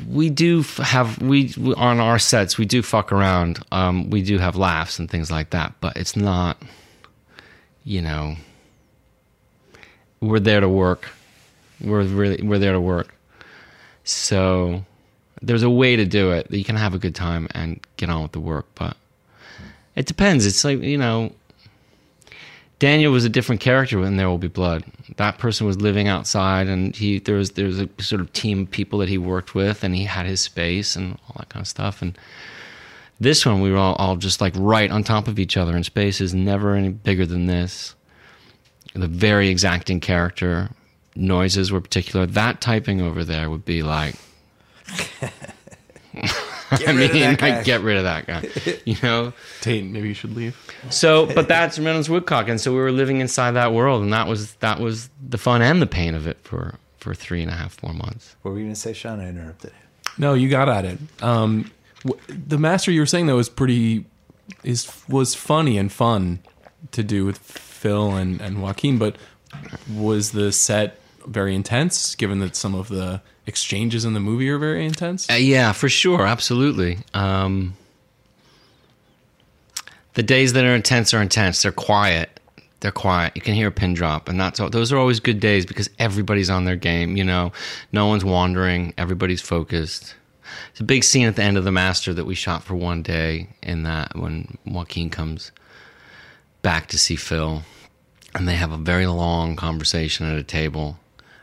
we 0.08 0.30
do 0.30 0.62
have 0.78 1.20
we, 1.20 1.52
we 1.56 1.74
on 1.74 1.98
our 1.98 2.18
sets 2.18 2.58
we 2.58 2.66
do 2.66 2.82
fuck 2.82 3.12
around. 3.12 3.58
Um, 3.72 4.10
we 4.10 4.22
do 4.22 4.38
have 4.38 4.56
laughs 4.56 4.98
and 4.98 5.10
things 5.10 5.30
like 5.30 5.50
that, 5.50 5.74
but 5.80 5.96
it's 5.96 6.14
not, 6.14 6.60
you 7.84 8.02
know, 8.02 8.36
we're 10.20 10.40
there 10.40 10.60
to 10.60 10.68
work. 10.68 11.08
We're 11.80 12.02
really 12.02 12.42
we're 12.42 12.58
there 12.58 12.72
to 12.72 12.80
work. 12.80 13.14
So 14.04 14.84
there's 15.42 15.62
a 15.62 15.70
way 15.70 15.96
to 15.96 16.04
do 16.04 16.32
it 16.32 16.50
that 16.50 16.58
you 16.58 16.64
can 16.64 16.76
have 16.76 16.94
a 16.94 16.98
good 16.98 17.14
time 17.14 17.48
and 17.52 17.80
get 17.96 18.08
on 18.08 18.22
with 18.22 18.32
the 18.32 18.40
work, 18.40 18.66
but 18.74 18.96
it 19.94 20.06
depends. 20.06 20.46
It's 20.46 20.64
like 20.64 20.80
you 20.80 20.98
know, 20.98 21.32
Daniel 22.78 23.12
was 23.12 23.24
a 23.24 23.30
different 23.30 23.60
character 23.60 23.98
when 23.98 24.16
There 24.16 24.28
Will 24.28 24.38
Be 24.38 24.48
Blood. 24.48 24.84
That 25.16 25.38
person 25.38 25.66
was 25.66 25.80
living 25.80 26.08
outside, 26.08 26.68
and 26.68 26.94
he 26.94 27.18
there 27.18 27.36
was 27.36 27.52
there 27.52 27.66
was 27.66 27.80
a 27.80 27.88
sort 27.98 28.20
of 28.20 28.32
team 28.32 28.62
of 28.62 28.70
people 28.70 28.98
that 28.98 29.08
he 29.08 29.18
worked 29.18 29.54
with, 29.54 29.82
and 29.82 29.94
he 29.94 30.04
had 30.04 30.26
his 30.26 30.40
space 30.40 30.96
and 30.96 31.18
all 31.28 31.36
that 31.38 31.48
kind 31.48 31.62
of 31.62 31.68
stuff. 31.68 32.02
And 32.02 32.18
this 33.18 33.46
one, 33.46 33.62
we 33.62 33.70
were 33.70 33.78
all, 33.78 33.94
all 33.94 34.16
just 34.16 34.42
like 34.42 34.52
right 34.56 34.90
on 34.90 35.04
top 35.04 35.26
of 35.26 35.38
each 35.38 35.56
other, 35.56 35.74
and 35.74 35.86
space 35.86 36.20
is 36.20 36.34
never 36.34 36.74
any 36.74 36.90
bigger 36.90 37.24
than 37.24 37.46
this. 37.46 37.94
The 38.94 39.08
very 39.08 39.48
exacting 39.48 40.00
character, 40.00 40.70
noises 41.14 41.72
were 41.72 41.80
particular. 41.80 42.26
That 42.26 42.60
typing 42.60 43.00
over 43.00 43.24
there 43.24 43.48
would 43.48 43.64
be 43.64 43.82
like. 43.82 44.16
Get 46.78 46.88
I 46.88 46.92
mean, 46.92 47.12
that 47.12 47.38
guy. 47.38 47.56
like, 47.56 47.64
get 47.64 47.80
rid 47.82 47.96
of 47.96 48.04
that 48.04 48.26
guy. 48.26 48.48
You 48.84 48.96
know, 49.02 49.32
Tate, 49.60 49.84
maybe 49.84 50.08
you 50.08 50.14
should 50.14 50.34
leave. 50.34 50.56
so, 50.90 51.26
but 51.26 51.46
that's 51.46 51.78
Reynolds 51.78 52.10
Woodcock, 52.10 52.48
and 52.48 52.60
so 52.60 52.72
we 52.72 52.78
were 52.78 52.90
living 52.90 53.20
inside 53.20 53.52
that 53.52 53.72
world, 53.72 54.02
and 54.02 54.12
that 54.12 54.26
was 54.26 54.54
that 54.56 54.80
was 54.80 55.08
the 55.26 55.38
fun 55.38 55.62
and 55.62 55.80
the 55.80 55.86
pain 55.86 56.14
of 56.14 56.26
it 56.26 56.38
for 56.42 56.78
for 56.98 57.14
three 57.14 57.40
and 57.42 57.50
a 57.52 57.54
half, 57.54 57.74
four 57.74 57.92
months. 57.92 58.34
What 58.42 58.50
were 58.52 58.58
you 58.58 58.64
going 58.64 58.74
to 58.74 58.80
say, 58.80 58.92
Sean? 58.94 59.20
I 59.20 59.28
interrupted 59.28 59.70
you. 59.70 60.12
No, 60.18 60.34
you 60.34 60.48
got 60.48 60.68
at 60.68 60.84
it. 60.84 60.98
Um, 61.22 61.70
w- 62.04 62.20
the 62.28 62.58
master 62.58 62.90
you 62.90 63.00
were 63.00 63.06
saying 63.06 63.26
though 63.26 63.36
was 63.36 63.48
pretty 63.48 64.04
is 64.64 64.90
was 65.08 65.34
funny 65.36 65.78
and 65.78 65.92
fun 65.92 66.40
to 66.92 67.04
do 67.04 67.24
with 67.24 67.38
Phil 67.38 68.14
and 68.16 68.40
and 68.40 68.60
Joaquin, 68.60 68.98
but 68.98 69.16
was 69.94 70.32
the 70.32 70.50
set 70.50 70.98
very 71.26 71.54
intense? 71.54 72.16
Given 72.16 72.40
that 72.40 72.56
some 72.56 72.74
of 72.74 72.88
the 72.88 73.20
exchanges 73.46 74.04
in 74.04 74.12
the 74.12 74.20
movie 74.20 74.48
are 74.48 74.58
very 74.58 74.84
intense. 74.84 75.30
Uh, 75.30 75.34
yeah, 75.34 75.72
for 75.72 75.88
sure, 75.88 76.26
absolutely. 76.26 76.98
Um, 77.14 77.76
the 80.14 80.22
days 80.22 80.54
that 80.54 80.64
are 80.64 80.74
intense 80.74 81.14
are 81.14 81.22
intense. 81.22 81.62
They're 81.62 81.72
quiet. 81.72 82.40
They're 82.80 82.92
quiet. 82.92 83.32
You 83.36 83.42
can 83.42 83.54
hear 83.54 83.68
a 83.68 83.72
pin 83.72 83.94
drop, 83.94 84.28
and 84.28 84.40
that's 84.40 84.60
all. 84.60 84.70
Those 84.70 84.92
are 84.92 84.98
always 84.98 85.20
good 85.20 85.40
days 85.40 85.64
because 85.64 85.88
everybody's 85.98 86.50
on 86.50 86.64
their 86.64 86.76
game. 86.76 87.16
You 87.16 87.24
know, 87.24 87.52
no 87.92 88.06
one's 88.06 88.24
wandering. 88.24 88.92
Everybody's 88.98 89.40
focused. 89.40 90.14
It's 90.70 90.80
a 90.80 90.84
big 90.84 91.04
scene 91.04 91.26
at 91.26 91.36
the 91.36 91.42
end 91.42 91.56
of 91.56 91.64
the 91.64 91.72
Master 91.72 92.14
that 92.14 92.24
we 92.24 92.34
shot 92.34 92.62
for 92.62 92.74
one 92.74 93.02
day. 93.02 93.48
In 93.62 93.82
that, 93.84 94.16
when 94.16 94.58
Joaquin 94.66 95.10
comes 95.10 95.52
back 96.62 96.88
to 96.88 96.98
see 96.98 97.16
Phil, 97.16 97.62
and 98.34 98.46
they 98.46 98.56
have 98.56 98.72
a 98.72 98.76
very 98.76 99.06
long 99.06 99.56
conversation 99.56 100.26
at 100.26 100.38
a 100.38 100.42
table. 100.42 100.98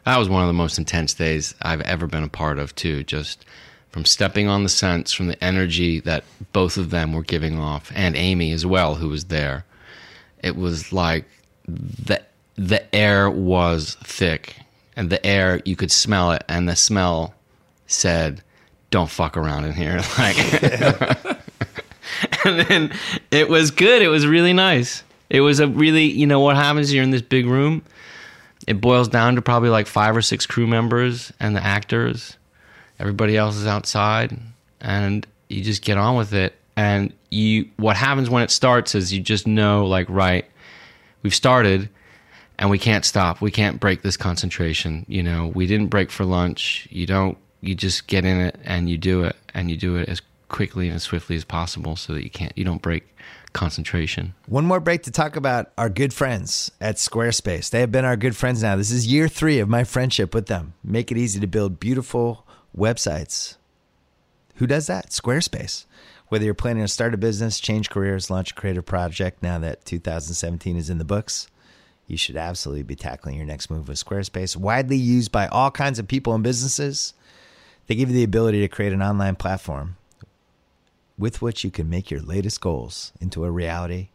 That 0.06 0.18
was 0.18 0.30
one 0.30 0.42
of 0.42 0.48
the 0.48 0.54
most 0.54 0.78
intense 0.78 1.14
days 1.14 1.56
I've 1.62 1.82
ever 1.82 2.08
been 2.08 2.24
a 2.24 2.30
part 2.30 2.60
of, 2.60 2.76
too. 2.76 3.04
Just 3.04 3.46
from 3.90 4.06
stepping 4.06 4.48
on 4.48 4.64
the 4.64 4.70
scents, 4.70 5.14
from 5.14 5.28
the 5.28 5.42
energy 5.44 6.00
that 6.02 6.24
both 6.52 6.78
of 6.78 6.90
them 6.90 7.14
were 7.14 7.24
giving 7.24 7.60
off, 7.60 7.92
and 7.96 8.16
Amy 8.16 8.52
as 8.52 8.66
well, 8.66 8.96
who 8.96 9.10
was 9.10 9.26
there. 9.26 9.66
It 10.42 10.56
was 10.56 10.92
like 10.92 11.26
the 11.68 12.22
the 12.56 12.94
air 12.94 13.30
was 13.30 13.96
thick, 14.04 14.58
and 14.96 15.10
the 15.10 15.26
air 15.26 15.62
you 15.64 15.76
could 15.76 15.92
smell 15.92 16.32
it, 16.32 16.44
and 16.50 16.68
the 16.68 16.76
smell 16.76 17.34
said, 17.88 18.42
"Don't 18.90 19.10
fuck 19.10 19.38
around 19.38 19.66
in 19.66 19.74
here." 19.74 20.02
Like, 20.18 20.38
and 22.46 22.60
then 22.60 22.94
it 23.32 23.48
was 23.48 23.72
good. 23.72 24.02
It 24.02 24.10
was 24.10 24.28
really 24.28 24.54
nice. 24.54 25.04
It 25.30 25.42
was 25.42 25.60
a 25.60 25.68
really, 25.68 26.06
you 26.06 26.28
know, 26.28 26.42
what 26.42 26.56
happens? 26.56 26.94
You're 26.94 27.04
in 27.04 27.12
this 27.12 27.22
big 27.22 27.46
room. 27.46 27.84
It 28.68 28.80
boils 28.80 29.08
down 29.08 29.36
to 29.36 29.42
probably 29.42 29.70
like 29.70 29.88
five 29.88 30.16
or 30.16 30.22
six 30.22 30.46
crew 30.46 30.68
members 30.68 31.34
and 31.40 31.56
the 31.56 31.64
actors. 31.64 32.38
Everybody 33.00 33.36
else 33.36 33.56
is 33.56 33.68
outside, 33.68 34.38
and 34.80 35.26
you 35.50 35.64
just 35.64 35.82
get 35.82 35.98
on 35.98 36.16
with 36.16 36.34
it. 36.34 36.56
And 36.76 37.14
you, 37.30 37.70
what 37.78 37.96
happens 37.96 38.30
when 38.30 38.44
it 38.44 38.52
starts 38.52 38.96
is 38.96 39.14
you 39.14 39.20
just 39.20 39.46
know, 39.46 39.86
like, 39.86 40.08
right, 40.10 40.46
we've 41.22 41.36
started, 41.36 41.90
and 42.58 42.70
we 42.70 42.80
can't 42.80 43.04
stop. 43.04 43.42
We 43.42 43.52
can't 43.52 43.80
break 43.80 44.02
this 44.02 44.18
concentration. 44.18 45.06
You 45.08 45.24
know, 45.24 45.52
we 45.54 45.68
didn't 45.68 45.88
break 45.88 46.12
for 46.12 46.26
lunch. 46.26 46.88
You 46.90 47.06
don't. 47.06 47.38
You 47.62 47.76
just 47.76 48.08
get 48.08 48.26
in 48.26 48.42
it 48.42 48.60
and 48.64 48.90
you 48.90 48.98
do 48.98 49.24
it, 49.24 49.36
and 49.54 49.70
you 49.70 49.78
do 49.78 49.96
it 49.98 50.10
as 50.10 50.22
quickly 50.50 50.88
and 50.88 50.96
as 50.96 51.04
swiftly 51.04 51.36
as 51.36 51.44
possible, 51.44 51.96
so 51.96 52.14
that 52.14 52.24
you 52.24 52.30
can't. 52.30 52.56
You 52.58 52.64
don't 52.64 52.82
break 52.82 53.04
concentration. 53.54 54.34
One 54.48 54.66
more 54.66 54.80
break 54.80 55.04
to 55.04 55.12
talk 55.12 55.36
about 55.36 55.72
our 55.78 55.90
good 55.90 56.14
friends 56.14 56.72
at 56.82 56.96
Squarespace. 56.96 57.70
They 57.70 57.80
have 57.80 57.92
been 57.92 58.06
our 58.06 58.18
good 58.18 58.36
friends 58.36 58.62
now. 58.62 58.76
This 58.76 58.92
is 58.92 59.08
year 59.08 59.28
three 59.28 59.60
of 59.60 59.70
my 59.70 59.84
friendship 59.84 60.34
with 60.34 60.48
them. 60.48 60.74
Make 60.84 61.12
it 61.12 61.18
easy 61.18 61.40
to 61.40 61.48
build 61.48 61.80
beautiful 61.80 62.46
websites. 62.76 63.56
Who 64.56 64.68
does 64.68 64.88
that? 64.88 65.10
Squarespace. 65.10 65.86
Whether 66.28 66.46
you're 66.46 66.54
planning 66.54 66.84
to 66.84 66.88
start 66.88 67.14
a 67.14 67.18
business, 67.18 67.60
change 67.60 67.90
careers, 67.90 68.30
launch 68.30 68.52
a 68.52 68.56
creative 68.56 68.86
project 68.86 69.44
now 69.44 69.60
that 69.60 69.86
2017 69.86 70.78
is 70.78 70.90
in 70.90 70.98
the 70.98 71.06
books, 71.06 71.48
you 72.08 72.18
should 72.18 72.36
absolutely 72.36 72.84
be 72.84 72.96
tackling 72.96 73.36
your 73.36 73.46
next 73.46 73.70
move 73.70 73.88
with 73.88 74.04
Squarespace. 74.04 74.58
Widely 74.58 74.98
used 74.98 75.32
by 75.32 75.48
all 75.48 75.72
kinds 75.72 76.00
of 76.00 76.08
people 76.08 76.34
and 76.34 76.44
businesses, 76.44 77.14
they 77.88 77.96
give 77.96 78.10
you 78.10 78.16
the 78.16 78.24
ability 78.24 78.62
to 78.62 78.68
create 78.68 78.94
an 78.94 79.02
online 79.02 79.36
platform 79.36 79.96
with 81.18 81.42
which 81.42 81.64
you 81.64 81.72
can 81.72 81.90
make 81.90 82.10
your 82.10 82.22
latest 82.22 82.62
goals 82.62 83.12
into 83.20 83.46
a 83.46 83.52
reality. 83.52 84.10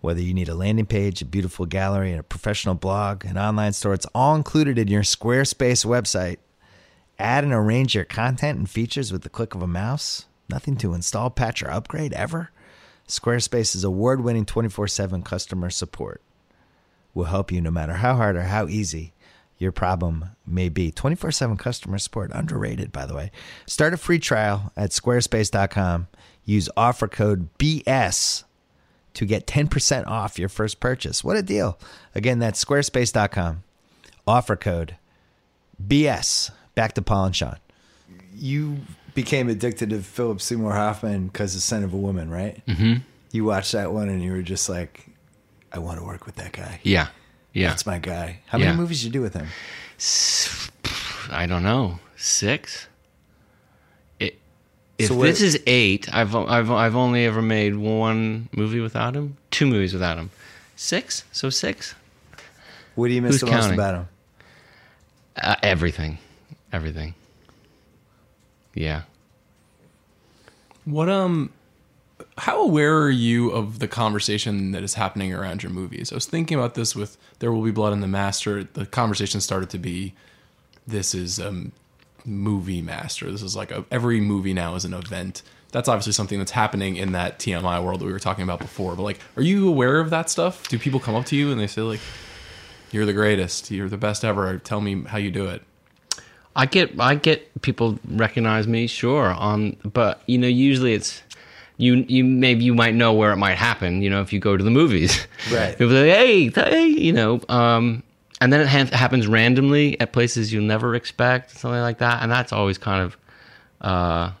Whether 0.00 0.22
you 0.22 0.32
need 0.32 0.48
a 0.48 0.54
landing 0.54 0.86
page, 0.86 1.20
a 1.20 1.26
beautiful 1.26 1.66
gallery, 1.66 2.14
a 2.14 2.22
professional 2.22 2.74
blog, 2.74 3.24
an 3.24 3.36
online 3.36 3.72
store, 3.72 3.92
it's 3.92 4.06
all 4.14 4.34
included 4.34 4.78
in 4.78 4.88
your 4.88 5.02
Squarespace 5.02 5.84
website. 5.84 6.38
Add 7.18 7.44
and 7.44 7.52
arrange 7.52 7.94
your 7.94 8.04
content 8.04 8.58
and 8.58 8.70
features 8.70 9.12
with 9.12 9.22
the 9.22 9.28
click 9.28 9.54
of 9.54 9.62
a 9.62 9.66
mouse. 9.66 10.24
Nothing 10.48 10.76
to 10.78 10.94
install, 10.94 11.28
patch, 11.28 11.62
or 11.62 11.70
upgrade 11.70 12.14
ever. 12.14 12.50
Squarespace's 13.06 13.84
award 13.84 14.22
winning 14.22 14.46
24 14.46 14.88
7 14.88 15.22
customer 15.22 15.68
support 15.68 16.22
will 17.12 17.24
help 17.24 17.52
you 17.52 17.60
no 17.60 17.70
matter 17.70 17.94
how 17.94 18.14
hard 18.14 18.36
or 18.36 18.44
how 18.44 18.68
easy 18.68 19.12
your 19.60 19.70
problem 19.70 20.24
may 20.46 20.68
be. 20.68 20.90
24 20.90 21.30
7 21.30 21.56
customer 21.56 21.98
support, 21.98 22.32
underrated, 22.34 22.90
by 22.90 23.06
the 23.06 23.14
way. 23.14 23.30
Start 23.66 23.94
a 23.94 23.96
free 23.96 24.18
trial 24.18 24.72
at 24.76 24.90
squarespace.com. 24.90 26.08
Use 26.44 26.68
offer 26.76 27.06
code 27.06 27.48
BS 27.58 28.44
to 29.14 29.26
get 29.26 29.46
10% 29.46 30.06
off 30.06 30.38
your 30.38 30.48
first 30.48 30.80
purchase. 30.80 31.22
What 31.22 31.36
a 31.36 31.42
deal! 31.42 31.78
Again, 32.14 32.38
that's 32.38 32.64
squarespace.com. 32.64 33.62
Offer 34.26 34.56
code 34.56 34.96
BS. 35.86 36.50
Back 36.74 36.94
to 36.94 37.02
Paul 37.02 37.26
and 37.26 37.36
Sean. 37.36 37.56
You 38.34 38.78
became 39.14 39.48
addicted 39.48 39.90
to 39.90 40.00
Philip 40.00 40.40
Seymour 40.40 40.72
Hoffman 40.72 41.26
because 41.26 41.54
of 41.54 41.62
Scent 41.62 41.84
of 41.84 41.92
a 41.92 41.96
Woman, 41.96 42.30
right? 42.30 42.64
Mm-hmm. 42.66 43.02
You 43.32 43.44
watched 43.44 43.72
that 43.72 43.92
one 43.92 44.08
and 44.08 44.22
you 44.22 44.32
were 44.32 44.42
just 44.42 44.68
like, 44.68 45.08
I 45.72 45.78
want 45.78 45.98
to 45.98 46.04
work 46.04 46.26
with 46.26 46.36
that 46.36 46.52
guy. 46.52 46.80
Yeah, 46.82 47.08
yeah. 47.52 47.68
That's 47.68 47.86
my 47.86 47.98
guy. 47.98 48.40
How 48.46 48.58
Yeah. 48.58 48.66
many 48.66 48.78
movies 48.78 49.00
did 49.00 49.06
you 49.06 49.12
do 49.12 49.20
with 49.22 49.34
him? 49.34 49.48
I 51.30 51.46
don't 51.46 51.62
know, 51.62 52.00
six. 52.16 52.86
It, 54.18 54.38
if 54.98 55.08
So 55.08 55.20
this 55.20 55.40
is 55.40 55.60
eight, 55.66 56.12
I've 56.14 56.34
I've 56.34 56.70
I've 56.70 56.96
only 56.96 57.24
ever 57.26 57.42
made 57.42 57.76
one 57.76 58.48
movie 58.56 58.80
without 58.80 59.14
him, 59.14 59.36
two 59.50 59.66
movies 59.66 59.92
without 59.92 60.16
him, 60.18 60.30
six. 60.76 61.24
So 61.32 61.50
six. 61.50 61.94
What 62.94 63.08
do 63.08 63.14
you 63.14 63.22
miss 63.22 63.32
Who's 63.32 63.40
the 63.40 63.46
most 63.46 63.70
about 63.72 63.94
him? 63.94 64.08
Uh, 65.40 65.54
everything, 65.62 66.18
everything. 66.72 67.14
Yeah. 68.74 69.02
What 70.84 71.08
um 71.08 71.50
how 72.40 72.62
aware 72.62 72.96
are 73.02 73.10
you 73.10 73.50
of 73.50 73.80
the 73.80 73.88
conversation 73.88 74.72
that 74.72 74.82
is 74.82 74.94
happening 74.94 75.34
around 75.34 75.62
your 75.62 75.70
movies? 75.70 76.10
I 76.10 76.14
was 76.14 76.24
thinking 76.24 76.58
about 76.58 76.74
this 76.74 76.96
with 76.96 77.18
There 77.38 77.52
Will 77.52 77.62
Be 77.62 77.70
Blood 77.70 77.92
and 77.92 78.02
the 78.02 78.08
Master. 78.08 78.64
The 78.64 78.86
conversation 78.86 79.42
started 79.42 79.68
to 79.70 79.78
be 79.78 80.14
this 80.86 81.14
is 81.14 81.38
a 81.38 81.66
movie 82.24 82.80
master. 82.80 83.30
This 83.30 83.42
is 83.42 83.54
like 83.54 83.70
a, 83.70 83.84
every 83.90 84.22
movie 84.22 84.54
now 84.54 84.74
is 84.74 84.86
an 84.86 84.94
event. 84.94 85.42
That's 85.72 85.86
obviously 85.86 86.14
something 86.14 86.38
that's 86.38 86.52
happening 86.52 86.96
in 86.96 87.12
that 87.12 87.38
TMI 87.38 87.84
world 87.84 88.00
that 88.00 88.06
we 88.06 88.12
were 88.12 88.18
talking 88.18 88.42
about 88.42 88.58
before. 88.58 88.96
But 88.96 89.02
like, 89.02 89.20
are 89.36 89.42
you 89.42 89.68
aware 89.68 90.00
of 90.00 90.08
that 90.08 90.30
stuff? 90.30 90.66
Do 90.68 90.78
people 90.78 90.98
come 90.98 91.14
up 91.14 91.26
to 91.26 91.36
you 91.36 91.52
and 91.52 91.60
they 91.60 91.66
say 91.66 91.82
like, 91.82 92.00
"You're 92.90 93.06
the 93.06 93.12
greatest. 93.12 93.70
You're 93.70 93.90
the 93.90 93.98
best 93.98 94.24
ever. 94.24 94.56
Tell 94.58 94.80
me 94.80 95.04
how 95.04 95.18
you 95.18 95.30
do 95.30 95.46
it." 95.46 95.62
I 96.56 96.66
get 96.66 96.98
I 96.98 97.14
get 97.14 97.62
people 97.62 97.98
recognize 98.08 98.66
me, 98.66 98.86
sure. 98.86 99.26
On 99.26 99.76
but 99.84 100.22
you 100.26 100.38
know, 100.38 100.48
usually 100.48 100.94
it's 100.94 101.22
you 101.80 102.04
you 102.08 102.24
maybe 102.24 102.64
you 102.64 102.74
might 102.74 102.94
know 102.94 103.12
where 103.12 103.32
it 103.32 103.36
might 103.36 103.56
happen. 103.56 104.02
You 104.02 104.10
know, 104.10 104.20
if 104.20 104.32
you 104.32 104.38
go 104.38 104.56
to 104.56 104.62
the 104.62 104.70
movies, 104.70 105.26
Right. 105.52 105.76
People 105.76 105.92
say, 105.92 106.10
hey, 106.10 106.48
hey, 106.50 106.86
you 106.86 107.12
know, 107.12 107.40
um, 107.48 108.02
and 108.40 108.52
then 108.52 108.60
it 108.60 108.68
ha- 108.68 108.96
happens 108.96 109.26
randomly 109.26 109.98
at 110.00 110.12
places 110.12 110.52
you'll 110.52 110.64
never 110.64 110.94
expect, 110.94 111.50
something 111.50 111.80
like 111.80 111.98
that, 111.98 112.22
and 112.22 112.30
that's 112.30 112.52
always 112.52 112.78
kind 112.78 113.02
of 113.02 113.16
uh, 113.80 114.32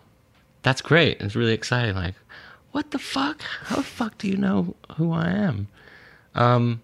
that's 0.62 0.82
great. 0.82 1.20
It's 1.20 1.34
really 1.34 1.54
exciting. 1.54 1.94
Like, 1.94 2.14
what 2.72 2.90
the 2.90 2.98
fuck? 2.98 3.42
How 3.64 3.76
the 3.76 3.82
fuck 3.82 4.18
do 4.18 4.28
you 4.28 4.36
know 4.36 4.76
who 4.96 5.12
I 5.12 5.28
am? 5.30 5.68
Um, 6.34 6.82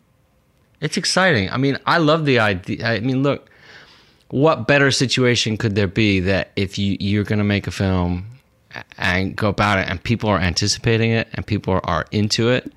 it's 0.80 0.96
exciting. 0.96 1.50
I 1.50 1.58
mean, 1.58 1.78
I 1.86 1.98
love 1.98 2.24
the 2.24 2.38
idea. 2.38 2.86
I 2.86 3.00
mean, 3.00 3.22
look 3.22 3.50
what 4.28 4.66
better 4.66 4.90
situation 4.90 5.56
could 5.56 5.74
there 5.76 5.86
be 5.86 6.20
that 6.20 6.50
if 6.56 6.78
you 6.78 6.96
you're 6.98 7.24
going 7.24 7.38
to 7.38 7.44
make 7.44 7.66
a 7.66 7.70
film 7.70 8.26
and 8.98 9.36
go 9.36 9.48
about 9.48 9.78
it 9.78 9.88
and 9.88 10.02
people 10.02 10.28
are 10.28 10.38
anticipating 10.38 11.10
it 11.10 11.28
and 11.34 11.46
people 11.46 11.80
are, 11.84 12.06
into 12.10 12.50
it 12.50 12.72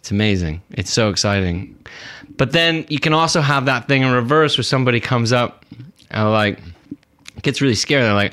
it's 0.00 0.10
amazing 0.10 0.60
it's 0.70 0.90
so 0.90 1.08
exciting 1.08 1.76
but 2.36 2.52
then 2.52 2.84
you 2.88 2.98
can 2.98 3.12
also 3.12 3.40
have 3.40 3.66
that 3.66 3.86
thing 3.88 4.02
in 4.02 4.10
reverse 4.10 4.56
where 4.56 4.64
somebody 4.64 5.00
comes 5.00 5.32
up 5.32 5.64
and 6.10 6.30
like 6.30 6.58
gets 7.42 7.60
really 7.60 7.74
scared 7.74 8.04
they're 8.04 8.14
like 8.14 8.32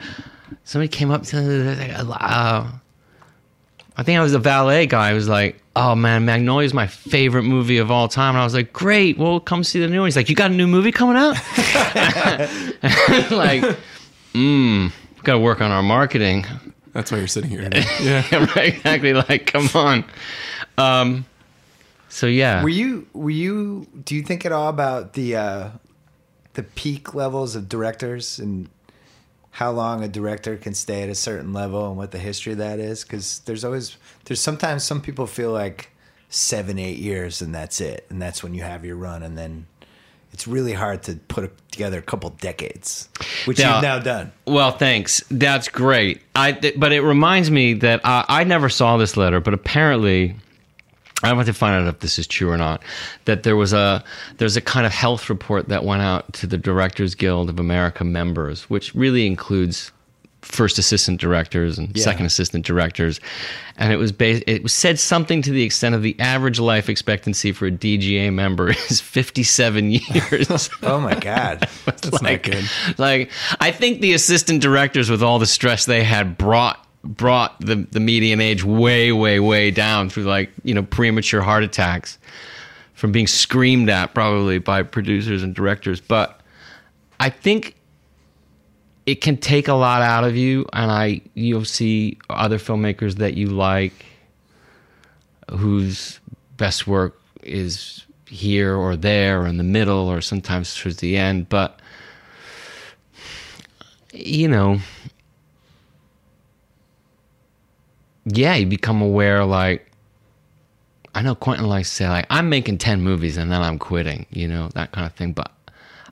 somebody 0.63 0.87
came 0.87 1.11
up 1.11 1.23
to 1.23 1.37
uh, 2.09 2.67
I 3.99 4.03
think 4.03 4.17
I 4.17 4.23
was 4.23 4.31
the 4.31 4.39
valet 4.39 4.85
guy. 4.85 5.09
who 5.09 5.15
was 5.15 5.27
like, 5.27 5.61
"Oh 5.75 5.93
man, 5.93 6.23
Magnolia 6.23 6.65
is 6.65 6.73
my 6.73 6.87
favorite 6.87 7.43
movie 7.43 7.79
of 7.79 7.91
all 7.91 8.07
time." 8.07 8.35
And 8.35 8.41
I 8.41 8.45
was 8.45 8.53
like, 8.53 8.71
"Great, 8.71 9.17
well, 9.17 9.41
come 9.41 9.61
see 9.61 9.81
the 9.81 9.89
new 9.89 9.99
one." 9.99 10.07
He's 10.07 10.15
like, 10.15 10.29
"You 10.29 10.35
got 10.35 10.51
a 10.51 10.53
new 10.53 10.67
movie 10.67 10.93
coming 10.93 11.17
out?" 11.17 11.35
like, 13.29 13.61
mm, 14.33 14.89
got 15.23 15.33
to 15.33 15.39
work 15.39 15.61
on 15.61 15.71
our 15.71 15.83
marketing. 15.83 16.45
That's 16.93 17.11
why 17.11 17.19
you're 17.19 17.27
sitting 17.27 17.49
here. 17.49 17.63
Today. 17.63 17.85
Yeah. 18.01 18.45
right, 18.55 18.75
exactly. 18.75 19.13
Like, 19.13 19.45
come 19.45 19.69
on. 19.75 20.05
Um, 20.77 21.25
so 22.09 22.25
yeah, 22.25 22.63
Were 22.63 22.69
you 22.69 23.07
were 23.13 23.29
you 23.29 23.87
do 24.03 24.15
you 24.15 24.23
think 24.23 24.45
at 24.45 24.51
all 24.51 24.69
about 24.69 25.13
the 25.13 25.35
uh 25.35 25.69
the 26.55 26.63
peak 26.63 27.13
levels 27.13 27.55
of 27.55 27.69
directors 27.69 28.39
and 28.39 28.67
how 29.51 29.71
long 29.71 30.03
a 30.03 30.07
director 30.07 30.57
can 30.57 30.73
stay 30.73 31.03
at 31.03 31.09
a 31.09 31.15
certain 31.15 31.53
level 31.53 31.87
and 31.87 31.97
what 31.97 32.09
the 32.11 32.17
history 32.17 32.53
of 32.53 32.57
that 32.57 32.79
is 32.79 33.03
cuz 33.03 33.39
there's 33.45 33.63
always 33.63 33.97
there's 34.25 34.41
sometimes 34.41 34.83
some 34.83 35.01
people 35.01 35.27
feel 35.27 35.51
like 35.51 35.91
7 36.29 36.79
8 36.79 36.97
years 36.97 37.41
and 37.41 37.53
that's 37.53 37.79
it 37.79 38.05
and 38.09 38.19
that's 38.21 38.41
when 38.41 38.53
you 38.55 38.63
have 38.63 38.83
your 38.83 38.95
run 38.95 39.21
and 39.21 39.37
then 39.37 39.67
it's 40.39 40.47
really 40.47 40.71
hard 40.71 41.03
to 41.03 41.15
put 41.27 41.51
together 41.69 41.99
a 41.99 42.01
couple 42.01 42.29
decades 42.39 43.09
which 43.43 43.59
Yeah. 43.59 43.73
you've 43.75 43.83
now 43.83 43.99
done. 43.99 44.31
Well, 44.47 44.71
thanks. 44.71 45.21
That's 45.29 45.67
great. 45.67 46.21
I 46.33 46.53
th- 46.53 46.75
but 46.77 46.93
it 46.93 47.01
reminds 47.01 47.51
me 47.51 47.73
that 47.73 47.99
uh, 48.05 48.23
I 48.29 48.45
never 48.45 48.69
saw 48.69 48.95
this 48.95 49.17
letter, 49.17 49.39
but 49.41 49.53
apparently. 49.53 50.35
I 51.21 51.33
want 51.33 51.47
to 51.47 51.53
find 51.53 51.75
out 51.75 51.93
if 51.93 51.99
this 51.99 52.17
is 52.17 52.27
true 52.27 52.49
or 52.49 52.55
not. 52.57 52.81
That 53.25 53.43
there 53.43 53.57
was 53.57 53.73
a 53.73 54.01
there's 54.37 54.55
a 54.55 54.61
kind 54.61 54.85
of 54.85 54.93
health 54.93 55.29
report 55.29 55.67
that 55.67 55.83
went 55.83 56.01
out 56.01 56.31
to 56.35 56.47
the 56.47 56.57
Directors 56.57 57.13
Guild 57.13 57.49
of 57.49 57.59
America 57.59 58.05
members, 58.05 58.69
which 58.69 58.95
really 58.95 59.27
includes 59.27 59.91
first 60.41 60.77
assistant 60.77 61.19
directors 61.19 61.77
and 61.77 61.95
Yeah. 61.95 62.03
second 62.03 62.25
assistant 62.25 62.65
directors, 62.65 63.19
and 63.77 63.91
it 63.91 63.97
was 63.97 64.11
based. 64.11 64.43
It 64.47 64.63
was 64.63 64.73
said 64.73 64.97
something 64.99 65.41
to 65.41 65.51
the 65.51 65.63
extent 65.63 65.95
of 65.95 66.01
the 66.01 66.15
average 66.19 66.59
life 66.59 66.89
expectancy 66.89 67.51
for 67.51 67.65
a 67.67 67.71
DGA 67.71 68.31
member 68.31 68.69
is 68.89 69.01
57 69.01 69.91
years. 69.91 70.69
Oh 70.83 70.99
my 70.99 71.15
god. 71.15 71.67
That's 71.85 72.21
like, 72.21 72.47
not 72.47 72.53
good. 72.55 72.69
like 72.97 73.31
I 73.59 73.71
think 73.71 74.01
the 74.01 74.13
assistant 74.13 74.61
directors 74.61 75.09
with 75.09 75.21
all 75.23 75.39
the 75.39 75.45
stress 75.47 75.85
they 75.85 76.03
had 76.03 76.37
brought 76.37 76.85
brought 77.03 77.59
the 77.61 77.75
the 77.91 77.99
median 78.01 78.41
age 78.41 78.63
way 78.63 79.11
way 79.13 79.39
way 79.39 79.71
down 79.71 80.09
through 80.09 80.23
like 80.23 80.51
you 80.63 80.73
know 80.73 80.83
premature 80.83 81.41
heart 81.41 81.63
attacks 81.63 82.17
from 82.93 83.13
being 83.13 83.25
screamed 83.27 83.89
at 83.89 84.13
probably 84.13 84.57
by 84.59 84.83
producers 84.83 85.41
and 85.41 85.55
directors 85.55 86.01
but 86.01 86.41
I 87.21 87.29
think 87.29 87.75
it 89.09 89.21
can 89.21 89.37
take 89.37 89.67
a 89.67 89.73
lot 89.73 90.03
out 90.03 90.23
of 90.23 90.35
you 90.35 90.67
and 90.71 90.91
I 90.91 91.21
you'll 91.33 91.65
see 91.65 92.19
other 92.29 92.59
filmmakers 92.59 93.15
that 93.15 93.33
you 93.33 93.47
like 93.47 94.05
whose 95.49 96.19
best 96.57 96.85
work 96.85 97.19
is 97.41 98.05
here 98.27 98.75
or 98.75 98.95
there 98.95 99.41
or 99.41 99.47
in 99.47 99.57
the 99.57 99.63
middle 99.63 100.07
or 100.07 100.21
sometimes 100.21 100.75
towards 100.75 100.97
the 100.97 101.17
end 101.17 101.49
but 101.49 101.79
you 104.13 104.47
know 104.47 104.77
yeah 108.25 108.53
you 108.53 108.67
become 108.67 109.01
aware 109.01 109.43
like 109.43 109.91
i 111.15 111.21
know 111.23 111.33
quentin 111.33 111.67
likes 111.67 111.89
to 111.89 111.95
say 111.95 112.09
like 112.09 112.27
i'm 112.29 112.49
making 112.49 112.77
10 112.77 113.01
movies 113.01 113.37
and 113.37 113.51
then 113.51 113.61
i'm 113.63 113.79
quitting 113.79 114.27
you 114.29 114.47
know 114.47 114.69
that 114.75 114.91
kind 114.91 115.07
of 115.07 115.13
thing 115.13 115.31
but 115.31 115.51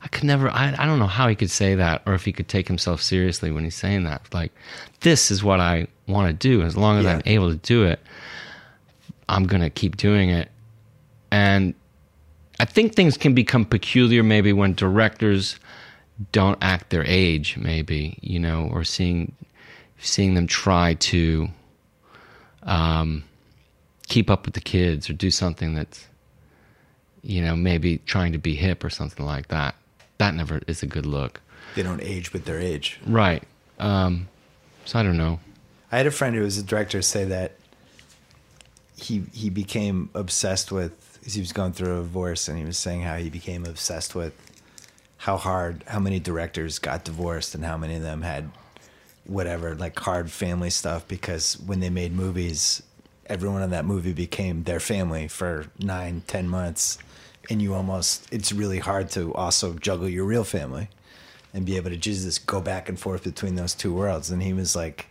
i 0.01 0.07
could 0.07 0.23
never 0.23 0.49
i, 0.49 0.73
I 0.77 0.85
don't 0.85 0.99
know 0.99 1.07
how 1.07 1.27
he 1.27 1.35
could 1.35 1.51
say 1.51 1.75
that 1.75 2.01
or 2.05 2.13
if 2.13 2.25
he 2.25 2.31
could 2.31 2.47
take 2.47 2.67
himself 2.67 3.01
seriously 3.01 3.51
when 3.51 3.63
he's 3.63 3.75
saying 3.75 4.03
that 4.03 4.21
like 4.33 4.51
this 5.01 5.31
is 5.31 5.43
what 5.43 5.59
i 5.59 5.87
want 6.07 6.27
to 6.27 6.33
do 6.33 6.61
as 6.61 6.75
long 6.77 6.99
as 6.99 7.05
Yeah. 7.05 7.15
i'm 7.15 7.21
able 7.25 7.49
to 7.51 7.57
do 7.57 7.83
it 7.83 7.99
i'm 9.29 9.45
gonna 9.47 9.69
keep 9.69 9.97
doing 9.97 10.29
it 10.29 10.49
and 11.31 11.73
I 12.59 12.65
think 12.65 12.95
things 12.95 13.17
can 13.17 13.35
become 13.35 13.65
peculiar 13.65 14.23
maybe 14.23 14.51
when 14.51 14.73
directors 14.73 15.59
don't 16.31 16.57
act 16.59 16.89
their 16.89 17.03
age, 17.05 17.55
maybe 17.55 18.17
you 18.21 18.39
know, 18.39 18.67
or 18.73 18.83
seeing 18.83 19.31
seeing 19.99 20.33
them 20.33 20.47
try 20.47 20.95
to 20.95 21.49
um, 22.63 23.23
keep 24.07 24.31
up 24.31 24.45
with 24.45 24.55
the 24.55 24.61
kids 24.61 25.07
or 25.07 25.13
do 25.13 25.29
something 25.29 25.75
that's 25.75 26.07
you 27.21 27.43
know 27.43 27.55
maybe 27.55 27.99
trying 28.07 28.31
to 28.31 28.39
be 28.39 28.55
hip 28.55 28.83
or 28.83 28.89
something 28.89 29.23
like 29.23 29.49
that. 29.49 29.75
That 30.17 30.33
never 30.33 30.61
is 30.67 30.81
a 30.83 30.87
good 30.87 31.05
look, 31.05 31.41
They 31.75 31.83
don't 31.83 32.01
age 32.01 32.33
with 32.33 32.45
their 32.45 32.59
age. 32.59 32.99
right? 33.05 33.43
Um, 33.79 34.27
so 34.85 34.97
I 34.99 35.03
don't 35.03 35.17
know. 35.17 35.39
I 35.91 35.97
had 35.97 36.07
a 36.07 36.11
friend 36.11 36.35
who 36.35 36.41
was 36.41 36.57
a 36.57 36.63
director 36.63 37.01
say 37.01 37.25
that 37.25 37.53
he 38.95 39.23
he 39.31 39.49
became 39.49 40.09
obsessed 40.13 40.71
with 40.71 41.19
he 41.25 41.39
was 41.39 41.51
going 41.53 41.73
through 41.73 41.99
a 41.99 42.01
divorce 42.01 42.47
and 42.47 42.57
he 42.57 42.65
was 42.65 42.77
saying 42.77 43.01
how 43.01 43.17
he 43.17 43.29
became 43.29 43.65
obsessed 43.65 44.15
with 44.15 44.33
how 45.17 45.37
hard 45.37 45.83
how 45.87 45.99
many 45.99 46.19
directors 46.19 46.79
got 46.79 47.03
divorced 47.05 47.53
and 47.53 47.63
how 47.63 47.77
many 47.77 47.95
of 47.95 48.01
them 48.01 48.21
had 48.23 48.49
whatever 49.25 49.75
like 49.75 49.97
hard 49.99 50.31
family 50.31 50.69
stuff 50.69 51.07
because 51.07 51.59
when 51.59 51.79
they 51.79 51.89
made 51.89 52.11
movies 52.11 52.81
everyone 53.27 53.61
in 53.61 53.69
that 53.69 53.85
movie 53.85 54.13
became 54.13 54.63
their 54.63 54.79
family 54.79 55.27
for 55.27 55.67
nine 55.79 56.23
ten 56.27 56.47
months 56.49 56.97
and 57.49 57.61
you 57.61 57.73
almost 57.73 58.27
it's 58.31 58.51
really 58.51 58.79
hard 58.79 59.09
to 59.11 59.33
also 59.33 59.73
juggle 59.73 60.07
your 60.09 60.25
real 60.25 60.43
family 60.43 60.89
and 61.53 61.65
be 61.65 61.77
able 61.77 61.89
to 61.89 61.97
just 61.97 62.45
go 62.45 62.61
back 62.61 62.89
and 62.89 62.99
forth 62.99 63.23
between 63.23 63.55
those 63.55 63.73
two 63.73 63.93
worlds 63.93 64.29
and 64.31 64.43
he 64.43 64.53
was 64.53 64.75
like 64.75 65.07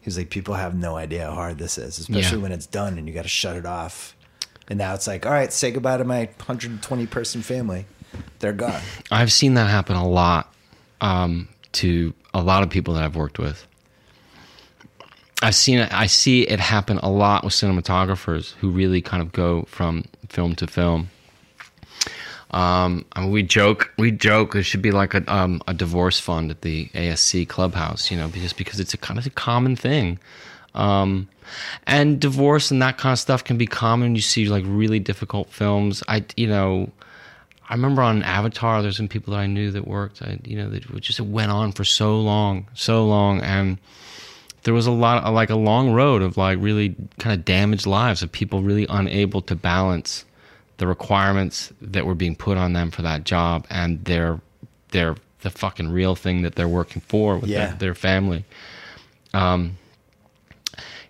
he 0.00 0.04
was 0.08 0.16
like, 0.16 0.30
people 0.30 0.54
have 0.54 0.74
no 0.76 0.96
idea 0.96 1.26
how 1.26 1.34
hard 1.34 1.58
this 1.58 1.76
is, 1.76 1.98
especially 1.98 2.38
Yeah. 2.38 2.42
when 2.42 2.52
it's 2.52 2.66
done 2.66 2.98
and 2.98 3.08
you 3.08 3.12
got 3.14 3.22
to 3.22 3.28
shut 3.28 3.56
it 3.56 3.66
off. 3.66 4.14
And 4.68 4.78
now 4.78 4.94
it's 4.94 5.06
like, 5.08 5.26
all 5.26 5.32
right, 5.32 5.52
say 5.52 5.70
goodbye 5.72 5.96
to 5.96 6.04
my 6.04 6.26
120 6.46 7.06
person 7.06 7.42
family. 7.42 7.84
They're 8.38 8.52
gone. 8.52 8.80
I've 9.10 9.32
seen 9.32 9.54
that 9.54 9.68
happen 9.68 9.96
a 9.96 10.06
lot 10.08 10.54
um, 11.00 11.48
to 11.72 12.14
a 12.32 12.40
lot 12.40 12.62
of 12.62 12.70
people 12.70 12.94
that 12.94 13.02
I've 13.02 13.16
worked 13.16 13.38
with. 13.38 13.66
I've 15.42 15.54
seen 15.54 15.78
it. 15.78 15.92
I 15.92 16.06
see 16.06 16.42
it 16.42 16.60
happen 16.60 16.98
a 16.98 17.10
lot 17.10 17.44
with 17.44 17.52
cinematographers 17.52 18.54
who 18.54 18.70
really 18.70 19.00
kind 19.00 19.22
of 19.22 19.32
go 19.32 19.64
from 19.64 20.04
film 20.28 20.54
to 20.56 20.66
film. 20.66 21.10
Um, 22.50 23.04
I 23.12 23.20
mean, 23.20 23.30
we 23.30 23.42
joke, 23.42 23.92
we 23.98 24.10
joke. 24.10 24.54
There 24.54 24.62
should 24.62 24.82
be 24.82 24.90
like 24.90 25.14
a 25.14 25.22
um, 25.32 25.60
a 25.68 25.74
divorce 25.74 26.18
fund 26.18 26.50
at 26.50 26.62
the 26.62 26.86
ASC 26.94 27.48
clubhouse, 27.48 28.10
you 28.10 28.16
know, 28.16 28.28
just 28.28 28.56
because 28.56 28.80
it's 28.80 28.94
a 28.94 28.98
kind 28.98 29.18
of 29.18 29.26
a 29.26 29.30
common 29.30 29.76
thing. 29.76 30.18
Um, 30.74 31.28
and 31.86 32.20
divorce 32.20 32.70
and 32.70 32.80
that 32.82 32.98
kind 32.98 33.12
of 33.12 33.18
stuff 33.18 33.44
can 33.44 33.58
be 33.58 33.66
common. 33.66 34.14
You 34.14 34.22
see 34.22 34.46
like 34.46 34.64
really 34.66 34.98
difficult 34.98 35.50
films. 35.50 36.02
I, 36.08 36.24
you 36.36 36.46
know, 36.46 36.90
I 37.68 37.74
remember 37.74 38.00
on 38.00 38.22
Avatar, 38.22 38.80
there's 38.80 38.96
some 38.96 39.08
people 39.08 39.34
that 39.34 39.40
I 39.40 39.46
knew 39.46 39.70
that 39.72 39.86
worked. 39.86 40.22
I, 40.22 40.38
you 40.44 40.56
know, 40.56 40.70
that 40.70 41.00
just 41.00 41.20
went 41.20 41.52
on 41.52 41.72
for 41.72 41.84
so 41.84 42.18
long, 42.20 42.66
so 42.74 43.06
long, 43.06 43.42
and 43.42 43.78
there 44.62 44.74
was 44.74 44.86
a 44.86 44.92
lot 44.92 45.22
of, 45.22 45.34
like 45.34 45.50
a 45.50 45.56
long 45.56 45.92
road 45.92 46.22
of 46.22 46.36
like 46.36 46.58
really 46.60 46.94
kind 47.18 47.38
of 47.38 47.44
damaged 47.44 47.86
lives 47.86 48.22
of 48.22 48.32
people 48.32 48.62
really 48.62 48.86
unable 48.88 49.42
to 49.42 49.54
balance 49.54 50.24
the 50.78 50.86
requirements 50.86 51.72
that 51.80 52.06
were 52.06 52.14
being 52.14 52.34
put 52.36 52.56
on 52.56 52.72
them 52.72 52.90
for 52.90 53.02
that 53.02 53.24
job 53.24 53.66
and 53.70 54.04
their 54.04 54.40
their 54.90 55.14
the 55.42 55.50
fucking 55.50 55.92
real 55.92 56.14
thing 56.16 56.42
that 56.42 56.54
they're 56.56 56.68
working 56.68 57.00
for 57.02 57.36
with 57.38 57.48
Yeah. 57.50 57.66
their, 57.68 57.76
their 57.76 57.94
family. 57.94 58.44
Um, 59.34 59.76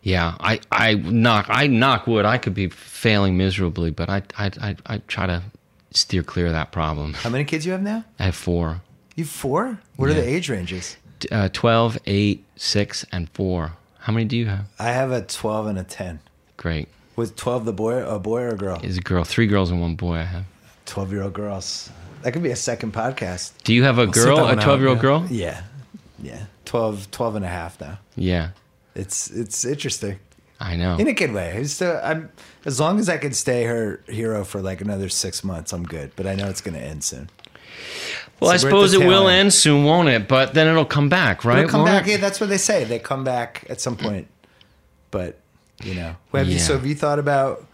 yeah, 0.03 0.35
I, 0.40 0.61
I 0.70 0.95
knock 0.95 1.47
I 1.49 1.66
knock 1.66 2.07
wood. 2.07 2.24
I 2.24 2.39
could 2.39 2.55
be 2.55 2.69
failing 2.69 3.36
miserably, 3.36 3.90
but 3.90 4.09
I 4.09 4.23
I 4.36 4.51
I, 4.61 4.77
I 4.86 4.99
try 5.07 5.27
to 5.27 5.43
steer 5.90 6.23
clear 6.23 6.47
of 6.47 6.53
that 6.53 6.73
problem. 6.73 7.15
How 7.15 7.31
many 7.31 7.45
kids 7.45 7.66
you 7.66 7.73
have 7.73 7.82
now? 7.82 8.05
I 8.19 8.24
have 8.24 8.35
four. 8.36 8.81
You 9.16 9.24
have 9.24 9.31
four? 9.31 9.78
What 9.97 10.09
are 10.11 10.15
the 10.15 10.27
age 10.27 10.49
ranges? 10.49 10.97
Uh, 11.32 11.49
12, 11.53 11.99
8, 12.07 12.45
6, 12.55 13.07
and 13.11 13.28
4. 13.31 13.73
How 13.99 14.12
many 14.12 14.24
do 14.27 14.36
you 14.36 14.47
have? 14.47 14.66
I 14.78 14.90
have 14.90 15.11
a 15.11 15.23
12 15.23 15.66
and 15.66 15.77
a 15.78 15.82
10. 15.82 16.20
Great. 16.57 16.89
Was 17.19 17.32
12 17.32 17.65
the 17.65 17.73
boy, 17.73 18.05
a 18.07 18.19
boy 18.20 18.43
or 18.43 18.49
a 18.51 18.57
girl? 18.57 18.81
Is 18.85 18.97
a 18.97 19.01
girl. 19.01 19.24
Three 19.24 19.49
girls 19.49 19.70
and 19.73 19.81
one 19.81 19.97
boy 19.97 20.19
I 20.19 20.23
have. 20.23 20.45
12 20.86 21.12
year 21.12 21.23
old 21.23 21.32
girls. 21.35 21.90
That 22.23 22.32
could 22.32 22.43
be 22.45 22.51
a 22.53 22.57
second 22.57 22.93
podcast. 22.93 23.53
Do 23.65 23.74
you 23.74 23.82
have 23.82 23.99
a 23.99 24.07
girl, 24.07 24.47
a 24.47 24.55
12 24.55 24.81
year 24.81 24.89
old 24.89 25.01
girl? 25.01 25.27
Yeah. 25.28 25.62
Yeah. 26.23 26.45
12, 26.65 27.11
12 27.11 27.35
and 27.36 27.45
a 27.45 27.49
half 27.49 27.81
now. 27.81 27.99
Yeah, 28.15 28.51
It's 28.95 29.31
it's 29.31 29.65
interesting 29.65 30.19
I 30.61 30.77
know. 30.77 30.97
in 30.97 31.09
a 31.09 31.12
good 31.12 31.32
way. 31.32 31.55
It's 31.57 31.81
uh, 31.82 32.01
I'm 32.05 32.31
as 32.65 32.78
long 32.78 32.99
as 33.01 33.09
I 33.09 33.16
can 33.19 33.32
stay 33.32 33.65
her 33.65 34.01
hero 34.07 34.45
for 34.45 34.61
like 34.61 34.81
another 34.81 35.09
six 35.09 35.43
months, 35.43 35.73
I'm 35.73 35.85
good. 35.85 36.12
But 36.15 36.27
I 36.28 36.35
know 36.36 36.49
it's 36.49 36.61
going 36.61 36.74
to 36.74 36.85
end 36.85 37.03
soon. 37.05 37.31
well, 38.40 38.51
I 38.51 38.57
So 38.59 38.66
the 38.66 38.70
suppose 38.70 38.95
it 38.95 39.01
will 39.01 39.28
end. 39.28 39.40
end 39.40 39.55
soon, 39.55 39.85
won't 39.85 40.09
it? 40.09 40.28
But 40.28 40.55
then 40.55 40.66
it'll 40.69 40.85
come 40.85 41.09
back, 41.09 41.45
right? 41.45 41.61
They'll 41.62 41.69
come 41.69 41.81
Won't 41.82 41.93
back. 41.93 42.07
it? 42.07 42.11
Yeah, 42.12 42.16
that's 42.19 42.39
what 42.40 42.49
they 42.49 42.59
say. 42.59 42.85
They 42.85 42.99
come 43.01 43.24
back 43.24 43.65
at 43.69 43.81
some 43.81 43.97
point. 43.97 44.28
But 45.11 45.39
you 45.83 45.95
know, 45.95 46.17
have 46.33 46.49
you, 46.49 46.59
so 46.59 46.75
have 46.75 46.87
you 46.87 46.95
thought 46.95 47.19
about 47.19 47.65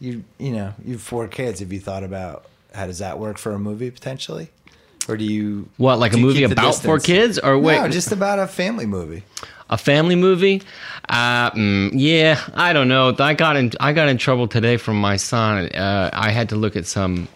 you? 0.00 0.24
You 0.38 0.52
know, 0.52 0.74
you 0.84 0.92
have 0.92 1.02
four 1.02 1.28
kids. 1.28 1.60
Have 1.60 1.72
you 1.72 1.80
thought 1.80 2.04
about 2.04 2.46
how 2.74 2.86
does 2.86 2.98
that 2.98 3.18
work 3.18 3.38
for 3.38 3.52
a 3.52 3.58
movie 3.58 3.90
potentially, 3.90 4.50
or 5.08 5.16
do 5.16 5.24
you 5.24 5.68
What, 5.76 5.98
like 5.98 6.12
a 6.12 6.18
movie 6.18 6.40
keep 6.40 6.48
the 6.48 6.52
about 6.54 6.74
four 6.76 6.98
kids? 6.98 7.38
Or 7.38 7.58
wait, 7.58 7.80
no, 7.80 7.88
just 7.88 8.12
about 8.12 8.38
a 8.38 8.46
family 8.46 8.86
movie. 8.86 9.24
a 9.70 9.78
family 9.78 10.16
movie? 10.16 10.62
Uh, 11.08 11.50
mm, 11.52 11.90
yeah, 11.94 12.40
I 12.54 12.72
don't 12.72 12.88
know. 12.88 13.14
I 13.18 13.34
got 13.34 13.56
in 13.56 13.72
I 13.80 13.92
got 13.92 14.08
in 14.08 14.18
trouble 14.18 14.48
today 14.48 14.76
from 14.76 15.00
my 15.00 15.16
son. 15.16 15.68
Uh, 15.68 16.10
I 16.12 16.30
had 16.30 16.48
to 16.50 16.56
look 16.56 16.76
at 16.76 16.86
some 16.86 17.28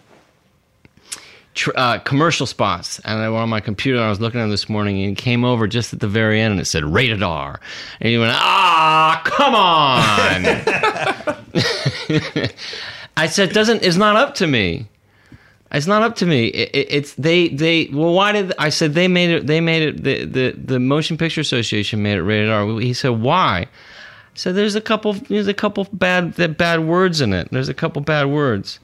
tr- 1.59 1.71
uh, 1.75 1.99
commercial 1.99 2.45
spots, 2.45 2.99
and 3.03 3.19
I 3.19 3.29
went 3.29 3.43
on 3.43 3.49
my 3.49 3.59
computer. 3.59 3.99
I 4.01 4.09
was 4.09 4.21
looking 4.21 4.39
at 4.39 4.43
them 4.43 4.51
this 4.51 4.69
morning, 4.69 5.03
and 5.03 5.17
it 5.17 5.21
came 5.21 5.43
over 5.43 5.67
just 5.67 5.93
at 5.93 5.99
the 5.99 6.07
very 6.07 6.39
end, 6.39 6.53
and 6.53 6.61
it 6.61 6.65
said 6.65 6.85
rated 6.85 7.21
R, 7.21 7.59
and 7.99 8.11
you 8.11 8.21
went, 8.21 8.33
ah, 8.33 9.21
come 9.25 9.53
on. 9.53 10.45
I 13.17 13.27
said, 13.27 13.51
doesn't 13.51 13.83
it's 13.83 13.97
not 13.97 14.15
up 14.15 14.35
to 14.35 14.47
me. 14.47 14.87
It's 15.71 15.85
not 15.85 16.01
up 16.01 16.15
to 16.15 16.25
me. 16.25 16.47
It, 16.47 16.69
it, 16.73 16.87
it's 16.89 17.13
they 17.15 17.49
they 17.49 17.89
well 17.91 18.13
why 18.13 18.31
did 18.31 18.53
I 18.57 18.69
said 18.69 18.93
they 18.93 19.07
made 19.07 19.29
it 19.29 19.45
they 19.45 19.61
made 19.61 19.83
it 19.83 20.03
the, 20.03 20.25
the 20.25 20.51
the 20.51 20.79
Motion 20.79 21.17
Picture 21.17 21.41
Association 21.41 22.01
made 22.01 22.17
it 22.17 22.23
rated 22.23 22.49
R. 22.49 22.79
He 22.79 22.93
said 22.93 23.09
why? 23.09 23.67
So 24.33 24.53
there's 24.53 24.75
a 24.75 24.81
couple 24.81 25.13
there's 25.13 25.47
a 25.47 25.53
couple 25.53 25.87
bad 25.91 26.57
bad 26.57 26.79
words 26.87 27.21
in 27.21 27.33
it. 27.33 27.49
There's 27.51 27.69
a 27.69 27.73
couple 27.73 28.01
bad 28.01 28.27
words. 28.27 28.79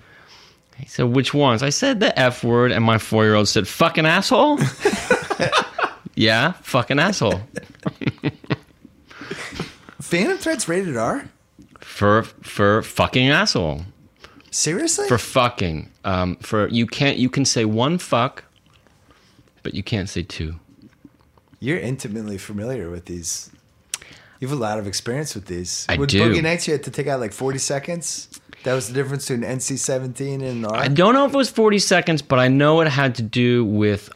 He 0.77 0.87
said 0.87 1.03
which 1.03 1.33
ones? 1.33 1.63
I 1.63 1.69
said 1.69 1.99
the 1.99 2.17
F 2.19 2.43
word 2.43 2.71
and 2.71 2.83
my 2.83 2.97
4-year-old 2.97 3.47
said 3.47 3.67
fucking 3.67 4.05
asshole. 4.05 4.59
yeah, 6.15 6.53
fucking 6.61 6.99
asshole. 6.99 7.41
Phantom 10.01 10.37
Thread's 10.37 10.67
rated 10.67 10.97
R. 10.97 11.29
For 11.79 12.23
for 12.23 12.81
fucking 12.81 13.29
asshole. 13.29 13.81
Seriously? 14.51 15.07
For 15.07 15.17
fucking. 15.17 15.89
Um 16.03 16.35
for 16.37 16.67
you 16.67 16.85
can't 16.85 17.17
you 17.17 17.29
can 17.29 17.45
say 17.45 17.65
one 17.65 17.97
fuck 17.97 18.43
but 19.65 19.73
you 19.73 19.81
can't 19.81 20.07
say 20.07 20.21
two. 20.21 20.59
You're 21.59 21.79
intimately 21.79 22.37
familiar 22.37 22.91
with 22.91 23.05
these. 23.05 23.49
You 24.39 24.47
have 24.47 24.55
a 24.55 24.61
lot 24.61 24.77
of 24.77 24.85
experience 24.85 25.33
with 25.33 25.47
these. 25.47 25.87
I 25.89 25.97
with 25.97 26.09
do. 26.09 26.21
Boogie 26.21 26.43
Nights, 26.43 26.67
you 26.67 26.73
had 26.73 26.83
to 26.83 26.91
take 26.91 27.07
out 27.07 27.19
like 27.19 27.33
40 27.33 27.57
seconds. 27.57 28.34
That 28.65 28.73
was 28.73 28.87
the 28.87 28.95
difference 28.95 29.27
between 29.27 29.47
NC-17 29.47 30.33
and 30.33 30.43
an 30.43 30.65
R. 30.65 30.75
I 30.75 30.87
don't 30.87 31.13
know 31.13 31.25
if 31.25 31.35
it 31.35 31.37
was 31.37 31.51
40 31.51 31.77
seconds, 31.77 32.23
but 32.23 32.39
I 32.39 32.47
know 32.47 32.81
it 32.81 32.87
had 32.87 33.13
to 33.15 33.21
do 33.21 33.63
with 33.63 34.09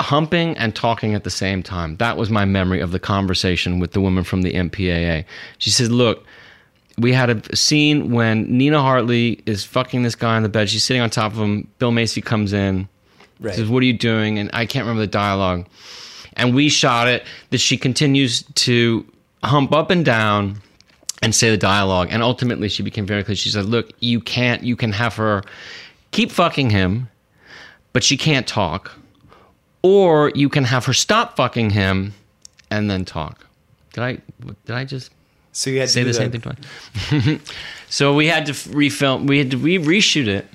humping 0.00 0.56
and 0.56 0.74
talking 0.74 1.14
at 1.14 1.24
the 1.24 1.30
same 1.30 1.62
time. 1.62 1.96
That 1.96 2.16
was 2.16 2.30
my 2.30 2.46
memory 2.46 2.80
of 2.80 2.90
the 2.90 2.98
conversation 2.98 3.78
with 3.78 3.92
the 3.92 4.00
woman 4.00 4.24
from 4.24 4.40
the 4.40 4.54
MPAA. 4.54 5.26
She 5.58 5.68
said, 5.68 5.92
Look, 5.92 6.24
we 6.96 7.12
had 7.12 7.28
a 7.28 7.54
scene 7.54 8.12
when 8.12 8.44
Nina 8.44 8.80
Hartley 8.80 9.42
is 9.44 9.62
fucking 9.62 10.04
this 10.04 10.14
guy 10.14 10.36
on 10.36 10.42
the 10.42 10.48
bed. 10.48 10.70
She's 10.70 10.82
sitting 10.82 11.02
on 11.02 11.10
top 11.10 11.32
of 11.32 11.38
him. 11.38 11.68
Bill 11.78 11.90
Macy 11.90 12.22
comes 12.22 12.54
in. 12.54 12.88
Right. 13.40 13.54
Says, 13.54 13.68
What 13.68 13.82
are 13.82 13.86
you 13.86 13.92
doing? 13.92 14.38
And 14.38 14.48
I 14.54 14.64
can't 14.64 14.84
remember 14.84 15.02
the 15.02 15.06
dialogue. 15.06 15.66
And 16.32 16.54
we 16.54 16.70
shot 16.70 17.08
it 17.08 17.26
that 17.50 17.58
she 17.58 17.76
continues 17.76 18.42
to 18.54 19.04
hump 19.44 19.74
up 19.74 19.90
and 19.90 20.02
down 20.02 20.62
and 21.22 21.34
say 21.34 21.50
the 21.50 21.56
dialogue. 21.56 22.08
And 22.10 22.22
ultimately, 22.22 22.68
she 22.68 22.82
became 22.82 23.06
very 23.06 23.22
clear. 23.24 23.36
She 23.36 23.50
said, 23.50 23.66
Look, 23.66 23.92
you 24.00 24.20
can't, 24.20 24.62
you 24.62 24.76
can 24.76 24.92
have 24.92 25.16
her 25.16 25.42
keep 26.10 26.30
fucking 26.30 26.70
him, 26.70 27.08
but 27.92 28.02
she 28.02 28.16
can't 28.16 28.46
talk. 28.46 28.92
Or 29.82 30.30
you 30.34 30.48
can 30.48 30.64
have 30.64 30.84
her 30.86 30.92
stop 30.92 31.36
fucking 31.36 31.70
him 31.70 32.14
and 32.70 32.90
then 32.90 33.04
talk. 33.04 33.46
Did 33.92 34.04
I, 34.04 34.18
did 34.66 34.74
I 34.74 34.84
just 34.84 35.10
so 35.52 35.70
you 35.70 35.80
had 35.80 35.88
to 35.88 35.92
say 35.92 36.00
do 36.02 36.06
the 36.06 36.14
same 36.14 36.30
thing 36.30 36.40
twice? 36.40 37.40
so 37.88 38.14
we 38.14 38.26
had 38.26 38.46
to 38.46 38.52
refilm, 38.52 39.26
we 39.26 39.38
had 39.38 39.50
to 39.50 39.56
re- 39.56 39.78
reshoot 39.78 40.26
it. 40.26 40.46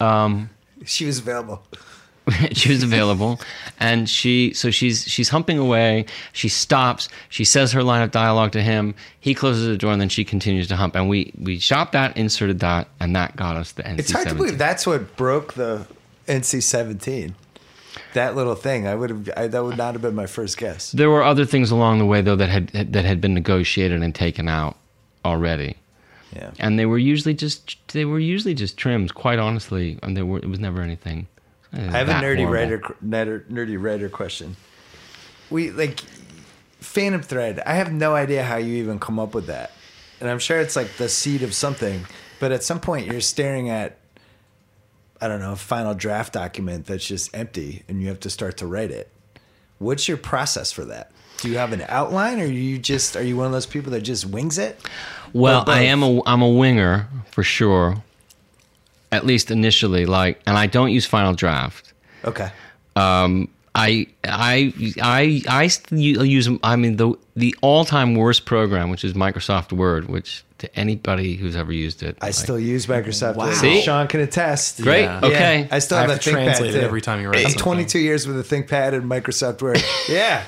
Um, 0.00 0.50
she 0.84 1.04
was 1.04 1.18
available. 1.18 1.62
she 2.52 2.70
was 2.70 2.82
available 2.82 3.40
and 3.78 4.08
she 4.08 4.52
so 4.52 4.70
she's 4.70 5.04
she's 5.04 5.28
humping 5.28 5.58
away 5.58 6.04
she 6.32 6.48
stops 6.48 7.08
she 7.28 7.44
says 7.44 7.70
her 7.72 7.82
line 7.84 8.02
of 8.02 8.10
dialogue 8.10 8.50
to 8.50 8.60
him 8.60 8.94
he 9.20 9.32
closes 9.32 9.66
the 9.68 9.76
door 9.76 9.92
and 9.92 10.00
then 10.00 10.08
she 10.08 10.24
continues 10.24 10.66
to 10.66 10.74
hump 10.76 10.96
and 10.96 11.08
we 11.08 11.32
we 11.40 11.58
shot 11.58 11.92
that 11.92 12.16
inserted 12.16 12.58
that 12.58 12.88
and 12.98 13.14
that 13.14 13.36
got 13.36 13.54
us 13.54 13.72
the 13.72 13.82
NC-17 13.84 13.98
It's 14.00 14.10
hard 14.10 14.28
to 14.28 14.34
believe 14.34 14.58
that's 14.58 14.86
what 14.86 15.16
broke 15.16 15.54
the 15.54 15.86
NC-17. 16.26 17.34
That 18.14 18.34
little 18.34 18.54
thing. 18.54 18.86
I 18.86 18.94
would 18.94 19.10
have. 19.10 19.30
I, 19.36 19.46
that 19.46 19.62
would 19.62 19.76
not 19.76 19.92
have 19.94 20.02
been 20.02 20.14
my 20.14 20.26
first 20.26 20.56
guess. 20.58 20.90
there 20.92 21.10
were 21.10 21.22
other 21.22 21.44
things 21.44 21.70
along 21.70 21.98
the 21.98 22.06
way 22.06 22.22
though 22.22 22.36
that 22.36 22.48
had 22.48 22.68
that 22.92 23.04
had 23.04 23.20
been 23.20 23.34
negotiated 23.34 24.02
and 24.02 24.14
taken 24.14 24.48
out 24.48 24.76
already 25.24 25.76
Yeah. 26.34 26.50
and 26.58 26.78
they 26.78 26.86
were 26.86 26.98
usually 26.98 27.34
just 27.34 27.76
they 27.92 28.04
were 28.04 28.18
usually 28.18 28.54
just 28.54 28.76
trims 28.76 29.12
quite 29.12 29.38
honestly 29.38 29.98
and 30.02 30.16
they 30.16 30.22
were 30.22 30.38
it 30.38 30.48
was 30.48 30.58
never 30.60 30.80
anything 30.82 31.26
Mm, 31.76 31.92
I 31.92 31.98
have 31.98 32.08
a 32.08 32.12
nerdy 32.12 32.50
writer, 32.50 32.78
nerdy, 33.04 33.44
nerdy 33.50 33.82
writer 33.82 34.08
question. 34.08 34.56
We 35.50 35.70
like 35.70 36.00
Phantom 36.80 37.22
Thread. 37.22 37.60
I 37.60 37.74
have 37.74 37.92
no 37.92 38.14
idea 38.14 38.42
how 38.42 38.56
you 38.56 38.76
even 38.76 38.98
come 38.98 39.18
up 39.18 39.34
with 39.34 39.46
that, 39.46 39.72
and 40.20 40.30
I'm 40.30 40.38
sure 40.38 40.58
it's 40.58 40.74
like 40.76 40.96
the 40.96 41.08
seed 41.08 41.42
of 41.42 41.54
something. 41.54 42.06
But 42.40 42.52
at 42.52 42.62
some 42.62 42.80
point, 42.80 43.06
you're 43.06 43.20
staring 43.20 43.70
at, 43.70 43.98
I 45.20 45.28
don't 45.28 45.40
know, 45.40 45.52
a 45.52 45.56
final 45.56 45.94
draft 45.94 46.32
document 46.32 46.86
that's 46.86 47.06
just 47.06 47.34
empty, 47.36 47.82
and 47.88 48.00
you 48.00 48.08
have 48.08 48.20
to 48.20 48.30
start 48.30 48.56
to 48.58 48.66
write 48.66 48.90
it. 48.90 49.10
What's 49.78 50.08
your 50.08 50.16
process 50.16 50.72
for 50.72 50.84
that? 50.86 51.12
Do 51.38 51.50
you 51.50 51.58
have 51.58 51.72
an 51.72 51.84
outline, 51.88 52.40
or 52.40 52.44
are 52.44 52.46
you 52.46 52.78
just 52.78 53.16
are 53.16 53.22
you 53.22 53.36
one 53.36 53.46
of 53.46 53.52
those 53.52 53.66
people 53.66 53.92
that 53.92 54.00
just 54.00 54.24
wings 54.24 54.56
it? 54.56 54.80
Well, 55.34 55.64
I 55.66 55.82
am 55.82 56.02
a 56.02 56.22
I'm 56.24 56.40
a 56.40 56.48
winger 56.48 57.08
for 57.30 57.42
sure. 57.42 58.02
At 59.16 59.24
least 59.26 59.50
initially, 59.50 60.04
like, 60.06 60.40
and 60.46 60.56
I 60.58 60.66
don't 60.66 60.90
use 60.90 61.06
Final 61.06 61.32
Draft. 61.34 61.92
Okay. 62.24 62.50
Um, 62.94 63.48
I 63.74 64.06
I 64.24 64.72
I 65.02 65.42
I 65.62 65.66
st- 65.68 66.00
use 66.00 66.48
I 66.62 66.76
mean 66.76 66.96
the 66.96 67.12
the 67.34 67.54
all 67.60 67.84
time 67.84 68.14
worst 68.14 68.44
program, 68.46 68.90
which 68.90 69.04
is 69.04 69.12
Microsoft 69.14 69.72
Word, 69.72 70.08
which 70.08 70.44
to 70.58 70.66
anybody 70.78 71.36
who's 71.36 71.54
ever 71.56 71.72
used 71.72 72.02
it, 72.02 72.16
I 72.22 72.26
like- 72.26 72.34
still 72.34 72.58
use 72.58 72.86
Microsoft. 72.86 73.36
Wow. 73.36 73.46
Word. 73.46 73.56
See? 73.56 73.82
Sean 73.82 74.06
can 74.06 74.20
attest. 74.20 74.80
Great. 74.82 75.02
Yeah. 75.02 75.20
Okay. 75.22 75.68
I 75.70 75.78
still 75.80 75.98
I 75.98 76.02
have, 76.02 76.10
have 76.10 76.18
a 76.18 76.22
to 76.22 76.30
ThinkPad 76.30 76.44
translate 76.44 76.74
it 76.74 76.82
every 76.84 77.02
time 77.02 77.20
you 77.20 77.28
write 77.28 77.38
I'm 77.44 77.50
something. 77.50 77.62
22 77.62 77.98
years 77.98 78.26
with 78.26 78.38
a 78.40 78.42
ThinkPad 78.54 78.94
and 78.94 79.04
Microsoft 79.10 79.60
Word. 79.60 79.82
yeah. 80.08 80.44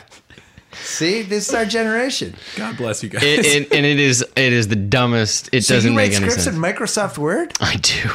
See, 0.73 1.23
this 1.23 1.49
is 1.51 1.55
our 1.55 1.65
generation. 1.67 2.35
God 2.57 2.77
bless 2.79 3.03
you 3.03 3.09
guys. 3.11 3.23
it, 3.23 3.45
it, 3.45 3.73
and 3.73 3.85
it 3.85 3.99
is 4.01 4.23
it 4.37 4.53
is 4.53 4.69
the 4.69 4.77
dumbest. 4.77 5.51
It 5.53 5.65
So 5.65 5.75
doesn't 5.75 5.91
you 5.93 5.97
make 5.97 6.13
any 6.13 6.17
scripts 6.17 6.45
sense. 6.45 6.57
in 6.57 6.63
Microsoft 6.63 7.19
Word? 7.19 7.53
I 7.61 7.77
do. 7.77 8.09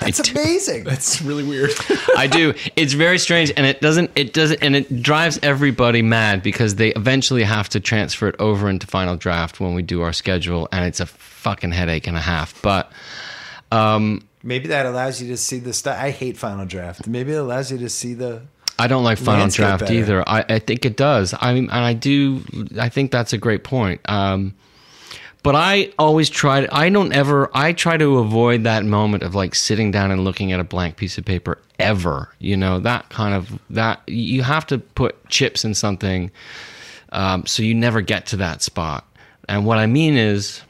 That's 0.00 0.20
I 0.20 0.22
do. 0.22 0.40
amazing. 0.40 0.84
That's 0.84 1.22
really 1.22 1.44
weird. 1.44 1.70
I 2.16 2.26
do. 2.26 2.54
It's 2.76 2.92
very 2.94 3.18
strange, 3.18 3.52
and 3.56 3.66
it 3.66 3.80
doesn't. 3.80 4.10
It 4.16 4.32
doesn't, 4.32 4.62
and 4.62 4.74
it 4.74 5.02
drives 5.02 5.38
everybody 5.42 6.02
mad 6.02 6.42
because 6.42 6.76
they 6.76 6.88
eventually 6.94 7.42
have 7.44 7.68
to 7.70 7.80
transfer 7.80 8.28
it 8.28 8.36
over 8.38 8.68
into 8.68 8.86
Final 8.86 9.16
Draft 9.16 9.60
when 9.60 9.74
we 9.74 9.82
do 9.82 10.02
our 10.02 10.12
schedule, 10.12 10.68
and 10.72 10.84
it's 10.84 11.00
a 11.00 11.06
fucking 11.06 11.72
headache 11.72 12.06
and 12.06 12.16
a 12.16 12.20
half. 12.20 12.60
But 12.62 12.90
um, 13.72 14.26
Maybe 14.42 14.68
that 14.68 14.86
allows 14.86 15.20
you 15.20 15.28
to 15.28 15.36
see 15.36 15.58
the 15.58 15.72
stuff. 15.72 15.98
I 15.98 16.10
hate 16.10 16.36
Final 16.38 16.64
Draft. 16.66 17.06
Maybe 17.06 17.32
it 17.32 17.36
allows 17.36 17.70
you 17.70 17.78
to 17.78 17.88
see 17.88 18.14
the. 18.14 18.42
I 18.78 18.86
don't 18.86 19.04
like 19.04 19.18
Final 19.18 19.48
Draft 19.48 19.80
better. 19.80 19.92
either. 19.92 20.26
I, 20.26 20.44
I 20.48 20.58
think 20.58 20.86
it 20.86 20.96
does. 20.96 21.34
I 21.38 21.52
mean, 21.52 21.64
and 21.64 21.84
I 21.84 21.92
do. 21.92 22.42
I 22.78 22.88
think 22.88 23.10
that's 23.10 23.34
a 23.34 23.38
great 23.38 23.62
point. 23.64 24.00
Um, 24.06 24.54
but 25.42 25.54
I 25.54 25.92
always 25.98 26.28
try. 26.28 26.62
To, 26.62 26.74
I 26.74 26.88
don't 26.90 27.12
ever. 27.12 27.50
I 27.54 27.72
try 27.72 27.96
to 27.96 28.18
avoid 28.18 28.64
that 28.64 28.84
moment 28.84 29.22
of 29.22 29.34
like 29.34 29.54
sitting 29.54 29.90
down 29.90 30.10
and 30.10 30.24
looking 30.24 30.52
at 30.52 30.60
a 30.60 30.64
blank 30.64 30.96
piece 30.96 31.18
of 31.18 31.24
paper 31.24 31.58
ever. 31.78 32.28
You 32.38 32.56
know 32.56 32.78
that 32.80 33.08
kind 33.08 33.34
of 33.34 33.58
that. 33.70 34.02
You 34.06 34.42
have 34.42 34.66
to 34.66 34.78
put 34.78 35.28
chips 35.28 35.64
in 35.64 35.74
something, 35.74 36.30
um, 37.12 37.46
so 37.46 37.62
you 37.62 37.74
never 37.74 38.00
get 38.00 38.26
to 38.26 38.36
that 38.38 38.62
spot. 38.62 39.06
And 39.48 39.64
what 39.64 39.78
I 39.78 39.86
mean 39.86 40.16
is, 40.16 40.60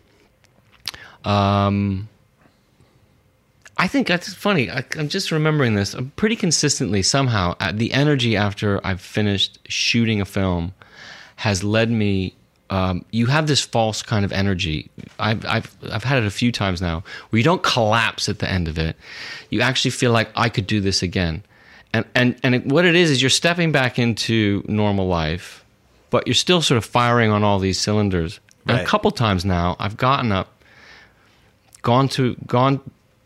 um, 1.24 2.08
I 3.76 3.88
think 3.88 4.06
that's 4.06 4.32
funny. 4.34 4.70
I, 4.70 4.84
I'm 4.98 5.08
just 5.08 5.30
remembering 5.30 5.74
this 5.74 5.94
I'm 5.94 6.10
pretty 6.10 6.36
consistently 6.36 7.02
somehow. 7.02 7.54
The 7.72 7.92
energy 7.92 8.36
after 8.36 8.80
I've 8.86 9.00
finished 9.00 9.58
shooting 9.68 10.20
a 10.20 10.24
film 10.24 10.74
has 11.36 11.64
led 11.64 11.90
me. 11.90 12.34
Um, 12.70 13.04
you 13.10 13.26
have 13.26 13.48
this 13.48 13.60
false 13.60 14.00
kind 14.00 14.24
of 14.24 14.32
energy. 14.32 14.88
I've, 15.18 15.44
I've 15.44 15.76
I've 15.90 16.04
had 16.04 16.22
it 16.22 16.26
a 16.26 16.30
few 16.30 16.52
times 16.52 16.80
now 16.80 17.02
where 17.28 17.38
you 17.38 17.44
don't 17.44 17.62
collapse 17.62 18.28
at 18.28 18.38
the 18.38 18.48
end 18.48 18.68
of 18.68 18.78
it. 18.78 18.96
You 19.50 19.60
actually 19.60 19.90
feel 19.90 20.12
like 20.12 20.30
I 20.36 20.48
could 20.48 20.66
do 20.66 20.80
this 20.80 21.02
again, 21.02 21.42
and 21.92 22.04
and 22.14 22.38
and 22.44 22.54
it, 22.54 22.66
what 22.66 22.84
it 22.84 22.94
is 22.94 23.10
is 23.10 23.20
you're 23.20 23.28
stepping 23.28 23.72
back 23.72 23.98
into 23.98 24.64
normal 24.68 25.08
life, 25.08 25.64
but 26.10 26.26
you're 26.26 26.34
still 26.34 26.62
sort 26.62 26.78
of 26.78 26.84
firing 26.84 27.32
on 27.32 27.42
all 27.42 27.58
these 27.58 27.78
cylinders. 27.78 28.38
And 28.66 28.78
a 28.78 28.84
couple 28.84 29.10
times 29.10 29.44
now, 29.44 29.74
I've 29.80 29.96
gotten 29.96 30.30
up 30.30 30.62
gone 31.82 32.08
to 32.10 32.36
gone 32.46 32.80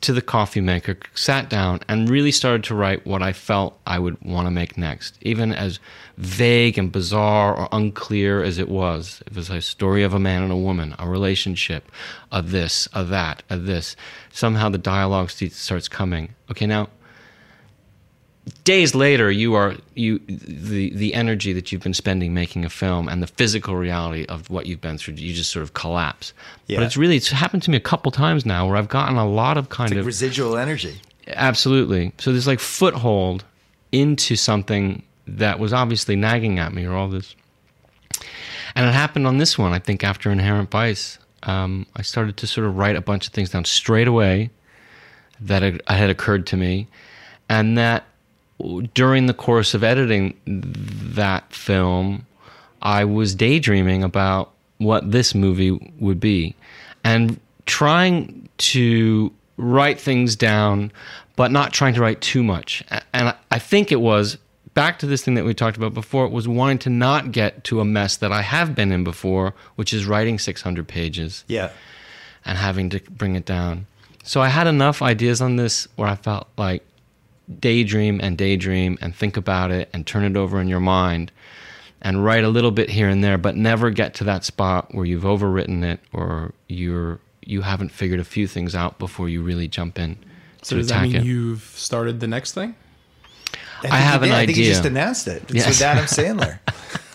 to 0.04 0.12
the 0.12 0.22
coffee 0.22 0.60
maker, 0.60 0.96
sat 1.14 1.50
down, 1.50 1.80
and 1.88 2.08
really 2.08 2.32
started 2.32 2.64
to 2.64 2.74
write 2.74 3.06
what 3.06 3.22
I 3.22 3.32
felt 3.32 3.78
I 3.86 3.98
would 3.98 4.20
want 4.22 4.46
to 4.46 4.50
make 4.50 4.78
next, 4.78 5.18
even 5.22 5.52
as 5.52 5.80
vague 6.16 6.78
and 6.78 6.92
bizarre 6.92 7.56
or 7.56 7.68
unclear 7.72 8.42
as 8.42 8.58
it 8.58 8.68
was. 8.68 9.22
It 9.26 9.34
was 9.34 9.50
a 9.50 9.60
story 9.60 10.02
of 10.02 10.14
a 10.14 10.18
man 10.18 10.42
and 10.42 10.52
a 10.52 10.56
woman, 10.56 10.94
a 10.98 11.08
relationship, 11.08 11.90
a 12.30 12.42
this, 12.42 12.88
a 12.92 13.04
that, 13.04 13.42
a 13.50 13.56
this. 13.56 13.96
Somehow 14.32 14.68
the 14.68 14.78
dialogue 14.78 15.30
starts 15.30 15.88
coming. 15.88 16.34
Okay, 16.50 16.66
now 16.66 16.88
days 18.64 18.94
later 18.94 19.30
you 19.30 19.54
are 19.54 19.74
you 19.94 20.18
the 20.28 20.90
the 20.94 21.14
energy 21.14 21.52
that 21.54 21.72
you've 21.72 21.82
been 21.82 21.94
spending 21.94 22.34
making 22.34 22.64
a 22.64 22.68
film 22.68 23.08
and 23.08 23.22
the 23.22 23.26
physical 23.26 23.74
reality 23.76 24.26
of 24.28 24.50
what 24.50 24.66
you've 24.66 24.80
been 24.82 24.98
through 24.98 25.14
you 25.14 25.32
just 25.32 25.50
sort 25.50 25.62
of 25.62 25.72
collapse. 25.74 26.32
Yeah. 26.66 26.78
but 26.78 26.84
it's 26.86 26.96
really 26.96 27.16
it's 27.16 27.30
happened 27.30 27.62
to 27.62 27.70
me 27.70 27.76
a 27.78 27.80
couple 27.80 28.10
times 28.12 28.44
now 28.44 28.66
where 28.66 28.76
i've 28.76 28.88
gotten 28.88 29.16
a 29.16 29.26
lot 29.26 29.56
of 29.56 29.70
kind 29.70 29.90
Like 29.90 30.00
of 30.00 30.06
residual 30.06 30.56
energy. 30.58 31.00
absolutely. 31.28 32.12
So 32.18 32.32
there's 32.32 32.46
like 32.46 32.60
foothold 32.60 33.44
into 33.92 34.36
something 34.36 35.02
that 35.26 35.58
was 35.58 35.72
obviously 35.72 36.16
nagging 36.16 36.58
at 36.58 36.74
me 36.74 36.84
or 36.84 36.92
all 36.92 37.08
this. 37.08 37.34
And 38.74 38.84
it 38.86 38.92
happened 38.92 39.26
on 39.26 39.38
this 39.38 39.56
one 39.56 39.72
i 39.72 39.78
think 39.78 40.04
after 40.04 40.30
inherent 40.30 40.70
vice. 40.70 41.18
Um, 41.44 41.86
i 41.96 42.02
started 42.02 42.36
to 42.38 42.46
sort 42.46 42.66
of 42.66 42.76
write 42.76 42.96
a 42.96 43.00
bunch 43.00 43.26
of 43.26 43.32
things 43.32 43.50
down 43.50 43.64
straight 43.64 44.08
away 44.08 44.50
that 45.40 45.62
had, 45.62 45.80
had 45.88 46.10
occurred 46.10 46.46
to 46.48 46.56
me. 46.58 46.88
And 47.48 47.76
that 47.78 48.04
during 48.94 49.26
the 49.26 49.34
course 49.34 49.74
of 49.74 49.82
editing 49.84 50.34
that 50.46 51.52
film 51.52 52.26
i 52.82 53.04
was 53.04 53.34
daydreaming 53.34 54.02
about 54.02 54.52
what 54.78 55.10
this 55.10 55.34
movie 55.34 55.70
would 55.98 56.20
be 56.20 56.54
and 57.02 57.38
trying 57.66 58.48
to 58.58 59.32
write 59.56 60.00
things 60.00 60.36
down 60.36 60.90
but 61.36 61.50
not 61.50 61.72
trying 61.72 61.94
to 61.94 62.00
write 62.00 62.20
too 62.20 62.42
much 62.42 62.82
and 63.12 63.34
I- 63.50 63.58
think 63.58 63.90
it 63.90 64.00
was 64.00 64.38
back 64.74 64.98
to 65.00 65.06
this 65.06 65.24
thing 65.24 65.34
that 65.34 65.44
we 65.44 65.54
talked 65.54 65.76
about 65.76 65.94
before 65.94 66.24
it 66.26 66.32
was 66.32 66.46
wanting 66.48 66.78
to 66.80 66.90
not 66.90 67.32
get 67.32 67.64
to 67.64 67.80
a 67.80 67.84
mess 67.84 68.16
that 68.18 68.30
i 68.32 68.42
have 68.42 68.74
been 68.74 68.92
in 68.92 69.02
before 69.04 69.54
which 69.76 69.92
is 69.92 70.06
writing 70.06 70.38
600 70.38 70.86
pages 70.86 71.44
Yeah. 71.48 71.70
and 72.44 72.56
having 72.58 72.90
to 72.90 73.00
bring 73.10 73.36
it 73.36 73.44
down. 73.46 73.86
So 74.22 74.40
I 74.40 74.48
had 74.48 74.66
enough 74.66 75.00
ideas 75.02 75.40
on 75.42 75.56
this 75.56 75.86
where 75.96 76.08
I 76.08 76.14
felt 76.14 76.48
like 76.58 76.82
daydream 77.60 78.20
and 78.22 78.38
daydream 78.38 78.98
and 79.00 79.14
think 79.14 79.36
about 79.36 79.70
it 79.70 79.88
and 79.92 80.06
turn 80.06 80.24
it 80.24 80.36
over 80.36 80.60
in 80.60 80.68
your 80.68 80.80
mind 80.80 81.30
and 82.00 82.24
write 82.24 82.44
a 82.44 82.48
little 82.48 82.70
bit 82.70 82.90
here 82.90 83.08
and 83.08 83.22
there, 83.24 83.38
but 83.38 83.56
never 83.56 83.90
get 83.90 84.14
to 84.14 84.24
that 84.24 84.44
spot 84.44 84.94
where 84.94 85.04
you've 85.06 85.22
overwritten 85.24 85.82
it 85.84 86.00
or 86.12 86.52
you're 86.68 87.20
you 87.46 87.60
haven't 87.60 87.90
figured 87.90 88.20
a 88.20 88.24
few 88.24 88.46
things 88.46 88.74
out 88.74 88.98
before 88.98 89.28
you 89.28 89.42
really 89.42 89.68
jump 89.68 89.98
in 89.98 90.16
So 90.62 90.76
to 90.76 90.80
does 90.80 90.88
that 90.88 91.02
mean 91.02 91.16
it. 91.16 91.24
you've 91.24 91.62
started 91.74 92.20
the 92.20 92.26
next 92.26 92.52
thing? 92.52 92.74
think 93.84 93.94
I 93.94 93.98
have 93.98 94.22
an 94.22 94.30
did. 94.30 94.34
I 94.34 94.46
think 94.46 94.58
you 94.58 94.64
just 94.64 94.84
announced 94.84 95.28
it. 95.28 95.42
It's 95.44 95.54
Yes. 95.54 95.68
with 95.68 95.82
Adam 95.82 96.04
Sandler. 96.06 96.58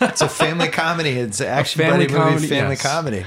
it's 0.00 0.20
a 0.20 0.28
family 0.28 0.68
comedy. 0.68 1.10
It's 1.10 1.40
an 1.40 1.48
action 1.48 1.80
family 1.82 2.06
buddy 2.06 2.18
movie, 2.18 2.30
comedy, 2.30 2.46
family 2.46 2.74
yes. 2.76 2.82
comedy. 2.82 3.24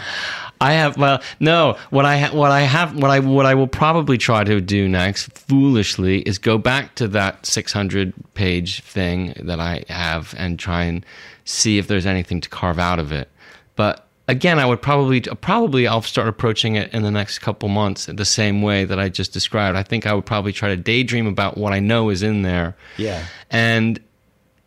I 0.62 0.74
have 0.74 0.98
well, 0.98 1.22
no. 1.40 1.78
What 1.90 2.06
I 2.06 2.18
ha- 2.18 2.36
what 2.36 2.52
I 2.52 2.62
have 2.62 2.96
what 2.96 3.12
I 3.12 3.20
what 3.20 3.46
I 3.46 3.54
will 3.56 3.68
probably 3.68 4.18
try 4.18 4.44
to 4.44 4.62
do 4.62 4.88
next, 4.88 5.38
foolishly, 5.38 6.20
is 6.22 6.38
go 6.38 6.58
back 6.58 6.96
to 6.96 7.08
that 7.10 7.46
600 7.46 8.14
page 8.34 8.82
thing 8.82 9.34
that 9.42 9.60
I 9.60 9.84
have 9.90 10.34
and 10.38 10.58
try 10.58 10.84
and 10.84 11.06
see 11.46 11.78
if 11.78 11.88
there's 11.88 12.06
anything 12.06 12.40
to 12.42 12.50
carve 12.50 12.80
out 12.80 13.00
of 13.00 13.12
it. 13.12 13.30
But 13.76 14.08
again, 14.30 14.58
I 14.58 14.66
would 14.66 14.82
probably 14.82 15.20
probably 15.20 15.86
I'll 15.86 16.02
start 16.02 16.30
approaching 16.30 16.76
it 16.76 16.94
in 16.94 17.04
the 17.04 17.12
next 17.12 17.40
couple 17.40 17.68
months 17.68 18.06
the 18.06 18.24
same 18.24 18.62
way 18.62 18.86
that 18.86 18.98
I 19.00 19.10
just 19.10 19.34
described. 19.34 19.78
I 19.78 19.84
think 19.84 20.08
I 20.08 20.14
would 20.14 20.26
probably 20.26 20.54
try 20.54 20.70
to 20.70 20.78
daydream 20.78 21.28
about 21.28 21.58
what 21.58 21.74
I 21.74 21.80
know 21.80 22.10
is 22.10 22.24
in 22.24 22.44
there 22.44 22.78
Yeah. 22.98 23.26
and 23.52 24.00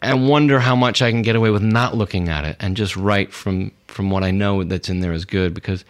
and 0.02 0.28
wonder 0.28 0.60
how 0.60 0.76
much 0.76 1.02
I 1.02 1.10
can 1.10 1.22
get 1.22 1.36
away 1.36 1.50
with 1.50 1.62
not 1.62 1.96
looking 1.96 2.28
at 2.28 2.44
it 2.44 2.56
and 2.60 2.76
just 2.76 2.96
write 2.96 3.32
from 3.32 3.72
from 3.86 4.10
what 4.10 4.22
I 4.24 4.30
know 4.30 4.62
that's 4.64 4.88
in 4.88 5.00
there 5.00 5.12
is 5.12 5.24
good 5.24 5.54
because 5.54 5.84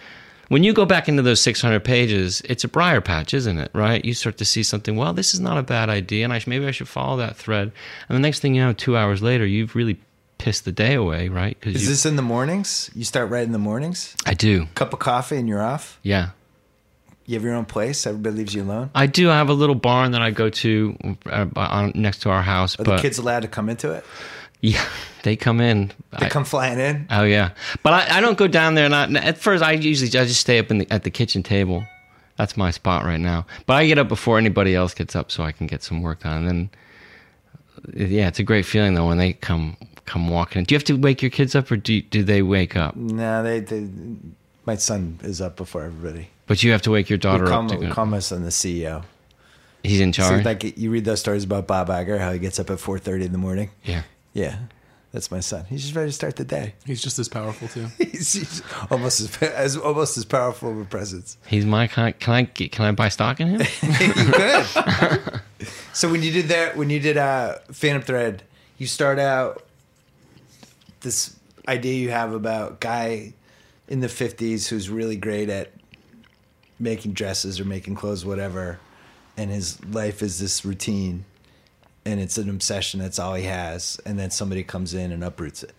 when 0.49 0.63
you 0.63 0.73
go 0.73 0.85
back 0.85 1.09
into 1.09 1.23
those 1.23 1.41
600 1.41 1.81
pages, 1.81 2.41
it's 2.43 2.63
a 2.63 2.69
briar 2.69 3.01
patch, 3.01 3.35
isn't 3.35 3.59
it? 3.59 3.69
Right? 3.73 4.05
You 4.05 4.15
start 4.15 4.37
to 4.39 4.45
see 4.45 4.63
something. 4.63 4.95
Well, 4.97 5.13
this 5.13 5.35
is 5.35 5.41
not 5.41 5.59
a 5.59 5.63
bad 5.65 5.89
idea, 5.89 6.23
and 6.23 6.33
I 6.33 6.39
sh- 6.39 6.47
maybe 6.47 6.67
I 6.67 6.71
should 6.71 6.87
follow 6.87 7.17
that 7.17 7.37
thread. 7.37 7.73
And 8.09 8.15
the 8.15 8.21
next 8.21 8.39
thing 8.41 8.55
you 8.55 8.63
know, 8.65 8.73
two 8.73 8.97
hours 8.97 9.23
later, 9.23 9.45
you've 9.45 9.75
really 9.75 9.99
pissed 10.39 10.65
the 10.65 10.71
day 10.71 10.95
away, 10.95 11.29
right? 11.29 11.59
Is 11.63 11.89
this 11.89 12.07
in 12.07 12.15
the 12.15 12.23
mornings? 12.23 12.93
You 12.95 13.05
start 13.05 13.29
writing 13.29 13.49
in 13.49 13.53
the 13.53 13.59
mornings? 13.59 14.15
I 14.25 14.35
do, 14.35 14.67
Cup 14.77 14.93
of 14.93 15.01
coffee 15.01 15.37
and 15.37 15.49
you're 15.49 15.63
off? 15.63 15.99
yeah. 16.05 16.29
You 17.27 17.35
have 17.35 17.43
your 17.43 17.55
own 17.55 17.65
place? 17.65 18.07
Everybody 18.07 18.37
leaves 18.37 18.55
you 18.55 18.63
alone? 18.63 18.91
I 18.95 19.07
do 19.07 19.31
I 19.31 19.35
have 19.35 19.49
a 19.49 19.53
little 19.55 19.75
barn 19.75 20.13
that 20.13 20.23
I 20.23 20.31
go 20.31 20.49
to 20.49 20.97
uh, 21.27 21.47
on, 21.57 21.93
next 21.95 22.21
to 22.23 22.31
our 22.31 22.43
house, 22.43 22.79
Are 22.79 22.85
but 22.85 22.97
the 22.97 23.03
kids 23.03 23.19
allowed 23.19 23.41
to 23.41 23.49
come 23.49 23.69
into 23.69 23.91
it? 23.91 24.05
yeah, 24.61 24.85
they 25.25 25.35
come 25.37 25.61
in. 25.61 25.93
They 26.19 26.27
I- 26.27 26.29
come 26.29 26.45
flying 26.45 26.79
in? 26.79 27.07
Oh 27.11 27.25
yeah, 27.25 27.51
but 27.83 27.93
I, 27.93 28.19
I 28.19 28.21
don't 28.21 28.39
go 28.39 28.47
down 28.47 28.75
there. 28.77 28.89
Not 28.89 29.15
at 29.17 29.39
first. 29.39 29.63
I 29.63 29.73
usually 29.73 30.09
I 30.09 30.25
just 30.25 30.41
stay 30.41 30.59
up 30.61 30.71
in 30.71 30.79
the, 30.79 30.91
at 30.93 31.03
the 31.03 31.11
kitchen 31.11 31.43
table. 31.43 31.85
That's 32.37 32.57
my 32.57 32.71
spot 32.71 33.05
right 33.05 33.21
now. 33.21 33.47
But 33.67 33.75
I 33.75 33.87
get 33.87 33.99
up 33.99 34.09
before 34.09 34.37
anybody 34.39 34.75
else 34.75 34.93
gets 34.95 35.17
up, 35.17 35.31
so 35.33 35.43
I 35.43 35.53
can 35.53 35.67
get 35.67 35.83
some 35.83 36.03
work 36.03 36.21
done. 36.21 36.47
And 36.47 36.71
then, 37.95 38.09
yeah, 38.11 38.29
it's 38.29 38.39
a 38.39 38.43
great 38.43 38.67
feeling 38.67 38.95
though 38.95 39.07
when 39.09 39.19
they 39.19 39.33
come 39.33 39.77
come 40.05 40.29
walking. 40.29 40.61
in. 40.61 40.65
Do 40.65 40.75
you 40.75 40.77
have 40.77 40.85
to 40.85 40.97
wake 40.97 41.23
your 41.23 41.31
kids 41.31 41.55
up, 41.57 41.71
or 41.73 41.77
do 41.77 42.01
do 42.03 42.23
they 42.23 42.43
wake 42.43 42.77
up? 42.77 42.95
No, 42.95 43.43
they, 43.43 43.61
they. 43.61 43.89
My 44.67 44.75
son 44.77 45.21
is 45.23 45.41
up 45.41 45.57
before 45.57 45.85
everybody. 45.85 46.29
But 46.47 46.63
you 46.63 46.73
have 46.73 46.83
to 46.83 46.91
wake 46.91 47.09
your 47.09 47.19
daughter 47.19 47.47
call, 47.47 47.65
up. 47.65 47.71
To 47.71 47.77
we 47.77 47.87
go. 47.87 47.93
call 47.93 48.07
my 48.07 48.19
son 48.19 48.43
the 48.43 48.51
CEO. 48.51 49.05
He's 49.83 50.01
in 50.01 50.13
So 50.13 50.23
charge. 50.23 50.45
like 50.45 50.77
you 50.77 50.91
read 50.91 51.05
those 51.05 51.21
stories 51.21 51.45
about 51.45 51.67
Bob 51.69 51.89
Iger, 51.89 52.19
how 52.19 52.33
he 52.33 52.39
gets 52.41 52.59
up 52.59 52.71
at 52.71 52.81
four 52.81 52.99
thirty 52.99 53.25
in 53.25 53.33
the 53.33 53.39
morning. 53.39 53.71
yeah. 53.85 54.03
Yeah, 54.35 54.59
that's 55.13 55.31
my 55.31 55.41
son. 55.41 55.65
He's 55.71 55.81
just 55.83 55.95
ready 55.95 56.11
to 56.11 56.13
start 56.13 56.37
the 56.37 56.45
day. 56.45 56.75
He's 56.85 57.01
just 57.01 57.19
as 57.19 57.27
powerful 57.29 57.69
too. 57.69 57.87
He's, 57.99 58.35
he's 58.35 58.63
almost 58.91 59.21
as, 59.21 59.43
as 59.51 59.77
almost 59.79 60.19
as 60.19 60.27
powerful 60.27 60.71
of 60.73 60.79
a 60.79 60.85
presence. 60.85 61.39
He's 61.47 61.65
my 61.65 61.87
kind. 61.87 62.19
Can 62.19 62.35
I 62.35 62.43
get, 62.43 62.71
can 62.71 62.85
I 62.85 62.93
buy 62.93 63.09
stock 63.09 63.41
in 63.41 63.49
him? 63.49 63.61
you 63.83 64.13
could. 64.33 64.67
so 65.95 66.11
when 66.11 66.23
you 66.23 66.31
did 66.33 66.49
that, 66.49 66.77
when 66.77 66.91
you 66.91 67.01
did 67.01 67.17
uh, 67.17 67.55
Phantom 67.73 68.03
Thread, 68.03 68.43
you 68.77 68.87
start 68.87 69.19
out 69.19 69.65
this 71.01 71.35
idea 71.67 71.95
you 71.95 72.11
have 72.11 72.35
about 72.35 72.81
guy 72.81 73.33
in 73.89 74.01
the 74.01 74.09
fifties 74.09 74.69
who's 74.69 74.91
really 74.91 75.17
great 75.17 75.49
at 75.49 75.73
making 76.79 77.13
dresses 77.13 77.59
or 77.61 77.65
making 77.65 77.95
clothes, 77.95 78.25
whatever, 78.25 78.79
and 79.37 79.51
his 79.51 79.83
life 79.87 80.23
is 80.23 80.39
this 80.39 80.65
routine, 80.65 81.25
and 82.05 82.21
it's 82.21 82.39
an 82.39 82.51
obsession. 82.51 83.01
That's 83.01 83.19
all 83.19 83.35
he 83.35 83.45
has, 83.45 83.99
and 84.05 84.19
then 84.19 84.31
somebody 84.31 84.63
comes 84.63 84.95
in 84.95 85.13
and 85.13 85.23
uproots 85.25 85.63
it. 85.63 85.73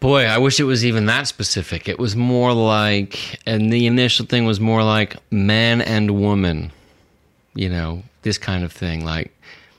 Boy, 0.00 0.26
I 0.26 0.36
wish 0.36 0.60
it 0.60 0.64
was 0.64 0.84
even 0.84 1.06
that 1.06 1.26
specific. 1.28 1.88
It 1.88 1.98
was 1.98 2.14
more 2.14 2.52
like, 2.52 3.40
and 3.46 3.72
the 3.72 3.86
initial 3.86 4.26
thing 4.26 4.44
was 4.44 4.60
more 4.60 4.82
like 4.82 5.16
man 5.30 5.80
and 5.80 6.20
woman, 6.20 6.72
you 7.54 7.70
know, 7.70 8.02
this 8.20 8.36
kind 8.36 8.64
of 8.64 8.72
thing. 8.72 9.02
Like, 9.04 9.32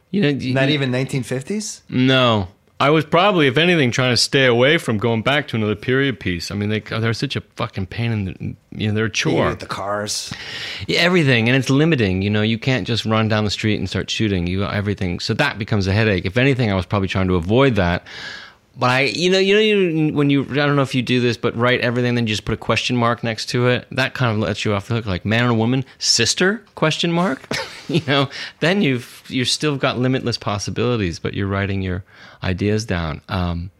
you 0.09 0.21
know, 0.21 0.31
Not 0.31 0.69
even 0.69 0.89
nineteen 0.89 1.21
fifties. 1.21 1.83
No, 1.89 2.47
I 2.77 2.89
was 2.89 3.05
probably, 3.05 3.47
if 3.47 3.57
anything, 3.57 3.91
trying 3.91 4.11
to 4.11 4.17
stay 4.17 4.45
away 4.45 4.77
from 4.77 4.97
going 4.97 5.21
back 5.21 5.47
to 5.49 5.55
another 5.55 5.75
period 5.75 6.19
piece. 6.19 6.51
I 6.51 6.55
mean, 6.55 6.67
they 6.67 6.81
they're 6.81 7.13
such 7.13 7.37
a 7.37 7.41
fucking 7.55 7.85
pain 7.85 8.11
in 8.11 8.25
the, 8.25 8.55
you 8.71 8.89
know, 8.89 8.93
they're 8.93 9.05
a 9.05 9.09
chore. 9.09 9.49
get 9.51 9.61
the 9.61 9.65
cars. 9.65 10.33
Yeah, 10.85 10.99
everything, 10.99 11.47
and 11.47 11.55
it's 11.55 11.69
limiting. 11.69 12.21
You 12.21 12.29
know, 12.29 12.41
you 12.41 12.59
can't 12.59 12.85
just 12.85 13.05
run 13.05 13.29
down 13.29 13.45
the 13.45 13.49
street 13.49 13.79
and 13.79 13.89
start 13.89 14.09
shooting. 14.09 14.45
You 14.45 14.65
everything, 14.65 15.21
so 15.21 15.33
that 15.35 15.57
becomes 15.57 15.87
a 15.87 15.93
headache. 15.93 16.25
If 16.25 16.35
anything, 16.35 16.69
I 16.69 16.75
was 16.75 16.85
probably 16.85 17.07
trying 17.07 17.27
to 17.29 17.35
avoid 17.35 17.75
that. 17.75 18.05
But 18.77 18.89
I, 18.89 19.01
you 19.03 19.29
know, 19.29 19.39
you 19.39 19.53
know, 19.55 19.61
you, 19.61 20.13
when 20.13 20.29
you, 20.29 20.43
I 20.43 20.55
don't 20.65 20.75
know 20.75 20.81
if 20.81 20.93
you 20.93 21.01
do 21.01 21.21
this, 21.21 21.37
but 21.37 21.55
write 21.55 21.79
everything, 21.79 22.15
then 22.15 22.27
you 22.27 22.33
just 22.33 22.43
put 22.43 22.53
a 22.53 22.57
question 22.57 22.97
mark 22.97 23.23
next 23.23 23.45
to 23.51 23.67
it. 23.67 23.87
That 23.91 24.13
kind 24.13 24.33
of 24.33 24.39
lets 24.39 24.65
you 24.65 24.73
off 24.73 24.89
the 24.89 24.95
hook. 24.95 25.05
Like 25.05 25.23
man 25.23 25.45
and 25.45 25.57
woman, 25.57 25.85
sister? 25.97 26.61
Question 26.75 27.11
mark. 27.11 27.47
you 27.87 28.01
know, 28.05 28.29
then 28.59 28.81
you've 28.81 29.23
you've 29.27 29.47
still 29.47 29.77
got 29.77 29.97
limitless 29.97 30.37
possibilities, 30.37 31.19
but 31.19 31.33
you're 31.33 31.47
writing 31.47 31.81
your 31.81 32.03
ideas 32.43 32.83
down. 32.85 33.21
Um, 33.29 33.71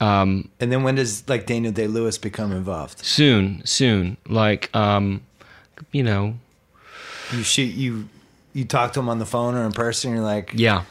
And 0.00 0.48
then 0.58 0.82
when 0.82 0.94
does 0.94 1.28
like 1.28 1.46
Daniel 1.46 1.72
Day 1.72 1.86
Lewis 1.86 2.18
become 2.18 2.52
involved? 2.52 3.04
soon, 3.04 3.62
soon, 3.66 4.16
like, 4.28 4.74
um, 4.76 5.22
you 5.92 6.02
know, 6.02 6.34
You 7.32 7.42
shoot 7.42 7.74
you 7.74 8.08
you 8.52 8.64
talk 8.64 8.92
to 8.92 9.00
him 9.00 9.08
on 9.08 9.18
the 9.18 9.26
phone 9.26 9.54
or 9.54 9.64
in 9.64 9.72
person. 9.72 10.12
You're 10.12 10.22
like, 10.22 10.52
yeah, 10.54 10.84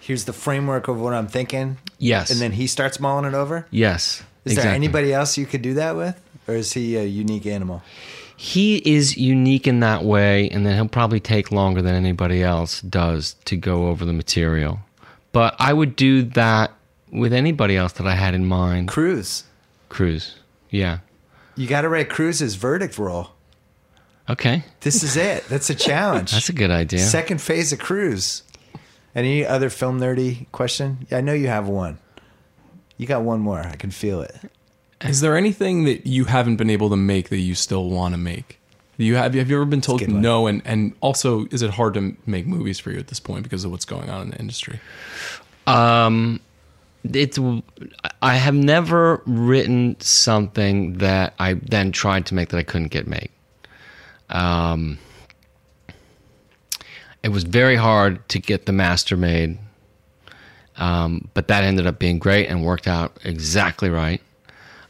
here's 0.00 0.24
the 0.24 0.32
framework 0.32 0.88
of 0.88 1.00
what 1.00 1.12
I'm 1.14 1.26
thinking, 1.28 1.78
yes, 2.04 2.30
and 2.30 2.40
then 2.40 2.52
he 2.52 2.66
starts 2.66 3.00
mulling 3.00 3.24
it 3.24 3.34
over. 3.34 3.66
yes. 3.70 4.22
Is 4.44 4.56
there 4.56 4.72
anybody 4.72 5.10
else 5.12 5.38
you 5.38 5.46
could 5.46 5.62
do 5.62 5.72
that 5.74 5.96
with, 5.96 6.20
or 6.46 6.54
is 6.54 6.74
he 6.74 6.96
a 6.96 7.04
unique 7.04 7.46
animal? 7.46 7.82
he 8.36 8.76
is 8.78 9.16
unique 9.16 9.66
in 9.66 9.80
that 9.80 10.04
way, 10.04 10.50
and 10.50 10.66
then 10.66 10.74
he'll 10.74 10.88
probably 10.88 11.20
take 11.20 11.50
longer 11.52 11.80
than 11.80 11.94
anybody 11.94 12.42
else 12.42 12.80
does 12.82 13.36
to 13.46 13.56
go 13.56 13.86
over 13.86 14.04
the 14.04 14.12
material. 14.12 14.80
But 15.32 15.54
I 15.58 15.72
would 15.72 15.96
do 15.96 16.22
that 16.22 16.72
with 17.10 17.32
anybody 17.32 17.76
else 17.76 17.92
that 17.92 18.06
I 18.06 18.16
had 18.16 18.34
in 18.34 18.44
mind. 18.44 18.88
Cruise. 18.88 19.44
Cruise, 19.88 20.36
yeah, 20.68 20.98
You 21.56 21.66
got 21.68 21.82
to 21.82 21.88
write 21.88 22.10
Cruise's 22.10 22.56
verdict 22.56 22.98
roll. 22.98 23.30
okay, 24.28 24.64
This 24.80 25.02
is 25.02 25.16
it. 25.16 25.44
That's 25.48 25.70
a 25.70 25.74
challenge. 25.74 26.32
that's 26.36 26.48
a 26.48 26.52
good 26.52 26.70
idea. 26.72 26.98
Second 27.00 27.40
phase 27.40 27.72
of 27.72 27.78
Cruise. 27.78 28.42
Any 29.14 29.46
other 29.46 29.70
film 29.70 30.00
nerdy 30.00 30.50
question? 30.50 31.06
I 31.12 31.20
know 31.20 31.32
you 31.32 31.46
have 31.46 31.68
one. 31.68 31.98
You 32.96 33.06
got 33.06 33.22
one 33.22 33.40
more. 33.40 33.60
I 33.60 33.76
can 33.76 33.90
feel 33.90 34.20
it. 34.20 34.36
Is 35.02 35.20
there 35.20 35.36
anything 35.36 35.84
that 35.84 36.06
you 36.06 36.24
haven't 36.24 36.56
been 36.56 36.70
able 36.70 36.90
to 36.90 36.96
make 36.96 37.28
that 37.28 37.38
you 37.38 37.54
still 37.54 37.90
want 37.90 38.14
to 38.14 38.18
make? 38.18 38.58
You 38.96 39.16
have 39.16 39.34
have 39.34 39.50
you 39.50 39.56
ever 39.56 39.64
been 39.64 39.80
told 39.80 40.06
no? 40.08 40.46
And 40.46 40.62
and 40.64 40.94
also, 41.00 41.46
is 41.46 41.62
it 41.62 41.70
hard 41.70 41.94
to 41.94 42.16
make 42.26 42.46
movies 42.46 42.78
for 42.78 42.92
you 42.92 42.98
at 42.98 43.08
this 43.08 43.18
point 43.18 43.42
because 43.42 43.64
of 43.64 43.70
what's 43.70 43.84
going 43.84 44.08
on 44.08 44.22
in 44.22 44.30
the 44.30 44.38
industry? 44.38 44.80
Um, 45.66 46.40
it's 47.02 47.38
I 48.22 48.36
have 48.36 48.54
never 48.54 49.20
written 49.26 49.96
something 50.00 50.98
that 50.98 51.34
I 51.38 51.54
then 51.54 51.90
tried 51.90 52.26
to 52.26 52.34
make 52.34 52.50
that 52.50 52.58
I 52.58 52.62
couldn't 52.62 52.88
get 52.88 53.06
made. 53.08 53.30
Um, 54.30 54.98
it 57.24 57.32
was 57.32 57.42
very 57.42 57.74
hard 57.74 58.28
to 58.28 58.38
get 58.38 58.66
the 58.66 58.72
master 58.72 59.16
made, 59.16 59.58
um, 60.76 61.30
but 61.32 61.48
that 61.48 61.64
ended 61.64 61.86
up 61.86 61.98
being 61.98 62.18
great 62.18 62.48
and 62.48 62.62
worked 62.62 62.86
out 62.86 63.16
exactly 63.24 63.88
right. 63.88 64.20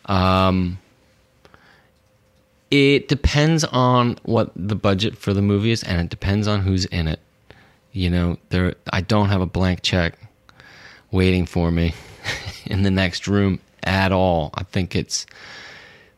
Um, 0.07 0.79
it 2.73 3.07
depends 3.07 3.63
on 3.63 4.19
what 4.25 4.51
the 4.57 4.75
budget 4.75 5.17
for 5.17 5.33
the 5.33 5.43
movie 5.43 5.71
is, 5.71 5.85
and 5.85 6.01
it 6.01 6.11
depends 6.11 6.49
on 6.49 6.63
who's 6.63 6.87
in 6.87 7.07
it. 7.07 7.21
You 7.93 8.11
know, 8.11 8.39
there 8.49 8.75
I 8.93 9.01
don't 9.01 9.29
have 9.29 9.41
a 9.41 9.47
blank 9.47 9.83
check 9.83 10.19
waiting 11.13 11.47
for 11.47 11.71
me 11.71 11.95
in 12.67 12.83
the 12.83 12.91
next 12.91 13.29
room 13.29 13.61
at 13.85 14.11
all. 14.11 14.51
I 14.55 14.65
think 14.65 14.97
it's 14.97 15.25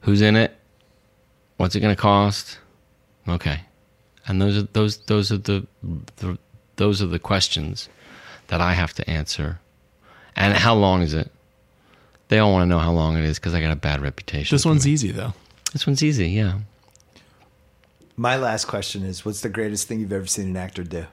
who's 0.00 0.22
in 0.22 0.34
it, 0.34 0.56
what's 1.58 1.76
it 1.76 1.80
going 1.80 1.94
to 1.94 2.00
cost, 2.00 2.58
okay, 3.28 3.65
and 4.26 4.40
those 4.40 4.56
are 4.58 4.62
those 4.72 4.98
those 4.98 5.32
are 5.32 5.38
the, 5.38 5.66
the 6.16 6.38
those 6.76 7.02
are 7.02 7.06
the 7.06 7.18
questions 7.18 7.88
that 8.48 8.60
I 8.60 8.74
have 8.74 8.92
to 8.94 9.08
answer. 9.08 9.60
And 10.34 10.54
how 10.54 10.74
long 10.74 11.02
is 11.02 11.14
it? 11.14 11.30
They 12.28 12.38
all 12.38 12.52
want 12.52 12.62
to 12.62 12.66
know 12.66 12.78
how 12.78 12.92
long 12.92 13.16
it 13.16 13.24
is 13.24 13.38
because 13.38 13.54
I 13.54 13.60
got 13.60 13.70
a 13.70 13.76
bad 13.76 14.00
reputation. 14.00 14.54
This 14.54 14.66
one's 14.66 14.84
it. 14.84 14.90
easy 14.90 15.10
though. 15.12 15.32
this 15.72 15.86
one's 15.86 16.02
easy, 16.02 16.28
yeah. 16.28 16.58
My 18.16 18.36
last 18.36 18.66
question 18.66 19.02
is 19.04 19.24
what's 19.24 19.40
the 19.40 19.48
greatest 19.48 19.88
thing 19.88 20.00
you've 20.00 20.12
ever 20.12 20.26
seen 20.26 20.48
an 20.48 20.56
actor 20.56 20.82
do? 20.82 21.06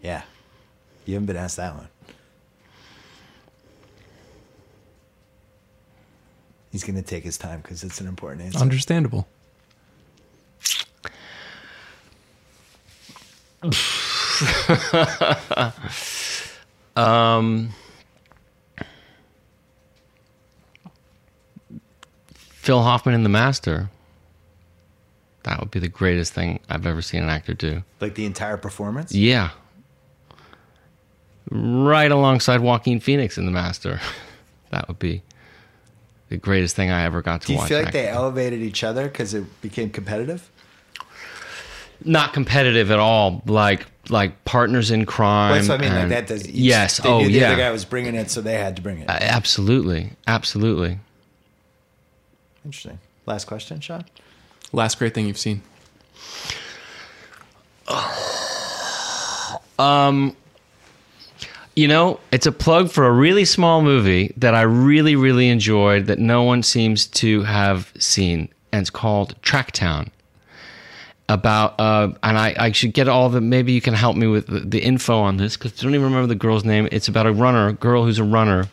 Yeah. 0.00 0.22
You 1.04 1.14
haven't 1.14 1.26
been 1.26 1.36
asked 1.36 1.56
that 1.56 1.74
one. 1.74 1.88
He's 6.70 6.84
going 6.84 6.96
to 6.96 7.02
take 7.02 7.24
his 7.24 7.38
time 7.38 7.60
because 7.62 7.82
it's 7.82 8.00
an 8.00 8.06
important 8.06 8.42
answer. 8.42 8.58
Understandable. 8.58 9.26
Um, 16.96 17.70
Phil 22.32 22.82
Hoffman 22.82 23.14
in 23.14 23.22
The 23.22 23.28
Master. 23.28 23.90
That 25.44 25.60
would 25.60 25.70
be 25.70 25.78
the 25.78 25.88
greatest 25.88 26.32
thing 26.32 26.58
I've 26.68 26.86
ever 26.86 27.02
seen 27.02 27.22
an 27.22 27.28
actor 27.28 27.54
do. 27.54 27.82
like 28.00 28.14
the 28.14 28.24
entire 28.24 28.56
performance? 28.56 29.12
Yeah. 29.12 29.50
Right 31.50 32.10
alongside 32.10 32.60
Joaquin 32.60 32.98
Phoenix 32.98 33.38
in 33.38 33.46
The 33.46 33.52
Master. 33.52 34.00
That 34.70 34.88
would 34.88 34.98
be 34.98 35.22
the 36.28 36.36
greatest 36.36 36.74
thing 36.74 36.90
I 36.90 37.04
ever 37.04 37.22
got 37.22 37.42
to 37.42 37.42
watch. 37.42 37.46
Do 37.46 37.52
you 37.52 37.58
watch. 37.60 37.68
feel 37.68 37.82
like 37.84 37.92
they 37.92 38.08
elevated 38.08 38.60
each 38.60 38.82
other 38.82 39.04
because 39.04 39.32
it 39.32 39.44
became 39.62 39.90
competitive? 39.90 40.50
Not 42.06 42.32
competitive 42.32 42.90
at 42.90 42.98
all. 42.98 43.42
Like 43.46 43.86
like 44.10 44.44
partners 44.44 44.90
in 44.90 45.06
crime. 45.06 45.54
That's 45.54 45.68
what 45.68 45.80
I 45.80 45.82
mean. 45.82 45.94
Like 45.94 46.08
that 46.10 46.26
does. 46.28 46.48
Each, 46.48 46.54
yes. 46.54 46.98
They 46.98 47.08
oh 47.08 47.18
knew 47.18 47.26
the 47.26 47.32
yeah. 47.32 47.48
other 47.48 47.56
guy 47.56 47.70
was 47.70 47.84
bringing 47.84 48.14
it, 48.14 48.30
so 48.30 48.40
they 48.40 48.54
had 48.54 48.76
to 48.76 48.82
bring 48.82 49.00
it. 49.00 49.08
Uh, 49.08 49.18
absolutely. 49.20 50.12
Absolutely. 50.26 50.98
Interesting. 52.64 52.98
Last 53.26 53.46
question, 53.46 53.80
Sean. 53.80 54.04
Last 54.72 54.98
great 54.98 55.14
thing 55.14 55.26
you've 55.26 55.38
seen. 55.38 55.62
um, 59.78 60.36
You 61.76 61.88
know, 61.88 62.20
it's 62.32 62.46
a 62.46 62.52
plug 62.52 62.90
for 62.90 63.06
a 63.06 63.12
really 63.12 63.44
small 63.44 63.82
movie 63.82 64.32
that 64.38 64.54
I 64.54 64.62
really, 64.62 65.14
really 65.14 65.48
enjoyed 65.48 66.06
that 66.06 66.18
no 66.18 66.42
one 66.42 66.62
seems 66.62 67.06
to 67.08 67.42
have 67.42 67.92
seen, 67.98 68.48
and 68.72 68.80
it's 68.80 68.90
called 68.90 69.40
Tracktown. 69.42 70.08
About 71.28 71.80
uh, 71.80 72.12
and 72.22 72.38
I, 72.38 72.54
I 72.56 72.72
should 72.72 72.92
get 72.92 73.08
all 73.08 73.28
the 73.28 73.40
maybe 73.40 73.72
you 73.72 73.80
can 73.80 73.94
help 73.94 74.16
me 74.16 74.28
with 74.28 74.46
the, 74.46 74.60
the 74.60 74.78
info 74.78 75.18
on 75.18 75.38
this 75.38 75.56
because 75.56 75.72
I 75.72 75.82
don't 75.82 75.94
even 75.94 76.04
remember 76.04 76.28
the 76.28 76.36
girl's 76.36 76.64
name. 76.64 76.88
It's 76.92 77.08
about 77.08 77.26
a 77.26 77.32
runner, 77.32 77.66
a 77.66 77.72
girl 77.72 78.04
who's 78.04 78.20
a 78.20 78.24
runner 78.24 78.68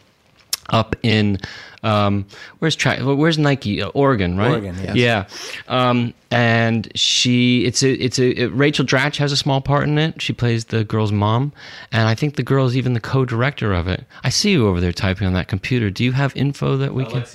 up 0.69 0.95
in 1.01 1.39
um, 1.83 2.25
where's 2.59 2.75
track? 2.75 2.99
Where's 3.01 3.37
Nike? 3.37 3.81
Uh, 3.81 3.89
Oregon, 3.89 4.37
right? 4.37 4.51
Oregon, 4.51 4.75
yes. 4.81 4.95
Yeah, 4.95 5.27
um, 5.67 6.13
and 6.31 6.89
she 6.95 7.65
it's 7.65 7.83
a 7.83 7.91
it's 7.93 8.19
a 8.19 8.43
it, 8.43 8.47
Rachel 8.47 8.85
Dratch 8.85 9.17
has 9.17 9.31
a 9.31 9.37
small 9.37 9.59
part 9.59 9.87
in 9.87 9.97
it. 9.97 10.21
She 10.21 10.31
plays 10.31 10.65
the 10.65 10.85
girl's 10.85 11.11
mom, 11.11 11.51
and 11.91 12.07
I 12.07 12.15
think 12.15 12.37
the 12.37 12.43
girl's 12.43 12.75
even 12.75 12.93
the 12.93 13.01
co-director 13.01 13.73
of 13.73 13.87
it. 13.87 14.05
I 14.23 14.29
see 14.29 14.51
you 14.51 14.67
over 14.67 14.79
there 14.79 14.93
typing 14.93 15.27
on 15.27 15.33
that 15.33 15.49
computer. 15.49 15.89
Do 15.89 16.03
you 16.03 16.13
have 16.13 16.35
info 16.37 16.77
that 16.77 16.93
we 16.93 17.05
can? 17.05 17.25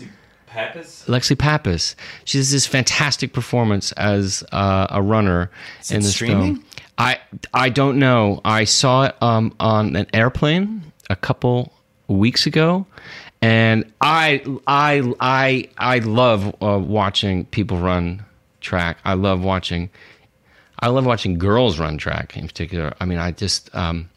Pappas? 0.58 1.04
Lexi 1.06 1.38
Pappas. 1.38 1.96
She 2.24 2.38
does 2.38 2.50
this 2.50 2.66
fantastic 2.66 3.32
performance 3.32 3.92
as 3.92 4.42
uh, 4.52 4.88
a 4.90 5.00
runner 5.00 5.50
in 5.90 5.98
it 5.98 6.02
this 6.02 6.14
streaming? 6.14 6.56
film. 6.56 6.64
I 6.98 7.18
I 7.54 7.68
don't 7.68 7.98
know. 7.98 8.40
I 8.44 8.64
saw 8.64 9.04
it 9.04 9.22
um, 9.22 9.54
on 9.60 9.94
an 9.94 10.06
airplane 10.12 10.92
a 11.08 11.16
couple 11.16 11.72
weeks 12.08 12.46
ago, 12.46 12.86
and 13.40 13.84
I 14.00 14.42
I 14.66 15.12
I 15.20 15.68
I 15.78 15.98
love 16.00 16.48
uh, 16.60 16.78
watching 16.78 17.44
people 17.46 17.78
run 17.78 18.24
track. 18.60 18.98
I 19.04 19.14
love 19.14 19.44
watching. 19.44 19.90
I 20.80 20.88
love 20.88 21.06
watching 21.06 21.38
girls 21.38 21.78
run 21.78 21.98
track 21.98 22.36
in 22.36 22.46
particular. 22.48 22.94
I 23.00 23.04
mean, 23.04 23.18
I 23.18 23.30
just 23.30 23.72
um, 23.76 24.10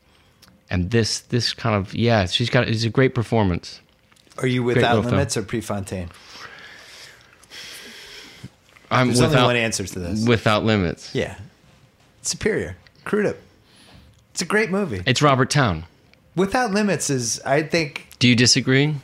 and 0.71 0.89
this 0.89 1.19
this 1.19 1.53
kind 1.53 1.75
of 1.75 1.93
yeah, 1.93 2.25
she's 2.25 2.49
got 2.49 2.67
it's 2.67 2.83
a 2.83 2.89
great 2.89 3.13
performance. 3.13 3.79
Are 4.39 4.47
you 4.47 4.63
Great 4.63 4.77
without 4.77 4.95
little 4.95 5.03
film. 5.03 5.15
limits 5.15 5.37
or 5.37 5.43
Prefontaine? 5.43 6.09
I'm 8.91 9.07
There's 9.07 9.19
only 9.21 9.29
without 9.31 9.45
one 9.47 9.55
answer 9.55 9.85
to 9.85 9.99
this. 9.99 10.27
without 10.27 10.63
limits. 10.65 11.13
yeah, 11.15 11.35
Superior, 12.21 12.77
Crudup. 13.05 13.37
It's 14.31 14.41
a 14.41 14.45
great 14.45 14.69
movie. 14.69 15.01
It's 15.05 15.21
Robert 15.21 15.49
Towne. 15.49 15.85
Without 16.35 16.71
Limits 16.71 17.09
is, 17.09 17.41
I 17.45 17.63
think, 17.63 18.07
Do 18.19 18.27
you 18.29 18.35
disagree? 18.37 18.95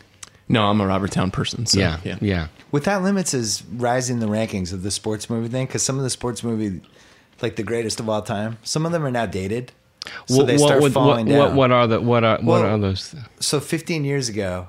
No, 0.47 0.63
I'm 0.67 0.79
a 0.79 0.87
Robert 0.87 1.11
Towne 1.11 1.29
person. 1.31 1.65
So, 1.65 1.77
yeah, 1.79 1.99
yeah. 2.05 2.17
yeah, 2.21 2.47
Without 2.71 3.03
Limits 3.03 3.33
is 3.33 3.63
rising 3.75 4.19
the 4.19 4.27
rankings 4.27 4.71
of 4.71 4.81
the 4.83 4.91
sports 4.91 5.29
movie 5.29 5.49
thing 5.49 5.65
because 5.65 5.83
some 5.83 5.97
of 5.97 6.03
the 6.03 6.09
sports 6.09 6.41
movie, 6.43 6.79
like 7.41 7.57
the 7.57 7.63
greatest 7.63 7.99
of 7.99 8.07
all 8.07 8.21
time, 8.21 8.57
some 8.63 8.85
of 8.85 8.93
them 8.93 9.05
are 9.05 9.11
now 9.11 9.25
dated. 9.25 9.73
So 10.27 10.43
they 10.43 10.57
start 10.57 10.81
would- 10.81 10.93
falling 10.93 11.25
what, 11.27 11.47
down. 11.47 11.55
what 11.57 11.71
are 11.71 11.85
the 11.87 11.99
what 11.99 12.23
are 12.23 12.37
what 12.37 12.45
Well- 12.45 12.65
are 12.65 12.77
those? 12.77 13.13
So 13.41 13.59
15 13.59 14.05
years 14.05 14.29
ago, 14.29 14.67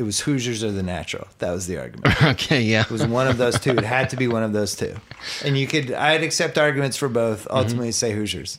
it 0.00 0.04
was 0.04 0.20
Hoosiers 0.20 0.64
or 0.64 0.72
the 0.72 0.82
Natural. 0.82 1.28
That 1.38 1.52
was 1.52 1.66
the 1.66 1.76
argument. 1.78 2.22
okay, 2.22 2.62
yeah. 2.62 2.80
It 2.82 2.90
was 2.90 3.06
one 3.06 3.28
of 3.28 3.36
those 3.36 3.60
two. 3.60 3.72
It 3.72 3.84
had 3.84 4.10
to 4.10 4.16
be 4.16 4.26
one 4.26 4.42
of 4.42 4.54
those 4.54 4.74
two. 4.74 4.96
And 5.44 5.58
you 5.58 5.66
could, 5.66 5.92
I'd 5.92 6.22
accept 6.22 6.56
arguments 6.56 6.96
for 6.96 7.08
both. 7.08 7.46
Ultimately, 7.50 7.92
say 7.92 8.12
Hoosiers. 8.12 8.58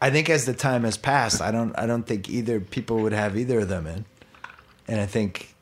I 0.00 0.10
think 0.10 0.30
as 0.30 0.46
the 0.46 0.54
time 0.54 0.84
has 0.84 0.96
passed, 0.96 1.42
I 1.42 1.50
don't, 1.50 1.76
I 1.76 1.86
don't 1.86 2.04
think 2.04 2.30
either 2.30 2.60
people 2.60 2.98
would 2.98 3.12
have 3.12 3.36
either 3.36 3.60
of 3.60 3.68
them 3.68 3.88
in. 3.88 4.04
And 4.86 5.00
I 5.00 5.06
think, 5.06 5.54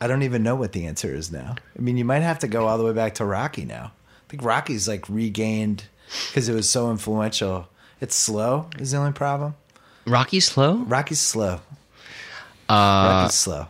I 0.00 0.06
don't 0.06 0.22
even 0.22 0.42
know 0.42 0.56
what 0.56 0.72
the 0.72 0.86
answer 0.86 1.14
is 1.14 1.32
now. 1.32 1.56
I 1.76 1.80
mean, 1.80 1.96
you 1.96 2.04
might 2.04 2.22
have 2.22 2.40
to 2.40 2.48
go 2.48 2.66
all 2.66 2.76
the 2.76 2.84
way 2.84 2.92
back 2.92 3.14
to 3.14 3.24
Rocky 3.24 3.64
now. 3.64 3.92
I 4.26 4.30
think 4.30 4.44
Rocky's 4.44 4.86
like 4.86 5.08
regained 5.08 5.84
because 6.28 6.50
it 6.50 6.54
was 6.54 6.68
so 6.68 6.90
influential. 6.90 7.68
It's 8.00 8.14
slow 8.14 8.68
is 8.78 8.90
the 8.90 8.98
only 8.98 9.12
problem. 9.12 9.54
Rocky 10.06 10.40
Slow. 10.40 10.76
Rocky's 10.78 11.20
slow. 11.20 11.60
Uh, 12.68 13.22
Rocky's 13.22 13.34
slow. 13.34 13.68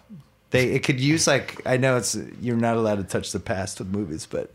They 0.50 0.70
it 0.70 0.82
could 0.82 0.98
use 1.00 1.26
like 1.26 1.60
I 1.66 1.76
know 1.76 1.96
it's 1.96 2.16
you're 2.40 2.56
not 2.56 2.76
allowed 2.76 2.96
to 2.96 3.04
touch 3.04 3.32
the 3.32 3.40
past 3.40 3.78
with 3.78 3.88
movies, 3.88 4.26
but 4.26 4.50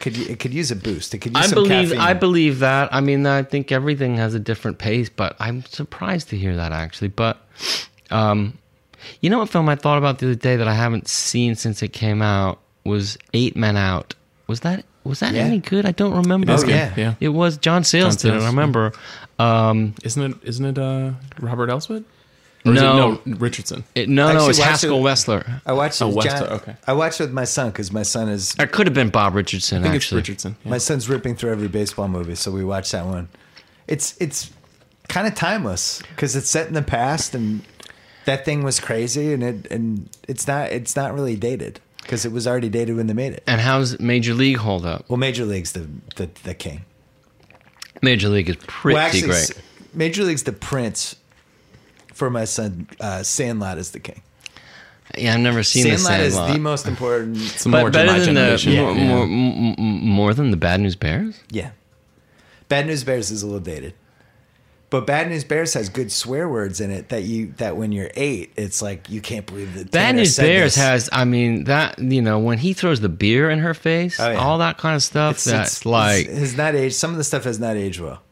could 0.00 0.16
you, 0.16 0.26
it 0.26 0.38
could 0.38 0.54
use 0.54 0.70
a 0.70 0.76
boost. 0.76 1.12
It 1.14 1.18
could 1.18 1.36
use 1.36 1.44
I 1.44 1.48
some 1.48 1.64
believe 1.64 1.88
caffeine. 1.90 1.98
I 2.00 2.14
believe 2.14 2.60
that. 2.60 2.88
I 2.94 3.00
mean, 3.00 3.26
I 3.26 3.42
think 3.42 3.70
everything 3.72 4.16
has 4.16 4.34
a 4.34 4.38
different 4.38 4.78
pace, 4.78 5.08
but 5.10 5.36
I'm 5.40 5.64
surprised 5.64 6.28
to 6.30 6.36
hear 6.36 6.56
that 6.56 6.72
actually. 6.72 7.08
But 7.08 7.36
um, 8.10 8.56
you 9.20 9.28
know 9.30 9.38
what 9.40 9.48
film 9.50 9.68
I 9.68 9.74
thought 9.76 9.98
about 9.98 10.18
the 10.18 10.26
other 10.26 10.34
day 10.34 10.56
that 10.56 10.68
I 10.68 10.74
haven't 10.74 11.08
seen 11.08 11.54
since 11.56 11.82
it 11.82 11.92
came 11.92 12.22
out 12.22 12.60
was 12.84 13.18
Eight 13.34 13.56
Men 13.56 13.76
Out. 13.76 14.14
Was 14.46 14.60
that 14.60 14.84
was 15.04 15.20
that 15.20 15.34
Yeah. 15.34 15.42
any 15.42 15.58
good? 15.58 15.84
I 15.84 15.92
don't 15.92 16.14
remember. 16.14 16.50
It 16.50 16.54
is 16.54 16.64
Oh, 16.64 16.68
yeah. 16.68 16.94
Yeah. 16.96 17.14
It 17.20 17.28
was 17.30 17.56
John 17.58 17.84
Sayles 17.84 18.16
John 18.16 18.32
did 18.32 18.40
it. 18.40 18.44
I 18.44 18.48
remember. 18.48 18.92
Um, 19.38 19.94
Isn't 20.04 20.22
it? 20.22 20.36
Isn't 20.42 20.64
it? 20.66 20.78
Uh, 20.78 21.12
Robert 21.40 21.68
Elswit? 21.70 22.04
Or 22.68 22.74
is 22.74 22.80
it- 22.80 22.84
No. 22.84 23.20
no, 23.24 23.36
Richardson. 23.36 23.84
it, 23.94 24.08
no, 24.08 24.32
no, 24.32 24.48
it's 24.48 24.58
Haskell 24.58 24.98
it- 24.98 25.10
Wexler. 25.10 25.60
I 25.66 25.72
watched. 25.72 26.00
Oh, 26.02 26.08
with 26.08 26.16
West- 26.16 26.28
John- 26.38 26.48
okay. 26.48 26.76
I 26.86 26.92
watched 26.92 27.20
it 27.20 27.24
with 27.24 27.32
my 27.32 27.44
son 27.44 27.68
because 27.70 27.92
my 27.92 28.02
son 28.02 28.28
is 28.28 28.54
It 28.58 28.72
could 28.72 28.86
have 28.86 28.94
been 28.94 29.10
Bob 29.10 29.34
Richardson. 29.34 29.78
I 29.78 29.82
think 29.84 29.94
actually. 29.96 30.20
it's 30.20 30.28
Richardson. 30.28 30.56
Yeah. 30.64 30.70
my 30.70 30.78
son's 30.78 31.08
ripping 31.08 31.36
through 31.36 31.52
every 31.52 31.68
baseball 31.68 32.08
movie, 32.08 32.34
so 32.34 32.50
we 32.50 32.64
watched 32.64 32.92
that 32.92 33.06
one. 33.06 33.28
It's 33.86 34.14
it's 34.20 34.50
kind 35.08 35.26
of 35.26 35.34
timeless 35.34 36.02
because 36.10 36.36
it's 36.36 36.50
set 36.50 36.66
in 36.68 36.74
the 36.74 36.82
past 36.82 37.34
and 37.34 37.62
that 38.26 38.44
thing 38.44 38.62
was 38.62 38.78
crazy 38.78 39.32
and 39.32 39.42
it 39.42 39.66
and 39.70 40.08
it's 40.28 40.46
not 40.46 40.70
it's 40.70 40.94
not 40.94 41.14
really 41.14 41.34
dated 41.34 41.80
because 42.02 42.26
it 42.26 42.32
was 42.32 42.46
already 42.46 42.68
dated 42.68 42.94
when 42.96 43.06
they 43.06 43.14
made 43.14 43.32
it. 43.32 43.42
And 43.46 43.58
how's 43.60 43.98
Major 43.98 44.34
League 44.34 44.58
hold 44.58 44.84
up? 44.84 45.06
Well, 45.08 45.16
Major 45.16 45.46
League's 45.46 45.72
the 45.72 45.86
the, 46.16 46.28
the 46.44 46.52
king. 46.54 46.82
Major 48.02 48.28
League 48.28 48.48
is 48.50 48.56
pretty 48.66 48.94
well, 48.94 49.06
actually, 49.06 49.28
great. 49.28 49.50
Major 49.94 50.24
League's 50.24 50.42
the 50.44 50.52
prince. 50.52 51.16
For 52.18 52.30
my 52.30 52.44
son, 52.46 52.88
uh, 53.00 53.22
Sandlot 53.22 53.78
is 53.78 53.92
the 53.92 54.00
king. 54.00 54.22
Yeah, 55.16 55.34
I've 55.34 55.40
never 55.40 55.62
seen 55.62 55.84
the 55.88 55.96
Sandlot 55.96 56.20
is 56.20 56.34
the 56.54 56.58
most 56.58 56.86
important. 56.86 57.36
It's 57.36 57.64
more 57.64 57.84
but 57.84 57.92
better 57.92 58.12
than 58.24 58.34
the 58.34 58.56
generation. 58.56 58.76
more, 58.76 58.92
Yeah. 58.92 59.24
more, 59.26 59.76
more 59.78 60.34
than 60.34 60.50
the 60.50 60.56
Bad 60.56 60.80
News 60.80 60.96
Bears. 60.96 61.38
Yeah. 61.50 61.70
Bad 62.68 62.86
News 62.86 63.04
Bears 63.04 63.30
is 63.30 63.42
a 63.44 63.46
little 63.46 63.60
dated. 63.60 63.94
But 64.90 65.06
Bad 65.06 65.28
News 65.28 65.44
Bears 65.44 65.74
has 65.74 65.88
good 65.90 66.10
swear 66.10 66.48
words 66.48 66.80
in 66.80 66.90
it 66.90 67.10
that 67.10 67.22
you 67.22 67.54
that 67.58 67.76
when 67.76 67.92
you're 67.92 68.10
eight, 68.16 68.52
it's 68.56 68.82
like 68.82 69.08
you 69.08 69.20
can't 69.20 69.46
believe 69.46 69.74
that. 69.74 69.90
Bad 69.92 70.16
News 70.16 70.36
Bears 70.36 70.74
this. 70.74 70.82
has, 70.82 71.08
I 71.12 71.24
mean, 71.24 71.64
that 71.64 71.98
you 72.00 72.20
know, 72.20 72.38
when 72.40 72.58
he 72.58 72.72
throws 72.72 73.00
the 73.00 73.08
beer 73.08 73.48
in 73.48 73.60
her 73.60 73.74
face, 73.74 74.18
Oh, 74.18 74.30
yeah. 74.30 74.38
all 74.38 74.58
that 74.58 74.76
kind 74.78 74.96
of 74.96 75.02
stuff. 75.04 75.36
It's, 75.36 75.44
that's 75.44 75.80
it's- 75.82 75.86
like 75.86 76.22
it's- 76.26 76.38
has 76.40 76.56
not 76.56 76.74
aged. 76.74 76.96
Some 76.96 77.12
of 77.12 77.16
the 77.16 77.24
stuff 77.24 77.44
has 77.44 77.60
not 77.60 77.76
aged 77.76 78.00
well. 78.00 78.22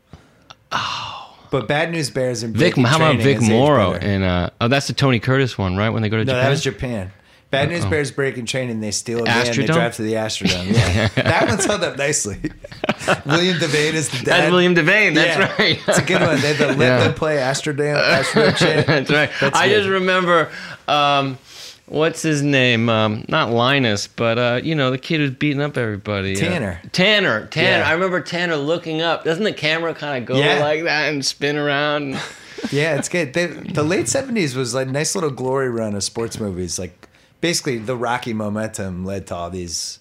Oh. 0.72 1.15
But 1.50 1.68
Bad 1.68 1.92
News 1.92 2.10
Bears 2.10 2.42
and 2.42 2.56
Vic. 2.56 2.76
How 2.76 2.96
about 2.96 3.16
Vic 3.16 3.38
has 3.40 3.48
Morrow? 3.48 3.92
And 3.94 4.24
uh, 4.24 4.50
oh, 4.60 4.68
that's 4.68 4.86
the 4.86 4.92
Tony 4.92 5.20
Curtis 5.20 5.56
one, 5.56 5.76
right? 5.76 5.90
When 5.90 6.02
they 6.02 6.08
go 6.08 6.16
to 6.18 6.24
No, 6.24 6.32
Japan. 6.32 6.44
that 6.44 6.50
was 6.50 6.62
Japan. 6.62 7.12
Bad 7.48 7.68
News 7.70 7.84
Bears 7.86 8.10
breaking 8.10 8.46
training. 8.46 8.80
They 8.80 8.90
steal 8.90 9.20
a 9.20 9.24
van. 9.24 9.44
They 9.44 9.50
Astrodome? 9.52 9.66
drive 9.66 9.96
to 9.96 10.02
the 10.02 10.14
Astrodome. 10.14 10.72
Yeah, 10.72 11.08
that 11.14 11.48
one's 11.48 11.64
held 11.64 11.84
up 11.84 11.96
nicely. 11.96 12.38
William 13.24 13.56
Devane 13.58 13.94
is 13.94 14.08
the 14.10 14.16
dad. 14.18 14.24
That's 14.26 14.50
William 14.50 14.74
Devane. 14.74 15.14
That's 15.14 15.38
Yeah. 15.38 15.54
right. 15.62 15.80
It's 15.88 15.98
a 15.98 16.02
good 16.02 16.20
one. 16.20 16.40
They 16.40 16.58
let 16.58 16.76
Yeah. 16.78 17.04
them 17.04 17.14
play 17.14 17.36
Astrodome. 17.36 18.02
Astrodome. 18.02 18.86
That's 18.86 19.10
right. 19.10 19.30
That's 19.40 19.56
I 19.56 19.68
good. 19.68 19.76
just 19.78 19.88
remember, 19.88 20.50
um, 20.88 21.38
what's 21.86 22.22
his 22.22 22.42
name? 22.42 22.88
Um, 22.88 23.24
not 23.28 23.50
Linus, 23.50 24.06
but 24.06 24.38
uh, 24.38 24.60
you 24.62 24.74
know 24.74 24.90
the 24.90 24.98
kid 24.98 25.18
who's 25.20 25.30
beating 25.32 25.60
up 25.62 25.76
everybody. 25.76 26.34
uh, 26.36 26.40
Tanner. 26.40 26.80
Tanner. 26.92 27.46
Tanner. 27.46 27.78
Yeah. 27.84 27.88
I 27.88 27.92
remember 27.92 28.20
Tanner 28.20 28.56
looking 28.56 29.00
up. 29.02 29.24
Doesn't 29.24 29.44
the 29.44 29.52
camera 29.52 29.94
kind 29.94 30.22
of 30.22 30.26
go 30.28 30.36
Yeah. 30.38 30.60
like 30.60 30.84
that 30.84 31.12
and 31.12 31.24
spin 31.24 31.56
around? 31.56 32.20
Yeah, 32.72 32.96
it's 32.96 33.10
good. 33.10 33.34
They, 33.34 33.46
the 33.48 33.82
late 33.82 34.08
seventies 34.08 34.56
was 34.56 34.74
like 34.74 34.88
a 34.88 34.90
nice 34.90 35.14
little 35.14 35.30
glory 35.30 35.68
run 35.68 35.94
of 35.94 36.02
sports 36.02 36.40
movies. 36.40 36.78
Like 36.78 37.06
basically, 37.42 37.76
the 37.78 37.94
Rocky 37.94 38.32
momentum 38.32 39.04
led 39.04 39.26
to 39.28 39.34
all 39.36 39.50
these. 39.50 39.98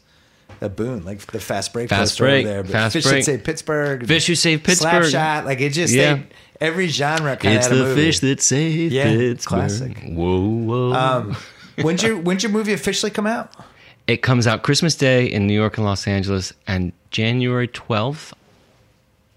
A 0.61 0.69
boon, 0.69 1.03
like 1.03 1.19
the 1.27 1.39
fast 1.41 1.73
break, 1.73 1.89
Fast 1.89 2.17
break, 2.17 2.45
there. 2.45 2.63
But 2.63 2.71
fast 2.71 2.93
fish 2.93 3.03
break. 3.05 3.25
say 3.25 3.37
Pittsburgh. 3.37 4.07
Fish 4.07 4.25
who 4.27 4.35
saved 4.35 4.63
Pittsburgh. 4.63 5.05
shot, 5.11 5.43
like 5.45 5.59
it 5.59 5.73
just 5.73 5.93
Yeah. 5.93 6.13
they, 6.15 6.23
every 6.61 6.87
genre 6.87 7.35
kind 7.35 7.57
of 7.57 7.63
had 7.63 7.71
a 7.73 7.75
movie. 7.75 8.09
that 8.11 8.41
saved 8.41 8.93
Yeah, 8.93 9.03
Pittsburgh. 9.03 9.49
classic. 9.59 9.97
Whoa, 10.05 10.39
whoa. 10.39 10.93
Um, 10.93 11.35
when's 11.81 12.03
your 12.03 12.17
when's 12.17 12.43
your 12.43 12.51
movie 12.51 12.73
officially 12.73 13.11
come 13.11 13.27
out? 13.27 13.53
it 14.07 14.17
comes 14.21 14.45
out 14.45 14.61
Christmas 14.63 14.95
Day 14.95 15.25
in 15.25 15.47
New 15.47 15.53
York 15.53 15.77
and 15.77 15.85
Los 15.85 16.07
Angeles, 16.07 16.53
and 16.67 16.91
January 17.11 17.67
twelfth, 17.67 18.33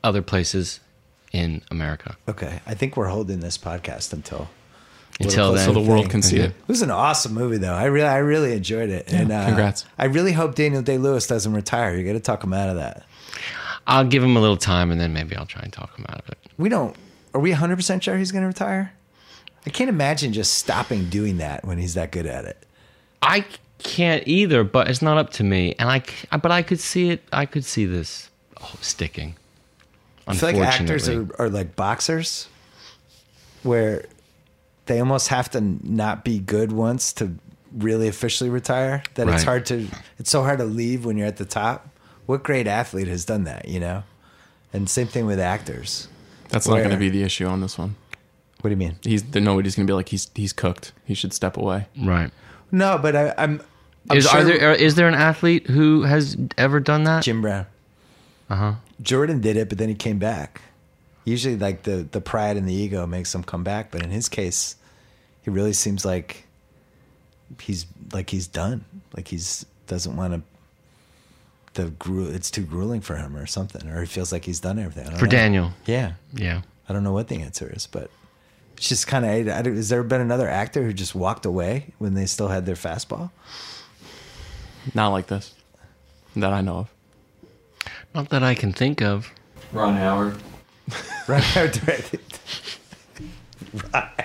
other 0.05 0.23
places 0.23 0.81
in 1.33 1.63
America. 1.71 2.17
Okay, 2.29 2.61
I 2.67 2.75
think 2.75 2.97
we're 2.97 3.09
holding 3.09 3.41
this 3.41 3.57
podcast 3.59 4.13
until 4.13 4.49
Until 5.21 5.53
then, 5.55 5.65
So 5.67 5.73
the 5.73 5.81
world 5.81 6.05
thing. 6.05 6.11
can 6.11 6.23
see 6.23 6.37
it. 6.39 6.51
It 6.51 6.69
was 6.69 6.83
an 6.83 6.91
awesome 6.91 7.35
movie, 7.35 7.59
though. 7.59 7.75
I 7.75 7.85
really, 7.85 8.07
I 8.09 8.19
really 8.19 8.53
enjoyed 8.53 8.89
it. 8.91 9.13
and 9.13 9.33
uh, 9.33 9.47
congrats. 9.47 9.85
I 9.99 10.05
really 10.07 10.33
hope 10.33 10.55
Daniel 10.55 10.81
Day 10.83 10.97
Lewis 10.99 11.27
doesn't 11.27 11.53
retire. 11.53 11.97
You 11.97 12.05
got 12.05 12.13
to 12.13 12.21
talk 12.21 12.43
him 12.45 12.53
out 12.53 12.69
of 12.69 12.77
that. 12.77 13.05
I'll 13.87 14.05
give 14.07 14.23
him 14.23 14.37
a 14.37 14.41
little 14.41 14.57
time, 14.59 14.91
and 14.91 15.01
then 15.01 15.13
maybe 15.13 15.35
I'll 15.35 15.47
try 15.47 15.63
and 15.63 15.73
talk 15.73 15.97
him 15.99 16.05
out 16.09 16.19
of 16.21 16.29
it. 16.29 16.39
We 16.59 16.69
don't. 16.69 16.95
Are 17.35 17.41
we 17.41 17.51
100 17.51 17.77
percent 17.77 18.05
sure 18.05 18.17
he's 18.17 18.33
going 18.33 18.43
to 18.43 18.49
retire? 18.49 18.93
I 19.69 19.71
can't 19.71 19.91
imagine 19.91 20.33
just 20.33 20.55
stopping 20.55 21.11
doing 21.11 21.37
that 21.37 21.63
when 21.63 21.77
he's 21.77 21.93
that 21.93 22.11
good 22.11 22.25
at 22.25 22.47
it. 22.47 22.57
I 23.21 23.45
can't 23.77 24.27
either, 24.27 24.65
but 24.65 24.89
it's 24.89 25.03
not 25.03 25.19
up 25.19 25.29
to 25.33 25.45
me. 25.45 25.75
And 25.79 25.91
I, 25.91 26.01
c- 26.01 26.27
but 26.31 26.51
I 26.51 26.63
could 26.63 26.81
see 26.81 27.11
it. 27.11 27.23
I 27.35 27.45
could 27.45 27.67
see 27.67 27.85
this 27.85 28.31
oh, 28.63 28.73
sticking. 28.81 29.37
I 30.27 30.35
feel 30.35 30.53
like 30.55 30.67
actors 30.67 31.07
are, 31.07 31.29
are 31.39 31.51
like 31.51 31.77
boxers, 31.77 32.49
where 33.63 34.07
they 34.87 35.01
almost 35.01 35.29
have 35.29 35.51
to 35.51 35.61
not 35.61 36.25
be 36.25 36.39
good 36.39 36.73
once 36.73 37.13
to 37.15 37.35
really 37.77 38.09
officially 38.09 38.49
retire. 38.49 39.03
That 39.17 39.29
it's 39.29 39.43
hard 39.43 39.67
to. 39.67 39.87
It's 40.19 40.31
so 40.31 40.45
hard 40.45 40.61
to 40.61 40.65
leave 40.65 41.05
when 41.05 41.19
you're 41.19 41.27
at 41.27 41.37
the 41.37 41.45
top. 41.45 41.91
What 42.25 42.43
great 42.43 42.67
athlete 42.67 43.09
has 43.09 43.27
done 43.27 43.45
that? 43.45 43.69
You 43.69 43.81
know, 43.81 44.03
and 44.73 44.89
same 44.89 45.09
thing 45.09 45.27
with 45.27 45.39
actors. 45.39 46.09
That's 46.49 46.67
not 46.67 46.79
going 46.79 46.89
to 46.89 46.97
be 46.97 47.11
the 47.11 47.23
issue 47.23 47.45
on 47.45 47.61
this 47.61 47.77
one. 47.77 47.97
What 48.61 48.69
do 48.69 48.71
you 48.71 48.77
mean? 48.77 48.97
He's 49.03 49.25
nobody's 49.35 49.77
going 49.77 49.87
to 49.87 49.91
be 49.91 49.95
like 49.95 50.09
he's 50.09 50.31
he's 50.35 50.53
cooked. 50.53 50.93
He 51.05 51.15
should 51.15 51.33
step 51.33 51.57
away. 51.57 51.87
right. 52.03 52.31
No, 52.71 52.99
but 52.99 53.17
I, 53.17 53.35
I'm. 53.39 53.63
I'm 54.11 54.17
Is, 54.19 54.29
sure 54.29 54.41
are 54.41 54.45
there, 54.45 54.73
is 54.75 54.95
there 54.95 55.07
an 55.09 55.15
athlete 55.15 55.67
who 55.69 56.03
has 56.03 56.37
ever 56.57 56.81
done 56.81 57.05
that? 57.05 57.23
Jim 57.25 57.41
Brown. 57.43 57.67
Uh 58.51 58.57
huh. 58.57 58.73
Jordan 59.03 59.41
did 59.41 59.57
it, 59.57 59.69
but 59.69 59.79
then 59.79 59.89
he 59.89 59.95
came 59.95 60.19
back. 60.19 60.63
Usually, 61.25 61.57
like 61.57 61.83
the 61.85 62.07
the 62.11 62.21
pride 62.21 62.57
and 62.57 62.67
the 62.69 62.73
ego 62.75 63.07
makes 63.07 63.35
him 63.35 63.43
come 63.43 63.63
back, 63.65 63.91
but 63.91 64.03
in 64.03 64.11
his 64.11 64.29
case, 64.29 64.77
he 65.43 65.51
really 65.51 65.73
seems 65.75 66.05
like 66.05 66.45
he's 67.61 67.87
like 68.13 68.31
he's 68.31 68.47
done. 68.47 68.85
Like 69.17 69.29
he's 69.29 69.65
doesn't 69.87 70.17
want 70.17 70.35
to. 70.35 70.43
The 71.83 71.91
gru- 71.91 72.29
it's 72.31 72.51
too 72.51 72.63
grueling 72.63 73.03
for 73.03 73.17
him, 73.17 73.37
or 73.37 73.47
something, 73.47 73.89
or 73.89 74.01
he 74.01 74.07
feels 74.07 74.33
like 74.33 74.45
he's 74.45 74.59
done 74.61 74.79
everything. 74.79 75.07
I 75.07 75.11
don't 75.11 75.19
For 75.19 75.27
know. 75.27 75.31
Daniel. 75.31 75.71
yeah, 75.87 76.13
Yeah. 76.35 76.63
I 76.89 76.93
don't 76.93 77.05
know 77.05 77.13
what 77.13 77.29
the 77.29 77.41
answer 77.43 77.71
is, 77.75 77.87
but 77.87 78.11
it's 78.79 78.89
just 78.89 79.07
kind 79.09 79.25
of. 79.49 79.67
Has 79.67 79.89
there 79.89 80.05
been 80.05 80.21
another 80.21 80.49
actor 80.49 80.85
who 80.85 80.93
just 80.93 81.15
walked 81.15 81.45
away 81.45 81.87
when 81.99 82.15
they 82.15 82.27
still 82.27 82.47
had 82.49 82.65
their 82.65 82.77
fastball? 82.77 83.31
Not 84.95 85.09
like 85.09 85.27
this, 85.27 85.53
that 86.37 86.53
I 86.53 86.61
know 86.61 86.79
of. 86.79 86.95
Not 88.15 88.31
that 88.31 88.43
I 88.45 88.55
can 88.55 88.73
think 88.73 89.03
of. 89.03 89.31
Ron 89.73 89.95
Howard. 89.95 90.37
Right 91.29 91.57
out 91.59 91.73
directed. 91.75 92.21
Right. 93.93 94.25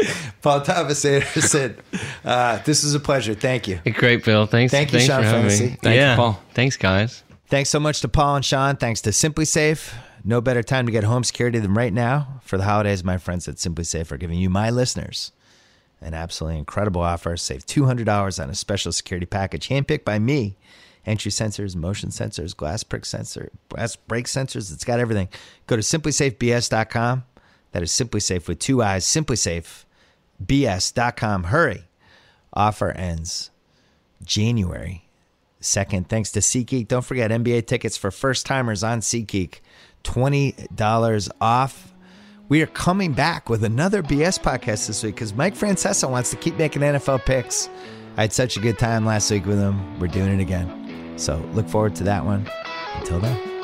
Paul 0.40 0.62
Thomas 0.62 1.04
Anderson. 1.04 1.76
Uh, 2.24 2.58
this 2.62 2.84
was 2.84 2.94
a 2.94 3.00
pleasure. 3.00 3.34
Thank 3.34 3.68
you. 3.68 3.78
Great, 3.92 4.24
Bill. 4.24 4.46
Thanks. 4.46 4.70
Thank 4.70 4.94
you, 4.94 5.00
thanks 5.00 5.12
Sean 5.12 5.20
for 5.22 5.28
having 5.28 5.42
Fennessey. 5.42 5.64
me. 5.64 5.76
Thank 5.82 5.94
you, 5.94 6.00
yeah. 6.00 6.16
Paul. 6.16 6.40
Thanks, 6.54 6.78
guys. 6.78 7.22
Thanks 7.48 7.68
so 7.68 7.78
much 7.78 8.00
to 8.00 8.08
Paul 8.08 8.36
and 8.36 8.44
Sean. 8.46 8.76
Thanks 8.76 9.02
to 9.02 9.10
SimpliSafe. 9.10 9.92
No 10.28 10.40
better 10.42 10.62
time 10.62 10.84
to 10.84 10.92
get 10.92 11.04
home 11.04 11.24
security 11.24 11.58
than 11.58 11.72
right 11.72 11.90
now. 11.90 12.40
For 12.42 12.58
the 12.58 12.64
holidays, 12.64 13.02
my 13.02 13.16
friends 13.16 13.48
at 13.48 13.54
SimpliSafe 13.54 14.12
are 14.12 14.18
giving 14.18 14.38
you, 14.38 14.50
my 14.50 14.68
listeners, 14.68 15.32
an 16.02 16.12
absolutely 16.12 16.58
incredible 16.58 17.00
offer. 17.00 17.34
Save 17.38 17.64
$200 17.64 18.42
on 18.42 18.50
a 18.50 18.54
special 18.54 18.92
security 18.92 19.24
package 19.24 19.70
handpicked 19.70 20.04
by 20.04 20.18
me 20.18 20.58
entry 21.06 21.30
sensors, 21.30 21.74
motion 21.74 22.10
sensors, 22.10 22.54
glass 22.54 22.82
prick 22.82 23.06
sensor, 23.06 23.50
glass 23.70 23.96
break 23.96 24.26
sensors. 24.26 24.70
It's 24.70 24.84
got 24.84 25.00
everything. 25.00 25.28
Go 25.66 25.76
to 25.76 25.82
simplisafebs.com. 25.82 27.24
That 27.72 27.82
is 27.82 27.90
simply 27.90 28.20
safe 28.20 28.48
with 28.48 28.58
two 28.58 28.82
eyes. 28.82 29.06
Simplisafebs.com. 29.06 31.44
Hurry. 31.44 31.84
Offer 32.52 32.90
ends 32.90 33.50
January 34.22 35.08
2nd. 35.62 36.08
Thanks 36.08 36.30
to 36.32 36.40
SeatGeek. 36.40 36.86
Don't 36.86 37.06
forget 37.06 37.30
NBA 37.30 37.66
tickets 37.66 37.96
for 37.96 38.10
first 38.10 38.44
timers 38.44 38.84
on 38.84 39.00
SeatGeek. 39.00 39.60
$20 40.08 41.30
off. 41.40 41.94
We 42.48 42.62
are 42.62 42.66
coming 42.66 43.12
back 43.12 43.50
with 43.50 43.62
another 43.62 44.02
BS 44.02 44.40
podcast 44.40 44.86
this 44.86 45.02
week 45.02 45.16
because 45.16 45.34
Mike 45.34 45.54
Francesa 45.54 46.10
wants 46.10 46.30
to 46.30 46.36
keep 46.36 46.56
making 46.56 46.80
NFL 46.80 47.26
picks. 47.26 47.68
I 48.16 48.22
had 48.22 48.32
such 48.32 48.56
a 48.56 48.60
good 48.60 48.78
time 48.78 49.04
last 49.04 49.30
week 49.30 49.44
with 49.44 49.58
him. 49.58 50.00
We're 50.00 50.06
doing 50.08 50.32
it 50.32 50.40
again. 50.40 51.12
So 51.18 51.36
look 51.52 51.68
forward 51.68 51.94
to 51.96 52.04
that 52.04 52.24
one. 52.24 52.48
Until 52.94 53.20
then. 53.20 53.57